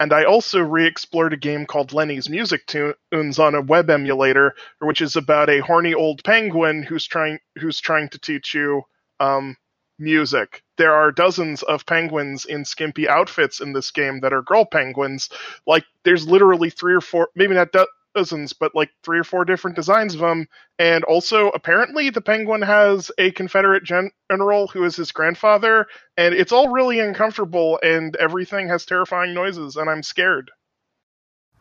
And 0.00 0.12
I 0.12 0.24
also 0.24 0.60
re-explored 0.60 1.32
a 1.32 1.36
game 1.36 1.66
called 1.66 1.92
Lenny's 1.92 2.28
MusicToons 2.28 3.38
on 3.38 3.54
a 3.54 3.62
web 3.62 3.90
emulator, 3.90 4.54
which 4.80 5.00
is 5.00 5.16
about 5.16 5.50
a 5.50 5.60
horny 5.60 5.94
old 5.94 6.22
penguin 6.24 6.82
who's 6.82 7.06
trying 7.06 7.38
who's 7.58 7.80
trying 7.80 8.08
to 8.10 8.18
teach 8.18 8.54
you 8.54 8.82
um, 9.20 9.56
music. 9.98 10.62
There 10.76 10.94
are 10.94 11.10
dozens 11.12 11.62
of 11.62 11.86
penguins 11.86 12.44
in 12.44 12.64
skimpy 12.64 13.08
outfits 13.08 13.60
in 13.60 13.72
this 13.72 13.90
game 13.90 14.20
that 14.20 14.32
are 14.32 14.42
girl 14.42 14.64
penguins. 14.64 15.28
Like 15.66 15.84
there's 16.04 16.26
literally 16.26 16.70
three 16.70 16.94
or 16.94 17.00
four, 17.00 17.28
maybe 17.34 17.54
not 17.54 17.72
do- 17.72 17.86
dozens, 18.18 18.52
but 18.52 18.74
like 18.74 18.90
three 19.04 19.18
or 19.18 19.24
four 19.24 19.44
different 19.44 19.76
designs 19.76 20.14
of 20.14 20.20
them. 20.20 20.46
And 20.78 21.04
also, 21.04 21.48
apparently, 21.50 22.10
the 22.10 22.20
penguin 22.20 22.62
has 22.62 23.10
a 23.18 23.30
Confederate 23.30 23.84
general 23.84 24.66
who 24.66 24.84
is 24.84 24.96
his 24.96 25.12
grandfather, 25.12 25.86
and 26.16 26.34
it's 26.34 26.52
all 26.52 26.68
really 26.68 26.98
uncomfortable, 26.98 27.78
and 27.82 28.16
everything 28.16 28.68
has 28.68 28.84
terrifying 28.84 29.34
noises, 29.34 29.76
and 29.76 29.88
I'm 29.88 30.02
scared. 30.02 30.50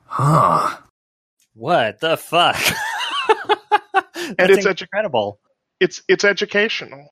Huh. 0.06 0.78
What 1.54 2.00
the 2.00 2.18
fuck? 2.18 2.58
and 3.28 4.36
it's 4.40 4.66
edu- 4.66 4.82
incredible. 4.82 5.40
It's 5.80 6.02
it's 6.08 6.24
educational. 6.24 7.10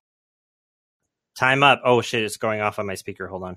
Time 1.38 1.62
up. 1.62 1.82
Oh 1.84 2.00
shit! 2.00 2.24
It's 2.24 2.36
going 2.36 2.60
off 2.60 2.78
on 2.78 2.86
my 2.86 2.94
speaker. 2.94 3.26
Hold 3.28 3.44
on. 3.44 3.56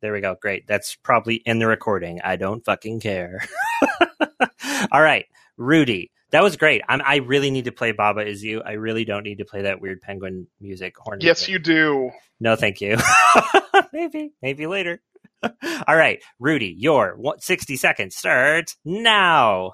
There 0.00 0.12
we 0.12 0.20
go. 0.20 0.34
Great. 0.40 0.66
That's 0.66 0.96
probably 0.96 1.36
in 1.36 1.58
the 1.58 1.66
recording. 1.66 2.20
I 2.24 2.36
don't 2.36 2.64
fucking 2.64 3.00
care. 3.00 3.44
All 4.92 5.02
right, 5.02 5.26
Rudy. 5.56 6.10
That 6.30 6.44
was 6.44 6.56
great. 6.56 6.80
I'm, 6.88 7.02
i 7.04 7.16
really 7.16 7.50
need 7.50 7.64
to 7.64 7.72
play 7.72 7.90
Baba 7.90 8.24
Is 8.24 8.44
You. 8.44 8.62
I 8.62 8.72
really 8.72 9.04
don't 9.04 9.24
need 9.24 9.38
to 9.38 9.44
play 9.44 9.62
that 9.62 9.80
weird 9.80 10.00
penguin 10.00 10.46
music. 10.60 10.94
Horn 10.96 11.18
yes, 11.20 11.48
music. 11.48 11.48
you 11.48 11.58
do. 11.58 12.10
No, 12.38 12.54
thank 12.54 12.80
you. 12.80 12.96
maybe, 13.92 14.32
maybe 14.40 14.66
later. 14.66 15.02
All 15.42 15.96
right, 15.96 16.22
Rudy, 16.38 16.74
your 16.78 17.18
60 17.38 17.76
seconds 17.76 18.16
starts 18.16 18.76
now. 18.84 19.72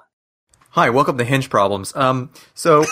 Hi, 0.71 0.89
welcome 0.89 1.17
to 1.17 1.23
Hinge 1.23 1.49
Problems. 1.49 1.95
Um, 1.95 2.31
so, 2.53 2.85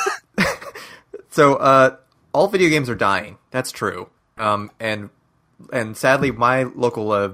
so, 1.30 1.56
uh, 1.56 1.97
all 2.34 2.47
video 2.47 2.69
games 2.69 2.89
are 2.89 2.95
dying. 2.95 3.38
That's 3.52 3.72
true. 3.72 4.10
Um, 4.38 4.72
and, 4.80 5.10
and 5.72 5.97
sadly, 5.97 6.31
my 6.31 6.64
local, 6.64 7.11
uh, 7.11 7.30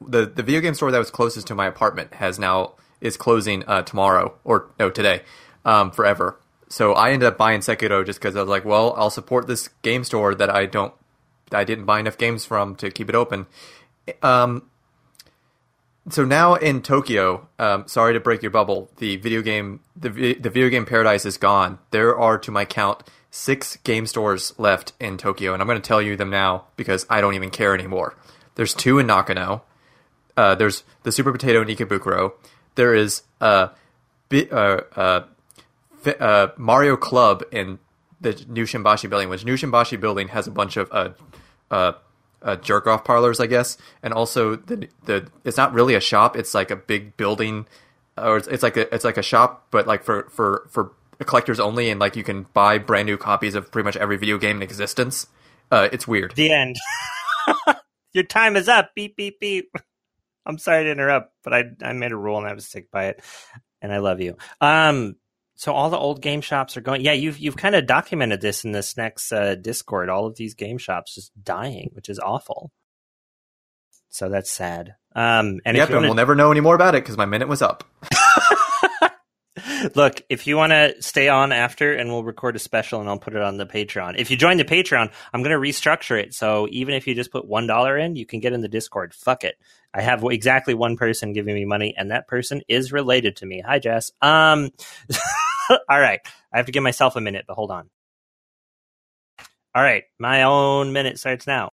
the, 0.00 0.26
the 0.26 0.42
video 0.42 0.60
game 0.60 0.74
store 0.74 0.90
that 0.90 0.98
was 0.98 1.10
closest 1.10 1.48
to 1.48 1.54
my 1.54 1.66
apartment 1.66 2.14
has 2.14 2.38
now 2.38 2.74
is 3.04 3.16
closing 3.16 3.62
uh, 3.68 3.82
tomorrow 3.82 4.34
or 4.42 4.70
no 4.80 4.90
today 4.90 5.20
um, 5.64 5.92
forever. 5.92 6.40
So 6.68 6.94
I 6.94 7.12
ended 7.12 7.28
up 7.28 7.38
buying 7.38 7.60
Sekiro 7.60 8.04
just 8.04 8.18
because 8.18 8.34
I 8.34 8.40
was 8.40 8.48
like, 8.48 8.64
well, 8.64 8.94
I'll 8.96 9.10
support 9.10 9.46
this 9.46 9.68
game 9.82 10.02
store 10.02 10.34
that 10.34 10.50
I 10.50 10.66
don't, 10.66 10.92
I 11.52 11.62
didn't 11.62 11.84
buy 11.84 12.00
enough 12.00 12.18
games 12.18 12.44
from 12.44 12.74
to 12.76 12.90
keep 12.90 13.08
it 13.08 13.14
open. 13.14 13.46
Um, 14.22 14.68
so 16.08 16.24
now 16.24 16.54
in 16.54 16.82
Tokyo, 16.82 17.46
um, 17.58 17.86
sorry 17.86 18.14
to 18.14 18.20
break 18.20 18.42
your 18.42 18.50
bubble, 18.50 18.90
the 18.96 19.16
video 19.16 19.40
game, 19.42 19.80
the 19.94 20.08
the 20.08 20.50
video 20.50 20.68
game 20.68 20.84
paradise 20.84 21.24
is 21.24 21.38
gone. 21.38 21.78
There 21.92 22.18
are, 22.18 22.38
to 22.38 22.50
my 22.50 22.64
count, 22.64 23.02
six 23.30 23.76
game 23.76 24.06
stores 24.06 24.52
left 24.58 24.92
in 24.98 25.16
Tokyo, 25.16 25.52
and 25.52 25.62
I'm 25.62 25.68
going 25.68 25.80
to 25.80 25.86
tell 25.86 26.02
you 26.02 26.16
them 26.16 26.30
now 26.30 26.64
because 26.76 27.06
I 27.08 27.20
don't 27.20 27.34
even 27.34 27.50
care 27.50 27.74
anymore. 27.74 28.16
There's 28.56 28.74
two 28.74 28.98
in 28.98 29.06
Nakano. 29.06 29.62
Uh, 30.36 30.54
there's 30.54 30.82
the 31.04 31.12
Super 31.12 31.32
Potato 31.32 31.62
in 31.62 31.68
Ikebukuro 31.68 32.32
there 32.74 32.94
is 32.94 33.22
a 33.40 33.70
uh, 34.32 34.54
uh, 34.56 35.20
uh, 36.06 36.48
Mario 36.56 36.96
Club 36.96 37.42
in 37.52 37.78
the 38.20 38.44
new 38.48 38.64
Shimbashi 38.64 39.08
building, 39.08 39.28
which 39.28 39.44
new 39.44 39.56
Shimbashi 39.56 40.00
building 40.00 40.28
has 40.28 40.46
a 40.46 40.50
bunch 40.50 40.76
of 40.76 40.88
uh, 40.90 41.10
uh, 41.70 41.92
uh, 42.42 42.56
jerk 42.56 42.86
off 42.86 43.04
parlors, 43.04 43.40
I 43.40 43.46
guess, 43.46 43.78
and 44.02 44.12
also 44.12 44.56
the 44.56 44.88
the 45.04 45.28
it's 45.44 45.56
not 45.56 45.72
really 45.72 45.94
a 45.94 46.00
shop; 46.00 46.36
it's 46.36 46.54
like 46.54 46.70
a 46.70 46.76
big 46.76 47.16
building, 47.16 47.66
or 48.18 48.36
it's, 48.36 48.48
it's 48.48 48.62
like 48.62 48.76
a 48.76 48.92
it's 48.94 49.04
like 49.04 49.18
a 49.18 49.22
shop, 49.22 49.66
but 49.70 49.86
like 49.86 50.02
for 50.02 50.28
for 50.30 50.66
for 50.70 50.92
collectors 51.24 51.60
only, 51.60 51.90
and 51.90 52.00
like 52.00 52.16
you 52.16 52.24
can 52.24 52.46
buy 52.54 52.78
brand 52.78 53.06
new 53.06 53.16
copies 53.16 53.54
of 53.54 53.70
pretty 53.70 53.84
much 53.84 53.96
every 53.96 54.16
video 54.16 54.38
game 54.38 54.56
in 54.56 54.62
existence. 54.62 55.26
It's 55.72 56.06
weird. 56.06 56.34
The 56.36 56.52
end. 56.52 56.76
Your 58.12 58.22
time 58.22 58.54
is 58.56 58.68
up. 58.68 58.94
Beep 58.94 59.16
beep 59.16 59.40
beep. 59.40 59.72
I'm 60.46 60.58
sorry 60.58 60.84
to 60.84 60.90
interrupt, 60.90 61.32
but 61.42 61.54
I 61.54 61.64
I 61.82 61.92
made 61.92 62.12
a 62.12 62.16
rule 62.16 62.38
and 62.38 62.46
I 62.46 62.54
was 62.54 62.66
sick 62.66 62.90
by 62.90 63.06
it, 63.06 63.22
and 63.80 63.92
I 63.92 63.98
love 63.98 64.20
you. 64.20 64.36
Um, 64.60 65.16
so 65.56 65.72
all 65.72 65.90
the 65.90 65.98
old 65.98 66.20
game 66.20 66.40
shops 66.40 66.76
are 66.76 66.80
going. 66.80 67.02
Yeah, 67.02 67.12
you've 67.12 67.38
you've 67.38 67.56
kind 67.56 67.74
of 67.74 67.86
documented 67.86 68.40
this 68.40 68.64
in 68.64 68.72
this 68.72 68.96
next 68.96 69.32
uh, 69.32 69.54
Discord. 69.54 70.08
All 70.08 70.26
of 70.26 70.36
these 70.36 70.54
game 70.54 70.78
shops 70.78 71.14
just 71.14 71.32
dying, 71.42 71.90
which 71.92 72.08
is 72.08 72.18
awful. 72.18 72.72
So 74.10 74.28
that's 74.28 74.50
sad. 74.50 74.94
Um, 75.14 75.60
and 75.64 75.76
yep, 75.76 75.88
and 75.88 75.96
wanna... 75.96 76.08
we'll 76.08 76.14
never 76.14 76.34
know 76.34 76.50
any 76.50 76.60
more 76.60 76.74
about 76.74 76.94
it 76.94 77.02
because 77.02 77.16
my 77.16 77.24
minute 77.24 77.48
was 77.48 77.62
up. 77.62 77.84
Look, 79.94 80.22
if 80.28 80.46
you 80.46 80.56
want 80.56 80.72
to 80.72 81.00
stay 81.00 81.28
on 81.28 81.52
after, 81.52 81.92
and 81.92 82.10
we'll 82.10 82.24
record 82.24 82.56
a 82.56 82.58
special, 82.58 83.00
and 83.00 83.08
I'll 83.08 83.18
put 83.18 83.34
it 83.34 83.42
on 83.42 83.56
the 83.56 83.66
Patreon. 83.66 84.14
If 84.18 84.30
you 84.30 84.36
join 84.36 84.56
the 84.56 84.64
Patreon, 84.64 85.12
I'm 85.32 85.42
going 85.42 85.52
to 85.52 85.58
restructure 85.58 86.20
it. 86.20 86.34
So 86.34 86.66
even 86.70 86.94
if 86.94 87.06
you 87.06 87.14
just 87.14 87.30
put 87.30 87.46
one 87.46 87.66
dollar 87.66 87.98
in, 87.98 88.16
you 88.16 88.26
can 88.26 88.40
get 88.40 88.52
in 88.52 88.60
the 88.60 88.68
Discord. 88.68 89.14
Fuck 89.14 89.44
it. 89.44 89.56
I 89.94 90.02
have 90.02 90.24
exactly 90.24 90.74
one 90.74 90.96
person 90.96 91.32
giving 91.32 91.54
me 91.54 91.64
money, 91.64 91.94
and 91.96 92.10
that 92.10 92.26
person 92.26 92.62
is 92.68 92.92
related 92.92 93.36
to 93.36 93.46
me. 93.46 93.62
Hi, 93.64 93.78
Jess. 93.78 94.10
Um, 94.20 94.70
all 95.70 96.00
right. 96.00 96.20
I 96.52 96.56
have 96.56 96.66
to 96.66 96.72
give 96.72 96.82
myself 96.82 97.16
a 97.16 97.20
minute, 97.20 97.44
but 97.46 97.54
hold 97.54 97.70
on. 97.70 97.88
All 99.76 99.82
right, 99.82 100.04
my 100.20 100.44
own 100.44 100.92
minute 100.92 101.18
starts 101.18 101.48
now. 101.48 101.70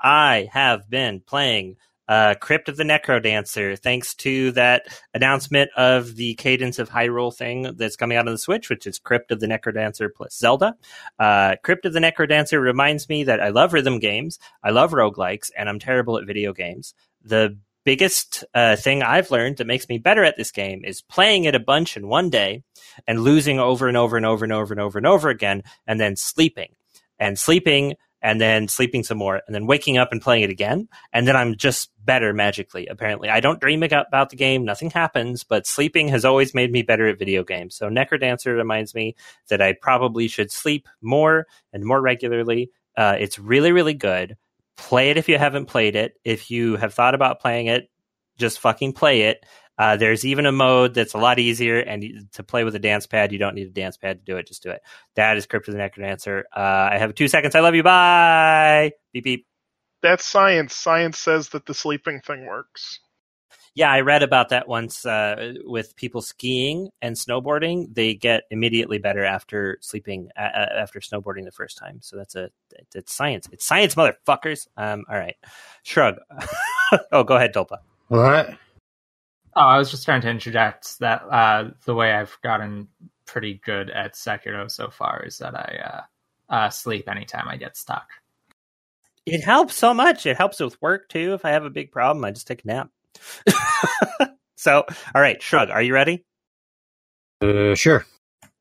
I 0.00 0.48
have 0.52 0.88
been 0.88 1.20
playing 1.20 1.78
uh, 2.06 2.34
Crypt 2.40 2.68
of 2.68 2.76
the 2.76 2.84
Necrodancer, 2.84 3.78
thanks 3.78 4.14
to 4.16 4.52
that 4.52 4.86
announcement 5.14 5.70
of 5.76 6.16
the 6.16 6.34
Cadence 6.34 6.78
of 6.78 6.90
Hyrule 6.90 7.34
thing 7.34 7.74
that's 7.76 7.96
coming 7.96 8.16
out 8.16 8.28
on 8.28 8.34
the 8.34 8.38
Switch, 8.38 8.68
which 8.68 8.86
is 8.86 8.98
Crypt 8.98 9.32
of 9.32 9.40
the 9.40 9.46
Necrodancer 9.46 10.10
plus 10.14 10.36
Zelda. 10.36 10.76
Uh, 11.18 11.56
Crypt 11.64 11.86
of 11.86 11.92
the 11.92 12.00
Necrodancer 12.00 12.60
reminds 12.60 13.08
me 13.08 13.24
that 13.24 13.40
I 13.40 13.48
love 13.48 13.72
rhythm 13.72 13.98
games, 13.98 14.38
I 14.62 14.70
love 14.70 14.92
roguelikes, 14.92 15.50
and 15.56 15.68
I'm 15.68 15.78
terrible 15.78 16.18
at 16.18 16.26
video 16.26 16.52
games. 16.52 16.94
The 17.24 17.58
biggest 17.84 18.44
uh, 18.54 18.76
thing 18.76 19.02
I've 19.02 19.30
learned 19.30 19.58
that 19.58 19.66
makes 19.66 19.88
me 19.88 19.98
better 19.98 20.24
at 20.24 20.36
this 20.36 20.50
game 20.50 20.84
is 20.84 21.02
playing 21.02 21.44
it 21.44 21.54
a 21.54 21.60
bunch 21.60 21.96
in 21.96 22.08
one 22.08 22.30
day 22.30 22.62
and 23.06 23.20
losing 23.20 23.58
over 23.58 23.88
and 23.88 23.96
over 23.96 24.16
and 24.16 24.26
over 24.26 24.44
and 24.44 24.52
over 24.52 24.72
and 24.72 24.80
over 24.80 24.98
and 24.98 25.06
over 25.06 25.28
again, 25.28 25.62
and 25.86 26.00
then 26.00 26.16
sleeping 26.16 26.74
and 27.18 27.38
sleeping 27.38 27.94
and 28.24 28.40
then 28.40 28.68
sleeping 28.68 29.04
some 29.04 29.18
more 29.18 29.42
and 29.46 29.54
then 29.54 29.66
waking 29.66 29.98
up 29.98 30.10
and 30.10 30.22
playing 30.22 30.42
it 30.42 30.50
again. 30.50 30.88
And 31.12 31.28
then 31.28 31.36
I'm 31.36 31.56
just 31.56 31.90
better 32.02 32.32
magically, 32.32 32.86
apparently. 32.86 33.28
I 33.28 33.40
don't 33.40 33.60
dream 33.60 33.82
about 33.82 34.30
the 34.30 34.36
game, 34.36 34.64
nothing 34.64 34.90
happens, 34.90 35.44
but 35.44 35.66
sleeping 35.66 36.08
has 36.08 36.24
always 36.24 36.54
made 36.54 36.72
me 36.72 36.80
better 36.80 37.06
at 37.06 37.18
video 37.18 37.44
games. 37.44 37.76
So 37.76 37.90
Necrodancer 37.90 38.56
reminds 38.56 38.94
me 38.94 39.14
that 39.48 39.60
I 39.60 39.74
probably 39.74 40.26
should 40.26 40.50
sleep 40.50 40.88
more 41.02 41.46
and 41.70 41.84
more 41.84 42.00
regularly. 42.00 42.70
Uh, 42.96 43.16
it's 43.18 43.38
really, 43.38 43.72
really 43.72 43.94
good. 43.94 44.38
Play 44.76 45.10
it 45.10 45.16
if 45.16 45.28
you 45.28 45.38
haven't 45.38 45.66
played 45.66 45.96
it. 45.96 46.14
If 46.24 46.50
you 46.50 46.76
have 46.76 46.94
thought 46.94 47.14
about 47.14 47.40
playing 47.40 47.66
it, 47.66 47.88
just 48.38 48.60
fucking 48.60 48.92
play 48.92 49.22
it. 49.22 49.44
Uh, 49.76 49.96
there's 49.96 50.24
even 50.24 50.46
a 50.46 50.52
mode 50.52 50.94
that's 50.94 51.14
a 51.14 51.18
lot 51.18 51.38
easier, 51.38 51.80
and 51.80 52.28
to 52.32 52.42
play 52.44 52.62
with 52.62 52.76
a 52.76 52.78
dance 52.78 53.06
pad, 53.06 53.32
you 53.32 53.38
don't 53.38 53.54
need 53.54 53.66
a 53.66 53.70
dance 53.70 53.96
pad 53.96 54.18
to 54.18 54.24
do 54.24 54.36
it. 54.36 54.46
Just 54.46 54.62
do 54.62 54.70
it. 54.70 54.82
That 55.16 55.36
is 55.36 55.46
Crypt 55.46 55.66
of 55.66 55.74
the 55.74 55.80
Necrodancer. 55.80 56.42
Uh, 56.54 56.90
I 56.92 56.98
have 56.98 57.14
two 57.14 57.26
seconds. 57.26 57.54
I 57.54 57.60
love 57.60 57.74
you. 57.74 57.82
Bye. 57.82 58.92
Beep 59.12 59.24
beep. 59.24 59.46
That's 60.02 60.24
science. 60.24 60.76
Science 60.76 61.18
says 61.18 61.48
that 61.50 61.66
the 61.66 61.74
sleeping 61.74 62.20
thing 62.20 62.46
works. 62.46 63.00
Yeah, 63.76 63.90
I 63.90 64.02
read 64.02 64.22
about 64.22 64.50
that 64.50 64.68
once 64.68 65.04
uh, 65.04 65.54
with 65.64 65.96
people 65.96 66.22
skiing 66.22 66.90
and 67.02 67.16
snowboarding. 67.16 67.92
They 67.92 68.14
get 68.14 68.44
immediately 68.50 68.98
better 68.98 69.24
after 69.24 69.78
sleeping 69.80 70.28
uh, 70.36 70.66
after 70.78 71.00
snowboarding 71.00 71.44
the 71.44 71.50
first 71.50 71.76
time. 71.76 71.98
So 72.00 72.16
that's 72.16 72.36
a 72.36 72.50
it's 72.94 73.12
science. 73.12 73.48
It's 73.50 73.64
science, 73.64 73.96
motherfuckers. 73.96 74.68
Um, 74.76 75.04
all 75.08 75.16
right, 75.16 75.34
shrug. 75.82 76.16
oh, 77.12 77.24
go 77.24 77.34
ahead, 77.34 77.52
Tulpa. 77.52 77.78
What? 78.08 78.50
Oh, 79.56 79.60
I 79.60 79.78
was 79.78 79.90
just 79.90 80.04
trying 80.04 80.20
to 80.22 80.30
interject 80.30 80.98
that 81.00 81.22
uh, 81.30 81.70
the 81.84 81.94
way 81.94 82.12
I've 82.12 82.36
gotten 82.42 82.88
pretty 83.26 83.60
good 83.64 83.90
at 83.90 84.14
Sekiro 84.14 84.70
so 84.70 84.90
far 84.90 85.24
is 85.24 85.38
that 85.38 85.54
I 85.56 85.78
uh, 85.84 86.54
uh, 86.54 86.70
sleep 86.70 87.08
anytime 87.08 87.48
I 87.48 87.56
get 87.56 87.76
stuck. 87.76 88.08
It 89.26 89.42
helps 89.42 89.74
so 89.74 89.94
much. 89.94 90.26
It 90.26 90.36
helps 90.36 90.60
with 90.60 90.80
work 90.82 91.08
too. 91.08 91.34
If 91.34 91.44
I 91.44 91.50
have 91.50 91.64
a 91.64 91.70
big 91.70 91.90
problem, 91.90 92.24
I 92.24 92.30
just 92.30 92.46
take 92.46 92.64
a 92.64 92.66
nap. 92.66 92.90
so, 94.56 94.84
all 95.14 95.22
right, 95.22 95.42
Shrug, 95.42 95.70
are 95.70 95.82
you 95.82 95.94
ready? 95.94 96.24
Uh, 97.40 97.74
sure. 97.74 98.06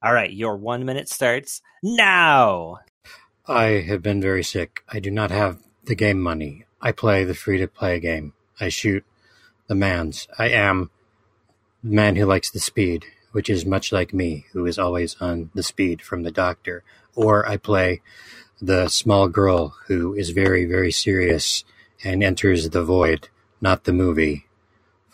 All 0.01 0.13
right, 0.13 0.31
your 0.31 0.57
one 0.57 0.85
minute 0.85 1.07
starts 1.07 1.61
now. 1.81 2.79
I 3.47 3.83
have 3.87 4.01
been 4.01 4.21
very 4.21 4.43
sick. 4.43 4.83
I 4.89 4.99
do 4.99 5.11
not 5.11 5.31
have 5.31 5.59
the 5.85 5.95
game 5.95 6.19
money. 6.19 6.65
I 6.81 6.91
play 6.91 7.23
the 7.23 7.33
free 7.33 7.57
to 7.59 7.67
play 7.67 7.99
game. 7.99 8.33
I 8.59 8.69
shoot 8.69 9.05
the 9.67 9.75
mans. 9.75 10.27
I 10.37 10.49
am 10.49 10.89
the 11.83 11.95
man 11.95 12.15
who 12.15 12.25
likes 12.25 12.51
the 12.51 12.59
speed, 12.59 13.05
which 13.31 13.49
is 13.49 13.65
much 13.65 13.91
like 13.91 14.13
me, 14.13 14.45
who 14.51 14.65
is 14.65 14.77
always 14.77 15.15
on 15.21 15.49
the 15.53 15.63
speed 15.63 16.01
from 16.01 16.23
the 16.23 16.31
doctor. 16.31 16.83
Or 17.15 17.47
I 17.47 17.57
play 17.57 18.01
the 18.61 18.87
small 18.87 19.27
girl 19.27 19.75
who 19.87 20.13
is 20.13 20.29
very, 20.29 20.65
very 20.65 20.91
serious 20.91 21.63
and 22.03 22.23
enters 22.23 22.69
the 22.69 22.83
void, 22.83 23.29
not 23.63 23.85
the 23.85 23.93
movie. 23.93 24.45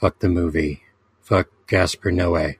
Fuck 0.02 0.20
the 0.20 0.28
movie. 0.28 0.82
Fuck 1.22 1.50
Gaspar 1.68 2.12
Noé. 2.12 2.56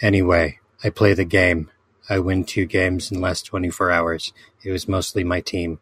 Anyway, 0.00 0.58
I 0.82 0.88
play 0.88 1.12
the 1.12 1.26
game. 1.26 1.70
I 2.08 2.18
win 2.18 2.44
two 2.44 2.64
games 2.64 3.12
in 3.12 3.20
last 3.20 3.44
24 3.44 3.90
hours. 3.90 4.32
It 4.62 4.70
was 4.70 4.88
mostly 4.88 5.22
my 5.22 5.42
team. 5.42 5.80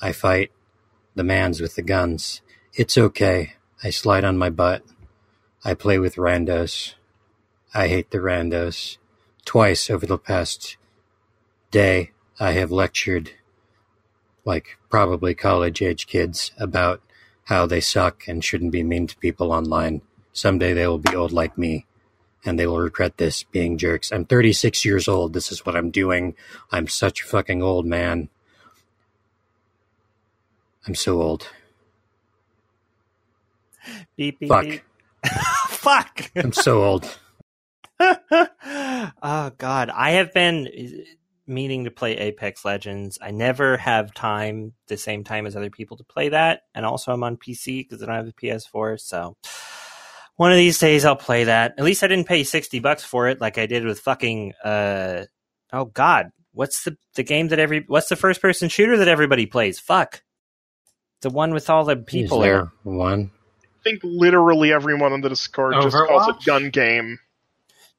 I 0.00 0.12
fight 0.12 0.52
the 1.16 1.24
mans 1.24 1.60
with 1.60 1.74
the 1.74 1.82
guns. 1.82 2.42
It's 2.74 2.96
okay. 2.96 3.54
I 3.82 3.90
slide 3.90 4.24
on 4.24 4.38
my 4.38 4.50
butt. 4.50 4.84
I 5.64 5.74
play 5.74 5.98
with 5.98 6.14
randos. 6.14 6.94
I 7.74 7.88
hate 7.88 8.12
the 8.12 8.18
randos. 8.18 8.98
Twice 9.44 9.90
over 9.90 10.06
the 10.06 10.16
past 10.16 10.76
day, 11.72 12.12
I 12.38 12.52
have 12.52 12.70
lectured, 12.70 13.32
like 14.44 14.78
probably 14.88 15.34
college 15.34 15.82
age 15.82 16.06
kids, 16.06 16.52
about 16.56 17.02
how 17.44 17.66
they 17.66 17.80
suck 17.80 18.26
and 18.28 18.44
shouldn't 18.44 18.72
be 18.72 18.82
mean 18.82 19.06
to 19.06 19.16
people 19.18 19.52
online. 19.52 20.02
Someday 20.32 20.72
they 20.72 20.86
will 20.86 20.98
be 20.98 21.14
old 21.14 21.32
like 21.32 21.58
me 21.58 21.86
and 22.44 22.58
they 22.58 22.66
will 22.66 22.78
regret 22.78 23.18
this 23.18 23.42
being 23.44 23.78
jerks. 23.78 24.10
I'm 24.12 24.24
36 24.24 24.84
years 24.84 25.08
old. 25.08 25.32
This 25.32 25.52
is 25.52 25.64
what 25.64 25.76
I'm 25.76 25.90
doing. 25.90 26.34
I'm 26.70 26.88
such 26.88 27.22
a 27.22 27.26
fucking 27.26 27.62
old 27.62 27.86
man. 27.86 28.28
I'm 30.86 30.94
so 30.94 31.22
old. 31.22 31.48
Beep, 34.16 34.40
beep, 34.40 34.48
Fuck. 34.48 34.64
beep. 34.64 34.82
Fuck. 35.68 36.30
I'm 36.36 36.52
so 36.52 36.82
old. 36.82 37.18
oh 38.00 39.50
God, 39.58 39.90
I 39.90 40.10
have 40.12 40.32
been 40.32 40.68
meaning 41.46 41.84
to 41.84 41.90
play 41.90 42.16
Apex 42.16 42.64
Legends. 42.64 43.18
I 43.20 43.30
never 43.30 43.76
have 43.76 44.14
time 44.14 44.72
the 44.88 44.96
same 44.96 45.24
time 45.24 45.46
as 45.46 45.56
other 45.56 45.70
people 45.70 45.96
to 45.96 46.04
play 46.04 46.30
that, 46.30 46.62
and 46.74 46.86
also 46.86 47.12
I'm 47.12 47.22
on 47.22 47.36
PC 47.36 47.88
because 47.88 48.02
I 48.02 48.06
don't 48.06 48.16
have 48.16 48.28
a 48.28 48.32
PS4. 48.32 49.00
So 49.00 49.36
one 50.36 50.52
of 50.52 50.58
these 50.58 50.78
days 50.78 51.04
I'll 51.04 51.16
play 51.16 51.44
that. 51.44 51.74
At 51.78 51.84
least 51.84 52.02
I 52.02 52.06
didn't 52.06 52.28
pay 52.28 52.44
sixty 52.44 52.78
bucks 52.78 53.04
for 53.04 53.28
it 53.28 53.40
like 53.40 53.58
I 53.58 53.66
did 53.66 53.84
with 53.84 54.00
fucking. 54.00 54.52
Uh, 54.64 55.24
oh 55.72 55.86
God, 55.86 56.30
what's 56.52 56.84
the 56.84 56.96
the 57.14 57.22
game 57.22 57.48
that 57.48 57.58
every 57.58 57.84
what's 57.86 58.08
the 58.08 58.16
first 58.16 58.40
person 58.40 58.68
shooter 58.68 58.96
that 58.98 59.08
everybody 59.08 59.46
plays? 59.46 59.78
Fuck, 59.78 60.22
the 61.20 61.30
one 61.30 61.52
with 61.52 61.70
all 61.70 61.84
the 61.84 61.96
people. 61.96 62.42
Is 62.42 62.46
in 62.46 62.52
there 62.52 62.72
one? 62.82 63.30
I 63.64 63.82
think 63.82 64.00
literally 64.04 64.72
everyone 64.72 65.12
on 65.12 65.22
the 65.22 65.28
Discord 65.28 65.74
just 65.82 65.96
calls 65.96 66.28
it 66.28 66.44
gun 66.44 66.70
game. 66.70 67.18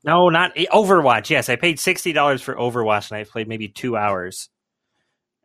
No, 0.03 0.29
not 0.29 0.55
Overwatch. 0.55 1.29
Yes, 1.29 1.49
I 1.49 1.55
paid 1.55 1.79
sixty 1.79 2.13
dollars 2.13 2.41
for 2.41 2.55
Overwatch, 2.55 3.11
and 3.11 3.17
I 3.17 3.23
played 3.23 3.47
maybe 3.47 3.69
two 3.69 3.95
hours. 3.95 4.49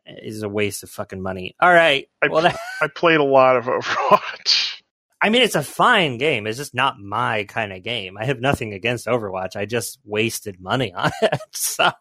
It 0.05 0.19
is 0.23 0.43
a 0.43 0.49
waste 0.49 0.83
of 0.83 0.89
fucking 0.89 1.21
money. 1.21 1.55
All 1.61 1.73
right. 1.73 2.07
I, 2.21 2.27
Well, 2.27 2.43
that, 2.43 2.57
I 2.81 2.87
played 2.87 3.19
a 3.19 3.23
lot 3.23 3.57
of 3.57 3.65
Overwatch. 3.65 4.81
I 5.21 5.29
mean, 5.29 5.41
it's 5.41 5.55
a 5.55 5.63
fine 5.63 6.17
game. 6.17 6.47
It's 6.47 6.57
just 6.57 6.73
not 6.73 6.97
my 6.97 7.43
kind 7.43 7.73
of 7.73 7.83
game. 7.83 8.17
I 8.17 8.23
have 8.23 8.39
nothing 8.39 8.73
against 8.73 9.05
Overwatch. 9.05 9.57
I 9.57 9.65
just 9.65 9.99
wasted 10.05 10.61
money 10.61 10.93
on 10.97 11.11
it. 11.21 11.39
So 11.51 11.91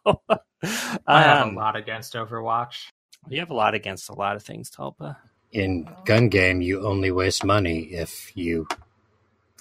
I 0.63 1.23
have 1.23 1.49
um, 1.49 1.57
a 1.57 1.59
lot 1.59 1.77
against 1.77 2.15
Overwatch. 2.15 2.91
You 3.29 3.41
have 3.41 3.51
a 3.51 3.55
lot 3.55 3.75
against 3.75 4.09
a 4.09 4.15
lot 4.15 4.37
of 4.37 4.43
things, 4.43 4.71
Tulpa. 4.71 5.17
In 5.51 5.89
gun 6.05 6.29
game, 6.29 6.61
you 6.61 6.87
only 6.87 7.11
waste 7.11 7.45
money 7.45 7.81
if 7.93 8.37
you 8.37 8.69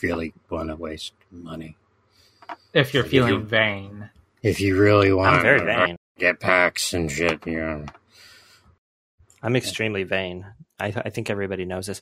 really 0.04 0.34
want 0.50 0.70
to 0.70 0.76
waste 0.76 1.14
money. 1.32 1.76
If 2.74 2.94
you're 2.94 3.06
If 3.06 3.12
feeling 3.12 3.34
you- 3.34 3.40
vain. 3.44 4.10
If 4.44 4.62
you 4.62 4.78
really 4.80 5.12
want 5.12 5.36
I'm 5.38 5.42
very 5.42 5.60
to 5.60 5.66
vain. 5.66 5.98
get 6.18 6.40
packs 6.40 6.94
and 6.94 7.12
shit, 7.12 7.46
you 7.48 7.60
know. 7.60 7.86
I'm 9.42 9.56
extremely 9.56 10.04
vain. 10.04 10.46
I, 10.80 10.88
I 10.88 11.10
think 11.10 11.30
everybody 11.30 11.66
knows 11.66 11.88
this. 11.88 12.02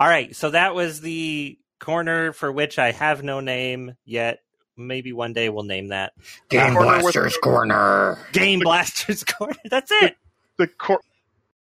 All 0.00 0.08
right, 0.08 0.34
so 0.34 0.50
that 0.50 0.74
was 0.74 1.00
the 1.00 1.58
corner 1.78 2.32
for 2.32 2.50
which 2.50 2.78
I 2.78 2.92
have 2.92 3.22
no 3.22 3.40
name 3.40 3.94
yet. 4.04 4.40
Maybe 4.76 5.12
one 5.12 5.32
day 5.32 5.48
we'll 5.48 5.64
name 5.64 5.88
that 5.88 6.12
Game 6.48 6.72
Corner 6.74 7.02
with- 7.02 7.12
Blasters 7.14 7.36
Corner. 7.36 8.18
Game 8.32 8.60
Blasters 8.60 9.24
Corner. 9.24 9.56
That's 9.70 9.90
it. 9.92 10.16
The 10.56 10.68
cor- 10.68 11.00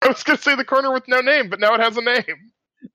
I 0.02 0.08
was 0.08 0.24
going 0.24 0.38
to 0.38 0.44
say 0.44 0.56
the 0.56 0.66
corner 0.66 0.92
with 0.92 1.08
no 1.08 1.22
name, 1.22 1.50
but 1.50 1.60
now 1.60 1.74
it 1.76 1.80
has 1.82 1.96
a 1.98 2.02
name. 2.02 2.24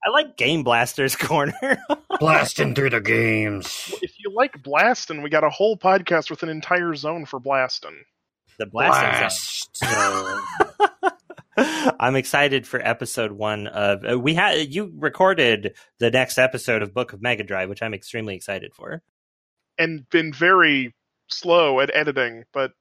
I 0.04 0.10
like 0.10 0.36
Game 0.36 0.62
Blasters 0.64 1.16
Corner. 1.16 1.78
Blasting 2.20 2.74
through 2.74 2.90
the 2.90 3.00
games. 3.00 3.94
If 4.02 4.12
you 4.17 4.17
like 4.38 4.62
Blastin', 4.62 5.22
we 5.22 5.28
got 5.28 5.44
a 5.44 5.50
whole 5.50 5.76
podcast 5.76 6.30
with 6.30 6.42
an 6.44 6.48
entire 6.48 6.94
zone 6.94 7.26
for 7.26 7.40
Blastin'. 7.40 7.96
the 8.58 8.66
Blasting 8.66 9.68
Zone. 9.74 10.42
Blast. 10.78 11.96
I'm 12.00 12.14
excited 12.14 12.64
for 12.66 12.80
episode 12.80 13.32
one 13.32 13.66
of 13.66 14.04
uh, 14.08 14.16
we 14.18 14.34
had 14.34 14.72
you 14.72 14.92
recorded 14.96 15.74
the 15.98 16.10
next 16.10 16.38
episode 16.38 16.82
of 16.82 16.94
Book 16.94 17.12
of 17.12 17.20
Mega 17.20 17.42
Drive, 17.42 17.68
which 17.68 17.82
I'm 17.82 17.94
extremely 17.94 18.36
excited 18.36 18.72
for. 18.72 19.02
And 19.76 20.08
been 20.08 20.32
very 20.32 20.94
slow 21.28 21.80
at 21.80 21.90
editing, 21.94 22.44
but 22.52 22.72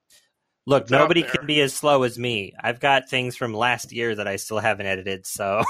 Look, 0.67 0.91
nobody 0.91 1.23
can 1.23 1.45
be 1.45 1.61
as 1.61 1.73
slow 1.73 2.03
as 2.03 2.19
me. 2.19 2.53
I've 2.61 2.81
got 2.81 3.09
things 3.09 3.35
from 3.35 3.53
last 3.53 3.93
year 3.93 4.13
that 4.13 4.27
I 4.27 4.35
still 4.35 4.59
haven't 4.59 4.85
edited, 4.85 5.25
so 5.25 5.63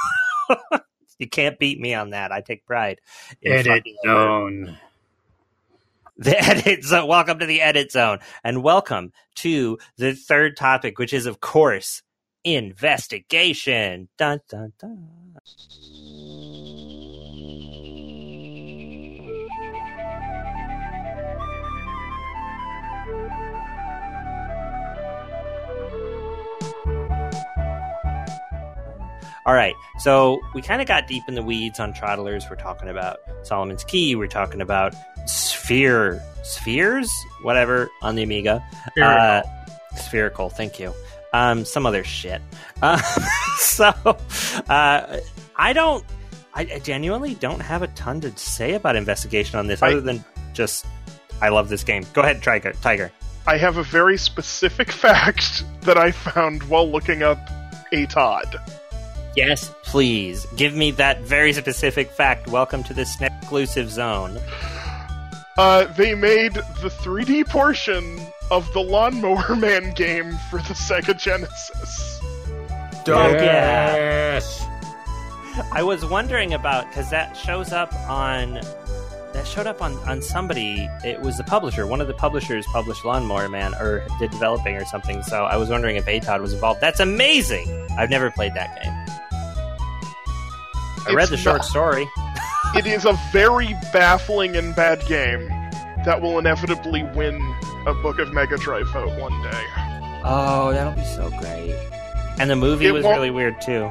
you 1.20 1.30
can't 1.30 1.60
beat 1.60 1.80
me 1.80 1.94
on 1.94 2.10
that. 2.10 2.32
I 2.32 2.42
take 2.42 2.66
pride. 2.66 3.00
in 3.42 3.54
Edit 3.54 3.84
zone. 4.04 4.78
The 6.18 6.38
edit 6.44 6.84
zone. 6.84 7.08
Welcome 7.08 7.40
to 7.40 7.46
the 7.46 7.62
edit 7.62 7.92
zone, 7.92 8.20
and 8.44 8.64
welcome 8.64 9.12
to 9.36 9.78
the 9.98 10.14
third 10.14 10.58
topic, 10.58 10.98
which 10.98 11.14
is, 11.14 11.26
of 11.28 11.40
course, 11.40 12.02
investigation. 12.44 14.10
Dun 14.18 14.40
dun 14.50 14.74
dun. 14.80 15.10
All 29.46 29.54
right, 29.54 29.76
so 30.00 30.42
we 30.54 30.62
kind 30.62 30.82
of 30.82 30.90
got 30.90 31.08
deep 31.08 31.24
in 31.30 31.36
the 31.36 31.42
weeds 31.42 31.80
on 31.80 31.94
Troddlers. 31.94 32.50
We're 32.50 32.58
talking 32.58 32.90
about 32.90 33.20
Solomon's 33.44 33.86
Key. 33.86 34.14
We're 34.14 34.28
talking 34.28 34.60
about 34.60 34.94
Sphere, 35.68 36.24
Spheres, 36.44 37.12
whatever 37.42 37.90
on 38.02 38.16
the 38.16 38.24
Amiga. 38.24 38.64
Uh, 39.02 39.42
spherical, 39.98 40.48
thank 40.50 40.80
you. 40.80 40.94
Um, 41.34 41.66
some 41.66 41.86
other 41.86 42.06
shit. 42.06 42.42
Uh, 42.82 42.98
so, 43.58 43.88
uh, 44.70 45.18
I 45.58 45.74
don't. 45.74 46.06
I 46.54 46.62
I 46.76 46.80
genuinely 46.80 47.36
don't 47.36 47.60
have 47.60 47.82
a 47.82 47.88
ton 47.88 48.22
to 48.22 48.32
say 48.38 48.76
about 48.76 48.96
investigation 48.96 49.60
on 49.60 49.68
this, 49.68 49.84
I- 49.84 49.90
other 49.90 50.00
than 50.00 50.24
just 50.54 50.86
I 51.42 51.50
love 51.50 51.68
this 51.68 51.84
game. 51.84 52.06
Go 52.14 52.22
ahead, 52.22 52.42
Tiger. 52.42 52.72
Tiger. 52.82 53.12
I 53.46 53.58
have 53.58 53.76
a 53.76 53.84
very 53.84 54.18
specific 54.18 54.90
fact 55.06 55.66
that 55.82 55.98
I 55.98 56.12
found 56.12 56.64
while 56.64 56.90
looking 56.90 57.24
up 57.24 57.40
ATOD. 57.92 58.56
Yes, 59.36 59.70
please 59.84 60.48
give 60.56 60.74
me 60.74 60.92
that 60.92 61.24
very 61.24 61.52
specific 61.52 62.10
fact. 62.10 62.48
Welcome 62.48 62.86
to 62.86 62.94
this 62.94 63.20
exclusive 63.20 63.92
zone. 63.92 64.40
Uh, 65.58 65.86
they 65.94 66.14
made 66.14 66.54
the 66.54 66.90
3D 67.02 67.48
portion 67.50 68.20
of 68.52 68.72
the 68.74 68.80
Lawnmower 68.80 69.56
Man 69.60 69.92
game 69.94 70.38
for 70.50 70.58
the 70.60 70.74
Sega 70.74 71.18
Genesis. 71.18 72.20
Fuck. 73.06 73.32
Yes. 73.40 74.66
I 75.72 75.82
was 75.82 76.06
wondering 76.06 76.54
about 76.54 76.88
because 76.90 77.10
that 77.10 77.36
shows 77.36 77.72
up 77.72 77.92
on 78.08 78.56
that 79.34 79.48
showed 79.48 79.66
up 79.66 79.82
on 79.82 79.94
on 80.08 80.22
somebody. 80.22 80.88
It 81.04 81.22
was 81.22 81.38
the 81.38 81.44
publisher. 81.44 81.88
One 81.88 82.02
of 82.02 82.08
the 82.08 82.14
publishers 82.14 82.66
published 82.68 83.04
Lawnmower 83.06 83.50
Man 83.50 83.74
or 83.76 84.06
did 84.20 84.30
developing 84.32 84.76
or 84.76 84.86
something. 84.86 85.24
So 85.24 85.46
I 85.46 85.58
was 85.58 85.70
wondering 85.70 85.96
if 85.96 86.06
ATOD 86.06 86.42
was 86.42 86.54
involved. 86.54 86.82
That's 86.82 87.00
amazing. 87.00 87.88
I've 87.98 88.10
never 88.12 88.30
played 88.30 88.54
that 88.54 88.84
game. 88.84 88.94
I 91.08 91.14
read 91.14 91.30
the 91.30 91.38
short 91.38 91.58
not- 91.60 91.66
story. 91.66 92.08
It 92.78 92.86
is 92.86 93.06
a 93.06 93.14
very 93.32 93.74
baffling 93.92 94.56
and 94.56 94.76
bad 94.76 95.04
game 95.08 95.48
that 96.06 96.22
will 96.22 96.38
inevitably 96.38 97.04
win 97.16 97.36
a 97.88 97.94
Book 97.96 98.20
of 98.20 98.32
Mega 98.34 98.56
Drive 98.58 98.88
vote 98.90 99.20
one 99.20 99.42
day. 99.42 99.64
Oh, 100.24 100.72
that'll 100.72 100.94
be 100.94 101.04
so 101.04 101.32
great. 101.40 101.76
And 102.40 102.50
the 102.52 102.56
movie 102.56 102.86
It 102.86 102.92
was 102.92 103.04
really 103.04 103.32
weird 103.32 103.60
too. 103.62 103.90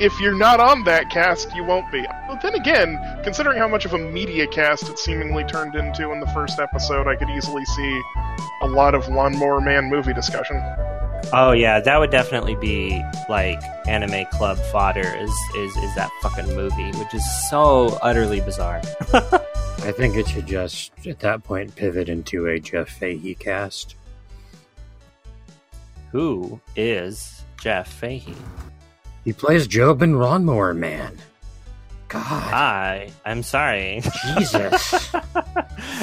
If 0.00 0.18
you're 0.18 0.34
not 0.34 0.58
on 0.58 0.82
that 0.84 1.10
cast, 1.10 1.54
you 1.54 1.62
won't 1.62 1.90
be. 1.92 2.04
But 2.26 2.42
then 2.42 2.56
again, 2.56 2.98
considering 3.22 3.58
how 3.58 3.68
much 3.68 3.84
of 3.84 3.94
a 3.94 3.98
media 3.98 4.48
cast 4.48 4.88
it 4.88 4.98
seemingly 4.98 5.44
turned 5.44 5.76
into 5.76 6.10
in 6.10 6.18
the 6.18 6.26
first 6.28 6.58
episode, 6.58 7.06
I 7.06 7.14
could 7.14 7.30
easily 7.30 7.64
see 7.64 8.00
a 8.62 8.66
lot 8.66 8.96
of 8.96 9.06
Lawnmower 9.08 9.60
Man 9.60 9.88
movie 9.88 10.12
discussion. 10.12 10.56
Oh 11.32 11.52
yeah, 11.52 11.80
that 11.80 11.98
would 11.98 12.10
definitely 12.10 12.56
be 12.56 13.02
like 13.28 13.60
anime 13.86 14.26
club 14.32 14.58
fodder. 14.72 15.00
Is 15.16 15.30
is 15.56 15.76
is 15.76 15.94
that 15.94 16.10
fucking 16.22 16.54
movie, 16.54 16.90
which 16.98 17.12
is 17.14 17.48
so 17.50 17.98
utterly 18.02 18.40
bizarre. 18.40 18.80
I 19.12 19.92
think 19.92 20.16
it 20.16 20.28
should 20.28 20.46
just, 20.46 20.92
at 21.06 21.20
that 21.20 21.44
point, 21.44 21.74
pivot 21.76 22.08
into 22.08 22.46
a 22.46 22.58
Jeff 22.58 22.88
Fahey 22.88 23.34
cast. 23.34 23.94
Who 26.10 26.60
is 26.74 27.42
Jeff 27.60 27.88
Fahey? 27.88 28.34
He 29.24 29.32
plays 29.32 29.66
Job 29.66 30.02
in 30.02 30.18
Lawnmower 30.18 30.74
Man. 30.74 31.16
God, 32.08 32.22
Hi, 32.22 33.10
I'm 33.24 33.42
sorry. 33.42 34.02
Jesus. 34.26 35.14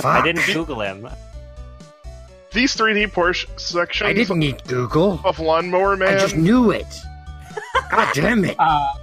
I 0.03 0.21
didn't 0.23 0.45
Google 0.53 0.81
him. 0.81 1.09
These 2.55 2.77
3D 2.77 3.11
Porsche 3.11 3.59
sections 3.59 4.07
I 4.07 4.13
didn't 4.13 4.39
need 4.39 4.63
Google. 4.63 5.19
of 5.25 5.41
Lawnmower 5.41 5.97
Man. 5.97 6.07
I 6.07 6.17
just 6.17 6.37
knew 6.37 6.71
it. 6.71 6.87
God 7.91 8.13
damn 8.13 8.45
it. 8.45 8.55
Uh, 8.57 8.93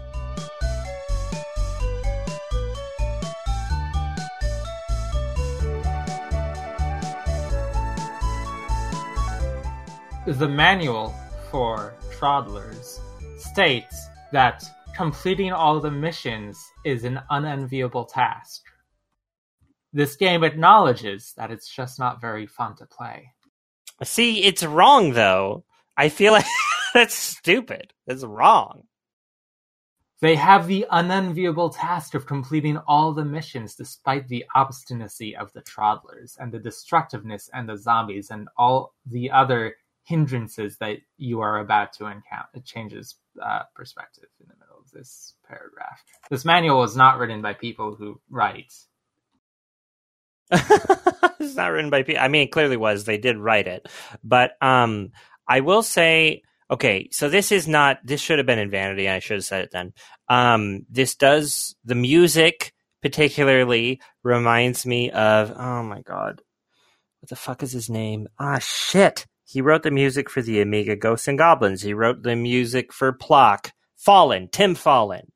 the 10.24 10.48
manual 10.48 11.14
for 11.50 11.92
Troddlers 12.18 13.00
states 13.36 14.08
that 14.32 14.64
completing 14.96 15.52
all 15.52 15.78
the 15.78 15.90
missions 15.90 16.58
is 16.86 17.04
an 17.04 17.20
unenviable 17.28 18.06
task. 18.06 18.62
This 19.92 20.16
game 20.16 20.42
acknowledges 20.42 21.34
that 21.36 21.50
it's 21.50 21.68
just 21.68 21.98
not 21.98 22.18
very 22.18 22.46
fun 22.46 22.74
to 22.76 22.86
play. 22.86 23.31
See, 24.02 24.44
it's 24.44 24.64
wrong 24.64 25.12
though. 25.12 25.64
I 25.96 26.08
feel 26.08 26.32
like 26.38 26.46
that's 26.94 27.14
stupid. 27.14 27.92
It's 28.06 28.24
wrong. 28.24 28.84
They 30.20 30.36
have 30.36 30.68
the 30.68 30.86
unenviable 30.88 31.70
task 31.70 32.14
of 32.14 32.26
completing 32.26 32.76
all 32.86 33.12
the 33.12 33.24
missions 33.24 33.74
despite 33.74 34.28
the 34.28 34.44
obstinacy 34.54 35.34
of 35.34 35.52
the 35.52 35.62
Troddlers 35.62 36.36
and 36.38 36.52
the 36.52 36.60
destructiveness 36.60 37.50
and 37.52 37.68
the 37.68 37.76
zombies 37.76 38.30
and 38.30 38.48
all 38.56 38.94
the 39.04 39.32
other 39.32 39.74
hindrances 40.04 40.76
that 40.78 40.98
you 41.16 41.40
are 41.40 41.58
about 41.58 41.92
to 41.94 42.06
encounter. 42.06 42.48
It 42.54 42.64
changes 42.64 43.16
uh, 43.42 43.62
perspective 43.74 44.28
in 44.40 44.46
the 44.48 44.54
middle 44.54 44.78
of 44.78 44.92
this 44.92 45.34
paragraph. 45.44 46.00
This 46.30 46.44
manual 46.44 46.78
was 46.78 46.96
not 46.96 47.18
written 47.18 47.42
by 47.42 47.54
people 47.54 47.96
who 47.96 48.20
write. 48.30 48.72
It's 50.50 51.56
not 51.56 51.72
written 51.72 51.90
by 51.90 52.02
people. 52.02 52.22
I 52.22 52.28
mean, 52.28 52.42
it 52.42 52.52
clearly 52.52 52.76
was. 52.76 53.04
They 53.04 53.18
did 53.18 53.36
write 53.36 53.66
it, 53.66 53.88
but 54.22 54.52
um, 54.62 55.10
I 55.46 55.60
will 55.60 55.82
say, 55.82 56.42
okay, 56.70 57.08
so 57.10 57.28
this 57.28 57.52
is 57.52 57.66
not. 57.66 57.98
This 58.04 58.20
should 58.20 58.38
have 58.38 58.46
been 58.46 58.58
in 58.58 58.70
Vanity. 58.70 59.08
I 59.08 59.18
should 59.18 59.38
have 59.38 59.44
said 59.44 59.64
it 59.64 59.70
then. 59.72 59.92
Um, 60.28 60.86
this 60.88 61.16
does 61.16 61.74
the 61.84 61.94
music 61.94 62.72
particularly 63.02 64.00
reminds 64.22 64.86
me 64.86 65.10
of. 65.10 65.52
Oh 65.56 65.82
my 65.82 66.00
god, 66.02 66.42
what 67.20 67.28
the 67.28 67.36
fuck 67.36 67.62
is 67.62 67.72
his 67.72 67.90
name? 67.90 68.28
Ah, 68.38 68.58
shit. 68.58 69.26
He 69.44 69.60
wrote 69.60 69.82
the 69.82 69.90
music 69.90 70.30
for 70.30 70.40
the 70.40 70.62
Amiga 70.62 70.96
Ghosts 70.96 71.28
and 71.28 71.36
Goblins. 71.36 71.82
He 71.82 71.92
wrote 71.92 72.22
the 72.22 72.36
music 72.36 72.92
for 72.92 73.12
Plok. 73.12 73.72
Follin, 74.04 74.50
Tim 74.50 74.74
Follin. 74.74 75.28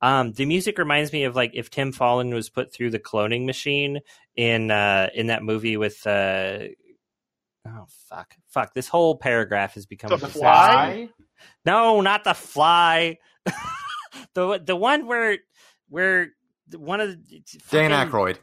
Um, 0.00 0.32
the 0.32 0.46
music 0.46 0.78
reminds 0.78 1.12
me 1.12 1.24
of 1.24 1.34
like 1.34 1.52
if 1.54 1.70
Tim 1.70 1.92
Follin 1.92 2.32
was 2.32 2.48
put 2.48 2.72
through 2.72 2.90
the 2.90 2.98
cloning 2.98 3.46
machine 3.46 4.00
in 4.38 4.70
uh, 4.70 5.10
in 5.14 5.26
that 5.26 5.42
movie 5.42 5.76
with 5.76 6.06
uh, 6.06 6.58
oh 7.66 7.86
fuck 8.08 8.34
fuck 8.48 8.72
this 8.72 8.86
whole 8.86 9.16
paragraph 9.18 9.74
has 9.74 9.84
become 9.84 10.10
The 10.10 10.26
a. 10.26 10.28
Fly? 10.30 11.08
No, 11.64 12.00
not 12.00 12.22
the 12.24 12.34
fly. 12.34 13.18
the 14.34 14.62
the 14.64 14.76
one 14.76 15.06
where 15.08 15.38
where 15.88 16.28
one 16.74 17.00
of 17.00 17.10
the 17.28 17.42
Dan 17.70 17.90
fucking- 17.90 18.12
Aykroyd. 18.12 18.36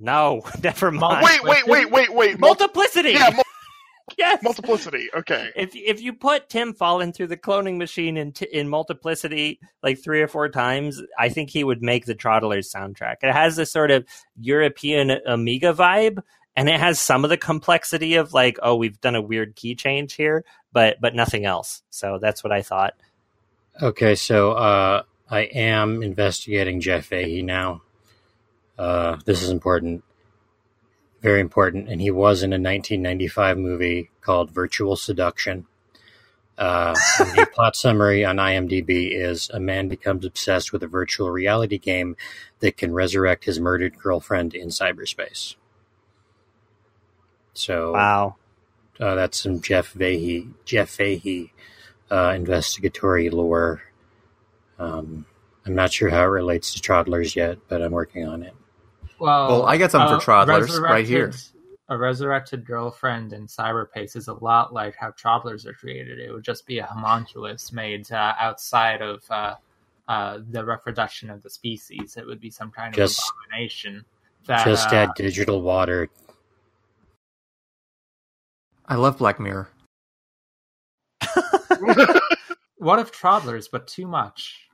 No, 0.00 0.42
never 0.62 0.90
mind. 0.90 1.24
Wait, 1.24 1.42
wait, 1.44 1.66
wait, 1.66 1.90
wait, 1.90 2.12
wait. 2.14 2.38
Multiplicity. 2.38 3.12
yeah, 3.12 3.30
mul- 3.30 3.42
yes. 4.18 4.42
multiplicity. 4.42 5.08
Okay. 5.14 5.50
if 5.56 5.74
if 5.74 6.02
you 6.02 6.12
put 6.12 6.48
Tim 6.48 6.74
Follin 6.74 7.14
through 7.14 7.28
the 7.28 7.36
cloning 7.36 7.76
machine 7.78 8.16
in 8.16 8.32
t- 8.32 8.48
in 8.52 8.68
multiplicity 8.68 9.60
like 9.82 10.02
three 10.02 10.20
or 10.20 10.28
four 10.28 10.48
times, 10.48 11.00
I 11.18 11.28
think 11.28 11.50
he 11.50 11.64
would 11.64 11.82
make 11.82 12.06
the 12.06 12.14
Troddlers 12.14 12.74
soundtrack. 12.74 13.16
It 13.22 13.32
has 13.32 13.56
this 13.56 13.72
sort 13.72 13.90
of 13.90 14.04
European 14.38 15.10
Amiga 15.26 15.72
vibe, 15.72 16.22
and 16.56 16.68
it 16.68 16.80
has 16.80 17.00
some 17.00 17.24
of 17.24 17.30
the 17.30 17.36
complexity 17.36 18.16
of 18.16 18.34
like, 18.34 18.58
oh, 18.62 18.74
we've 18.74 19.00
done 19.00 19.14
a 19.14 19.22
weird 19.22 19.54
key 19.54 19.74
change 19.74 20.14
here, 20.14 20.44
but 20.72 21.00
but 21.00 21.14
nothing 21.14 21.44
else. 21.44 21.82
So 21.90 22.18
that's 22.20 22.42
what 22.42 22.52
I 22.52 22.62
thought. 22.62 22.94
Okay, 23.80 24.16
so 24.16 24.52
uh, 24.52 25.02
I 25.30 25.40
am 25.40 26.02
investigating 26.02 26.80
Jeff 26.80 27.06
Fahey 27.06 27.42
now. 27.42 27.82
Uh, 28.76 29.18
this 29.24 29.42
is 29.42 29.50
important, 29.50 30.02
very 31.20 31.40
important, 31.40 31.88
and 31.88 32.00
he 32.00 32.10
was 32.10 32.42
in 32.42 32.52
a 32.52 32.56
1995 32.56 33.58
movie 33.58 34.10
called 34.20 34.50
Virtual 34.50 34.96
Seduction. 34.96 35.66
Uh, 36.56 36.94
the 37.18 37.48
plot 37.54 37.76
summary 37.76 38.24
on 38.24 38.36
IMDb 38.36 39.10
is 39.12 39.48
a 39.50 39.60
man 39.60 39.88
becomes 39.88 40.24
obsessed 40.24 40.72
with 40.72 40.82
a 40.82 40.88
virtual 40.88 41.30
reality 41.30 41.78
game 41.78 42.16
that 42.60 42.76
can 42.76 42.92
resurrect 42.92 43.44
his 43.44 43.60
murdered 43.60 43.98
girlfriend 43.98 44.54
in 44.54 44.68
cyberspace. 44.68 45.54
So 47.54 47.92
Wow. 47.92 48.36
uh, 49.00 49.14
that's 49.14 49.40
some 49.42 49.60
Jeff 49.60 49.88
Fahey, 49.88 50.48
Jeff 50.64 50.90
Fahey 50.90 51.52
uh, 52.10 52.32
investigatory 52.34 53.30
lore. 53.30 53.82
Um, 54.78 55.26
I'm 55.66 55.74
not 55.74 55.92
sure 55.92 56.10
how 56.10 56.22
it 56.22 56.26
relates 56.26 56.72
to 56.74 56.80
Troddlers 56.80 57.36
yet, 57.36 57.58
but 57.68 57.82
I'm 57.82 57.92
working 57.92 58.26
on 58.26 58.42
it. 58.42 58.54
Well, 59.18 59.48
Well, 59.48 59.66
I 59.66 59.76
got 59.78 59.90
something 59.90 60.14
uh, 60.16 60.20
for 60.20 60.30
Troddlers 60.30 60.80
right 60.80 61.06
here. 61.06 61.32
A 61.90 61.96
resurrected 61.96 62.66
girlfriend 62.66 63.32
in 63.32 63.46
Cyberpace 63.46 64.14
is 64.14 64.28
a 64.28 64.34
lot 64.34 64.74
like 64.74 64.94
how 64.94 65.10
Troddlers 65.12 65.64
are 65.66 65.72
created. 65.72 66.18
It 66.18 66.30
would 66.32 66.44
just 66.44 66.66
be 66.66 66.78
a 66.78 66.84
homunculus 66.84 67.72
made 67.72 68.12
uh, 68.12 68.34
outside 68.38 69.00
of 69.00 69.22
uh, 69.30 69.54
uh, 70.06 70.40
the 70.50 70.64
reproduction 70.64 71.30
of 71.30 71.42
the 71.42 71.48
species. 71.50 72.16
It 72.16 72.26
would 72.26 72.40
be 72.40 72.50
some 72.50 72.70
kind 72.70 72.94
Just- 72.94 73.18
of 73.20 73.24
abomination. 73.46 74.04
That, 74.46 74.64
Just 74.64 74.92
uh, 74.92 74.96
add 74.96 75.10
digital 75.16 75.60
water. 75.60 76.08
I 78.86 78.94
love 78.94 79.18
Black 79.18 79.38
Mirror. 79.38 79.68
what 82.78 82.98
if 82.98 83.12
Troddlers, 83.12 83.68
but 83.70 83.86
too 83.86 84.06
much? 84.06 84.68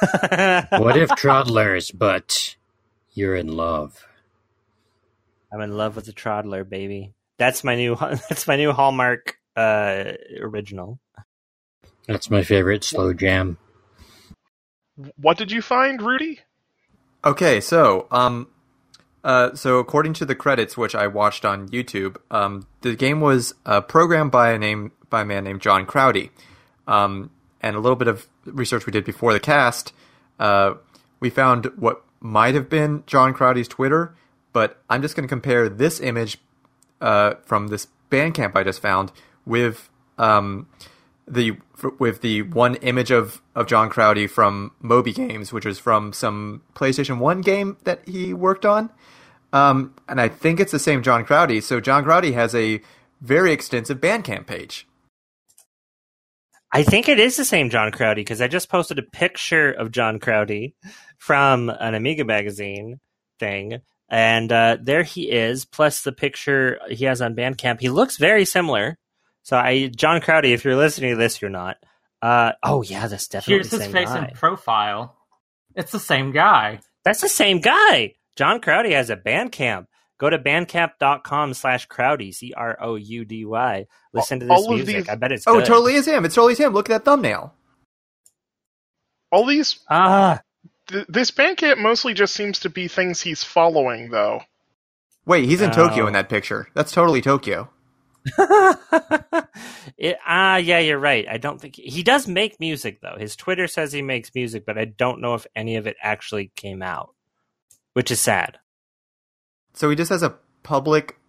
What 0.00 0.96
if 0.96 1.10
Troddlers, 1.10 1.90
but 1.96 2.56
you're 3.12 3.36
in 3.36 3.48
love? 3.48 4.06
I'm 5.52 5.60
in 5.60 5.76
love 5.76 5.96
with 5.96 6.06
the 6.06 6.12
Troddler, 6.12 6.68
baby. 6.68 7.14
That's 7.38 7.64
my 7.64 7.76
new. 7.76 7.96
That's 8.28 8.46
my 8.46 8.56
new 8.56 8.72
Hallmark 8.72 9.38
uh, 9.56 10.12
original. 10.40 10.98
That's 12.06 12.30
my 12.30 12.42
favorite 12.42 12.84
slow 12.84 13.12
jam. 13.12 13.58
What 15.16 15.36
did 15.36 15.52
you 15.52 15.62
find, 15.62 16.02
Rudy? 16.02 16.40
Okay, 17.24 17.60
so 17.60 18.06
um, 18.10 18.48
uh, 19.24 19.54
so 19.54 19.78
according 19.78 20.14
to 20.14 20.24
the 20.24 20.34
credits, 20.34 20.76
which 20.76 20.94
I 20.94 21.06
watched 21.06 21.44
on 21.44 21.68
YouTube, 21.68 22.16
um, 22.30 22.66
the 22.80 22.96
game 22.96 23.20
was 23.20 23.54
uh, 23.66 23.80
programmed 23.80 24.30
by 24.30 24.52
a 24.52 24.58
name 24.58 24.92
by 25.10 25.22
a 25.22 25.24
man 25.24 25.44
named 25.44 25.60
John 25.60 25.86
Croudy, 25.86 26.30
um, 26.86 27.30
and 27.60 27.76
a 27.76 27.80
little 27.80 27.96
bit 27.96 28.08
of 28.08 28.26
research 28.44 28.86
we 28.86 28.92
did 28.92 29.04
before 29.04 29.32
the 29.32 29.40
cast, 29.40 29.92
uh, 30.38 30.74
we 31.20 31.30
found 31.30 31.66
what 31.76 32.02
might 32.20 32.54
have 32.54 32.68
been 32.68 33.04
John 33.06 33.34
Croudy's 33.34 33.68
Twitter, 33.68 34.14
but 34.52 34.82
I'm 34.90 35.02
just 35.02 35.14
going 35.14 35.26
to 35.26 35.28
compare 35.28 35.68
this 35.68 36.00
image 36.00 36.38
uh, 37.00 37.34
from 37.44 37.68
this 37.68 37.88
Bandcamp 38.10 38.56
I 38.56 38.64
just 38.64 38.80
found 38.80 39.12
with 39.44 39.88
um, 40.18 40.68
the 41.26 41.56
with 41.98 42.22
the 42.22 42.42
one 42.42 42.74
image 42.76 43.10
of, 43.10 43.40
of 43.54 43.66
John 43.66 43.90
Croudy 43.90 44.28
from 44.28 44.72
Moby 44.80 45.12
Games, 45.12 45.52
which 45.52 45.64
was 45.64 45.78
from 45.78 46.12
some 46.12 46.62
PlayStation 46.74 47.18
One 47.18 47.40
game 47.40 47.76
that 47.84 48.06
he 48.08 48.34
worked 48.34 48.66
on. 48.66 48.90
Um, 49.52 49.94
and 50.08 50.20
I 50.20 50.28
think 50.28 50.60
it's 50.60 50.72
the 50.72 50.78
same 50.78 51.02
John 51.02 51.24
Croudy. 51.24 51.62
So 51.62 51.80
John 51.80 52.04
Croudy 52.04 52.34
has 52.34 52.54
a 52.54 52.80
very 53.20 53.52
extensive 53.52 53.98
Bandcamp 53.98 54.46
page. 54.46 54.86
I 56.72 56.82
think 56.82 57.08
it 57.08 57.18
is 57.18 57.36
the 57.36 57.44
same 57.44 57.70
John 57.70 57.90
Croudy 57.90 58.16
because 58.16 58.42
I 58.42 58.48
just 58.48 58.68
posted 58.68 58.98
a 58.98 59.02
picture 59.02 59.70
of 59.70 59.90
John 59.90 60.18
Croudy 60.18 60.74
from 61.16 61.70
an 61.70 61.94
Amiga 61.94 62.24
magazine 62.24 63.00
thing, 63.40 63.78
and 64.08 64.52
uh, 64.52 64.76
there 64.80 65.02
he 65.02 65.30
is. 65.30 65.64
Plus 65.64 66.02
the 66.02 66.12
picture 66.12 66.78
he 66.90 67.06
has 67.06 67.22
on 67.22 67.34
Bandcamp. 67.34 67.80
He 67.80 67.88
looks 67.88 68.18
very 68.18 68.44
similar. 68.44 68.98
So 69.42 69.56
I, 69.56 69.86
John 69.86 70.20
Croudy, 70.20 70.52
if 70.52 70.64
you're 70.64 70.76
listening 70.76 71.12
to 71.12 71.16
this, 71.16 71.40
you're 71.40 71.50
not. 71.50 71.76
Uh, 72.20 72.52
oh 72.62 72.82
yeah, 72.82 73.06
that's 73.06 73.28
definitely 73.28 73.54
Here's 73.54 73.70
his 73.70 73.86
face 73.86 74.08
guy. 74.08 74.28
in 74.28 74.34
profile. 74.34 75.16
It's 75.74 75.92
the 75.92 76.00
same 76.00 76.32
guy. 76.32 76.80
That's 77.04 77.20
the 77.20 77.28
same 77.28 77.60
guy. 77.60 78.14
John 78.36 78.60
Croudy 78.60 78.92
has 78.92 79.10
a 79.10 79.16
Bandcamp. 79.16 79.86
Go 80.18 80.28
to 80.30 80.38
bandcamp.com 80.38 81.54
slash 81.54 81.86
Croudy, 81.88 82.34
C 82.34 82.52
R 82.56 82.76
O 82.80 82.96
U 82.96 83.24
D 83.24 83.44
Y. 83.44 83.86
Listen 84.12 84.40
to 84.40 84.46
this 84.46 84.52
All 84.52 84.64
of 84.72 84.76
music. 84.76 84.96
these- 84.96 85.08
I 85.08 85.14
bet 85.14 85.30
it's 85.32 85.46
Oh, 85.46 85.54
good. 85.54 85.62
it 85.62 85.66
totally 85.66 85.94
is 85.94 86.06
him. 86.08 86.24
It's 86.24 86.34
totally 86.34 86.56
him. 86.56 86.72
Look 86.72 86.90
at 86.90 87.04
that 87.04 87.04
thumbnail. 87.04 87.54
All 89.30 89.46
these 89.46 89.78
Ah, 89.88 90.40
th- 90.88 91.06
this 91.08 91.30
Bandcamp 91.30 91.78
mostly 91.78 92.14
just 92.14 92.34
seems 92.34 92.58
to 92.60 92.70
be 92.70 92.88
things 92.88 93.20
he's 93.20 93.44
following, 93.44 94.10
though. 94.10 94.40
Wait, 95.26 95.44
he's 95.44 95.60
in 95.60 95.70
Tokyo 95.70 96.04
Oh. 96.04 96.06
in 96.08 96.14
that 96.14 96.28
picture. 96.30 96.68
That's 96.74 96.90
totally 96.92 97.20
Tokyo. 97.20 97.70
it, 99.98 100.16
ah, 100.26 100.56
yeah, 100.56 100.78
you're 100.78 100.98
right. 100.98 101.26
I 101.28 101.36
don't 101.38 101.60
think 101.60 101.76
he 101.76 102.02
does 102.02 102.26
make 102.26 102.58
music 102.60 103.00
though. 103.00 103.16
His 103.18 103.36
Twitter 103.36 103.66
says 103.66 103.92
he 103.92 104.02
makes 104.02 104.34
music, 104.34 104.64
but 104.66 104.78
I 104.78 104.84
don't 104.86 105.20
know 105.20 105.34
if 105.34 105.46
any 105.54 105.76
of 105.76 105.86
it 105.86 105.96
actually 106.02 106.50
came 106.56 106.82
out, 106.82 107.14
which 107.92 108.10
is 108.10 108.20
sad. 108.20 108.58
So 109.78 109.88
he 109.88 109.94
just 109.94 110.08
has 110.08 110.24
a 110.24 110.34
public 110.64 111.20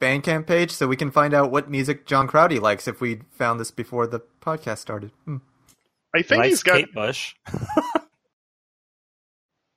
Bandcamp 0.00 0.46
page, 0.46 0.70
so 0.70 0.86
we 0.86 0.94
can 0.94 1.10
find 1.10 1.34
out 1.34 1.50
what 1.50 1.68
music 1.68 2.06
John 2.06 2.28
Croudy 2.28 2.60
likes 2.60 2.86
if 2.86 3.00
we 3.00 3.22
found 3.32 3.58
this 3.58 3.72
before 3.72 4.06
the 4.06 4.20
podcast 4.40 4.78
started. 4.78 5.10
Hmm. 5.24 5.38
I 6.14 6.22
think 6.22 6.38
Likes 6.38 6.50
he's 6.50 6.62
got 6.62 6.76
Kate 6.76 6.94
Bush. 6.94 7.34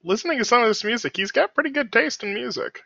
listening 0.04 0.38
to 0.38 0.46
some 0.46 0.62
of 0.62 0.68
this 0.68 0.84
music. 0.84 1.18
He's 1.18 1.32
got 1.32 1.56
pretty 1.56 1.72
good 1.72 1.92
taste 1.92 2.24
in 2.24 2.36
music. 2.36 2.82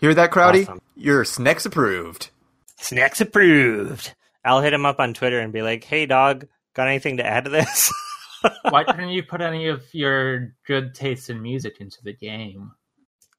Hear 0.00 0.14
that, 0.14 0.30
Croudy? 0.30 0.62
Awesome. 0.62 0.80
You're 0.94 1.24
Snex 1.24 1.66
approved. 1.66 2.30
Snacks 2.78 3.20
approved. 3.20 4.14
I'll 4.44 4.60
hit 4.60 4.72
him 4.72 4.86
up 4.86 5.00
on 5.00 5.12
Twitter 5.12 5.40
and 5.40 5.52
be 5.52 5.62
like, 5.62 5.82
"Hey, 5.82 6.06
dog, 6.06 6.46
got 6.74 6.86
anything 6.86 7.16
to 7.16 7.26
add 7.26 7.46
to 7.46 7.50
this?" 7.50 7.92
Why 8.70 8.84
couldn't 8.84 9.08
you 9.08 9.24
put 9.24 9.40
any 9.40 9.66
of 9.66 9.82
your 9.92 10.54
good 10.68 10.94
taste 10.94 11.30
in 11.30 11.42
music 11.42 11.78
into 11.80 11.98
the 12.04 12.12
game? 12.12 12.70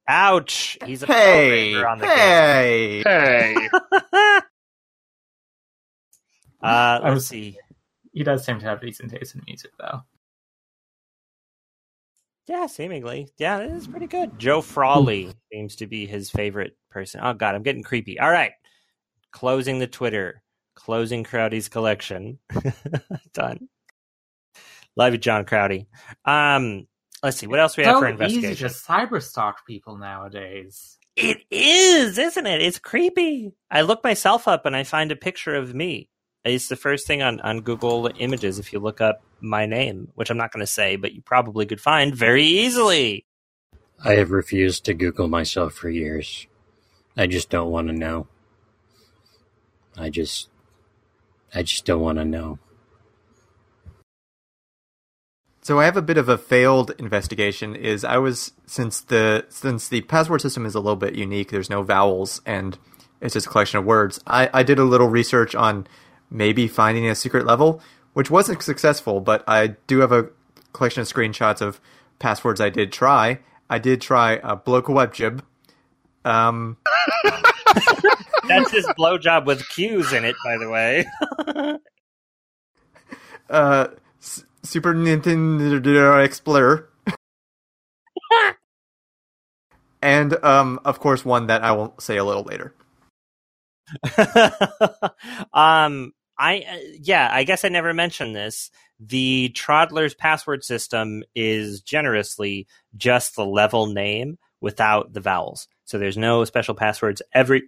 Ouch! 0.07 0.77
He's 0.86 1.02
a 1.03 1.07
Hey, 1.07 1.73
programmer 1.73 1.88
on 1.88 1.98
the 1.99 2.06
hey. 2.07 3.02
Hey, 3.03 3.69
uh, 6.61 6.99
let's 7.03 7.14
was- 7.15 7.27
see. 7.27 7.57
He 8.14 8.23
does 8.23 8.45
seem 8.45 8.60
to 8.60 8.65
have 8.65 8.80
decent 8.80 9.11
taste 9.11 9.36
in 9.36 9.41
music, 9.45 9.72
though. 9.77 10.02
Yeah, 12.48 12.68
seemingly. 12.68 13.27
Yeah, 13.38 13.60
it 13.60 13.72
is 13.72 13.88
pretty 13.88 14.07
good. 14.07 14.40
Joe 14.40 14.61
Frawley 14.61 15.34
seems 15.52 15.76
to 15.77 15.88
be 15.88 16.06
his 16.06 16.30
favorite 16.30 16.77
person. 16.91 17.19
Oh 17.23 17.34
god, 17.34 17.56
I'm 17.56 17.64
getting 17.64 17.84
creepy. 17.84 18.19
All 18.19 18.32
right. 18.32 18.52
Closing 19.32 19.80
the 19.80 19.88
Twitter. 19.88 20.41
Closing 20.76 21.23
Croudy's 21.23 21.68
collection. 21.68 22.38
Done. 23.34 23.68
Love 24.95 25.14
you, 25.14 25.18
John 25.18 25.44
Croudy. 25.44 25.88
Um, 26.23 26.88
let's 27.26 27.38
see. 27.38 27.47
What 27.47 27.60
else 27.60 27.76
we 27.76 27.84
have 27.84 27.95
so 27.95 27.99
for 28.02 28.07
easy 28.07 28.14
investigation? 28.14 28.68
to 28.69 28.73
cyberstalk 28.73 29.53
people 29.68 29.97
nowadays. 29.97 30.97
It 31.15 31.39
is, 31.49 32.18
isn't 32.18 32.45
it? 32.45 32.61
It's 32.61 32.77
creepy. 32.77 33.53
I 33.72 33.81
look 33.81 34.03
myself 34.03 34.47
up 34.47 34.65
and 34.65 34.76
I 34.76 34.84
find 34.84 35.11
a 35.11 35.15
picture 35.15 35.56
of 35.56 35.73
me. 35.73 36.10
It's 36.43 36.68
the 36.68 36.76
first 36.76 37.07
thing 37.07 37.23
on, 37.23 37.39
on 37.39 37.61
Google 37.61 38.11
Images 38.19 38.60
if 38.60 38.72
you 38.72 38.80
look 38.80 39.02
up 39.02 39.23
my 39.41 39.65
name, 39.65 40.10
which 40.14 40.30
I'm 40.30 40.38
not 40.38 40.52
going 40.52 40.61
to 40.61 40.72
say, 40.72 40.95
but 40.97 41.14
you 41.14 41.22
probably 41.22 41.65
could 41.65 41.81
find 41.81 42.14
very 42.14 42.43
easily. 42.43 43.26
I 44.03 44.14
have 44.14 44.30
refused 44.30 44.85
to 44.85 44.93
Google 44.93 45.27
myself 45.27 45.73
for 45.73 45.89
years. 45.89 46.45
I 47.18 47.26
just 47.26 47.49
don't 47.49 47.72
want 47.72 47.88
to 47.88 47.93
know. 47.93 48.27
I 49.97 50.10
just, 50.10 50.49
I 51.53 51.64
just 51.64 51.85
don't 51.85 52.02
want 52.02 52.19
to 52.19 52.26
know. 52.26 52.60
So 55.66 55.80
I 55.80 55.86
have 55.86 55.98
a 55.98 56.04
bit 56.04 56.20
of 56.20 56.30
a 56.30 56.38
failed 56.38 56.92
investigation. 57.00 57.76
Is 57.76 58.06
I 58.06 58.20
was 58.20 58.52
since 58.68 59.02
the 59.02 59.48
since 59.50 59.88
the 59.88 60.02
password 60.02 60.42
system 60.42 60.64
is 60.64 60.76
a 60.76 60.80
little 60.80 60.96
bit 60.96 61.16
unique. 61.16 61.50
There's 61.50 61.72
no 61.72 61.82
vowels 61.82 62.40
and 62.46 62.78
it's 63.20 63.34
just 63.34 63.48
a 63.48 63.50
collection 63.50 63.80
of 63.80 63.86
words. 63.86 64.20
I, 64.28 64.48
I 64.54 64.62
did 64.62 64.78
a 64.78 64.84
little 64.84 65.08
research 65.08 65.56
on 65.56 65.88
maybe 66.30 66.68
finding 66.68 67.08
a 67.08 67.16
secret 67.16 67.48
level, 67.48 67.82
which 68.14 68.30
wasn't 68.30 68.62
successful. 68.62 69.22
But 69.22 69.44
I 69.48 69.70
do 69.88 70.02
have 70.02 70.12
a 70.12 70.30
collection 70.72 71.02
of 71.02 71.08
screenshots 71.08 71.62
of 71.62 71.82
passwords 72.20 72.62
I 72.62 72.70
did 72.70 72.92
try. 72.92 73.40
I 73.68 73.80
did 73.80 74.02
try 74.02 74.34
a 74.44 74.56
blowkawebjib. 74.56 75.42
Um, 76.26 76.78
That's 78.48 78.70
his 78.70 78.86
blowjob 79.00 79.48
with 79.48 79.68
Q's 79.70 80.14
in 80.14 80.26
it, 80.26 80.36
by 80.46 80.58
the 80.60 80.70
way. 80.70 81.80
uh, 83.50 83.88
Super 84.66 84.94
Nintendo 84.94 86.24
Explorer. 86.24 86.90
and 90.02 90.44
um, 90.44 90.80
of 90.86 91.00
course, 91.00 91.24
one 91.24 91.48
that 91.48 91.64
I 91.64 91.72
will 91.72 91.96
say 92.00 92.18
a 92.18 92.24
little 92.24 92.44
later. 92.44 92.74
um, 95.54 96.12
I 96.38 96.58
uh, 96.60 96.78
yeah, 97.00 97.30
I 97.32 97.44
guess 97.44 97.64
I 97.64 97.70
never 97.70 97.94
mentioned 97.94 98.36
this. 98.36 98.72
The 99.00 99.52
Troddler's 99.54 100.14
password 100.14 100.64
system 100.64 101.24
is 101.36 101.82
generously 101.82 102.68
just 102.96 103.36
the 103.36 103.46
level 103.46 103.88
name 103.88 104.38
without 104.62 105.14
the 105.14 105.22
vowels. 105.22 105.68
So 105.86 105.98
there's 105.98 106.18
no 106.18 106.44
special 106.46 106.76
passwords. 106.76 107.22
Every 107.34 107.64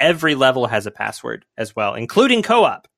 every 0.00 0.34
level 0.34 0.66
has 0.66 0.86
a 0.86 0.90
password 0.90 1.44
as 1.56 1.76
well, 1.76 1.94
including 1.94 2.42
co-op. 2.42 2.88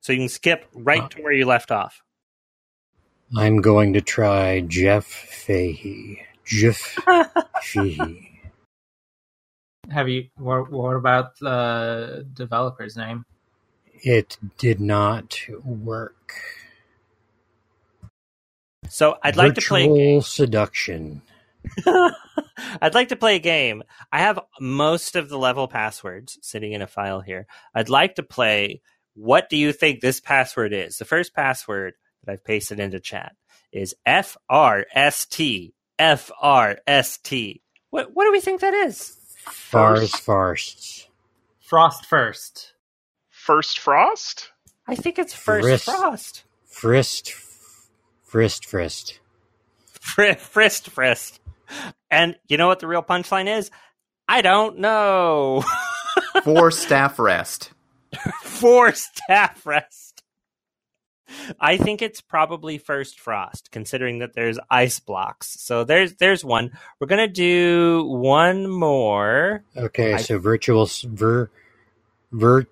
So 0.00 0.12
you 0.12 0.20
can 0.20 0.28
skip 0.28 0.66
right 0.74 1.10
to 1.10 1.22
where 1.22 1.32
you 1.32 1.46
left 1.46 1.70
off. 1.72 2.02
I'm 3.34 3.60
going 3.60 3.94
to 3.94 4.00
try 4.00 4.60
Jeff 4.60 5.06
Fahey. 5.06 6.22
Jeff 6.44 6.98
Fahey. 7.62 8.40
Have 9.90 10.08
you? 10.08 10.28
What, 10.36 10.70
what 10.70 10.96
about 10.96 11.38
the 11.38 12.26
developer's 12.32 12.96
name? 12.96 13.24
It 14.02 14.36
did 14.58 14.80
not 14.80 15.40
work. 15.64 16.40
So 18.88 19.18
I'd 19.22 19.36
like 19.36 19.54
to 19.54 19.60
play. 19.60 19.88
Virtual 19.88 20.22
seduction. 20.22 21.22
I'd 22.80 22.94
like 22.94 23.08
to 23.08 23.16
play 23.16 23.36
a 23.36 23.40
game. 23.40 23.82
I 24.12 24.20
have 24.20 24.38
most 24.60 25.16
of 25.16 25.28
the 25.28 25.38
level 25.38 25.66
passwords 25.66 26.38
sitting 26.42 26.72
in 26.72 26.82
a 26.82 26.86
file 26.86 27.20
here. 27.20 27.46
I'd 27.74 27.88
like 27.88 28.14
to 28.16 28.22
play 28.22 28.82
what 29.14 29.48
do 29.48 29.56
you 29.56 29.72
think 29.72 30.00
this 30.00 30.20
password 30.20 30.72
is? 30.74 30.98
The 30.98 31.04
first 31.06 31.34
password 31.34 31.94
that 32.26 32.32
I've 32.32 32.44
pasted 32.44 32.78
into 32.80 33.00
chat 33.00 33.34
is 33.72 33.94
F 34.04 34.36
R 34.48 34.84
S 34.94 35.24
T 35.26 35.72
F 35.98 36.30
R 36.40 36.78
S 36.86 37.18
T. 37.18 37.62
What 37.90 38.10
what 38.14 38.24
do 38.24 38.32
we 38.32 38.40
think 38.40 38.60
that 38.60 38.74
is? 38.74 39.16
Fars 39.46 40.12
farsts. 40.12 41.06
Frost 41.60 42.06
first. 42.06 42.72
first 43.30 43.78
frost. 43.78 44.50
I 44.86 44.94
think 44.94 45.18
it's 45.18 45.34
first 45.34 45.66
Frist. 45.66 45.84
frost. 45.84 46.44
Frist. 46.70 47.32
Frist 48.30 48.68
frist. 48.68 49.18
Fr- 49.88 50.22
frist 50.38 50.90
frist. 50.90 51.38
And 52.10 52.36
you 52.48 52.56
know 52.56 52.68
what 52.68 52.78
the 52.80 52.86
real 52.86 53.02
punchline 53.02 53.48
is? 53.58 53.70
I 54.28 54.42
don't 54.42 54.78
know. 54.78 55.64
For 56.44 56.70
staff 56.70 57.18
rest. 57.18 57.72
for 58.42 58.92
staff 58.92 59.66
rest. 59.66 60.05
I 61.60 61.76
think 61.76 62.02
it's 62.02 62.20
probably 62.20 62.78
first 62.78 63.18
frost, 63.20 63.70
considering 63.72 64.20
that 64.20 64.34
there's 64.34 64.58
ice 64.70 65.00
blocks. 65.00 65.48
So 65.60 65.84
there's 65.84 66.14
there's 66.14 66.44
one. 66.44 66.70
We're 67.00 67.06
gonna 67.08 67.26
do 67.28 68.04
one 68.06 68.68
more. 68.68 69.62
Okay, 69.76 70.14
I- 70.14 70.18
so 70.18 70.38
virtual 70.38 70.82
s- 70.82 71.02
ver 71.02 71.50
vert 72.32 72.68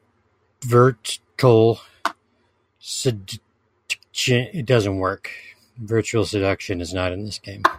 vertical 0.64 1.81
seduction. 2.78 3.40
It 4.52 4.66
doesn't 4.66 4.97
work. 4.98 5.31
Virtual 5.78 6.24
seduction 6.24 6.81
is 6.81 6.94
not 6.94 7.12
in 7.12 7.24
this 7.24 7.39
game. 7.39 7.62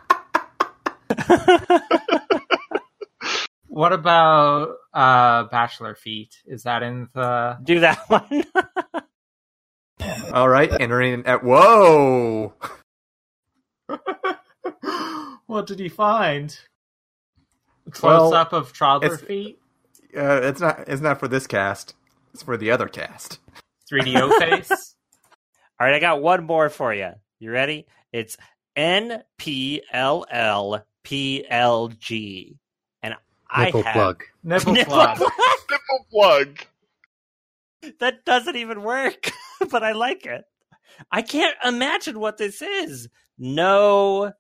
What 3.68 3.92
about 3.92 4.70
uh, 4.94 5.44
Bachelor 5.52 5.96
Feet? 5.96 6.42
Is 6.46 6.64
that 6.64 6.82
in 6.82 7.10
the? 7.14 7.58
do 7.62 7.82
that 7.82 8.00
one. 8.08 8.46
All 10.34 10.50
right, 10.50 10.72
entering 10.82 11.26
at 11.26 11.44
whoa. 11.44 12.54
what 15.48 15.68
did 15.68 15.80
he 15.80 15.90
find? 15.90 16.58
Close 17.92 18.32
Well, 18.32 18.34
up 18.34 18.52
of 18.54 18.74
Troddler 18.74 19.06
it's- 19.06 19.22
feet, 19.22 19.60
Uh, 20.18 20.40
it's 20.44 20.60
not. 20.62 20.86
It's 20.88 21.02
not 21.02 21.20
for 21.20 21.28
this 21.28 21.46
cast. 21.48 21.94
It's 22.34 22.44
for 22.44 22.58
the 22.58 22.72
other 22.72 22.88
cast. 22.88 23.40
3DO 23.92 24.40
face. 24.40 24.96
All 25.80 25.86
right, 25.88 25.94
I 25.96 26.00
got 26.00 26.22
one 26.22 26.46
more 26.46 26.70
for 26.70 26.94
you. 26.94 27.12
You 27.40 27.52
ready? 27.52 27.86
It's 28.12 28.38
N 28.76 29.24
P 29.38 29.82
L 29.92 30.26
L 30.32 30.86
P 31.04 31.46
L 31.50 31.90
G, 31.90 32.58
and 33.04 33.16
Nipple 33.58 33.82
I 33.82 33.84
have 33.88 33.94
plug. 33.94 34.24
Nipple 34.44 34.74
Nipple 34.74 34.94
plug. 34.94 35.18
plug. 35.18 35.32
Nipple 35.70 36.06
plug. 36.12 36.60
That 38.00 38.26
doesn't 38.26 38.56
even 38.56 38.82
work. 38.84 39.32
but 39.72 39.84
I 39.84 39.92
like 39.94 40.26
it. 40.26 40.44
I 41.12 41.22
can't 41.22 41.56
imagine 41.64 42.20
what 42.20 42.38
this 42.38 42.62
is. 42.62 43.10
No 43.38 44.34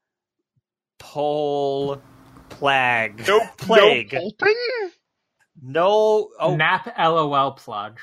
pole 0.97 2.02
plague. 2.49 3.27
No, 3.27 3.39
plague. 3.57 4.14
no 4.14 4.19
pulping? 4.19 4.56
No. 5.61 6.30
Oh, 6.39 6.56
Nap 6.56 6.93
LOL 6.97 7.52
plug. 7.53 7.99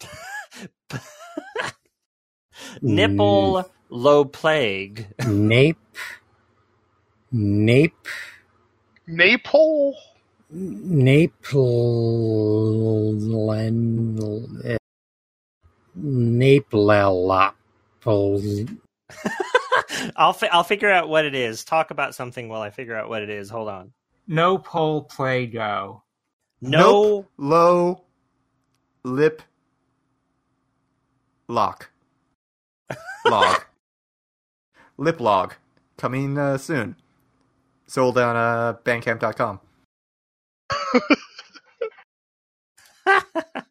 nipple 2.82 3.62
mm. 3.62 3.70
low 3.90 4.24
plague. 4.24 5.08
Nape. 5.26 5.78
Nape. 7.32 8.08
Napole? 9.08 9.94
Naple. 10.52 11.58
Naplalopol. 15.98 17.56
I'll 20.16 20.32
fi- 20.32 20.48
I'll 20.48 20.64
figure 20.64 20.90
out 20.90 21.08
what 21.08 21.24
it 21.24 21.34
is. 21.34 21.64
Talk 21.64 21.90
about 21.90 22.14
something 22.14 22.48
while 22.48 22.62
I 22.62 22.70
figure 22.70 22.96
out 22.96 23.08
what 23.08 23.22
it 23.22 23.30
is. 23.30 23.50
Hold 23.50 23.68
on. 23.68 23.92
No 24.26 24.58
pole 24.58 25.02
play 25.02 25.46
go. 25.46 26.02
No. 26.60 26.78
Nope. 26.78 27.30
Low. 27.38 28.04
Lip. 29.04 29.42
Lock. 31.48 31.90
Log. 33.26 33.64
Lip 34.98 35.20
log. 35.20 35.54
Coming 35.96 36.36
uh, 36.36 36.58
soon. 36.58 36.96
Sold 37.86 38.18
on 38.18 38.36
uh, 38.36 38.74
Bandcamp.com. 38.84 39.60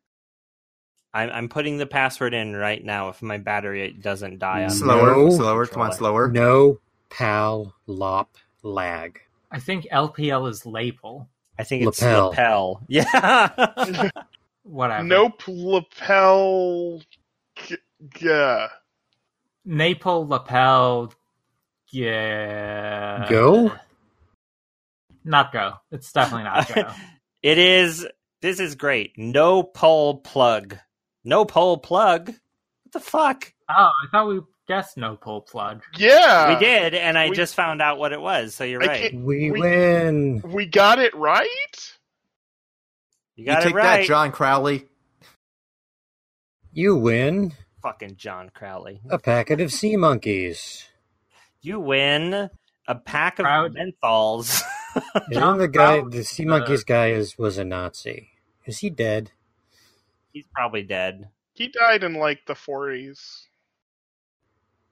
I'm 1.14 1.30
I'm 1.32 1.50
putting 1.50 1.78
the 1.78 1.86
password 1.86 2.34
in 2.34 2.56
right 2.56 2.84
now. 2.84 3.10
If 3.10 3.22
my 3.22 3.38
battery 3.38 3.92
doesn't 3.94 4.40
die 4.40 4.64
on 4.64 4.70
Slower, 4.70 5.16
No. 5.16 5.30
slower, 5.30 5.66
come 5.66 5.82
on, 5.82 5.94
slower. 5.94 6.30
No 6.30 6.80
pal 7.10 7.74
lop 7.88 8.36
lag. 8.64 9.20
I 9.52 9.60
think 9.60 9.88
LPL 9.92 10.50
is 10.50 10.66
lapel. 10.66 11.30
I 11.58 11.64
think 11.64 11.88
it's 11.88 12.02
Lapel. 12.02 12.30
lapel. 12.30 12.82
Yeah. 12.88 14.10
Whatever. 14.64 15.04
Nope, 15.04 15.42
lapel. 15.48 17.02
G- 17.56 17.78
yeah. 18.20 18.68
Naple 19.66 20.28
lapel. 20.28 21.14
Yeah. 21.90 23.26
Go? 23.30 23.72
Not 25.24 25.52
go. 25.54 25.74
It's 25.92 26.12
definitely 26.12 26.44
not 26.44 26.68
go. 26.76 26.92
it 27.42 27.58
is. 27.58 28.06
This 28.42 28.60
is 28.60 28.76
great. 28.76 29.14
No 29.18 29.64
pole 29.64 30.18
plug. 30.20 30.78
No 31.28 31.44
pole 31.46 31.78
plug. 31.78 32.28
What 32.30 32.92
the 32.94 33.00
fuck? 33.02 33.54
oh, 33.70 33.74
I 33.74 34.08
thought 34.12 34.30
we 34.30 34.40
guessed 34.68 34.96
no 34.98 35.18
pole 35.18 35.42
plug. 35.42 35.84
Yeah. 35.98 36.54
we 36.54 36.60
did, 36.66 36.94
and 36.94 37.18
I 37.18 37.30
we- 37.30 37.36
just 37.36 37.54
found 37.54 37.82
out 37.82 37.98
what 38.00 38.14
it 38.14 38.22
was. 38.22 38.56
So 38.56 38.64
you're 38.64 38.82
I 38.82 38.88
right. 38.88 39.14
We, 39.14 39.52
We- 39.52 39.60
win. 39.60 40.42
We 40.46 40.66
got 40.66 41.00
it 41.00 41.14
right? 41.16 41.48
You 43.36 43.44
You 43.44 43.46
got 43.46 43.64
take 43.64 43.74
it 43.74 43.76
right. 43.76 43.98
that, 44.00 44.08
John 44.08 44.32
Crowley. 44.32 44.86
You 46.72 46.96
win 46.96 47.54
Fucking 47.82 48.16
John 48.18 48.50
Crowley. 48.54 49.02
a 49.10 49.20
packet 49.20 49.60
of 49.62 49.72
sea 49.72 49.96
monkeys. 49.98 50.88
You 51.62 51.80
win 51.80 52.50
a 52.88 52.96
pack 52.96 53.40
of 53.40 53.44
Proud. 53.44 53.76
menthols. 53.76 54.62
And 55.32 55.60
the 55.60 55.68
guy, 55.68 56.02
the 56.10 56.24
sea 56.24 56.46
monkeys 56.46 56.84
guy, 56.84 57.10
is 57.12 57.38
was 57.38 57.60
a 57.60 57.64
Nazi. 57.66 58.30
Is 58.66 58.80
he 58.80 58.90
dead? 58.90 59.32
He's 60.32 60.46
probably 60.54 60.84
dead. 60.84 61.30
He 61.54 61.68
died 61.70 62.04
in 62.04 62.14
like 62.16 62.40
the 62.46 62.54
40s. 62.54 63.20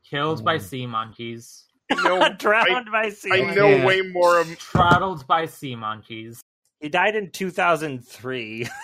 Killed 0.10 0.44
by 0.44 0.58
Mm. 0.58 0.62
sea 0.62 0.86
monkeys. 0.88 1.62
No, 2.04 2.34
Drowned 2.40 2.92
by 2.92 3.10
sea. 3.10 3.30
Monkeys. 3.30 3.32
I 3.32 3.38
monkeys. 3.46 3.56
know 3.56 3.70
Yeah. 3.70 3.86
way 3.86 4.02
more 4.02 4.40
of. 4.40 4.48
Throttled 4.58 5.28
by 5.28 5.46
sea 5.46 5.76
monkeys. 5.76 6.42
He 6.80 6.90
died 6.90 7.16
in 7.16 7.30
2003. 7.32 8.68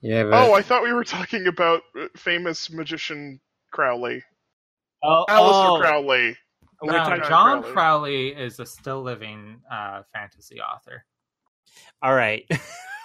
Yeah, 0.00 0.22
but 0.24 0.34
Oh, 0.34 0.54
I 0.54 0.62
thought 0.62 0.84
we 0.84 0.92
were 0.92 1.02
talking 1.04 1.48
about 1.48 1.82
uh, 2.00 2.06
famous 2.16 2.70
magician 2.70 3.40
Crowley. 3.72 4.22
Oh, 5.02 5.24
Aleister 5.28 5.80
Crowley. 5.80 6.36
We're 6.80 6.92
No, 6.92 6.98
talking- 6.98 7.24
John 7.28 7.62
Crowley. 7.62 7.72
Crowley 7.72 8.28
is 8.28 8.60
a 8.60 8.66
still 8.66 9.02
living 9.02 9.60
uh, 9.70 10.02
fantasy 10.12 10.60
author. 10.60 11.04
All 12.00 12.14
right. 12.14 12.44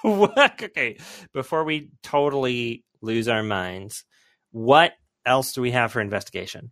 What- 0.04 0.38
okay. 0.64 0.98
Before 1.34 1.64
we 1.64 1.90
totally 2.04 2.84
lose 3.02 3.28
our 3.28 3.44
minds, 3.44 4.06
what 4.52 4.94
else 5.26 5.54
do 5.54 5.62
we 5.62 5.72
have 5.72 5.92
for 5.92 6.02
investigation? 6.02 6.72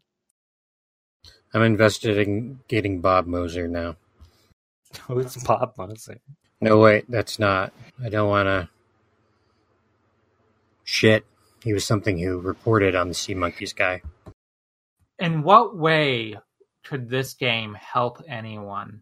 I'm 1.53 1.63
investigating 1.63 2.59
getting 2.67 3.01
Bob 3.01 3.27
Moser 3.27 3.67
now. 3.67 3.97
Who's 5.07 5.35
Bob 5.37 5.73
Moser? 5.77 6.19
No, 6.61 6.77
wait, 6.77 7.09
that's 7.09 7.39
not. 7.39 7.73
I 8.03 8.09
don't 8.09 8.29
want 8.29 8.47
to. 8.47 8.69
Shit. 10.83 11.25
He 11.63 11.73
was 11.73 11.85
something 11.85 12.17
who 12.17 12.39
reported 12.39 12.95
on 12.95 13.07
the 13.07 13.13
Sea 13.13 13.33
Monkeys 13.35 13.73
guy. 13.73 14.01
In 15.19 15.43
what 15.43 15.77
way 15.77 16.35
could 16.83 17.09
this 17.09 17.33
game 17.35 17.75
help 17.75 18.21
anyone? 18.27 19.01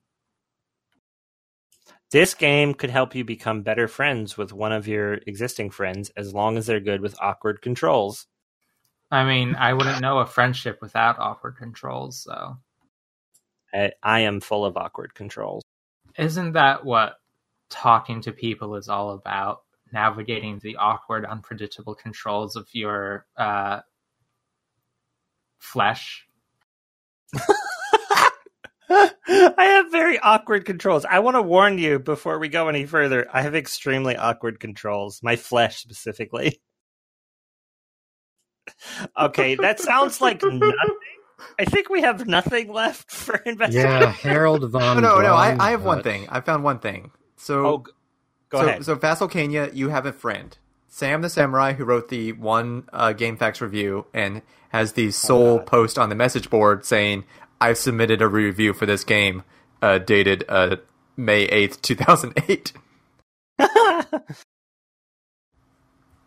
This 2.11 2.33
game 2.33 2.73
could 2.73 2.89
help 2.89 3.13
you 3.13 3.23
become 3.23 3.61
better 3.61 3.87
friends 3.87 4.35
with 4.37 4.51
one 4.51 4.71
of 4.71 4.87
your 4.87 5.15
existing 5.27 5.69
friends 5.69 6.09
as 6.17 6.33
long 6.33 6.57
as 6.57 6.65
they're 6.65 6.79
good 6.79 7.01
with 7.01 7.19
awkward 7.21 7.61
controls. 7.61 8.25
I 9.11 9.23
mean, 9.25 9.55
I 9.55 9.73
wouldn't 9.73 10.01
know 10.01 10.19
a 10.19 10.25
friendship 10.25 10.79
without 10.81 11.19
awkward 11.19 11.57
controls, 11.57 12.23
so 12.23 12.57
I, 13.73 13.91
I 14.01 14.21
am 14.21 14.39
full 14.39 14.65
of 14.65 14.75
awkward 14.77 15.13
controls. 15.13 15.63
isn't 16.17 16.53
that 16.53 16.83
what 16.83 17.19
talking 17.69 18.21
to 18.21 18.31
people 18.31 18.75
is 18.75 18.89
all 18.89 19.11
about? 19.11 19.61
Navigating 19.91 20.59
the 20.59 20.77
awkward, 20.77 21.25
unpredictable 21.25 21.95
controls 21.95 22.55
of 22.55 22.67
your 22.73 23.25
uh, 23.37 23.81
flesh. 25.59 26.27
I 28.89 29.53
have 29.57 29.91
very 29.91 30.19
awkward 30.19 30.65
controls. 30.65 31.05
I 31.05 31.19
want 31.19 31.35
to 31.35 31.41
warn 31.41 31.77
you 31.77 31.99
before 31.99 32.39
we 32.39 32.49
go 32.49 32.67
any 32.69 32.85
further. 32.85 33.27
I 33.31 33.41
have 33.43 33.55
extremely 33.55 34.15
awkward 34.15 34.59
controls. 34.59 35.21
My 35.23 35.35
flesh 35.35 35.77
specifically. 35.79 36.61
okay, 39.19 39.55
that 39.55 39.79
sounds 39.79 40.21
like 40.21 40.41
nothing. 40.43 40.73
I 41.57 41.65
think 41.65 41.89
we 41.89 42.01
have 42.01 42.27
nothing 42.27 42.71
left 42.71 43.11
for 43.11 43.35
investigation. 43.45 43.89
Yeah, 44.01 44.11
Harold 44.11 44.69
von. 44.69 45.01
no, 45.01 45.19
no. 45.19 45.33
I, 45.33 45.55
I 45.67 45.71
have 45.71 45.83
one 45.83 46.03
thing. 46.03 46.27
I 46.29 46.41
found 46.41 46.63
one 46.63 46.79
thing. 46.79 47.11
So, 47.37 47.65
Oh, 47.65 47.77
go 48.49 48.59
so, 48.59 48.65
ahead. 48.67 48.85
So, 48.85 48.95
Vasselcania, 48.95 49.73
you 49.73 49.89
have 49.89 50.05
a 50.05 50.11
friend, 50.11 50.57
Sam 50.87 51.21
the 51.21 51.29
Samurai, 51.29 51.73
who 51.73 51.85
wrote 51.85 52.09
the 52.09 52.33
one 52.33 52.89
uh, 52.91 53.13
GameFAQs 53.17 53.61
review 53.61 54.05
and 54.13 54.41
has 54.69 54.93
the 54.93 55.11
sole 55.11 55.57
God. 55.59 55.67
post 55.67 55.97
on 55.97 56.09
the 56.09 56.15
message 56.15 56.49
board 56.49 56.85
saying, 56.85 57.23
"I've 57.61 57.77
submitted 57.77 58.21
a 58.21 58.27
review 58.27 58.73
for 58.73 58.85
this 58.85 59.03
game, 59.03 59.43
uh, 59.81 59.97
dated 59.99 60.45
uh, 60.47 60.77
May 61.17 61.43
eighth, 61.43 61.81
two 61.81 61.95
thousand 61.95 62.33
eight. 62.47 62.73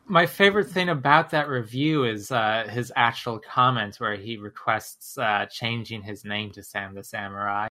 My 0.07 0.27
favorite 0.27 0.69
thing 0.69 0.89
about 0.91 1.31
that 1.31 1.49
review 1.49 2.05
is 2.05 2.31
uh, 2.31 2.69
his 2.69 2.93
actual 2.95 3.39
comment 3.39 3.97
where 3.97 4.17
he 4.17 4.37
requests 4.37 5.17
uh, 5.17 5.47
changing 5.51 6.03
his 6.03 6.25
name 6.25 6.51
to 6.53 6.63
Sam 6.63 6.95
the 6.95 7.03
Samurai. 7.03 7.69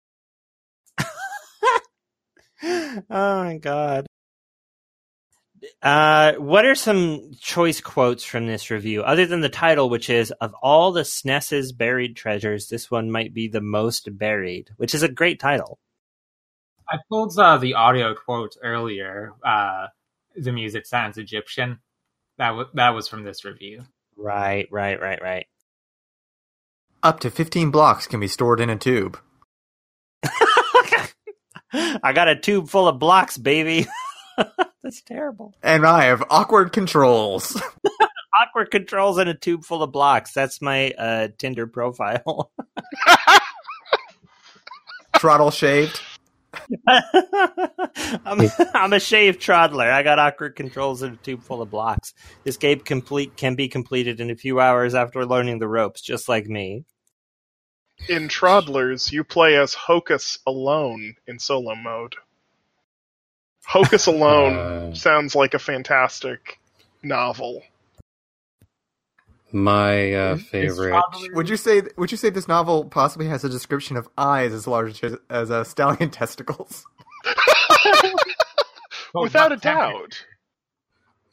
oh 2.64 3.00
my 3.10 3.58
god. 3.58 4.08
Uh, 5.82 6.34
what 6.34 6.66
are 6.66 6.76
some 6.76 7.32
choice 7.40 7.82
quotes 7.82 8.24
from 8.24 8.48
this 8.48 8.70
review, 8.70 9.04
other 9.04 9.26
than 9.26 9.42
the 9.42 9.50
title, 9.50 9.90
which 9.90 10.10
is 10.10 10.32
"Of 10.32 10.54
all 10.62 10.92
the 10.92 11.04
SNES's 11.04 11.72
buried 11.72 12.16
treasures, 12.16 12.70
this 12.70 12.90
one 12.92 13.12
might 13.12 13.34
be 13.34 13.48
the 13.48 13.62
most 13.62 14.18
buried," 14.18 14.70
which 14.78 14.94
is 14.96 15.04
a 15.04 15.10
great 15.10 15.40
title. 15.40 15.80
I 16.90 16.98
pulled 17.10 17.38
uh, 17.38 17.58
the 17.58 17.76
audio 17.76 18.16
quote 18.16 18.56
earlier. 18.64 19.34
Uh, 19.46 19.88
the 20.36 20.52
music 20.52 20.86
sounds 20.86 21.18
Egyptian. 21.18 21.80
That 22.38 22.52
was 22.52 22.68
that 22.74 22.92
was 22.92 23.08
from 23.08 23.24
this 23.24 23.46
review. 23.46 23.84
Right, 24.16 24.68
right, 24.72 25.00
right, 25.00 25.22
right. 25.22 25.48
Up 27.04 27.20
to 27.22 27.32
fifteen 27.32 27.72
blocks 27.72 28.08
can 28.08 28.20
be 28.20 28.28
stored 28.28 28.60
in 28.60 28.70
a 28.70 28.78
tube." 28.78 29.20
I 31.72 32.14
got 32.14 32.28
a 32.28 32.36
tube 32.36 32.70
full 32.70 32.88
of 32.88 33.00
blocks, 33.00 33.38
baby. 33.38 33.88
That's 34.84 35.02
terrible. 35.02 35.54
And 35.62 35.86
I 35.86 36.06
have 36.06 36.24
awkward 36.30 36.72
controls. 36.72 37.62
Awkward 38.40 38.72
controls 38.72 39.18
in 39.18 39.28
a 39.28 39.34
tube 39.34 39.66
full 39.66 39.84
of 39.84 39.92
blocks. 39.92 40.32
That's 40.32 40.62
my 40.62 40.92
uh, 40.92 41.28
Tinder 41.38 41.68
profile. 41.68 42.52
Throttle 45.18 45.52
shaved. 45.52 46.00
I'm, 46.88 48.42
I'm 48.74 48.94
a 48.94 49.00
shaved 49.00 49.42
troddler. 49.42 49.92
I 49.92 50.04
got 50.04 50.20
awkward 50.20 50.56
controls 50.56 51.02
and 51.02 51.16
a 51.16 51.18
tube 51.18 51.44
full 51.44 51.62
of 51.62 51.70
blocks. 51.70 52.14
This 52.44 52.56
game 52.56 52.80
complete 52.80 53.36
can 53.36 53.56
be 53.56 53.68
completed 53.68 54.22
in 54.22 54.30
a 54.30 54.36
few 54.36 54.60
hours 54.60 54.96
after 54.96 55.26
learning 55.26 55.60
the 55.60 55.68
ropes, 55.68 56.02
just 56.02 56.30
like 56.30 56.48
me. 56.48 56.86
In 58.08 58.30
Troddlers, 58.30 59.12
you 59.12 59.26
play 59.26 59.58
as 59.58 59.74
Hocus 59.74 60.40
alone 60.48 61.16
in 61.28 61.40
solo 61.40 61.76
mode. 61.76 62.16
Hocus 63.70 64.08
alone 64.08 64.56
Uh, 64.58 64.94
sounds 64.96 65.36
like 65.36 65.54
a 65.54 65.60
fantastic 65.60 66.60
novel. 67.04 67.62
my 69.52 70.14
uh, 70.14 70.34
Is- 70.36 70.42
is 70.42 70.48
favorite. 70.50 70.92
Toddler- 70.92 71.34
Would 71.36 71.50
you 71.50 71.58
say 71.58 71.82
Would 71.98 72.12
you 72.12 72.18
say 72.18 72.30
this 72.30 72.48
novel 72.48 72.86
possibly 72.86 73.28
has 73.28 73.44
a 73.44 73.50
description 73.50 73.96
of 73.98 74.08
eyes 74.18 74.54
as 74.54 74.66
large 74.68 75.04
as, 75.04 75.18
as 75.30 75.52
uh, 75.52 75.64
stallion 75.64 76.10
testicles? 76.22 76.84
Well, 79.14 79.24
Without 79.24 79.52
a 79.52 79.58
doubt. 79.58 80.26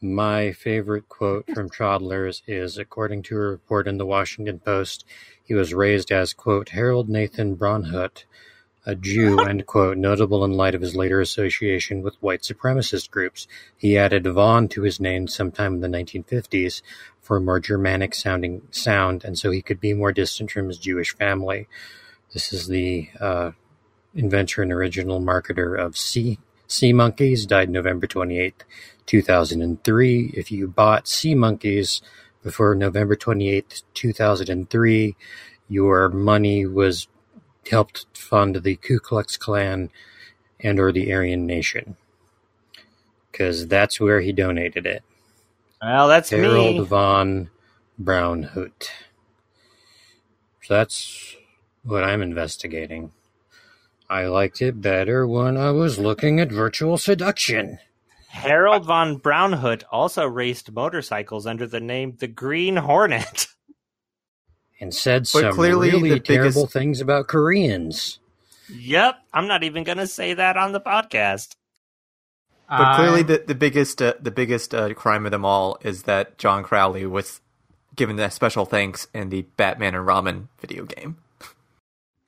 My 0.02 0.52
favorite 0.52 1.08
quote 1.08 1.46
from 1.54 1.70
Toddlers 1.70 2.42
is 2.46 2.76
according 2.76 3.22
to 3.24 3.36
a 3.36 3.40
report 3.40 3.88
in 3.88 3.96
the 3.96 4.04
Washington 4.06 4.58
Post, 4.58 5.06
he 5.42 5.54
was 5.54 5.72
raised 5.72 6.12
as, 6.12 6.34
quote, 6.34 6.68
Harold 6.70 7.08
Nathan 7.08 7.56
Braunhut, 7.56 8.24
a 8.86 8.94
Jew, 8.94 9.36
quote, 9.66 9.98
notable 9.98 10.44
in 10.44 10.52
light 10.52 10.74
of 10.74 10.80
his 10.80 10.96
later 10.96 11.20
association 11.20 12.02
with 12.02 12.22
white 12.22 12.42
supremacist 12.42 13.10
groups. 13.10 13.48
He 13.76 13.98
added 13.98 14.26
von 14.26 14.68
to 14.68 14.82
his 14.82 15.00
name 15.00 15.26
sometime 15.26 15.74
in 15.74 15.80
the 15.80 15.88
1950s 15.88 16.80
for 17.20 17.36
a 17.36 17.40
more 17.40 17.58
Germanic 17.58 18.14
sounding 18.14 18.62
sound, 18.70 19.24
and 19.24 19.36
so 19.36 19.50
he 19.50 19.60
could 19.60 19.80
be 19.80 19.92
more 19.92 20.12
distant 20.12 20.50
from 20.50 20.68
his 20.68 20.78
Jewish 20.78 21.14
family. 21.16 21.66
This 22.32 22.52
is 22.52 22.68
the 22.68 23.08
uh, 23.20 23.50
inventor 24.14 24.62
and 24.62 24.72
original 24.72 25.20
marketer 25.20 25.78
of 25.78 25.96
Sea, 25.96 26.38
sea 26.68 26.92
Monkeys, 26.92 27.44
died 27.44 27.68
November 27.68 28.06
28th, 28.06 28.62
2003. 29.06 30.32
If 30.34 30.52
you 30.52 30.68
bought 30.68 31.08
Sea 31.08 31.34
Monkeys 31.34 32.00
before 32.42 32.74
November 32.76 33.16
28th, 33.16 33.82
2003, 33.94 35.16
your 35.68 36.08
money 36.08 36.64
was 36.64 37.08
helped 37.68 38.06
fund 38.16 38.56
the 38.56 38.76
Ku 38.76 38.98
Klux 38.98 39.36
Klan 39.36 39.90
and 40.60 40.80
or 40.80 40.92
the 40.92 41.12
Aryan 41.12 41.46
Nation. 41.46 41.96
Because 43.30 43.66
that's 43.66 44.00
where 44.00 44.20
he 44.20 44.32
donated 44.32 44.86
it. 44.86 45.02
Well, 45.82 46.08
that's 46.08 46.30
Harold 46.30 46.78
me. 46.78 46.84
von 46.84 47.50
Braunhut. 48.02 48.88
So 50.62 50.74
that's 50.74 51.36
what 51.84 52.02
I'm 52.02 52.22
investigating. 52.22 53.12
I 54.08 54.26
liked 54.26 54.62
it 54.62 54.80
better 54.80 55.26
when 55.26 55.56
I 55.56 55.70
was 55.72 55.98
looking 55.98 56.40
at 56.40 56.50
virtual 56.50 56.96
seduction. 56.96 57.78
Harold 58.28 58.84
von 58.84 59.18
Braunhut 59.18 59.84
also 59.90 60.26
raced 60.26 60.72
motorcycles 60.72 61.46
under 61.46 61.66
the 61.66 61.80
name 61.80 62.16
the 62.18 62.26
Green 62.26 62.76
Hornet. 62.76 63.48
and 64.80 64.94
said 64.94 65.22
But 65.32 65.40
some 65.40 65.52
clearly 65.54 65.90
really 65.90 66.10
the 66.10 66.20
terrible 66.20 66.62
biggest- 66.62 66.72
things 66.72 67.00
about 67.00 67.28
Koreans. 67.28 68.18
yep, 68.68 69.16
I'm 69.32 69.46
not 69.46 69.62
even 69.64 69.84
going 69.84 69.98
to 69.98 70.06
say 70.06 70.34
that 70.34 70.56
on 70.56 70.72
the 70.72 70.80
podcast. 70.80 71.54
But 72.68 72.96
clearly, 72.96 73.20
I- 73.20 73.24
the 73.24 73.44
the 73.46 73.54
biggest 73.54 74.02
uh, 74.02 74.14
the 74.20 74.30
biggest 74.32 74.74
uh, 74.74 74.92
crime 74.94 75.24
of 75.24 75.30
them 75.30 75.44
all 75.44 75.78
is 75.82 76.02
that 76.04 76.36
John 76.38 76.62
Crowley 76.64 77.06
was 77.06 77.40
given 77.94 78.16
that 78.16 78.32
special 78.32 78.66
thanks 78.66 79.06
in 79.14 79.28
the 79.30 79.42
Batman 79.56 79.94
and 79.94 80.04
Robin 80.04 80.48
video 80.60 80.84
game. 80.84 81.16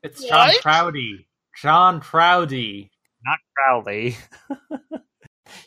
it's 0.02 0.22
John 0.24 0.48
What? 0.48 0.62
Croudy. 0.62 1.26
John 1.60 2.00
Croudy. 2.00 2.88
Not 3.24 3.38
Crowley. 3.56 4.16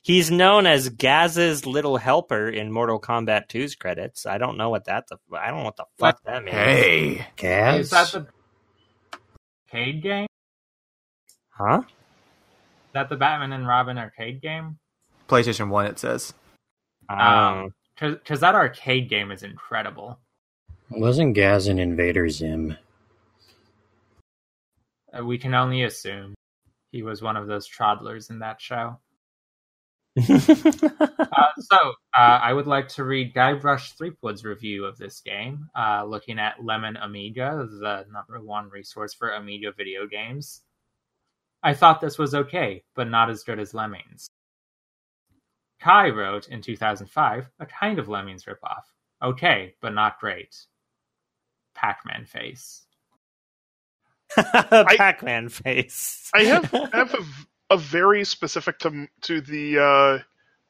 He's 0.03 0.31
known 0.31 0.65
as 0.65 0.89
Gaz's 0.89 1.65
little 1.65 1.97
helper 1.97 2.49
in 2.49 2.71
Mortal 2.71 2.99
Kombat 2.99 3.47
2's 3.49 3.75
credits. 3.75 4.25
I 4.25 4.37
don't 4.37 4.57
know 4.57 4.69
what 4.69 4.85
that. 4.85 5.07
The, 5.07 5.17
I 5.37 5.47
don't 5.49 5.59
know 5.59 5.65
what 5.65 5.77
the 5.77 5.85
fuck 5.97 6.21
that 6.23 6.43
means. 6.43 6.55
Hey, 6.55 7.27
Kaz? 7.37 7.79
Is 7.79 7.89
that 7.91 8.11
the 8.11 8.27
arcade 9.73 10.01
game? 10.01 10.27
Huh? 11.49 11.81
Is 11.85 12.93
that 12.93 13.09
the 13.09 13.15
Batman 13.15 13.53
and 13.53 13.67
Robin 13.67 13.97
arcade 13.97 14.41
game? 14.41 14.77
PlayStation 15.27 15.69
One, 15.69 15.85
it 15.85 15.99
says. 15.99 16.33
Um, 17.09 17.73
Because 17.99 18.39
that 18.39 18.55
arcade 18.55 19.09
game 19.09 19.31
is 19.31 19.43
incredible. 19.43 20.19
Wasn't 20.89 21.35
Gaz 21.35 21.67
an 21.67 21.79
Invader 21.79 22.29
Zim? 22.29 22.77
Uh, 25.17 25.23
we 25.23 25.37
can 25.37 25.53
only 25.53 25.83
assume 25.83 26.33
he 26.91 27.03
was 27.03 27.21
one 27.21 27.37
of 27.37 27.47
those 27.47 27.67
toddlers 27.69 28.29
in 28.29 28.39
that 28.39 28.59
show. 28.61 28.97
Uh, 31.33 31.47
so, 31.59 31.77
uh, 32.17 32.39
I 32.43 32.51
would 32.53 32.67
like 32.67 32.89
to 32.89 33.03
read 33.03 33.33
Guybrush 33.33 33.97
Threepwood's 33.97 34.43
review 34.43 34.85
of 34.85 34.97
this 34.97 35.21
game, 35.21 35.69
uh, 35.77 36.03
looking 36.05 36.39
at 36.39 36.63
Lemon 36.63 36.97
Amiga, 36.97 37.67
the 37.79 38.05
number 38.11 38.39
one 38.41 38.69
resource 38.69 39.13
for 39.13 39.29
Amiga 39.29 39.71
video 39.75 40.05
games. 40.07 40.61
I 41.63 41.73
thought 41.73 42.01
this 42.01 42.17
was 42.17 42.35
okay, 42.35 42.83
but 42.95 43.09
not 43.09 43.29
as 43.29 43.43
good 43.43 43.59
as 43.59 43.73
Lemmings. 43.73 44.27
Kai 45.79 46.09
wrote 46.09 46.47
in 46.49 46.61
2005 46.61 47.49
a 47.59 47.65
kind 47.65 47.97
of 47.97 48.09
Lemmings 48.09 48.45
ripoff. 48.45 48.83
Okay, 49.23 49.75
but 49.81 49.93
not 49.93 50.19
great. 50.19 50.55
Pac 51.73 51.99
Man 52.05 52.25
face. 52.25 52.85
Pac-Man 54.37 55.49
face. 55.49 56.29
I 56.33 56.43
have 56.43 56.73
I 56.73 56.89
have 56.93 57.13
a, 57.13 57.23
a 57.71 57.77
very 57.77 58.23
specific 58.25 58.77
to 58.79 59.07
to 59.21 59.41
the 59.41 59.79
uh, 59.79 60.23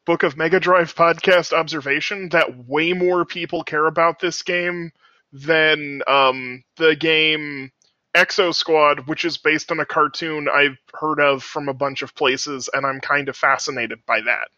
Book 0.05 0.23
of 0.23 0.37
Mega 0.37 0.59
Drive 0.59 0.95
podcast 0.95 1.51
observation 1.51 2.29
that 2.29 2.67
way 2.67 2.93
more 2.93 3.25
people 3.25 3.63
care 3.63 3.87
about 3.87 4.19
this 4.19 4.43
game 4.43 4.91
than 5.33 6.01
um, 6.07 6.63
the 6.77 6.95
game 6.95 7.71
Exo 8.15 8.53
Squad, 8.53 9.07
which 9.07 9.25
is 9.25 9.37
based 9.37 9.71
on 9.71 9.79
a 9.79 9.85
cartoon 9.85 10.47
I've 10.53 10.77
heard 10.93 11.19
of 11.19 11.43
from 11.43 11.69
a 11.69 11.73
bunch 11.73 12.01
of 12.01 12.13
places, 12.15 12.69
and 12.73 12.85
I'm 12.85 12.99
kind 13.01 13.29
of 13.29 13.35
fascinated 13.35 13.99
by 14.05 14.21
that. 14.21 14.49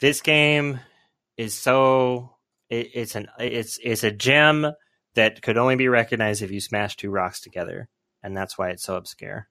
this 0.00 0.20
game 0.20 0.80
is 1.36 1.54
so 1.54 2.36
it, 2.70 2.90
it's 2.94 3.14
an 3.14 3.28
it's 3.38 3.78
it's 3.82 4.04
a 4.04 4.10
gem 4.10 4.66
that 5.14 5.42
could 5.42 5.56
only 5.56 5.76
be 5.76 5.88
recognized 5.88 6.42
if 6.42 6.50
you 6.50 6.60
smash 6.60 6.96
two 6.96 7.10
rocks 7.10 7.40
together 7.40 7.88
and 8.22 8.36
that's 8.36 8.58
why 8.58 8.70
it's 8.70 8.84
so 8.84 8.96
obscure 8.96 9.48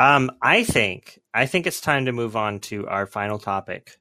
um 0.00 0.30
i 0.42 0.64
think 0.64 1.20
i 1.34 1.46
think 1.46 1.66
it's 1.66 1.80
time 1.80 2.04
to 2.06 2.12
move 2.12 2.36
on 2.36 2.58
to 2.60 2.86
our 2.88 3.06
final 3.06 3.38
topic 3.38 3.98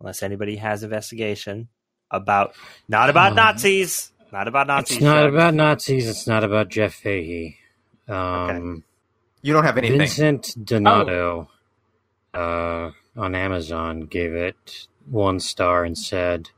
unless 0.00 0.22
anybody 0.22 0.56
has 0.56 0.82
investigation 0.82 1.68
about 2.10 2.54
not 2.88 3.10
about 3.10 3.30
Um, 3.32 3.36
nazis 3.36 4.12
not 4.32 4.48
about 4.48 4.66
nazis 4.66 4.96
It's 4.98 5.04
not 5.04 5.22
Chuck. 5.24 5.32
about 5.32 5.54
Nazis. 5.54 6.08
It's 6.08 6.26
not 6.26 6.44
about 6.44 6.68
Jeff 6.68 6.94
Fahey. 6.94 7.56
Um, 8.08 8.84
You 9.42 9.52
don't 9.54 9.64
have 9.64 9.76
anything. 9.78 9.98
Vincent 9.98 10.54
Donato 10.64 11.48
uh, 12.32 12.90
on 13.16 13.34
Amazon 13.34 14.02
gave 14.02 14.32
it 14.34 14.86
one 15.06 15.40
star 15.40 15.82
and 15.84 15.98
said, 15.98 16.50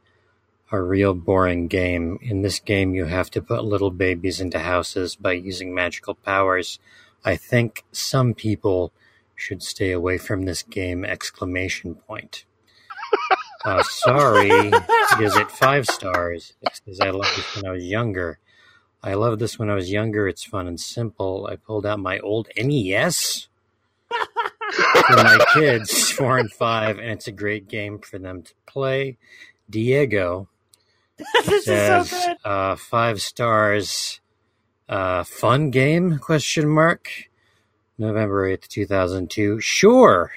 "A 0.71 0.81
real 0.83 1.15
boring 1.15 1.67
game. 1.69 2.19
In 2.21 2.43
this 2.43 2.61
game, 2.61 2.95
you 2.95 3.07
have 3.07 3.31
to 3.31 3.41
put 3.41 3.65
little 3.65 3.91
babies 3.91 4.39
into 4.41 4.59
houses 4.59 5.17
by 5.17 5.33
using 5.33 5.75
magical 5.75 6.15
powers. 6.15 6.79
I 7.25 7.37
think 7.37 7.85
some 7.93 8.35
people 8.35 8.93
should 9.35 9.63
stay 9.63 9.93
away 9.93 10.19
from 10.19 10.43
this 10.43 10.63
game!" 10.63 11.05
Exclamation 11.05 11.95
point. 11.95 12.45
Uh, 13.65 13.83
sorry, 13.85 14.49
gives 15.19 15.37
it 15.37 15.51
five 15.51 15.87
stars. 15.87 16.55
It 16.63 16.81
says 16.85 17.01
I 17.01 17.11
loved 17.11 17.37
this 17.37 17.57
when 17.57 17.67
I 17.67 17.71
was 17.71 17.85
younger. 17.85 18.39
I 19.03 19.15
loved 19.15 19.41
this 19.41 19.59
when 19.59 19.71
I 19.71 19.75
was 19.75 19.91
younger. 19.91 20.29
It's 20.29 20.45
fun 20.45 20.67
and 20.67 20.81
simple. 20.81 21.49
I 21.51 21.57
pulled 21.57 21.87
out 21.87 21.99
my 21.99 22.19
old 22.21 22.49
NES 22.57 23.49
for 24.09 25.17
my 25.17 25.45
kids, 25.55 26.11
four 26.11 26.39
and 26.39 26.51
five, 26.53 26.99
and 26.99 27.11
it's 27.11 27.27
a 27.27 27.33
great 27.33 27.69
game 27.69 27.99
for 27.99 28.19
them 28.19 28.43
to 28.43 28.53
play. 28.67 29.19
Diego 29.69 30.49
this 31.47 31.65
says 31.65 32.07
is 32.07 32.11
so 32.11 32.29
good 32.29 32.37
uh, 32.45 32.77
five 32.77 33.21
stars. 33.23 34.21
Uh, 34.89 35.25
fun 35.25 35.71
game? 35.71 36.19
Question 36.19 36.69
mark. 36.69 37.09
November 37.99 38.47
eighth, 38.47 38.69
two 38.69 38.87
thousand 38.87 39.31
two. 39.31 39.61
Sure, 39.61 40.33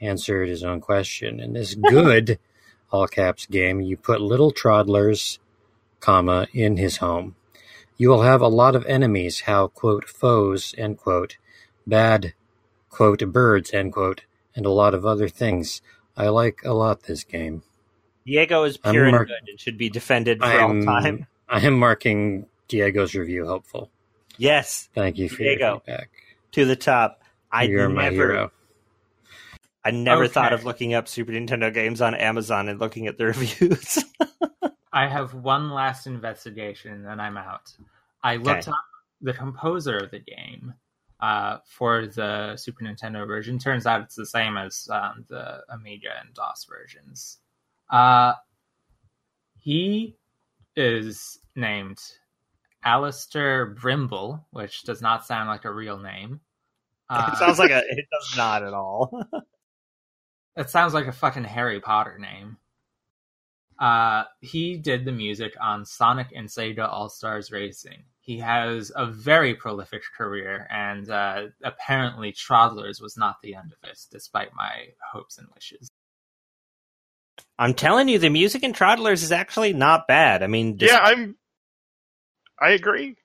answered 0.00 0.48
his 0.48 0.64
own 0.64 0.80
question. 0.80 1.40
In 1.40 1.52
this 1.52 1.74
good, 1.90 2.38
all 2.90 3.06
caps 3.06 3.46
game, 3.46 3.80
you 3.80 3.96
put 3.96 4.20
little 4.20 4.50
toddlers, 4.50 5.38
comma 6.00 6.46
in 6.52 6.76
his 6.76 6.98
home. 6.98 7.36
You 7.96 8.08
will 8.08 8.22
have 8.22 8.40
a 8.40 8.48
lot 8.48 8.74
of 8.74 8.86
enemies. 8.86 9.42
How 9.42 9.68
quote 9.68 10.08
foes 10.08 10.74
end 10.76 10.98
quote 10.98 11.36
bad 11.86 12.34
quote 12.88 13.20
birds 13.32 13.72
end 13.72 13.92
quote 13.92 14.22
and 14.54 14.66
a 14.66 14.70
lot 14.70 14.94
of 14.94 15.06
other 15.06 15.28
things. 15.28 15.82
I 16.16 16.28
like 16.28 16.60
a 16.64 16.72
lot 16.72 17.04
this 17.04 17.24
game. 17.24 17.62
diego 18.26 18.64
is 18.64 18.78
I'm 18.84 18.92
pure 18.92 19.06
and 19.06 19.18
good 19.18 19.48
and 19.48 19.60
should 19.60 19.78
be 19.78 19.88
defended 19.88 20.40
for 20.40 20.44
I 20.44 20.60
all 20.60 20.82
time 20.82 21.26
I 21.48 21.60
am 21.60 21.78
marking 21.78 22.46
Diego's 22.70 23.14
review 23.14 23.46
hopeful. 23.46 23.90
yes 24.38 24.88
Thank 24.94 25.18
you 25.18 25.28
for 25.28 25.42
Diego. 25.42 25.66
your 25.74 25.80
feedback. 25.80 26.10
to 26.52 26.64
the 26.64 26.76
top 26.76 27.22
I 27.52 27.66
You're 27.66 27.88
never, 27.88 27.94
my 27.94 28.10
hero. 28.10 28.52
I 29.84 29.90
never 29.92 30.26
Okay. 30.26 30.28
thought 30.28 30.52
of 30.52 30.64
looking 30.64 30.94
up 30.94 31.08
Super 31.08 31.32
Nintendo 31.32 31.72
games 31.72 32.00
on 32.02 32.14
Amazon 32.14 32.68
and 32.68 32.80
looking 32.80 33.06
at 33.06 33.18
the 33.18 33.26
reviews. 33.32 34.04
I 34.92 35.08
have 35.08 35.34
one 35.34 35.70
last 35.70 36.06
investigation, 36.06 36.92
and 36.92 37.04
then 37.06 37.20
I'm 37.20 37.36
out. 37.36 37.72
I 38.22 38.36
looked 38.36 38.68
Okay. 38.68 38.70
up 38.70 38.84
the 39.20 39.32
composer 39.32 39.98
of 39.98 40.10
the 40.10 40.18
game 40.20 40.74
uh, 41.20 41.58
for 41.66 42.06
the 42.06 42.56
Super 42.56 42.84
Nintendo 42.84 43.26
version. 43.26 43.58
Turns 43.58 43.86
out 43.86 44.02
it's 44.02 44.16
the 44.16 44.26
same 44.26 44.56
as 44.56 44.88
um, 44.90 45.24
the 45.28 45.62
Amiga 45.70 46.10
and 46.24 46.34
DOS 46.34 46.66
versions. 46.70 47.38
Uh, 47.90 48.34
he 49.58 50.16
is 50.76 51.38
named 51.56 52.00
Alistair 52.84 53.74
Brimble, 53.74 54.44
which 54.50 54.82
does 54.84 55.02
not 55.02 55.26
sound 55.26 55.48
like 55.48 55.64
a 55.64 55.72
real 55.72 55.98
name. 55.98 56.40
Uh, 57.08 57.30
it 57.32 57.38
sounds 57.38 57.58
like 57.58 57.70
a. 57.70 57.82
It 57.90 58.06
does 58.10 58.36
not 58.36 58.62
at 58.62 58.72
all. 58.72 59.22
It 60.56 60.70
sounds 60.70 60.94
like 60.94 61.06
a 61.06 61.12
fucking 61.12 61.44
Harry 61.44 61.80
Potter 61.80 62.18
name. 62.18 62.56
Uh, 63.78 64.24
he 64.40 64.76
did 64.76 65.04
the 65.04 65.12
music 65.12 65.54
on 65.60 65.86
Sonic 65.86 66.28
and 66.34 66.48
Sega 66.48 66.86
All 66.88 67.08
Stars 67.08 67.50
Racing. 67.50 68.04
He 68.20 68.38
has 68.38 68.92
a 68.94 69.06
very 69.06 69.54
prolific 69.54 70.02
career, 70.16 70.66
and 70.70 71.08
uh, 71.10 71.46
apparently, 71.64 72.32
Troddlers 72.32 73.00
was 73.00 73.16
not 73.16 73.40
the 73.42 73.54
end 73.54 73.72
of 73.72 73.88
it, 73.88 73.98
despite 74.10 74.54
my 74.54 74.88
hopes 75.12 75.38
and 75.38 75.48
wishes. 75.54 75.88
I'm 77.58 77.74
telling 77.74 78.08
you, 78.08 78.18
the 78.18 78.28
music 78.30 78.62
in 78.62 78.72
Troddlers 78.74 79.22
is 79.22 79.32
actually 79.32 79.72
not 79.72 80.06
bad. 80.06 80.42
I 80.42 80.46
mean, 80.46 80.76
dis- 80.76 80.90
Yeah, 80.90 80.98
I'm. 81.02 81.36
I 82.60 82.70
agree. 82.70 83.16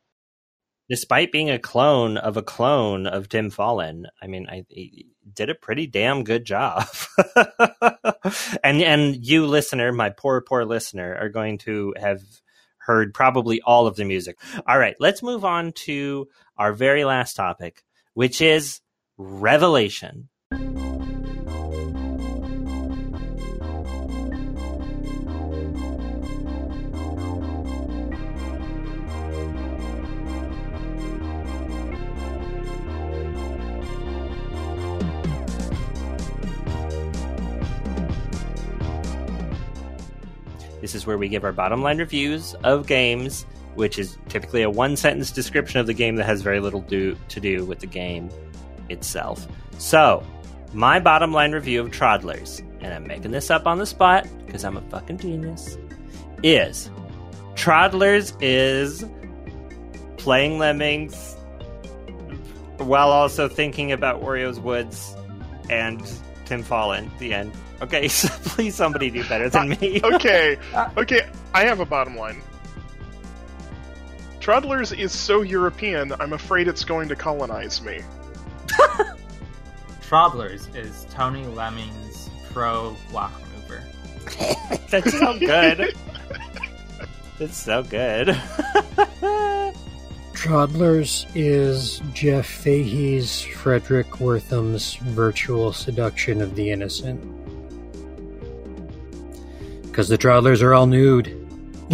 despite 0.90 1.32
being 1.32 1.49
a 1.49 1.60
clone 1.60 2.18
of 2.18 2.38
a 2.38 2.44
clone 2.44 3.07
of 3.07 3.30
Tim 3.30 3.49
Fallen, 3.49 4.06
I 4.22 4.28
mean, 4.28 4.48
I 4.49 4.66
did 5.34 5.49
a 5.49 5.56
pretty 5.56 5.88
damn 5.88 6.24
good 6.24 6.45
job. 6.45 6.88
and 8.64 8.82
and 8.82 9.16
you 9.26 9.45
listener, 9.48 9.91
my 9.91 10.10
poor 10.12 10.41
poor 10.41 10.66
listener, 10.66 11.16
are 11.20 11.30
going 11.30 11.57
to 11.60 11.94
have 11.99 12.22
heard 12.78 13.14
probably 13.14 13.62
all 13.62 13.88
of 13.88 13.95
the 13.95 14.06
music. 14.06 14.38
All 14.68 14.78
right, 14.78 14.95
let's 14.99 15.24
move 15.24 15.44
on 15.44 15.72
to 15.86 16.28
our 16.57 16.72
very 16.74 17.03
last 17.03 17.36
topic, 17.36 17.84
which 18.14 18.41
is 18.41 18.82
Revelation. 19.18 20.30
This 40.86 40.94
is 40.94 41.07
where 41.07 41.18
we 41.18 41.30
give 41.30 41.44
our 41.44 41.52
bottom 41.52 41.82
line 41.82 41.98
reviews 41.98 42.53
of 42.64 42.86
games, 42.86 43.48
which 43.74 43.98
is 43.98 44.20
typically 44.30 44.62
a 44.62 44.70
one 44.70 44.95
sentence 44.95 45.32
description 45.32 45.80
of 45.80 45.88
the 45.88 45.95
game 45.95 46.16
that 46.18 46.28
has 46.28 46.44
very 46.44 46.60
little 46.60 46.82
do, 46.82 47.18
to 47.30 47.40
do 47.40 47.66
with 47.66 47.80
the 47.80 47.88
game 47.88 48.30
itself. 48.90 49.48
So, 49.80 50.24
my 50.74 50.99
bottom 50.99 51.34
line 51.34 51.53
review 51.53 51.82
of 51.82 51.90
Troddlers, 51.90 52.62
and 52.82 52.94
I'm 52.94 53.07
making 53.07 53.32
this 53.32 53.49
up 53.49 53.66
on 53.66 53.80
the 53.80 53.88
spot 53.88 54.28
because 54.45 54.64
I'm 54.64 54.78
a 54.78 54.82
fucking 54.91 55.18
genius, 55.18 55.80
is 56.44 56.91
Troddlers 57.56 58.38
is 58.40 59.06
playing 60.18 60.60
Lemmings 60.60 61.36
while 62.78 63.10
also 63.10 63.49
thinking 63.49 63.91
about 63.91 64.22
Wario's 64.22 64.60
Woods 64.60 65.16
and 65.68 65.99
Tim 66.45 66.63
Fallen. 66.63 67.11
The 67.19 67.34
end. 67.34 67.51
Okay, 67.81 68.07
so 68.09 68.27
please 68.49 68.76
somebody 68.76 69.09
do 69.09 69.27
better 69.27 69.49
than 69.49 69.69
me. 69.69 70.01
Okay, 70.03 70.57
uh, 70.73 70.89
okay, 70.97 71.30
I 71.53 71.65
have 71.65 71.80
a 71.80 71.85
bottom 71.85 72.15
line. 72.15 72.41
Troddlers 74.39 74.97
is 74.97 75.11
so 75.11 75.41
European, 75.41 76.13
I'm 76.19 76.34
afraid 76.34 76.67
it's 76.67 76.84
going 76.84 77.09
to 77.09 77.15
colonize 77.15 77.81
me. 77.81 78.01
Troddlers 80.01 80.73
is 80.76 81.07
Tony 81.09 81.45
Lemming's 81.47 82.30
pro 82.51 82.95
block 83.09 83.34
mover. 83.55 83.84
That's 84.91 85.17
so 85.17 85.39
good. 85.39 85.95
It's 87.39 87.57
so 87.57 87.81
good. 87.81 88.39
Troddlers 90.36 91.26
is 91.34 92.02
Jeff 92.14 92.45
Fahey's 92.45 93.41
Fredric 93.41 94.20
Wertham's 94.20 94.95
virtual 94.95 95.72
seduction 95.72 96.41
of 96.41 96.56
the 96.56 96.72
innocent. 96.72 97.22
Because 99.84 100.10
the 100.10 100.18
Troddlers 100.18 100.62
are 100.62 100.74
all 100.74 100.88
nude. 100.88 101.28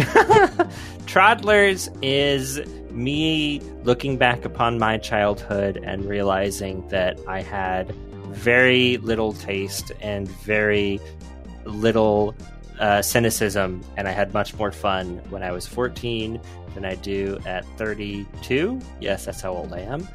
Troddlers 1.06 1.88
is 2.02 2.60
me 2.90 3.60
looking 3.84 4.18
back 4.18 4.44
upon 4.44 4.76
my 4.76 4.98
childhood 4.98 5.80
and 5.82 6.04
realizing 6.04 6.86
that 6.88 7.20
I 7.28 7.42
had 7.42 7.94
very 8.30 8.96
little 8.98 9.34
taste 9.34 9.92
and 10.00 10.28
very 10.28 11.00
little 11.64 12.34
uh, 12.80 13.00
cynicism, 13.02 13.84
and 13.96 14.08
I 14.08 14.10
had 14.10 14.34
much 14.34 14.54
more 14.54 14.72
fun 14.72 15.18
when 15.30 15.44
I 15.44 15.52
was 15.52 15.66
14 15.66 16.40
than 16.74 16.84
I 16.84 16.94
do 16.96 17.38
at 17.46 17.64
32. 17.78 18.80
Yes, 19.00 19.24
that's 19.24 19.40
how 19.40 19.52
old 19.52 19.72
I 19.72 19.80
am. 19.80 20.06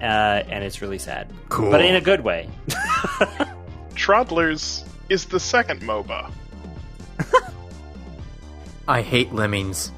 Uh, 0.00 0.42
and 0.48 0.64
it's 0.64 0.82
really 0.82 0.98
sad, 0.98 1.28
Cool. 1.48 1.70
but 1.70 1.80
in 1.84 1.94
a 1.94 2.00
good 2.00 2.20
way. 2.22 2.48
Troddlers 3.94 4.84
is 5.08 5.26
the 5.26 5.38
second 5.40 5.80
MOBA. 5.82 6.30
I 8.88 9.02
hate 9.02 9.32
lemmings. 9.32 9.92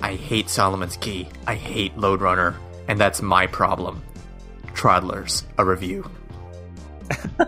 I 0.00 0.14
hate 0.14 0.48
Solomon's 0.48 0.96
Key. 0.96 1.28
I 1.46 1.54
hate 1.56 1.96
Lode 1.96 2.20
Runner. 2.20 2.54
And 2.86 3.00
that's 3.00 3.20
my 3.20 3.46
problem. 3.48 4.02
Troddlers, 4.68 5.42
a 5.58 5.64
review. 5.64 6.08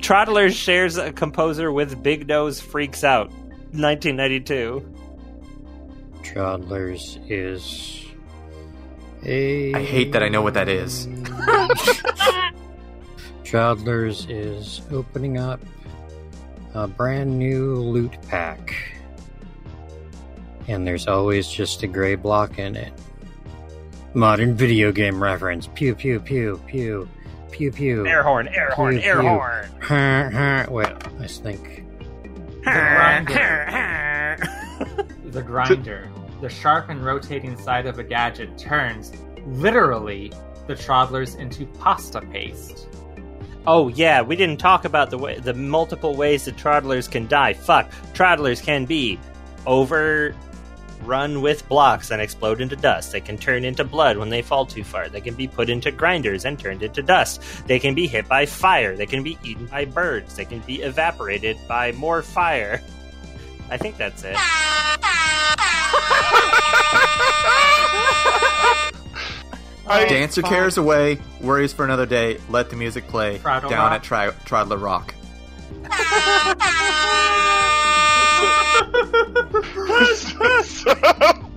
Troddlers 0.00 0.54
shares 0.54 0.96
a 0.96 1.12
composer 1.12 1.72
with 1.72 2.02
Big 2.02 2.28
Nose 2.28 2.60
Freaks 2.60 3.02
Out, 3.04 3.28
1992. 3.72 4.86
Troddlers 6.24 7.20
is 7.30 8.04
a. 9.24 9.74
I 9.74 9.82
hate 9.82 10.12
that 10.12 10.22
I 10.22 10.28
know 10.28 10.42
what 10.42 10.54
that 10.54 10.68
is. 10.68 11.06
Troddlers 13.44 14.26
is 14.28 14.82
opening 14.90 15.38
up 15.38 15.60
a 16.74 16.88
brand 16.88 17.38
new 17.38 17.76
loot 17.76 18.16
pack. 18.28 18.74
And 20.66 20.86
there's 20.86 21.06
always 21.06 21.46
just 21.48 21.82
a 21.82 21.86
gray 21.86 22.14
block 22.14 22.58
in 22.58 22.74
it. 22.74 22.92
Modern 24.14 24.54
video 24.54 24.92
game 24.92 25.22
reference. 25.22 25.68
Pew 25.74 25.94
pew 25.94 26.18
pew 26.20 26.60
pew. 26.66 27.08
Pew 27.50 27.70
pew. 27.70 28.06
Air 28.06 28.22
horn, 28.22 28.48
air 28.48 28.70
horn, 28.70 28.94
Pew, 28.98 29.02
air 29.02 29.20
horn. 29.22 29.68
Ha, 29.82 30.30
ha. 30.32 30.66
Wait, 30.70 30.88
I 31.20 31.26
think. 31.26 31.84
The 35.26 35.42
grinder, 35.42 36.10
the 36.40 36.48
sharp 36.48 36.90
and 36.90 37.04
rotating 37.04 37.56
side 37.56 37.86
of 37.86 37.98
a 37.98 38.04
gadget 38.04 38.56
turns, 38.56 39.12
literally, 39.46 40.32
the 40.66 40.74
Troddlers 40.74 41.36
into 41.38 41.66
pasta 41.66 42.20
paste. 42.20 42.88
oh 43.66 43.88
yeah, 43.88 44.22
we 44.22 44.36
didn't 44.36 44.58
talk 44.58 44.84
about 44.84 45.10
the 45.10 45.18
way, 45.18 45.38
the 45.38 45.54
multiple 45.54 46.14
ways 46.14 46.44
that 46.44 46.56
Troddlers 46.56 47.10
can 47.10 47.26
die. 47.26 47.54
Fuck, 47.54 47.90
Troddlers 48.12 48.62
can 48.62 48.84
be 48.84 49.18
over 49.66 50.34
run 51.04 51.42
with 51.42 51.66
blocks 51.68 52.10
and 52.10 52.20
explode 52.20 52.60
into 52.60 52.76
dust. 52.76 53.12
They 53.12 53.20
can 53.20 53.36
turn 53.36 53.64
into 53.64 53.84
blood 53.84 54.16
when 54.16 54.30
they 54.30 54.42
fall 54.42 54.66
too 54.66 54.84
far. 54.84 55.08
They 55.08 55.20
can 55.20 55.34
be 55.34 55.46
put 55.46 55.68
into 55.68 55.90
grinders 55.90 56.44
and 56.44 56.58
turned 56.58 56.82
into 56.82 57.02
dust. 57.02 57.42
They 57.66 57.78
can 57.78 57.94
be 57.94 58.06
hit 58.06 58.28
by 58.28 58.46
fire. 58.46 58.96
They 58.96 59.06
can 59.06 59.22
be 59.22 59.38
eaten 59.42 59.66
by 59.66 59.84
birds. 59.84 60.36
They 60.36 60.44
can 60.44 60.60
be 60.60 60.82
evaporated 60.82 61.58
by 61.68 61.92
more 61.92 62.22
fire. 62.22 62.80
I 63.70 63.76
think 63.76 63.96
that's 63.96 64.24
it. 64.24 64.36
I, 69.86 70.06
Dance 70.06 70.36
your 70.36 70.46
cares 70.46 70.78
away, 70.78 71.18
worries 71.40 71.72
for 71.72 71.84
another 71.84 72.06
day, 72.06 72.40
let 72.48 72.70
the 72.70 72.76
music 72.76 73.06
play 73.08 73.38
Troddle 73.38 73.68
down 73.68 73.90
Rock. 73.90 73.92
at 73.92 74.02
Tri- 74.02 74.30
Troddler 74.44 74.80
Rock. 74.80 75.14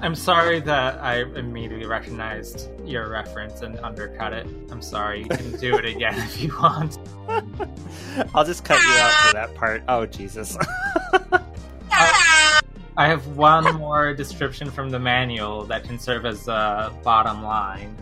I'm 0.00 0.14
sorry 0.14 0.60
that 0.60 1.00
I 1.00 1.22
immediately 1.22 1.86
recognized 1.86 2.68
your 2.84 3.08
reference 3.08 3.62
and 3.62 3.78
undercut 3.80 4.32
it. 4.32 4.46
I'm 4.70 4.80
sorry. 4.80 5.22
You 5.22 5.28
can 5.28 5.56
do 5.58 5.76
it 5.76 5.84
again 5.84 6.14
if 6.18 6.40
you 6.40 6.56
want. 6.56 6.98
I'll 8.34 8.44
just 8.44 8.64
cut 8.64 8.80
you 8.80 8.92
out 8.92 9.26
for 9.26 9.32
that 9.34 9.54
part. 9.56 9.82
Oh 9.88 10.06
Jesus. 10.06 10.56
I 11.90 13.06
have 13.06 13.26
one 13.36 13.76
more 13.76 14.14
description 14.14 14.70
from 14.70 14.90
the 14.90 14.98
manual 14.98 15.64
that 15.64 15.84
can 15.84 15.98
serve 15.98 16.26
as 16.26 16.46
a 16.46 16.92
bottom 17.02 17.42
line. 17.42 17.96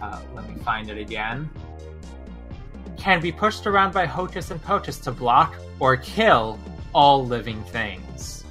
Uh, 0.00 0.20
let 0.34 0.48
me 0.48 0.54
find 0.62 0.90
it 0.90 0.98
again. 0.98 1.50
Can 2.96 3.20
be 3.20 3.32
pushed 3.32 3.66
around 3.66 3.92
by 3.92 4.06
Hotus 4.06 4.50
and 4.50 4.62
Potus 4.62 4.98
to 5.00 5.12
block 5.12 5.56
or 5.80 5.96
kill 5.96 6.58
all 6.92 7.26
living 7.26 7.62
things. 7.64 8.44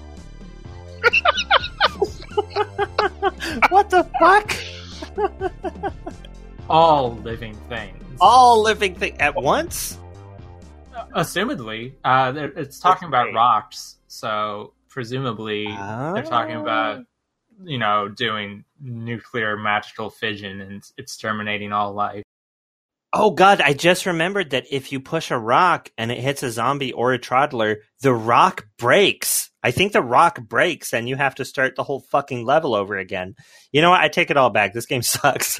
what 3.70 3.90
the 3.90 4.04
fuck? 4.20 4.56
All 6.70 7.16
living 7.18 7.56
things. 7.70 8.04
All 8.20 8.62
living 8.62 8.96
thing 8.96 9.20
at 9.20 9.36
once? 9.36 9.98
Assumedly, 11.16 11.94
uh, 12.04 12.34
it's 12.56 12.80
talking 12.80 13.08
about 13.08 13.34
rocks, 13.34 13.98
so 14.08 14.74
presumably 14.90 15.66
they're 15.68 16.24
talking 16.24 16.56
about 16.56 17.04
you 17.64 17.78
know 17.78 18.08
doing 18.08 18.64
nuclear 18.80 19.58
magical 19.58 20.10
fission 20.10 20.62
and 20.62 20.84
exterminating 20.98 21.72
all 21.74 21.94
life. 21.94 22.24
Oh 23.12 23.32
god, 23.32 23.62
I 23.62 23.74
just 23.74 24.06
remembered 24.06 24.52
that 24.52 24.66
if 24.72 24.92
you 24.92 25.00
push 25.00 25.30
a 25.30 25.38
rock 25.38 25.92
and 25.98 26.12
it 26.12 26.18
hits 26.18 26.42
a 26.42 26.50
zombie 26.52 26.94
or 26.94 27.14
a 27.14 27.20
toddler, 27.20 27.82
the 28.02 28.14
rock 28.14 28.68
breaks. 28.78 29.52
I 29.64 29.72
think 29.72 29.94
the 29.94 30.02
rock 30.02 30.42
breaks 30.42 30.94
and 30.94 31.08
you 31.08 31.16
have 31.16 31.36
to 31.36 31.46
start 31.46 31.76
the 31.76 31.84
whole 31.84 32.02
fucking 32.12 32.46
level 32.46 32.76
over 32.76 32.98
again. 32.98 33.36
You 33.72 33.82
know 33.82 33.92
what? 33.92 34.02
I 34.02 34.10
take 34.10 34.30
it 34.30 34.38
all 34.38 34.50
back. 34.50 34.74
This 34.74 34.86
game 34.86 35.02
sucks. 35.04 35.60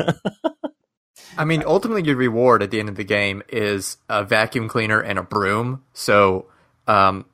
I 1.38 1.46
mean, 1.46 1.64
ultimately, 1.66 2.04
your 2.04 2.16
reward 2.16 2.62
at 2.62 2.70
the 2.72 2.80
end 2.80 2.90
of 2.90 2.96
the 2.96 3.04
game 3.04 3.42
is 3.50 3.98
a 4.10 4.24
vacuum 4.24 4.68
cleaner 4.68 5.00
and 5.00 5.18
a 5.18 5.24
broom. 5.24 5.84
So, 5.94 6.48
um, 6.88 7.26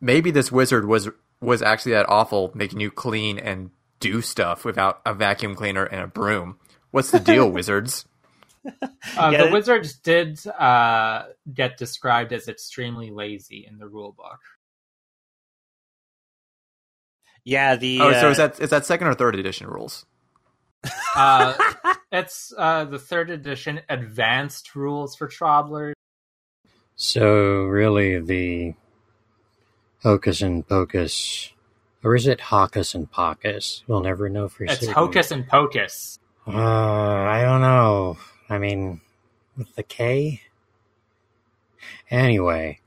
maybe 0.00 0.30
this 0.30 0.52
wizard 0.52 0.86
was 0.86 1.08
was 1.40 1.62
actually 1.62 1.92
that 1.92 2.08
awful, 2.08 2.52
making 2.54 2.80
you 2.80 2.90
clean 2.90 3.38
and 3.38 3.70
do 3.98 4.20
stuff 4.20 4.64
without 4.64 5.00
a 5.06 5.14
vacuum 5.14 5.54
cleaner 5.54 5.84
and 5.84 6.02
a 6.02 6.06
broom. 6.06 6.58
What's 6.90 7.10
the 7.10 7.20
deal, 7.20 7.50
wizards? 7.52 8.04
Uh, 8.64 9.30
Yeah. 9.32 9.44
the 9.46 9.50
wizards 9.52 9.94
did 9.98 10.38
uh, 10.46 11.24
get 11.52 11.78
described 11.78 12.32
as 12.32 12.46
extremely 12.46 13.10
lazy 13.10 13.66
in 13.66 13.78
the 13.78 13.86
rulebook. 13.86 14.36
Yeah, 17.50 17.74
the 17.74 18.00
Oh, 18.00 18.12
so 18.12 18.28
uh, 18.28 18.30
is 18.30 18.36
that 18.36 18.60
is 18.60 18.70
that 18.70 18.86
second 18.86 19.08
or 19.08 19.14
third 19.14 19.34
edition 19.34 19.66
rules? 19.66 20.06
Uh, 21.16 21.54
it's 22.12 22.54
uh, 22.56 22.84
the 22.84 22.98
third 22.98 23.28
edition 23.28 23.80
advanced 23.88 24.76
rules 24.76 25.16
for 25.16 25.26
Travelers. 25.26 25.96
So 26.94 27.64
really, 27.64 28.20
the 28.20 28.74
hocus 30.04 30.42
and 30.42 30.66
pocus, 30.68 31.52
or 32.04 32.14
is 32.14 32.28
it 32.28 32.40
hocus 32.40 32.94
and 32.94 33.10
pocus? 33.10 33.82
We'll 33.88 34.00
never 34.00 34.28
know 34.28 34.48
for 34.48 34.58
sure. 34.58 34.72
It's 34.72 34.80
certain. 34.82 34.94
hocus 34.94 35.32
and 35.32 35.48
pocus. 35.48 36.20
Uh, 36.46 36.52
I 36.52 37.42
don't 37.42 37.62
know. 37.62 38.16
I 38.48 38.58
mean, 38.58 39.00
with 39.56 39.74
the 39.74 39.82
K. 39.82 40.42
Anyway, 42.12 42.78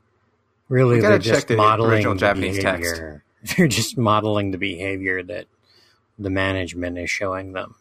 really, 0.70 0.96
We 0.96 1.00
they're 1.02 1.18
check 1.18 1.34
just 1.34 1.48
the 1.48 1.56
modeling 1.56 1.92
original 1.92 2.14
the 2.14 2.20
Japanese 2.20 2.62
text. 2.62 3.02
They're 3.56 3.68
just 3.68 3.98
modeling 3.98 4.50
the 4.50 4.58
behavior 4.58 5.22
that 5.22 5.46
the 6.18 6.30
management 6.30 6.98
is 6.98 7.10
showing 7.10 7.52
them 7.52 7.74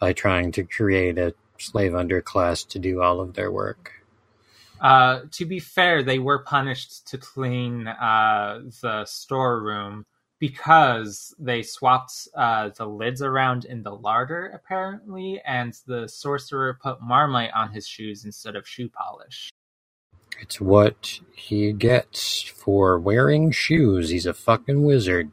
by 0.00 0.12
trying 0.12 0.52
to 0.52 0.64
create 0.64 1.18
a 1.18 1.34
slave 1.58 1.92
underclass 1.92 2.66
to 2.68 2.78
do 2.78 3.00
all 3.00 3.20
of 3.20 3.34
their 3.34 3.50
work. 3.50 3.92
Uh, 4.80 5.20
to 5.30 5.46
be 5.46 5.60
fair, 5.60 6.02
they 6.02 6.18
were 6.18 6.40
punished 6.40 7.06
to 7.08 7.16
clean 7.16 7.86
uh, 7.86 8.60
the 8.82 9.04
storeroom 9.06 10.04
because 10.38 11.34
they 11.38 11.62
swapped 11.62 12.28
uh, 12.34 12.68
the 12.76 12.86
lids 12.86 13.22
around 13.22 13.64
in 13.64 13.82
the 13.82 13.94
larder, 13.94 14.48
apparently, 14.54 15.40
and 15.46 15.78
the 15.86 16.06
sorcerer 16.06 16.78
put 16.82 17.00
marmite 17.00 17.52
on 17.54 17.72
his 17.72 17.86
shoes 17.86 18.24
instead 18.24 18.54
of 18.54 18.68
shoe 18.68 18.88
polish. 18.88 19.50
It's 20.40 20.60
what 20.60 21.20
he 21.34 21.72
gets 21.72 22.42
for 22.42 22.98
wearing 22.98 23.50
shoes. 23.50 24.10
He's 24.10 24.26
a 24.26 24.34
fucking 24.34 24.84
wizard. 24.84 25.30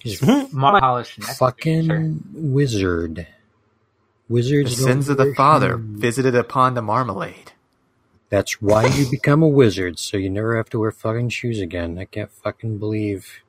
He's 0.00 0.20
hmm? 0.20 0.30
a 0.30 0.48
Marmite 0.52 0.82
polish 0.82 1.18
next 1.18 1.30
to 1.30 1.34
fucking 1.36 1.86
sure. 1.86 2.14
wizard. 2.32 3.14
The 3.16 3.26
Wizards 4.34 4.76
don't 4.76 4.86
sins 4.86 5.08
of 5.08 5.16
the 5.16 5.34
father 5.34 5.76
shoes. 5.76 6.00
visited 6.00 6.34
upon 6.34 6.74
the 6.74 6.82
marmalade. 6.82 7.52
That's 8.30 8.62
why 8.62 8.86
you 8.86 9.10
become 9.10 9.42
a 9.42 9.48
wizard, 9.48 9.98
so 9.98 10.16
you 10.16 10.30
never 10.30 10.56
have 10.56 10.70
to 10.70 10.78
wear 10.78 10.90
fucking 10.90 11.28
shoes 11.28 11.60
again. 11.60 11.98
I 11.98 12.06
can't 12.06 12.32
fucking 12.32 12.78
believe. 12.78 13.42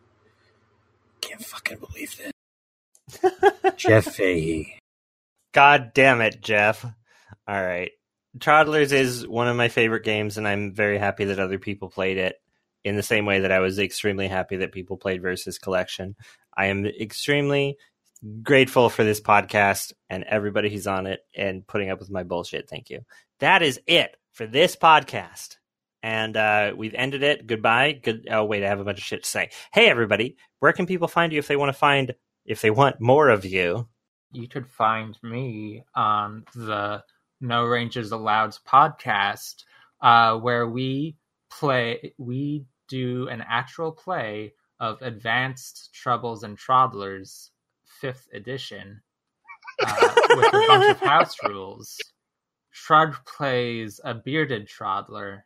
Can't 1.21 1.43
fucking 1.43 1.77
believe 1.77 2.17
this. 2.17 3.31
Jeff 3.77 4.15
Fahey. 4.15 4.77
God 5.53 5.91
damn 5.93 6.19
it, 6.19 6.41
Jeff. 6.41 6.83
All 7.47 7.63
right. 7.63 7.91
Troddlers 8.37 8.91
is 8.91 9.27
one 9.27 9.47
of 9.47 9.55
my 9.55 9.67
favorite 9.67 10.03
games, 10.03 10.37
and 10.37 10.47
I'm 10.47 10.73
very 10.73 10.97
happy 10.97 11.25
that 11.25 11.39
other 11.39 11.59
people 11.59 11.89
played 11.89 12.17
it 12.17 12.41
in 12.83 12.95
the 12.95 13.03
same 13.03 13.25
way 13.25 13.41
that 13.41 13.51
I 13.51 13.59
was 13.59 13.79
extremely 13.79 14.27
happy 14.27 14.57
that 14.57 14.71
people 14.71 14.97
played 14.97 15.21
Versus 15.21 15.57
Collection. 15.57 16.15
I 16.55 16.67
am 16.67 16.85
extremely 16.85 17.77
grateful 18.41 18.89
for 18.89 19.03
this 19.03 19.21
podcast 19.21 19.93
and 20.09 20.23
everybody 20.23 20.69
who's 20.69 20.87
on 20.87 21.07
it 21.07 21.21
and 21.35 21.65
putting 21.65 21.89
up 21.89 21.99
with 21.99 22.09
my 22.09 22.23
bullshit. 22.23 22.69
Thank 22.69 22.89
you. 22.89 23.01
That 23.39 23.61
is 23.61 23.79
it 23.85 24.15
for 24.31 24.47
this 24.47 24.75
podcast. 24.75 25.57
And 26.01 26.35
uh, 26.35 26.73
we've 26.75 26.93
ended 26.95 27.23
it. 27.23 27.47
Goodbye. 27.47 27.99
Good. 28.03 28.27
Oh 28.29 28.43
wait, 28.43 28.63
I 28.63 28.67
have 28.67 28.79
a 28.79 28.83
bunch 28.83 28.97
of 28.97 29.03
shit 29.05 29.23
to 29.23 29.29
say. 29.29 29.49
Hey 29.71 29.87
everybody, 29.87 30.35
where 30.59 30.73
can 30.73 30.85
people 30.85 31.07
find 31.07 31.31
you 31.31 31.39
if 31.39 31.47
they 31.47 31.55
want 31.55 31.69
to 31.69 31.77
find 31.77 32.13
if 32.45 32.61
they 32.61 32.71
want 32.71 32.99
more 32.99 33.29
of 33.29 33.45
you? 33.45 33.87
you 34.33 34.47
could 34.47 34.67
find 34.67 35.17
me 35.21 35.83
on 35.95 36.43
the 36.55 37.03
No 37.43 37.65
Ranges 37.65 38.13
Allowed 38.13 38.57
podcast, 38.65 39.65
uh, 40.01 40.37
where 40.37 40.67
we 40.67 41.17
play, 41.51 42.13
we 42.17 42.65
do 42.87 43.27
an 43.27 43.43
actual 43.47 43.91
play 43.91 44.53
of 44.79 45.01
Advanced 45.01 45.93
Troubles 45.93 46.43
and 46.43 46.57
Toddlers, 46.57 47.51
fifth 47.85 48.29
edition, 48.33 49.01
uh, 49.85 50.13
with 50.29 50.53
a 50.53 50.65
bunch 50.67 50.89
of 50.91 50.99
house 51.01 51.35
rules. 51.43 51.97
Shrug 52.71 53.15
plays 53.25 53.99
a 54.05 54.13
bearded 54.13 54.67
Troddler 54.67 55.41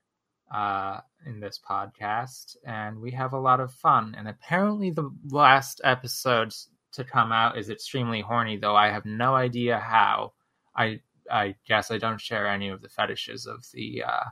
uh, 0.54 1.00
in 1.26 1.40
this 1.40 1.60
podcast, 1.68 2.58
and 2.64 3.00
we 3.00 3.12
have 3.12 3.34
a 3.34 3.40
lot 3.40 3.60
of 3.60 3.74
fun. 3.74 4.14
And 4.16 4.28
apparently, 4.28 4.92
the 4.92 5.10
last 5.30 5.82
episode 5.84 6.54
to 6.94 7.04
come 7.04 7.32
out 7.32 7.58
is 7.58 7.72
extremely 7.72 8.22
horny, 8.22 8.58
though 8.58 8.76
I 8.76 8.92
have 8.92 9.06
no 9.06 9.36
idea 9.36 9.80
how. 9.80 10.34
I 10.76 11.02
I 11.32 11.56
guess 11.68 11.92
I 11.92 11.98
don't 11.98 12.22
share 12.22 12.48
any 12.48 12.70
of 12.70 12.82
the 12.82 12.90
fetishes 12.90 13.46
of 13.46 13.66
the 13.74 14.04
uh, 14.04 14.24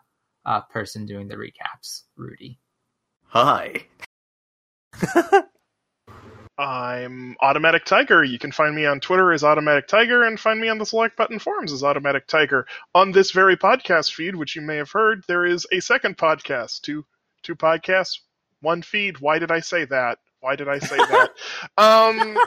uh, 0.46 0.62
person 0.62 1.06
doing 1.06 1.28
the 1.28 1.36
recaps, 1.36 2.04
Rudy. 2.16 2.60
Hi. 3.28 3.86
I'm 6.58 7.36
Automatic 7.42 7.84
Tiger. 7.84 8.24
You 8.24 8.40
can 8.40 8.52
find 8.52 8.74
me 8.74 8.86
on 8.86 9.02
Twitter 9.02 9.34
as 9.34 9.44
Automatic 9.44 9.88
Tiger 9.88 10.24
and 10.24 10.40
find 10.40 10.60
me 10.62 10.70
on 10.70 10.78
the 10.78 10.86
Select 10.86 11.18
Button 11.18 11.38
forums 11.38 11.74
as 11.74 11.84
Automatic 11.84 12.28
Tiger. 12.28 12.66
On 12.94 13.12
this 13.12 13.32
very 13.32 13.58
podcast 13.58 14.14
feed, 14.14 14.36
which 14.36 14.56
you 14.56 14.62
may 14.62 14.78
have 14.78 14.92
heard, 14.92 15.24
there 15.28 15.46
is 15.46 15.68
a 15.74 15.82
second 15.82 16.18
podcast. 16.18 16.82
Two 16.82 17.06
two 17.44 17.56
podcasts, 17.56 18.20
one 18.62 18.82
feed. 18.82 19.20
Why 19.20 19.38
did 19.38 19.52
I 19.52 19.60
say 19.60 19.84
that? 19.86 20.20
Why 20.40 20.56
did 20.56 20.70
I 20.70 20.80
say 20.80 20.96
that? 20.96 21.30
um 21.78 22.38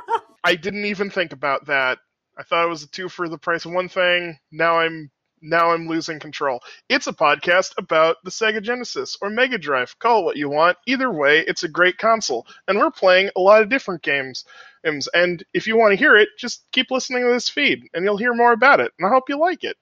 I 0.42 0.54
didn't 0.54 0.86
even 0.86 1.10
think 1.10 1.34
about 1.34 1.66
that. 1.66 1.98
I 2.38 2.44
thought 2.44 2.64
it 2.64 2.70
was 2.70 2.84
a 2.84 2.88
two 2.88 3.08
for 3.08 3.28
the 3.28 3.36
price 3.36 3.64
of 3.64 3.72
one 3.72 3.88
thing. 3.88 4.38
Now 4.52 4.78
I'm 4.78 5.10
now 5.42 5.70
I'm 5.72 5.88
losing 5.88 6.18
control. 6.18 6.60
It's 6.88 7.06
a 7.06 7.12
podcast 7.12 7.74
about 7.78 8.16
the 8.24 8.30
Sega 8.30 8.62
Genesis 8.62 9.16
or 9.20 9.30
Mega 9.30 9.58
Drive. 9.58 9.98
Call 9.98 10.20
it 10.20 10.24
what 10.24 10.36
you 10.36 10.48
want. 10.48 10.78
Either 10.86 11.10
way, 11.12 11.40
it's 11.40 11.64
a 11.64 11.68
great 11.68 11.98
console, 11.98 12.46
and 12.66 12.78
we're 12.78 12.90
playing 12.90 13.30
a 13.36 13.40
lot 13.40 13.62
of 13.62 13.68
different 13.68 14.02
games. 14.02 14.44
And 14.84 15.44
if 15.52 15.66
you 15.66 15.76
want 15.76 15.92
to 15.92 15.96
hear 15.98 16.16
it, 16.16 16.28
just 16.38 16.64
keep 16.72 16.90
listening 16.90 17.24
to 17.24 17.32
this 17.32 17.48
feed, 17.48 17.84
and 17.92 18.04
you'll 18.04 18.16
hear 18.16 18.34
more 18.34 18.52
about 18.52 18.80
it. 18.80 18.92
And 18.98 19.06
I 19.06 19.10
hope 19.10 19.28
you 19.28 19.38
like 19.38 19.64
it. 19.64 19.76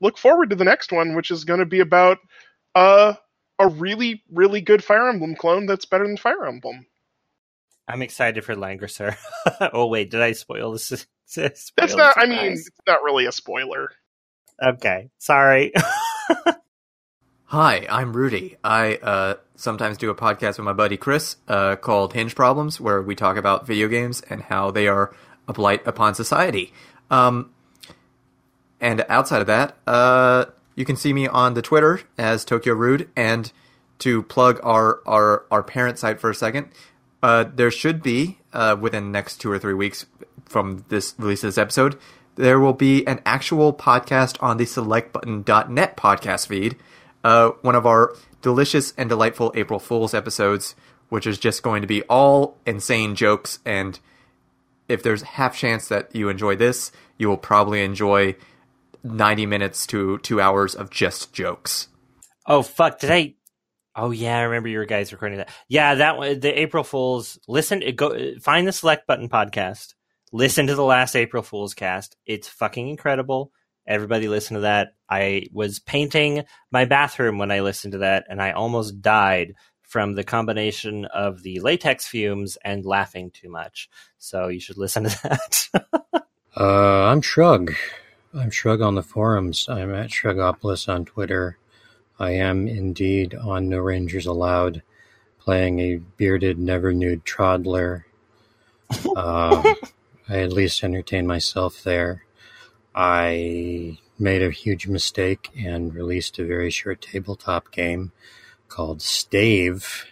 Look 0.00 0.18
forward 0.18 0.50
to 0.50 0.56
the 0.56 0.64
next 0.64 0.92
one, 0.92 1.14
which 1.14 1.30
is 1.30 1.44
going 1.44 1.60
to 1.60 1.66
be 1.66 1.80
about 1.80 2.18
uh, 2.74 3.14
a 3.58 3.68
really, 3.68 4.22
really 4.30 4.60
good 4.60 4.82
Fire 4.82 5.08
Emblem 5.08 5.36
clone 5.36 5.66
that's 5.66 5.84
better 5.84 6.06
than 6.06 6.16
Fire 6.16 6.46
Emblem. 6.46 6.86
I'm 7.90 8.02
excited 8.02 8.44
for 8.44 8.54
Langrisser. 8.54 9.16
oh 9.72 9.86
wait, 9.86 10.12
did 10.12 10.22
I 10.22 10.32
spoil 10.32 10.72
this? 10.72 10.84
spoil 11.26 11.46
It's 11.46 11.96
not. 11.96 12.14
I 12.16 12.26
mean, 12.26 12.52
it's 12.52 12.70
not 12.86 13.02
really 13.02 13.26
a 13.26 13.32
spoiler. 13.32 13.90
okay, 14.62 15.10
sorry. 15.18 15.72
Hi, 17.46 17.86
I'm 17.90 18.12
Rudy. 18.12 18.56
I 18.62 18.94
uh, 18.96 19.34
sometimes 19.56 19.98
do 19.98 20.08
a 20.08 20.14
podcast 20.14 20.58
with 20.58 20.66
my 20.66 20.72
buddy 20.72 20.96
Chris 20.96 21.34
uh, 21.48 21.74
called 21.74 22.12
Hinge 22.12 22.36
Problems, 22.36 22.80
where 22.80 23.02
we 23.02 23.16
talk 23.16 23.36
about 23.36 23.66
video 23.66 23.88
games 23.88 24.22
and 24.30 24.42
how 24.42 24.70
they 24.70 24.86
are 24.86 25.12
a 25.48 25.52
blight 25.52 25.84
upon 25.84 26.14
society. 26.14 26.72
Um, 27.10 27.52
and 28.80 29.04
outside 29.08 29.40
of 29.40 29.48
that, 29.48 29.76
uh, 29.88 30.44
you 30.76 30.84
can 30.84 30.94
see 30.94 31.12
me 31.12 31.26
on 31.26 31.54
the 31.54 31.62
Twitter 31.62 32.02
as 32.16 32.44
Tokyo 32.44 32.74
Rude. 32.74 33.10
And 33.16 33.50
to 34.00 34.22
plug 34.24 34.58
our, 34.62 35.00
our, 35.06 35.44
our 35.50 35.62
parent 35.62 35.98
site 35.98 36.20
for 36.20 36.30
a 36.30 36.34
second, 36.34 36.68
uh, 37.22 37.44
there 37.54 37.70
should 37.70 38.02
be, 38.02 38.38
uh, 38.52 38.76
within 38.80 39.04
the 39.04 39.10
next 39.10 39.38
two 39.38 39.50
or 39.50 39.58
three 39.58 39.74
weeks, 39.74 40.06
from 40.44 40.84
this 40.88 41.14
release 41.18 41.44
of 41.44 41.48
this 41.48 41.58
episode, 41.58 41.98
there 42.36 42.58
will 42.58 42.72
be 42.72 43.06
an 43.06 43.20
actual 43.24 43.72
podcast 43.72 44.36
on 44.42 44.56
the 44.56 44.64
selectbutton.net 44.64 45.96
podcast 45.96 46.46
feed. 46.46 46.76
Uh, 47.22 47.50
one 47.62 47.74
of 47.74 47.86
our 47.86 48.14
delicious 48.42 48.92
and 48.96 49.08
delightful 49.08 49.52
April 49.54 49.78
Fool's 49.78 50.14
episodes, 50.14 50.74
which 51.08 51.26
is 51.26 51.38
just 51.38 51.62
going 51.62 51.82
to 51.82 51.88
be 51.88 52.02
all 52.04 52.56
insane 52.66 53.14
jokes. 53.14 53.58
And 53.64 53.98
if 54.88 55.02
there's 55.02 55.22
half 55.22 55.56
chance 55.56 55.88
that 55.88 56.14
you 56.14 56.28
enjoy 56.28 56.56
this, 56.56 56.92
you 57.18 57.28
will 57.28 57.36
probably 57.36 57.82
enjoy 57.84 58.36
90 59.04 59.46
minutes 59.46 59.86
to 59.88 60.18
two 60.18 60.40
hours 60.40 60.74
of 60.74 60.90
just 60.90 61.32
jokes. 61.32 61.88
Oh 62.46 62.62
fuck! 62.62 62.98
Did 62.98 63.10
I? 63.10 63.34
Oh 64.00 64.12
yeah, 64.12 64.38
I 64.38 64.42
remember 64.44 64.70
you 64.70 64.86
guys 64.86 65.12
recording 65.12 65.36
that. 65.38 65.50
Yeah, 65.68 65.96
that 65.96 66.16
one, 66.16 66.40
the 66.40 66.58
April 66.58 66.84
Fools. 66.84 67.38
Listen, 67.46 67.82
go 67.94 68.38
find 68.40 68.66
the 68.66 68.72
Select 68.72 69.06
Button 69.06 69.28
podcast. 69.28 69.92
Listen 70.32 70.68
to 70.68 70.74
the 70.74 70.82
last 70.82 71.14
April 71.14 71.42
Fools 71.42 71.74
cast. 71.74 72.16
It's 72.24 72.48
fucking 72.48 72.88
incredible. 72.88 73.52
Everybody 73.86 74.26
listen 74.26 74.54
to 74.54 74.60
that. 74.62 74.94
I 75.10 75.48
was 75.52 75.80
painting 75.80 76.44
my 76.70 76.86
bathroom 76.86 77.36
when 77.36 77.50
I 77.50 77.60
listened 77.60 77.92
to 77.92 77.98
that, 77.98 78.24
and 78.30 78.40
I 78.40 78.52
almost 78.52 79.02
died 79.02 79.52
from 79.82 80.14
the 80.14 80.24
combination 80.24 81.04
of 81.04 81.42
the 81.42 81.60
latex 81.60 82.06
fumes 82.06 82.56
and 82.64 82.86
laughing 82.86 83.30
too 83.30 83.50
much. 83.50 83.90
So 84.16 84.48
you 84.48 84.60
should 84.60 84.78
listen 84.78 85.04
to 85.04 85.10
that. 85.74 86.22
Uh, 86.56 87.04
I'm 87.04 87.20
Shrug. 87.20 87.74
I'm 88.32 88.50
Shrug 88.50 88.80
on 88.80 88.94
the 88.94 89.02
forums. 89.02 89.68
I'm 89.68 89.94
at 89.94 90.08
Shrugopolis 90.08 90.88
on 90.88 91.04
Twitter. 91.04 91.58
I 92.20 92.32
am 92.32 92.68
indeed 92.68 93.34
on 93.34 93.70
No 93.70 93.78
Rangers 93.78 94.26
Allowed, 94.26 94.82
playing 95.38 95.80
a 95.80 95.96
bearded, 95.96 96.58
never 96.58 96.92
nude 96.92 97.24
toddler. 97.24 98.04
Uh, 99.16 99.74
I 100.28 100.40
at 100.40 100.52
least 100.52 100.84
entertain 100.84 101.26
myself 101.26 101.82
there. 101.82 102.24
I 102.94 103.98
made 104.18 104.42
a 104.42 104.50
huge 104.50 104.86
mistake 104.86 105.48
and 105.56 105.94
released 105.94 106.38
a 106.38 106.44
very 106.44 106.68
short 106.68 107.00
tabletop 107.00 107.72
game 107.72 108.12
called 108.68 109.00
Stave, 109.00 110.04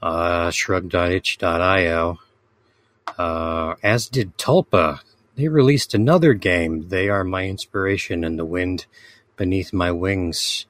uh, 0.00 0.52
shrug.itch.io, 0.52 2.18
uh, 3.18 3.74
as 3.82 4.08
did 4.08 4.38
Tulpa. 4.38 5.00
They 5.34 5.48
released 5.48 5.92
another 5.92 6.34
game. 6.34 6.88
They 6.88 7.08
are 7.08 7.24
my 7.24 7.46
inspiration 7.46 8.22
and 8.22 8.38
the 8.38 8.44
wind 8.44 8.86
beneath 9.36 9.72
my 9.72 9.90
wings 9.90 10.66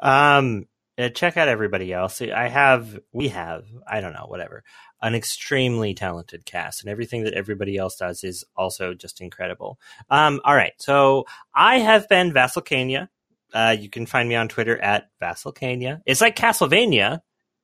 Um, 0.00 0.66
uh, 0.98 1.08
check 1.10 1.36
out 1.36 1.48
everybody 1.48 1.92
else. 1.92 2.20
I 2.20 2.48
have, 2.48 2.98
we 3.12 3.28
have, 3.28 3.66
I 3.86 4.00
don't 4.00 4.12
know, 4.12 4.26
whatever, 4.26 4.64
an 5.00 5.14
extremely 5.14 5.94
talented 5.94 6.44
cast, 6.44 6.82
and 6.82 6.90
everything 6.90 7.24
that 7.24 7.34
everybody 7.34 7.76
else 7.76 7.96
does 7.96 8.24
is 8.24 8.44
also 8.56 8.94
just 8.94 9.20
incredible. 9.20 9.78
Um, 10.10 10.40
all 10.44 10.56
right, 10.56 10.72
so 10.78 11.24
I 11.54 11.78
have 11.78 12.08
been 12.08 12.32
Vasselcania. 12.32 13.08
Uh, 13.54 13.76
you 13.78 13.88
can 13.88 14.06
find 14.06 14.28
me 14.28 14.34
on 14.34 14.48
Twitter 14.48 14.76
at 14.76 15.08
Vasselcania. 15.22 16.00
It's 16.04 16.20
like 16.20 16.36
Castlevania 16.36 17.20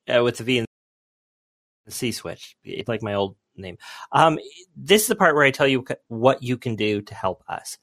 uh, 0.09 0.23
with 0.23 0.39
the 0.39 0.45
V 0.45 0.59
and 0.59 0.67
the 1.87 1.93
C 1.93 2.13
switch. 2.13 2.57
It's 2.63 2.89
like 2.89 3.03
my 3.03 3.15
old 3.15 3.37
name. 3.57 3.79
Um, 4.13 4.39
this 4.77 5.03
is 5.03 5.09
the 5.09 5.17
part 5.17 5.35
where 5.35 5.45
I 5.45 5.51
tell 5.51 5.69
you 5.69 5.85
what 6.09 6.43
you 6.43 6.57
can 6.57 6.77
do 6.77 7.03
to 7.03 7.15
help 7.15 7.43
us. 7.49 7.79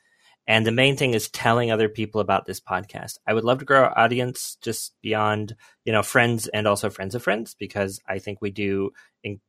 And 0.52 0.68
the 0.68 0.72
main 0.73 0.98
thing 0.98 1.14
is 1.14 1.30
telling 1.30 1.72
other 1.72 1.88
people 1.88 2.19
about 2.19 2.45
this 2.45 2.60
podcast. 2.60 3.18
I 3.26 3.34
would 3.34 3.45
love 3.45 3.60
to 3.60 3.65
grow 3.65 3.84
our 3.84 3.98
audience 3.98 4.57
just 4.61 4.94
beyond, 5.02 5.56
you 5.86 5.94
know, 5.94 6.03
friends 6.03 6.49
and 6.49 6.68
also 6.68 6.90
friends 6.90 7.15
of 7.15 7.23
friends, 7.23 7.56
because 7.57 8.02
I 8.06 8.19
think 8.19 8.41
we 8.41 8.52
do 8.52 8.91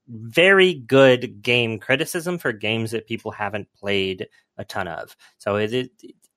very 0.07 0.74
good 0.74 1.43
game 1.43 1.81
criticism 1.81 2.39
for 2.39 2.53
games 2.53 2.93
that 2.93 3.09
people 3.09 3.33
haven't 3.33 3.66
played 3.81 4.29
a 4.57 4.65
ton 4.65 4.87
of. 4.87 5.16
So 5.39 5.57
it, 5.57 5.73
it 5.73 5.91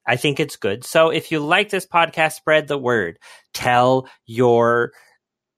I 0.07 0.15
think 0.15 0.39
it's 0.39 0.55
good. 0.55 0.83
So 0.83 1.11
if 1.11 1.31
you 1.31 1.41
like 1.41 1.69
this 1.69 1.85
podcast, 1.85 2.33
spread 2.33 2.67
the 2.67 2.75
word. 2.75 3.19
Tell 3.53 4.09
your 4.25 4.93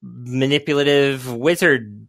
manipulative 0.01 1.33
wizard 1.33 2.07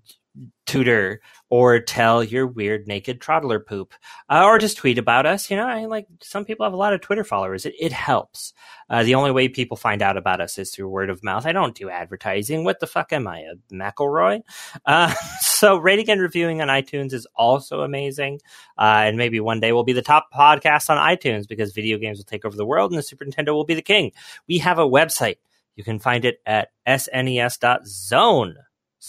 tutor 0.66 1.20
or 1.51 1.81
tell 1.81 2.23
your 2.23 2.47
weird 2.47 2.86
naked 2.86 3.20
troddler 3.20 3.59
poop 3.59 3.94
uh, 4.28 4.44
or 4.44 4.59
just 4.59 4.77
tweet 4.77 4.98
about 4.98 5.24
us 5.24 5.51
you 5.51 5.56
know 5.56 5.66
I, 5.66 5.86
like 5.86 6.06
some 6.23 6.44
people 6.44 6.65
have 6.65 6.74
a 6.74 6.77
lot 6.77 6.93
of 6.93 7.01
twitter 7.01 7.24
followers 7.24 7.65
it, 7.65 7.74
it 7.78 7.93
helps. 7.93 8.52
Uh, 8.90 9.02
the 9.02 9.15
only 9.15 9.31
way 9.31 9.48
people 9.48 9.77
find 9.77 10.02
out 10.02 10.16
about 10.16 10.40
us 10.40 10.59
is 10.59 10.70
through 10.70 10.89
word 10.89 11.09
of 11.10 11.24
mouth 11.24 11.47
i 11.47 11.52
don't 11.52 11.74
do 11.74 11.89
advertising 11.89 12.65
what 12.65 12.81
the 12.81 12.86
fuck 12.86 13.12
am 13.12 13.27
i 13.27 13.40
a 13.40 13.55
mcelroy? 13.73 14.43
Uh, 14.85 15.12
so 15.40 15.78
rating 15.78 16.10
and 16.10 16.20
reviewing 16.20 16.60
on 16.60 16.69
itunes 16.69 17.12
is 17.12 17.27
also 17.35 17.81
amazing 17.81 18.40
uh, 18.77 19.02
and 19.05 19.16
maybe 19.16 19.40
one 19.40 19.60
day 19.60 19.73
we'll 19.73 19.85
be 19.85 19.93
the 19.93 20.02
top 20.02 20.28
podcast 20.32 20.90
on 20.90 21.16
itunes 21.16 21.48
because 21.48 21.73
video 21.73 21.98
games 21.98 22.19
will 22.19 22.24
take 22.24 22.44
over 22.44 22.56
the 22.56 22.66
world 22.66 22.90
and 22.90 22.98
the 22.98 23.02
super 23.02 23.24
nintendo 23.24 23.55
will 23.55 23.65
be 23.65 23.74
the 23.74 23.82
king. 23.82 24.12
We 24.47 24.59
have 24.59 24.78
a 24.78 24.86
website. 24.86 25.36
You 25.77 25.85
can 25.85 25.98
find 25.98 26.24
it 26.24 26.40
at 26.44 26.70
snes.zone 26.86 28.56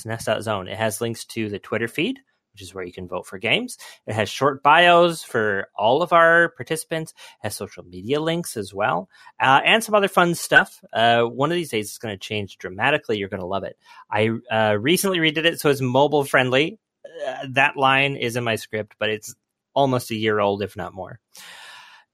SNES.zone. 0.04 0.68
It 0.68 0.78
has 0.78 1.02
links 1.02 1.26
to 1.26 1.50
the 1.50 1.60
Twitter 1.60 1.88
feed, 1.88 2.20
which 2.54 2.62
is 2.62 2.74
where 2.74 2.84
you 2.84 2.92
can 2.92 3.08
vote 3.08 3.26
for 3.26 3.38
games. 3.38 3.78
It 4.06 4.14
has 4.14 4.30
short 4.30 4.64
bios 4.64 5.24
for 5.24 5.68
all 5.78 6.02
of 6.02 6.14
our 6.14 6.50
participants, 6.50 7.12
it 7.12 7.48
has 7.48 7.56
social 7.56 7.84
media 7.84 8.20
links 8.20 8.58
as 8.58 8.74
well, 8.74 9.10
uh, 9.40 9.62
and 9.64 9.84
some 9.84 9.96
other 9.96 10.08
fun 10.08 10.36
stuff. 10.36 10.84
Uh, 10.92 11.24
one 11.24 11.52
of 11.52 11.56
these 11.56 11.70
days 11.70 11.88
it's 11.88 11.98
going 11.98 12.14
to 12.14 12.20
change 12.20 12.58
dramatically. 12.58 13.18
You're 13.18 13.30
going 13.30 13.42
to 13.42 13.46
love 13.46 13.64
it. 13.64 13.78
I 14.12 14.30
uh, 14.52 14.78
recently 14.80 15.20
redid 15.20 15.46
it 15.46 15.60
so 15.60 15.70
it's 15.70 15.82
mobile 15.82 16.24
friendly. 16.24 16.80
Uh, 17.28 17.48
that 17.52 17.78
line 17.78 18.16
is 18.16 18.36
in 18.36 18.44
my 18.44 18.56
script, 18.56 18.96
but 19.00 19.10
it's 19.10 19.36
almost 19.74 20.12
a 20.12 20.16
year 20.16 20.40
old, 20.40 20.62
if 20.62 20.76
not 20.76 20.94
more. 20.94 21.20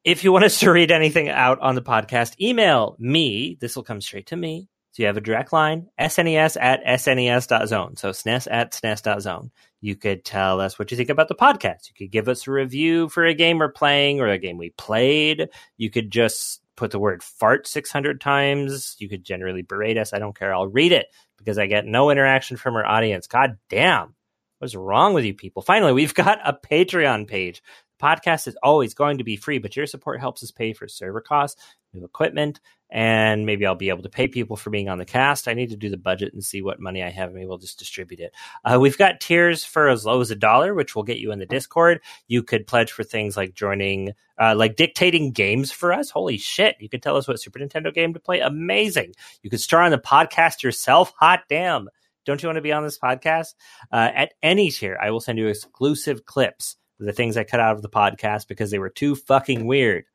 If 0.04 0.24
you 0.24 0.32
want 0.32 0.46
us 0.46 0.60
to 0.60 0.72
read 0.72 0.92
anything 0.92 1.30
out 1.30 1.60
on 1.62 1.74
the 1.74 1.82
podcast, 1.82 2.40
email 2.40 2.96
me. 3.00 3.58
This 3.60 3.76
will 3.76 3.84
come 3.84 4.02
straight 4.02 4.28
to 4.28 4.36
me 4.36 4.70
so 4.96 5.04
you 5.04 5.08
have 5.08 5.18
a 5.18 5.22
direct 5.22 5.52
line, 5.52 5.90
SNES 6.00 6.56
at 6.58 6.82
SNES.zone. 6.86 7.98
So 7.98 8.12
SNES 8.12 8.48
at 8.50 8.72
SNES.zone. 8.72 9.52
You 9.82 9.98
could 9.98 10.24
tell 10.24 10.62
us 10.62 10.80
what 10.80 10.90
you 10.90 10.96
think 10.96 11.10
about 11.10 11.28
the 11.28 11.36
podcast. 11.36 11.90
You 11.90 11.96
could 11.98 12.14
give 12.14 12.30
us 12.30 12.48
a 12.48 12.52
review 12.52 13.10
for 13.10 13.26
a 13.26 13.34
game 13.34 13.58
we're 13.58 13.74
playing 13.74 14.22
or 14.22 14.30
a 14.30 14.38
game 14.38 14.58
we 14.58 14.70
played. 14.70 15.50
You 15.76 15.90
could 15.90 16.12
just 16.12 16.62
put 16.78 16.92
the 16.92 17.00
word 17.00 17.24
fart 17.24 17.68
600 17.68 18.22
times. 18.22 18.96
You 18.98 19.10
could 19.10 19.26
generally 19.26 19.64
berate 19.64 19.98
us. 19.98 20.14
I 20.14 20.20
don't 20.20 20.38
care. 20.38 20.56
I'll 20.56 20.70
read 20.70 20.94
it 20.94 21.08
because 21.38 21.58
I 21.58 21.68
get 21.68 21.86
no 21.86 22.10
interaction 22.10 22.56
from 22.56 22.78
our 22.78 22.86
audience. 22.86 23.28
God 23.28 23.58
damn. 23.68 24.16
What's 24.60 24.76
wrong 24.76 25.14
with 25.14 25.26
you 25.26 25.34
people? 25.34 25.62
Finally, 25.62 25.92
we've 25.92 26.14
got 26.14 26.40
a 26.46 26.54
Patreon 26.54 27.28
page. 27.28 27.62
Podcast 28.02 28.48
is 28.48 28.58
always 28.62 28.94
going 28.94 29.18
to 29.20 29.24
be 29.24 29.36
free, 29.36 29.58
but 29.58 29.76
your 29.76 29.86
support 29.86 30.20
helps 30.20 30.44
us 30.44 30.52
pay 30.52 30.74
for 30.74 30.88
server 30.88 31.22
costs, 31.22 31.62
new 31.94 32.04
equipment, 32.04 32.60
and 32.90 33.46
maybe 33.46 33.66
I'll 33.66 33.76
be 33.76 33.90
able 33.90 34.04
to 34.04 34.10
pay 34.10 34.28
people 34.28 34.56
for 34.56 34.70
being 34.70 34.90
on 34.90 34.98
the 34.98 35.06
cast. 35.06 35.48
I 35.48 35.54
need 35.54 35.70
to 35.70 35.78
do 35.78 35.90
the 35.90 35.98
budget 35.98 36.34
and 36.34 36.44
see 36.44 36.62
what 36.62 36.80
money 36.80 37.02
I 37.02 37.10
have. 37.10 37.34
Maybe 37.34 37.46
we'll 37.46 37.58
just 37.58 37.80
distribute 37.80 38.20
it. 38.20 38.34
Uh, 38.64 38.78
we've 38.80 38.98
got 38.98 39.20
tiers 39.20 39.64
for 39.64 39.90
as 39.90 40.06
low 40.06 40.22
as 40.22 40.32
a 40.32 40.36
dollar, 40.36 40.74
which 40.74 40.96
will 40.96 41.04
get 41.04 41.18
you 41.18 41.32
in 41.32 41.40
the 41.40 41.46
Discord. 41.46 42.02
You 42.28 42.44
could 42.44 42.68
pledge 42.68 42.92
for 42.92 43.04
things 43.04 43.36
like 43.36 43.54
joining, 43.54 44.14
uh, 44.40 44.56
like 44.56 44.76
dictating 44.76 45.32
games 45.32 45.72
for 45.72 45.94
us. 45.94 46.10
Holy 46.10 46.38
shit! 46.38 46.76
You 46.80 46.90
could 46.90 47.02
tell 47.02 47.18
us 47.18 47.28
what 47.28 47.40
Super 47.40 47.60
Nintendo 47.60 47.94
game 47.94 48.14
to 48.14 48.20
play. 48.20 48.40
Amazing. 48.40 49.14
You 49.42 49.50
could 49.50 49.62
star 49.62 49.82
on 49.82 49.92
the 49.92 49.98
podcast 49.98 50.64
yourself. 50.64 51.14
Hot 51.20 51.42
damn! 51.50 51.90
Don't 52.26 52.42
you 52.42 52.48
want 52.48 52.58
to 52.58 52.62
be 52.62 52.72
on 52.72 52.84
this 52.84 53.00
podcast? 53.00 53.54
Uh, 53.92 54.10
at 54.14 54.34
any 54.42 54.72
tier, 54.72 54.98
I 55.02 55.12
will 55.12 55.20
send 55.20 55.38
you 55.38 55.48
exclusive 55.48 56.26
clips 56.26 56.76
the 57.00 57.14
things 57.14 57.38
I 57.38 57.44
cut 57.44 57.60
out 57.60 57.76
of 57.76 57.82
the 57.82 57.90
podcast 57.90 58.48
because 58.48 58.72
they 58.72 58.80
were 58.80 58.90
too 58.90 59.16
fucking 59.16 59.66
weird 59.66 60.06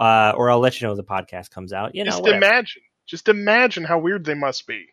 uh, 0.00 0.32
or 0.34 0.50
I'll 0.50 0.60
let 0.60 0.80
you 0.80 0.88
know 0.88 0.96
the 0.96 1.04
podcast 1.04 1.50
comes 1.50 1.72
out. 1.72 1.94
You 1.94 2.04
know, 2.04 2.10
just 2.10 2.22
whatever. 2.22 2.38
imagine, 2.38 2.82
just 3.06 3.28
imagine 3.28 3.84
how 3.84 3.98
weird 3.98 4.24
they 4.24 4.34
must 4.34 4.66
be. 4.66 4.86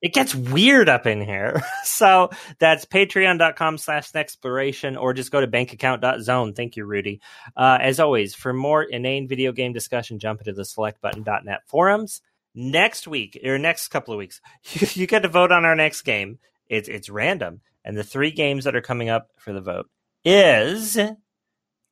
It 0.00 0.14
gets 0.14 0.34
weird 0.34 0.88
up 0.88 1.06
in 1.06 1.20
here. 1.20 1.62
so 1.84 2.30
that's 2.58 2.84
patreon.com 2.84 3.78
slash 3.78 4.14
exploration 4.14 4.96
or 4.96 5.12
just 5.14 5.30
go 5.30 5.40
to 5.40 5.46
bankaccount.zone. 5.46 6.54
Thank 6.54 6.76
you, 6.76 6.84
Rudy. 6.84 7.20
Uh, 7.56 7.78
as 7.80 8.00
always, 8.00 8.34
for 8.34 8.52
more 8.52 8.82
inane 8.82 9.28
video 9.28 9.52
game 9.52 9.72
discussion, 9.72 10.18
jump 10.18 10.40
into 10.40 10.52
the 10.52 10.62
selectbutton.net 10.62 11.60
forums. 11.66 12.22
Next 12.54 13.08
week, 13.08 13.40
or 13.44 13.58
next 13.58 13.88
couple 13.88 14.12
of 14.12 14.18
weeks, 14.18 14.40
you, 14.72 14.86
you 14.92 15.06
get 15.06 15.22
to 15.22 15.28
vote 15.28 15.52
on 15.52 15.64
our 15.64 15.74
next 15.74 16.02
game. 16.02 16.38
It's 16.68 16.88
it's 16.88 17.08
random, 17.08 17.60
and 17.84 17.96
the 17.96 18.04
three 18.04 18.30
games 18.30 18.64
that 18.64 18.76
are 18.76 18.82
coming 18.82 19.08
up 19.08 19.30
for 19.38 19.52
the 19.52 19.60
vote 19.60 19.88
is 20.24 20.98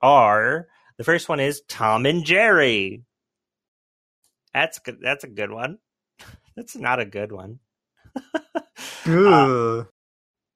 are 0.02 0.66
the 0.96 1.04
first 1.04 1.28
one 1.28 1.40
is 1.40 1.62
Tom 1.68 2.06
and 2.06 2.24
Jerry. 2.24 3.04
That's 4.52 4.78
good. 4.78 4.98
That's 5.00 5.24
a 5.24 5.28
good 5.28 5.50
one. 5.50 5.78
That's 6.56 6.76
not 6.76 7.00
a 7.00 7.06
good 7.06 7.32
one. 7.32 7.60
Ugh. 9.06 9.86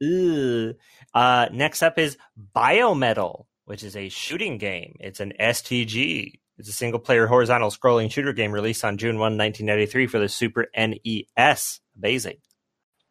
Ugh. 0.03 0.75
Uh, 1.15 1.49
next 1.53 1.83
up 1.83 1.99
is 1.99 2.19
Biometal, 2.55 3.47
which 3.65 3.83
is 3.83 3.97
a 3.97 4.09
shooting 4.09 4.59
game. 4.59 4.97
It's 5.01 5.21
an 5.21 5.33
STG. 5.41 6.41
It's 6.59 6.69
a 6.69 6.73
single 6.73 7.01
player 7.01 7.27
horizontal 7.27 7.71
scrolling 7.71 8.11
shooter 8.11 8.33
game 8.33 8.53
released 8.53 8.85
on 8.85 8.99
June 8.99 9.17
1, 9.17 9.39
1993 9.39 10.07
for 10.07 10.19
the 10.19 10.29
Super 10.29 10.67
NES. 10.77 11.81
Amazing. 11.97 12.37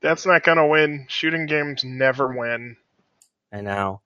That's 0.04 0.26
not 0.26 0.44
gonna 0.44 0.68
win. 0.68 1.08
Shooting 1.10 1.48
games 1.48 1.84
never 1.84 2.28
win. 2.28 2.76
I 3.52 3.62
know. 3.62 4.03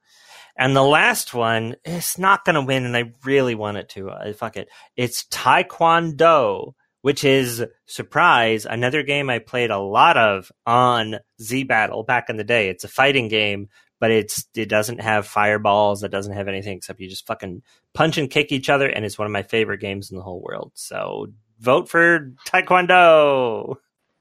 And 0.58 0.76
the 0.76 0.84
last 0.84 1.34
one, 1.34 1.76
it's 1.86 2.18
not 2.18 2.44
going 2.44 2.56
to 2.56 2.62
win, 2.62 2.86
and 2.86 2.98
I 2.98 3.14
really 3.24 3.54
want 3.54 3.78
it 3.78 3.90
to. 3.90 4.10
Uh, 4.10 4.34
fuck 4.34 4.58
it. 4.58 4.70
It's 4.96 5.24
Taekwondo, 5.26 6.74
which 7.02 7.24
is, 7.24 7.64
surprise, 7.86 8.66
another 8.66 9.04
game 9.04 9.30
I 9.30 9.38
played 9.38 9.70
a 9.70 9.78
lot 9.78 10.18
of 10.18 10.52
on 10.66 11.18
Z 11.40 11.64
Battle 11.64 12.04
back 12.04 12.30
in 12.30 12.38
the 12.38 12.44
day. 12.44 12.70
It's 12.70 12.84
a 12.84 12.90
fighting 12.90 13.28
game, 13.28 13.70
but 14.00 14.10
it's 14.10 14.46
it 14.56 14.68
doesn't 14.68 15.02
have 15.02 15.28
fireballs. 15.28 16.04
It 16.04 16.12
doesn't 16.12 16.34
have 16.34 16.48
anything 16.48 16.78
except 16.78 17.00
you 17.00 17.08
just 17.08 17.28
fucking 17.28 17.62
punch 17.94 18.18
and 18.18 18.30
kick 18.30 18.52
each 18.52 18.70
other, 18.70 18.88
and 18.88 19.06
it's 19.06 19.20
one 19.20 19.28
of 19.28 19.32
my 19.32 19.44
favorite 19.44 19.80
games 19.80 20.10
in 20.10 20.18
the 20.18 20.24
whole 20.24 20.42
world. 20.42 20.72
So 20.74 21.28
vote 21.60 21.88
for 21.88 22.32
Taekwondo. 22.48 23.76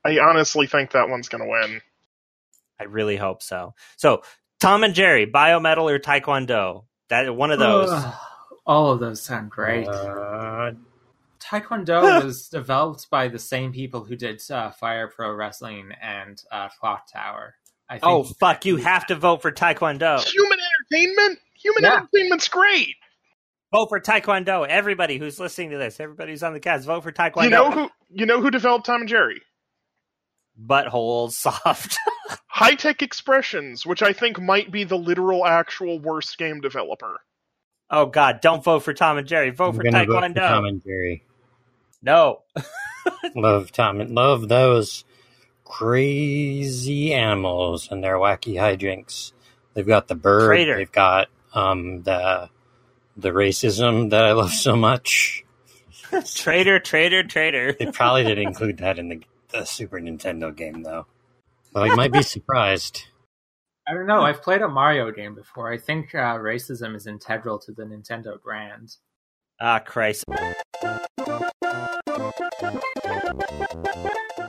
I 0.04 0.18
honestly 0.18 0.66
think 0.66 0.92
that 0.92 1.08
one's 1.08 1.30
gonna 1.30 1.48
win. 1.48 1.80
I 2.78 2.84
really 2.84 3.16
hope 3.16 3.42
so. 3.42 3.74
So 3.96 4.22
Tom 4.60 4.84
and 4.84 4.94
Jerry, 4.94 5.26
Biometal 5.26 5.90
or 5.90 5.98
Taekwondo? 5.98 6.84
That 7.08 7.34
one 7.34 7.50
of 7.50 7.58
those. 7.58 7.88
Ugh, 7.92 8.14
all 8.66 8.90
of 8.92 9.00
those 9.00 9.22
sound 9.22 9.50
great. 9.50 9.86
Uh, 9.86 10.72
Taekwondo 11.40 12.02
was 12.24 12.48
developed 12.48 13.08
by 13.10 13.28
the 13.28 13.38
same 13.38 13.72
people 13.72 14.04
who 14.04 14.16
did 14.16 14.42
uh, 14.50 14.70
Fire 14.70 15.08
Pro 15.08 15.32
Wrestling 15.32 15.90
and 16.02 16.42
uh, 16.50 16.68
Clock 16.80 17.12
Tower. 17.12 17.54
I 17.88 17.94
think 17.94 18.04
oh 18.04 18.24
fuck! 18.24 18.64
You 18.64 18.76
have 18.78 19.06
to 19.06 19.14
vote 19.14 19.42
for 19.42 19.52
Taekwondo. 19.52 20.24
Human 20.24 20.58
entertainment. 20.90 21.38
Human 21.54 21.84
Yeah. 21.84 21.96
entertainment's 21.98 22.48
great. 22.48 22.96
Vote 23.72 23.88
for 23.88 24.00
Taekwondo. 24.00 24.66
Everybody 24.66 25.18
who's 25.18 25.38
listening 25.38 25.70
to 25.70 25.78
this, 25.78 26.00
everybody 26.00 26.32
who's 26.32 26.42
on 26.42 26.52
the 26.52 26.60
cast, 26.60 26.86
vote 26.86 27.02
for 27.04 27.12
Taekwondo. 27.12 27.44
You 27.44 27.50
know 27.50 27.70
who? 27.70 27.90
You 28.10 28.26
know 28.26 28.40
who 28.40 28.50
developed 28.50 28.86
Tom 28.86 29.02
and 29.02 29.08
Jerry? 29.08 29.40
Butthole 30.60 31.30
soft. 31.32 31.96
Hi 32.56 32.74
Tech 32.74 33.02
Expressions, 33.02 33.84
which 33.84 34.02
I 34.02 34.14
think 34.14 34.40
might 34.40 34.70
be 34.70 34.84
the 34.84 34.96
literal, 34.96 35.44
actual 35.44 35.98
worst 35.98 36.38
game 36.38 36.62
developer. 36.62 37.20
oh 37.90 38.06
god! 38.06 38.40
Don't 38.40 38.64
vote 38.64 38.78
for 38.78 38.94
Tom 38.94 39.18
and 39.18 39.28
Jerry. 39.28 39.50
Vote 39.50 39.68
I'm 39.68 39.74
for 39.74 39.82
gonna 39.82 40.06
vote 40.06 40.14
for 40.14 40.20
Taekwondo. 40.22 40.48
Tom 40.48 40.64
and 40.64 40.82
Jerry. 40.82 41.22
no. 42.00 42.44
Love 43.34 43.72
Tom 43.72 44.00
and 44.00 44.14
love 44.14 44.48
those 44.48 45.04
crazy 45.64 47.12
animals 47.12 47.88
and 47.90 48.02
their 48.02 48.14
wacky 48.14 48.54
hijinks. 48.54 49.32
They've 49.74 49.86
got 49.86 50.08
the 50.08 50.14
bird. 50.14 50.46
Traitor. 50.46 50.76
They've 50.78 50.90
got 50.90 51.28
um 51.52 52.04
the 52.04 52.48
the 53.18 53.32
racism 53.32 54.08
that 54.08 54.24
I 54.24 54.32
love 54.32 54.52
so 54.52 54.76
much. 54.76 55.44
traitor, 56.34 56.78
traitor, 56.78 57.22
traitor. 57.22 57.74
They 57.78 57.92
probably 57.92 58.24
did 58.24 58.38
include 58.48 58.78
that 58.78 58.98
in 58.98 59.10
the, 59.10 59.22
the 59.52 59.66
Super 59.66 60.00
Nintendo 60.00 60.56
game 60.56 60.82
though. 60.82 61.04
But 61.76 61.90
I 61.90 61.94
might 61.94 62.10
be 62.10 62.22
surprised. 62.22 63.04
I 63.86 63.92
don't 63.92 64.06
know. 64.06 64.22
I've 64.22 64.40
played 64.40 64.62
a 64.62 64.68
Mario 64.68 65.12
game 65.12 65.34
before. 65.34 65.70
I 65.70 65.76
think 65.76 66.14
uh, 66.14 66.38
racism 66.38 66.96
is 66.96 67.06
integral 67.06 67.58
to 67.58 67.72
the 67.72 67.82
Nintendo 67.82 68.40
brand. 68.40 68.96
Ah, 69.60 69.80
Christ. 69.80 70.24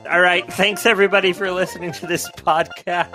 All 0.08 0.22
right. 0.22 0.50
Thanks, 0.54 0.86
everybody, 0.86 1.34
for 1.34 1.50
listening 1.50 1.92
to 1.92 2.06
this 2.06 2.30
podcast. 2.30 3.14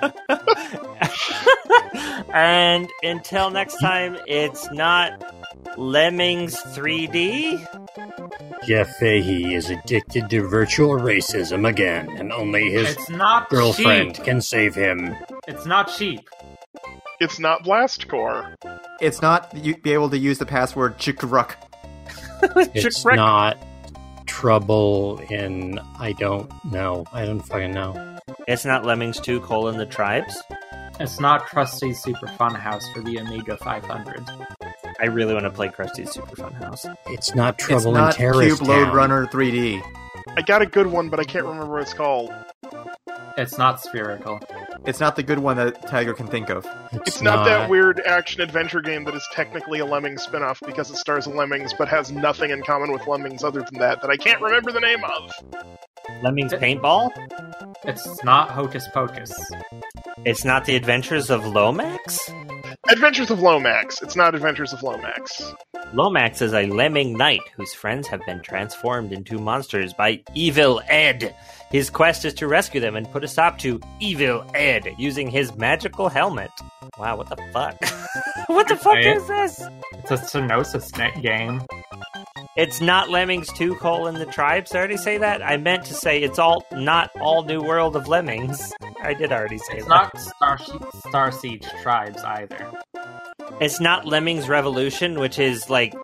and 2.32 2.88
until 3.02 3.50
next 3.50 3.78
time, 3.78 4.16
it's 4.28 4.70
not 4.70 5.24
Lemmings 5.76 6.54
3D. 6.54 8.13
Jeff 8.66 8.96
Fahey 8.96 9.54
is 9.54 9.70
addicted 9.70 10.28
to 10.30 10.46
virtual 10.48 10.90
racism 10.98 11.68
again, 11.68 12.08
and 12.16 12.32
only 12.32 12.70
his 12.70 12.90
It's 12.92 13.10
not 13.10 13.48
girlfriend 13.50 14.16
cheap. 14.16 14.24
can 14.24 14.40
save 14.40 14.74
him. 14.74 15.14
It's 15.46 15.66
not 15.66 15.90
cheap. 15.96 16.28
It's 17.20 17.38
not 17.38 17.62
Blast 17.64 18.08
Corps. 18.08 18.54
It's 19.00 19.22
not 19.22 19.54
you 19.56 19.76
be 19.76 19.92
able 19.92 20.10
to 20.10 20.18
use 20.18 20.38
the 20.38 20.46
password 20.46 20.98
chikruck. 20.98 21.52
It's 22.74 23.02
Chick- 23.02 23.14
not 23.16 23.56
trouble 24.26 25.18
in 25.30 25.78
I 25.98 26.12
don't 26.12 26.50
know. 26.64 27.04
I 27.12 27.24
don't 27.24 27.40
fucking 27.40 27.72
know. 27.72 28.18
It's 28.48 28.64
not 28.64 28.84
Lemmings 28.84 29.20
2 29.20 29.40
colon 29.40 29.78
the 29.78 29.86
tribes. 29.86 30.42
It's 31.00 31.18
not 31.20 31.46
Krusty's 31.46 32.02
Super 32.02 32.26
Fun 32.28 32.54
House 32.54 32.86
for 32.92 33.00
the 33.00 33.16
Amiga 33.16 33.56
500. 33.56 34.24
I 35.00 35.06
really 35.06 35.34
want 35.34 35.44
to 35.44 35.50
play 35.50 35.68
Krusty's 35.68 36.12
Super 36.12 36.36
Fun 36.36 36.52
House. 36.52 36.86
It's 37.06 37.34
not 37.34 37.58
Trouble 37.58 37.76
It's 37.76 37.84
trouble 37.84 37.92
not 37.92 38.14
in 38.14 38.18
Terrorist 38.18 38.58
Cube 38.58 38.68
Load 38.68 38.84
Town. 38.86 38.96
Runner 38.96 39.26
3D. 39.26 39.82
I 40.36 40.42
got 40.42 40.62
a 40.62 40.66
good 40.66 40.86
one, 40.86 41.08
but 41.08 41.20
I 41.20 41.24
can't 41.24 41.44
remember 41.44 41.72
what 41.72 41.82
it's 41.82 41.94
called. 41.94 42.32
It's 43.36 43.58
not 43.58 43.80
spherical. 43.80 44.40
It's 44.86 45.00
not 45.00 45.16
the 45.16 45.22
good 45.22 45.40
one 45.40 45.56
that 45.56 45.88
Tiger 45.88 46.14
can 46.14 46.28
think 46.28 46.50
of. 46.50 46.66
It's 46.92 47.20
not, 47.20 47.44
that 47.46 47.68
weird 47.68 48.00
action 48.00 48.40
adventure 48.40 48.80
game 48.80 49.04
that 49.04 49.14
is 49.14 49.26
technically 49.32 49.80
a 49.80 49.84
Lemmings 49.84 50.22
spin-off 50.22 50.60
because 50.64 50.90
it 50.90 50.96
stars 50.96 51.26
Lemmings 51.26 51.74
but 51.74 51.88
has 51.88 52.12
nothing 52.12 52.50
in 52.50 52.62
common 52.62 52.92
with 52.92 53.06
Lemmings 53.06 53.42
other 53.42 53.62
than 53.62 53.80
that 53.80 54.00
that 54.02 54.10
I 54.10 54.16
can't 54.16 54.40
remember 54.40 54.70
the 54.70 54.80
name 54.80 55.02
of. 55.04 55.32
Lemmings 56.22 56.52
Paintball? 56.52 57.10
It's 57.84 58.22
not 58.22 58.50
Hocus 58.50 58.86
Pocus. 58.92 59.32
It's 60.24 60.44
not 60.44 60.64
the 60.64 60.76
Adventures 60.76 61.30
of 61.30 61.44
Lomax? 61.46 62.30
Adventures 62.90 63.30
of 63.30 63.40
Lomax. 63.40 64.02
It's 64.02 64.14
not 64.16 64.34
Adventures 64.34 64.72
of 64.72 64.82
Lomax. 64.82 65.54
Lomax 65.94 66.42
is 66.42 66.52
a 66.52 66.66
lemming 66.66 67.16
knight 67.16 67.40
whose 67.56 67.72
friends 67.72 68.06
have 68.08 68.20
been 68.26 68.42
transformed 68.42 69.12
into 69.12 69.38
monsters 69.38 69.94
by 69.94 70.22
Evil 70.34 70.82
Ed. 70.88 71.34
His 71.70 71.88
quest 71.88 72.24
is 72.24 72.34
to 72.34 72.46
rescue 72.46 72.80
them 72.80 72.94
and 72.94 73.10
put 73.10 73.24
a 73.24 73.28
stop 73.28 73.58
to 73.58 73.80
Evil 74.00 74.44
Ed 74.54 74.94
using 74.98 75.28
his 75.30 75.56
magical 75.56 76.08
helmet. 76.08 76.50
Wow, 76.98 77.16
what 77.16 77.28
the 77.30 77.36
fuck? 77.52 77.76
what 78.48 78.68
the 78.68 78.76
fuck 78.76 78.94
Right. 78.94 79.16
is 79.16 79.26
this? 79.28 79.62
It's 79.94 80.10
a 80.10 80.16
Psygnosis 80.16 80.96
net 80.98 81.20
game. 81.22 81.62
It's 82.56 82.80
not 82.80 83.10
Lemmings 83.10 83.52
2 83.54 83.74
colon 83.76 84.14
the 84.14 84.26
tribes. 84.26 84.70
Did 84.70 84.76
I 84.76 84.78
already 84.80 84.96
say 84.96 85.18
that? 85.18 85.42
I 85.42 85.56
meant 85.56 85.84
to 85.86 85.94
say 85.94 86.22
it's 86.22 86.38
all 86.38 86.64
not 86.72 87.10
all 87.20 87.42
new 87.44 87.60
world 87.62 87.96
of 87.96 88.06
lemmings. 88.06 88.72
I 89.02 89.12
did 89.14 89.32
already 89.32 89.58
say 89.58 89.78
It's 89.78 89.86
that. 89.88 90.10
It's 90.14 90.32
not 90.40 90.58
Star, 90.60 90.80
Star 91.08 91.32
Siege 91.32 91.66
Tribes 91.82 92.22
either. 92.22 92.70
It's 93.60 93.80
not 93.80 94.06
Lemmings 94.06 94.48
Revolution, 94.48 95.18
which 95.18 95.38
is 95.38 95.68
like 95.68 95.94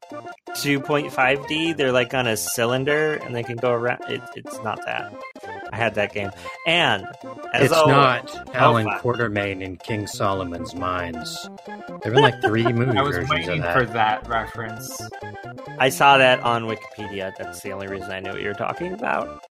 2.5D. 0.51 1.77
They're 1.77 1.93
like 1.93 2.13
on 2.15 2.27
a 2.27 2.37
cylinder 2.37 3.15
and 3.15 3.35
they 3.35 3.43
can 3.43 3.57
go 3.57 3.73
around. 3.73 4.03
It, 4.09 4.21
it's 4.37 4.61
not 4.63 4.85
that. 4.87 5.13
I 5.73 5.77
had 5.77 5.95
that 5.95 6.13
game. 6.13 6.31
And 6.67 7.07
as 7.55 7.67
It's 7.67 7.73
al- 7.73 7.89
not 7.89 8.31
oh, 8.49 8.53
Alan 8.55 8.87
fuck. 8.87 9.03
Quatermain 9.03 9.63
in 9.63 9.77
King 9.77 10.07
Solomon's 10.09 10.75
Mines. 10.75 11.49
There 12.03 12.13
were 12.13 12.21
like 12.21 12.41
three 12.43 12.65
movie 12.73 12.99
I 12.99 13.03
was 13.03 13.17
versions 13.17 13.31
waiting 13.31 13.63
of 13.63 13.73
for 13.73 13.85
that. 13.87 14.25
that 14.25 14.29
reference. 14.29 15.01
I 15.79 15.89
saw 15.89 16.19
that 16.19 16.40
on 16.41 16.65
Wikipedia. 16.65 17.33
That's 17.39 17.61
the 17.63 17.73
only 17.73 17.87
reason 17.87 18.11
I 18.11 18.21
knew 18.21 18.33
what 18.33 18.41
you 18.41 18.49
were 18.49 18.55
talking 18.55 18.93
about. 18.93 19.45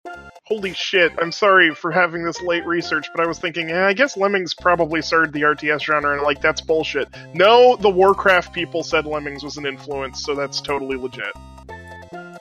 Holy 0.47 0.73
shit, 0.73 1.13
I'm 1.21 1.31
sorry 1.31 1.75
for 1.75 1.91
having 1.91 2.25
this 2.25 2.41
late 2.41 2.65
research, 2.67 3.09
but 3.15 3.23
I 3.23 3.29
was 3.29 3.39
thinking, 3.39 3.71
eh, 3.71 3.85
I 3.85 3.93
guess 3.93 4.17
Lemmings 4.17 4.55
probably 4.55 5.03
started 5.03 5.33
the 5.33 5.43
RTS 5.43 5.83
genre, 5.83 6.15
and 6.15 6.23
like, 6.23 6.41
that's 6.41 6.63
bullshit. 6.63 7.09
No, 7.35 7.77
the 7.77 7.91
Warcraft 7.91 8.55
people 8.55 8.83
said 8.83 9.05
Lemmings 9.05 9.45
was 9.45 9.59
an 9.59 9.67
influence, 9.67 10.25
so 10.25 10.35
that's 10.35 10.61
totally 10.61 10.97
legit. 10.97 11.35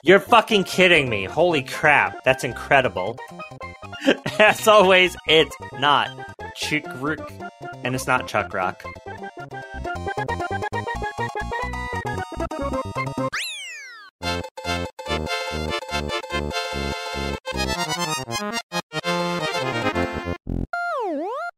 You're 0.02 0.20
fucking 0.20 0.64
kidding 0.64 1.08
me. 1.08 1.24
Holy 1.24 1.62
crap. 1.62 2.24
That's 2.24 2.44
incredible. 2.44 3.18
As 4.38 4.66
always, 4.68 5.16
it's 5.26 5.54
not 5.74 6.08
Chick 6.54 6.86
Rook 6.96 7.30
and 7.84 7.94
it's 7.94 8.06
not 8.06 8.26
Chuck 8.26 8.54
Rock. 8.54 8.82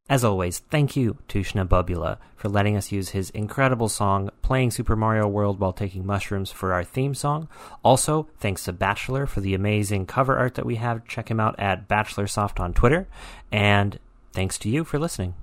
As 0.09 0.25
always, 0.25 0.59
thank 0.59 0.95
you 0.97 1.17
to 1.29 1.39
Schnabubula 1.39 2.17
for 2.35 2.49
letting 2.49 2.75
us 2.75 2.91
use 2.91 3.09
his 3.09 3.29
incredible 3.29 3.87
song 3.87 4.29
playing 4.41 4.71
Super 4.71 4.95
Mario 4.95 5.27
World 5.27 5.59
while 5.59 5.71
taking 5.71 6.05
mushrooms 6.05 6.51
for 6.51 6.73
our 6.73 6.83
theme 6.83 7.13
song. 7.13 7.47
Also, 7.83 8.27
thanks 8.39 8.65
to 8.65 8.73
Bachelor 8.73 9.25
for 9.25 9.39
the 9.39 9.53
amazing 9.53 10.05
cover 10.05 10.37
art 10.37 10.55
that 10.55 10.65
we 10.65 10.75
have. 10.75 11.07
Check 11.07 11.31
him 11.31 11.39
out 11.39 11.57
at 11.57 11.87
Bachelor 11.87 12.27
Soft 12.27 12.59
on 12.59 12.73
Twitter. 12.73 13.07
And 13.53 13.97
Thanks 14.33 14.57
to 14.59 14.69
you 14.69 14.83
for 14.83 14.97
listening. 14.97 15.35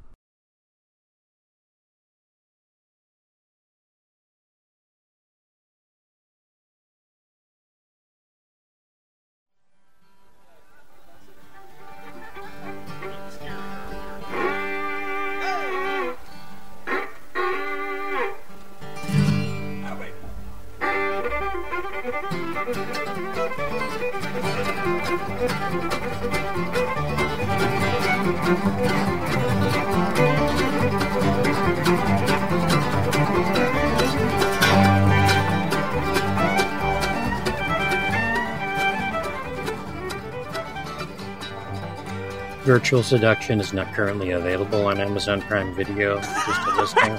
Virtual 42.79 43.03
Seduction 43.03 43.59
is 43.59 43.73
not 43.73 43.93
currently 43.93 44.31
available 44.31 44.87
on 44.87 45.01
Amazon 45.01 45.43
Prime 45.43 45.75
Video, 45.75 46.21
just 46.21 46.69
a 46.69 46.77
listing. 46.77 47.19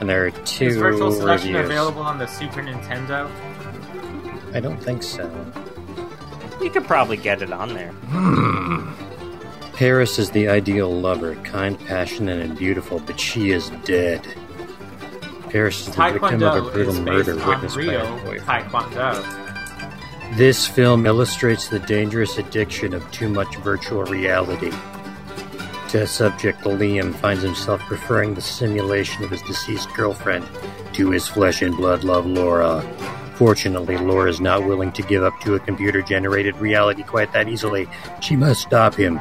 And 0.00 0.06
there 0.10 0.26
are 0.26 0.30
two 0.30 0.66
Is 0.66 0.76
Virtual 0.76 1.10
Seduction 1.12 1.54
reviews. 1.54 1.70
available 1.70 2.02
on 2.02 2.18
the 2.18 2.26
Super 2.26 2.62
Nintendo? 2.62 3.30
I 4.54 4.60
don't 4.60 4.76
think 4.76 5.02
so. 5.02 5.24
You 6.60 6.68
could 6.68 6.84
probably 6.84 7.16
get 7.16 7.40
it 7.40 7.54
on 7.54 7.72
there. 7.72 7.90
Hmm. 7.90 8.92
Paris 9.72 10.18
is 10.18 10.30
the 10.32 10.46
ideal 10.46 10.92
lover, 10.92 11.36
kind, 11.36 11.80
passionate, 11.86 12.40
and 12.40 12.58
beautiful, 12.58 12.98
but 12.98 13.18
she 13.18 13.50
is 13.50 13.70
dead. 13.86 14.26
Paris 15.48 15.88
is 15.88 15.94
the 15.96 16.10
victim 16.10 16.42
of 16.42 16.66
a 16.66 16.70
brutal 16.70 17.00
murder 17.00 17.34
witnessed 17.34 17.76
by 17.76 17.80
real 17.80 18.04
her 18.04 18.24
boyfriend. 18.26 18.70
Taekwondo. 18.70 20.36
This 20.36 20.66
film 20.66 21.06
illustrates 21.06 21.68
the 21.68 21.78
dangerous 21.78 22.36
addiction 22.36 22.92
of 22.92 23.10
too 23.10 23.30
much 23.30 23.56
virtual 23.56 24.04
reality. 24.04 24.70
To 25.88 26.06
subject 26.06 26.60
Liam 26.64 27.14
finds 27.14 27.42
himself 27.42 27.80
preferring 27.80 28.34
the 28.34 28.42
simulation 28.42 29.24
of 29.24 29.30
his 29.30 29.40
deceased 29.40 29.88
girlfriend 29.94 30.46
to 30.92 31.10
his 31.10 31.26
flesh 31.26 31.62
and 31.62 31.74
blood 31.74 32.04
love 32.04 32.26
Laura. 32.26 32.82
Fortunately, 33.36 33.96
Laura 33.96 34.28
is 34.28 34.38
not 34.38 34.64
willing 34.64 34.92
to 34.92 35.02
give 35.02 35.22
up 35.22 35.40
to 35.40 35.54
a 35.54 35.60
computer 35.60 36.02
generated 36.02 36.56
reality 36.56 37.02
quite 37.02 37.32
that 37.32 37.48
easily. 37.48 37.88
She 38.20 38.36
must 38.36 38.60
stop 38.60 38.96
him, 38.96 39.18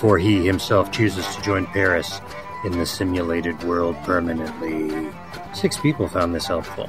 for 0.00 0.18
he 0.18 0.44
himself 0.44 0.90
chooses 0.90 1.24
to 1.36 1.42
join 1.42 1.66
Paris 1.66 2.20
in 2.64 2.72
the 2.72 2.86
simulated 2.86 3.62
world 3.62 3.94
permanently. 4.02 5.12
Six 5.54 5.78
people 5.78 6.08
found 6.08 6.34
this 6.34 6.46
helpful. 6.48 6.88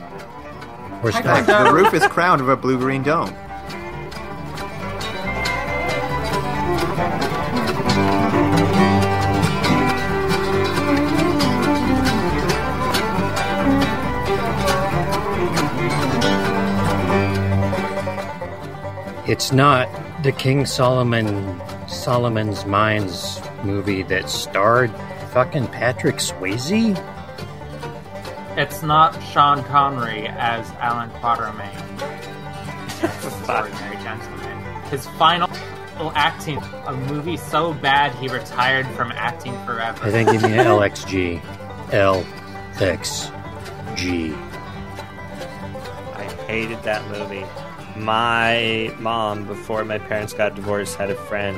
Where's 1.02 1.16
I 1.18 1.44
Scott? 1.44 1.68
the 1.68 1.72
roof 1.72 1.94
is 1.94 2.08
crowned 2.08 2.42
with 2.42 2.50
a 2.50 2.58
blue 2.58 2.80
green 2.80 3.04
dome. 3.04 3.36
It's 19.40 19.54
not 19.54 19.88
the 20.22 20.34
King 20.34 20.66
Solomon 20.66 21.62
Solomon's 21.88 22.66
Mines 22.66 23.40
movie 23.64 24.04
that 24.04 24.30
starred 24.30 24.92
fucking 25.32 25.68
Patrick 25.68 26.18
Swayze? 26.18 27.02
It's 28.58 28.84
not 28.84 29.18
Sean 29.24 29.64
Connery 29.64 30.28
as 30.28 30.70
Alan 30.82 31.10
Quatermain. 31.22 31.72
Extraordinary 33.02 33.96
Gentleman. 34.04 34.84
His 34.90 35.08
final 35.18 35.50
acting, 36.16 36.58
a 36.86 36.92
movie 37.08 37.38
so 37.38 37.74
bad 37.74 38.14
he 38.16 38.28
retired 38.28 38.88
from 38.88 39.14
acting 39.14 39.54
forever. 39.66 40.04
I 40.04 40.12
think 40.12 40.34
you 40.34 40.40
mean 40.42 40.52
LXG. 40.60 41.40
LXG. 41.92 43.32
I 46.18 46.24
hated 46.46 46.84
that 46.84 47.08
movie. 47.08 47.46
My 48.00 48.94
mom, 49.00 49.46
before 49.46 49.84
my 49.84 50.00
parents 50.00 50.34
got 50.34 50.56
divorced, 50.56 50.96
had 50.96 51.10
a 51.10 51.16
friend 51.16 51.58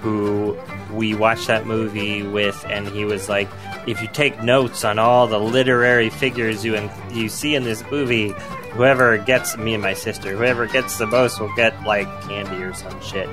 who 0.00 0.56
we 0.92 1.14
watched 1.14 1.46
that 1.48 1.66
movie 1.66 2.22
with, 2.22 2.64
and 2.68 2.86
he 2.86 3.04
was 3.04 3.28
like, 3.28 3.48
"If 3.86 4.00
you 4.02 4.08
take 4.08 4.42
notes 4.42 4.84
on 4.84 4.98
all 4.98 5.26
the 5.26 5.40
literary 5.40 6.10
figures 6.10 6.64
you 6.64 6.90
you 7.10 7.28
see 7.28 7.54
in 7.54 7.64
this 7.64 7.82
movie, 7.90 8.34
whoever 8.72 9.18
gets 9.18 9.56
me 9.56 9.74
and 9.74 9.82
my 9.82 9.94
sister, 9.94 10.36
whoever 10.36 10.66
gets 10.66 10.98
the 10.98 11.06
most 11.06 11.40
will 11.40 11.54
get 11.56 11.82
like 11.84 12.06
candy 12.28 12.62
or 12.62 12.74
some 12.74 13.00
shit." 13.00 13.28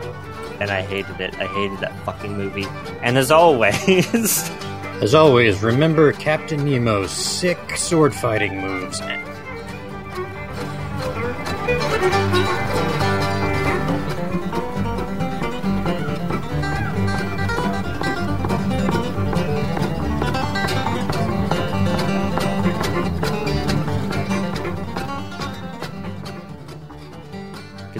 And 0.60 0.72
I 0.72 0.82
hated 0.82 1.20
it. 1.20 1.36
I 1.36 1.48
hated 1.48 1.80
that 1.80 1.94
fucking 2.06 2.38
movie. 2.38 2.66
And 3.02 3.18
as 3.18 3.30
always, 3.30 4.50
As 5.02 5.14
always, 5.14 5.62
remember 5.62 6.14
Captain 6.14 6.64
Nemo's 6.64 7.12
sick 7.12 7.60
sword 7.76 8.16
fighting 8.16 8.62
moves. 8.62 9.02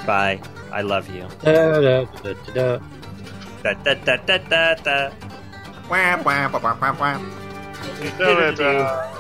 Goodbye. 0.06 0.40
I 0.72 0.82
love 0.82 1.10
you. 1.10 1.28
Da, 1.42 1.80
da, 1.82 1.82
da, 1.82 2.06
da, 2.22 2.54
da. 2.54 2.80
Da, 3.64 3.74
da, 3.74 3.94
da, 3.94 4.18
da, 4.18 4.38
da, 4.38 4.76
da. 4.76 5.12
Wah, 5.90 6.22
wah, 6.24 6.50
wah, 6.52 6.60
wah, 6.60 6.78
wah, 6.80 6.96
wah. 7.00 7.20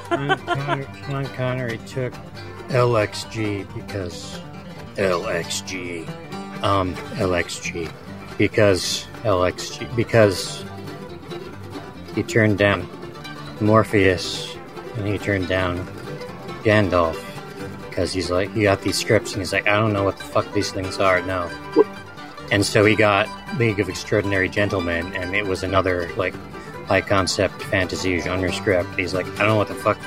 Sean 0.08 0.38
Connery, 0.38 0.88
Sean 1.08 1.26
Connery 1.36 1.80
took 1.88 2.14
LXG 2.70 3.74
because 3.74 4.40
LXG, 4.96 6.08
um, 6.64 6.96
LXG 7.16 7.92
because 8.38 9.08
LXG 9.24 9.96
because 9.96 10.66
he 12.14 12.24
turned 12.24 12.58
down 12.58 12.88
Morpheus 13.62 14.56
and 14.98 15.08
he 15.08 15.18
turned 15.18 15.48
down 15.48 15.86
Gandalf 16.64 17.22
because 17.90 18.14
he's 18.14 18.30
like 18.30 18.52
he 18.54 18.64
got 18.64 18.82
these 18.82 18.98
scripts 18.98 19.34
and 19.34 19.42
he's 19.42 19.54
like 19.54 19.68
I 19.68 19.78
don't 19.78 19.94
know 19.94 20.04
what 20.04 20.18
the 20.18 20.24
fuck 20.24 20.52
these 20.54 20.72
things 20.72 21.00
are 21.00 21.22
now, 21.22 21.50
and 22.52 22.66
so 22.66 22.86
he 22.86 22.96
got 22.96 23.30
League 23.58 23.80
of 23.80 23.90
Extraordinary 23.90 24.50
Gentlemen 24.50 25.14
and 25.16 25.36
it 25.36 25.46
was 25.46 25.64
another 25.64 26.10
like 26.16 26.34
high 26.86 27.02
concept 27.02 27.62
fantasy 27.64 28.20
genre 28.20 28.52
script. 28.54 28.90
He's 28.98 29.14
like, 29.14 29.26
I 29.26 29.40
don't 29.40 29.48
know 29.48 29.56
what 29.56 29.68
the 29.68 29.76
fuck, 29.76 29.98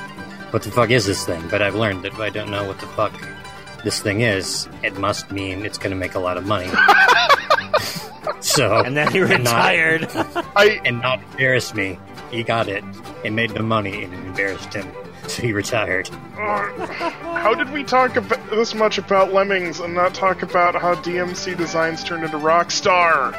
what 0.51 0.63
the 0.63 0.71
fuck 0.71 0.89
is 0.89 1.05
this 1.05 1.25
thing? 1.25 1.43
But 1.49 1.61
I've 1.61 1.75
learned 1.75 2.03
that 2.03 2.13
I 2.15 2.29
don't 2.29 2.49
know 2.49 2.65
what 2.65 2.79
the 2.79 2.87
fuck 2.87 3.13
this 3.83 3.99
thing 4.01 4.21
is, 4.21 4.67
it 4.83 4.97
must 4.97 5.31
mean 5.31 5.65
it's 5.65 5.77
going 5.77 5.91
to 5.91 5.97
make 5.97 6.15
a 6.15 6.19
lot 6.19 6.37
of 6.37 6.45
money. 6.45 6.69
so 8.41 8.79
And 8.79 8.95
then 8.95 9.11
he 9.11 9.19
not- 9.19 9.29
retired. 9.29 10.07
I 10.55 10.79
and 10.85 11.01
not 11.01 11.21
embarrass 11.31 11.73
me. 11.73 11.99
He 12.31 12.43
got 12.43 12.67
it. 12.67 12.83
It 13.23 13.31
made 13.31 13.51
the 13.51 13.63
money 13.63 14.03
and 14.03 14.13
it 14.13 14.17
embarrassed 14.19 14.73
him. 14.73 14.91
So 15.29 15.43
he 15.43 15.53
retired. 15.53 16.09
uh, 16.39 17.11
how 17.37 17.53
did 17.53 17.71
we 17.71 17.83
talk 17.83 18.15
about 18.15 18.49
this 18.49 18.73
much 18.73 18.97
about 18.97 19.31
Lemmings 19.31 19.79
and 19.79 19.93
not 19.93 20.15
talk 20.15 20.41
about 20.41 20.73
how 20.73 20.95
DMC 20.95 21.55
Designs 21.55 22.03
turned 22.03 22.23
into 22.23 22.37
Rockstar? 22.37 23.35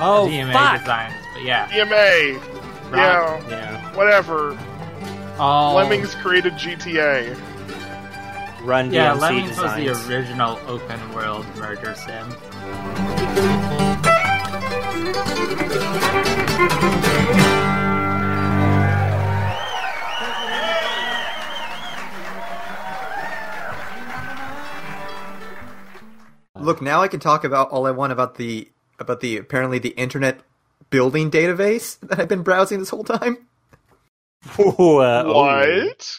oh, 0.00 0.26
DMA 0.30 0.54
fuck. 0.54 0.80
designs, 0.80 1.14
but 1.34 1.42
yeah. 1.44 1.68
EMA, 1.76 2.40
yeah, 2.96 3.46
Yeah. 3.50 3.94
whatever. 3.94 4.56
Oh, 5.38 5.74
Lemmings 5.76 6.14
created 6.14 6.54
GTA. 6.54 7.36
Run 8.68 8.92
Yeah, 8.92 9.14
DMC 9.14 9.20
Lemmings 9.20 9.48
designs. 9.48 9.88
was 9.88 10.06
the 10.06 10.14
original 10.14 10.60
open 10.66 11.12
world 11.14 11.46
murder 11.56 11.94
sim. 11.94 12.28
Look, 26.60 26.82
now 26.82 27.00
I 27.00 27.08
can 27.08 27.20
talk 27.20 27.44
about 27.44 27.70
all 27.70 27.86
I 27.86 27.90
want 27.90 28.12
about 28.12 28.34
the 28.34 28.68
about 28.98 29.20
the 29.20 29.38
apparently 29.38 29.78
the 29.78 29.90
internet 29.90 30.40
building 30.90 31.30
database 31.30 31.98
that 32.00 32.20
I've 32.20 32.28
been 32.28 32.42
browsing 32.42 32.80
this 32.80 32.90
whole 32.90 33.04
time. 33.04 33.38
Ooh, 34.60 34.98
uh. 34.98 35.24
What? 35.24 36.18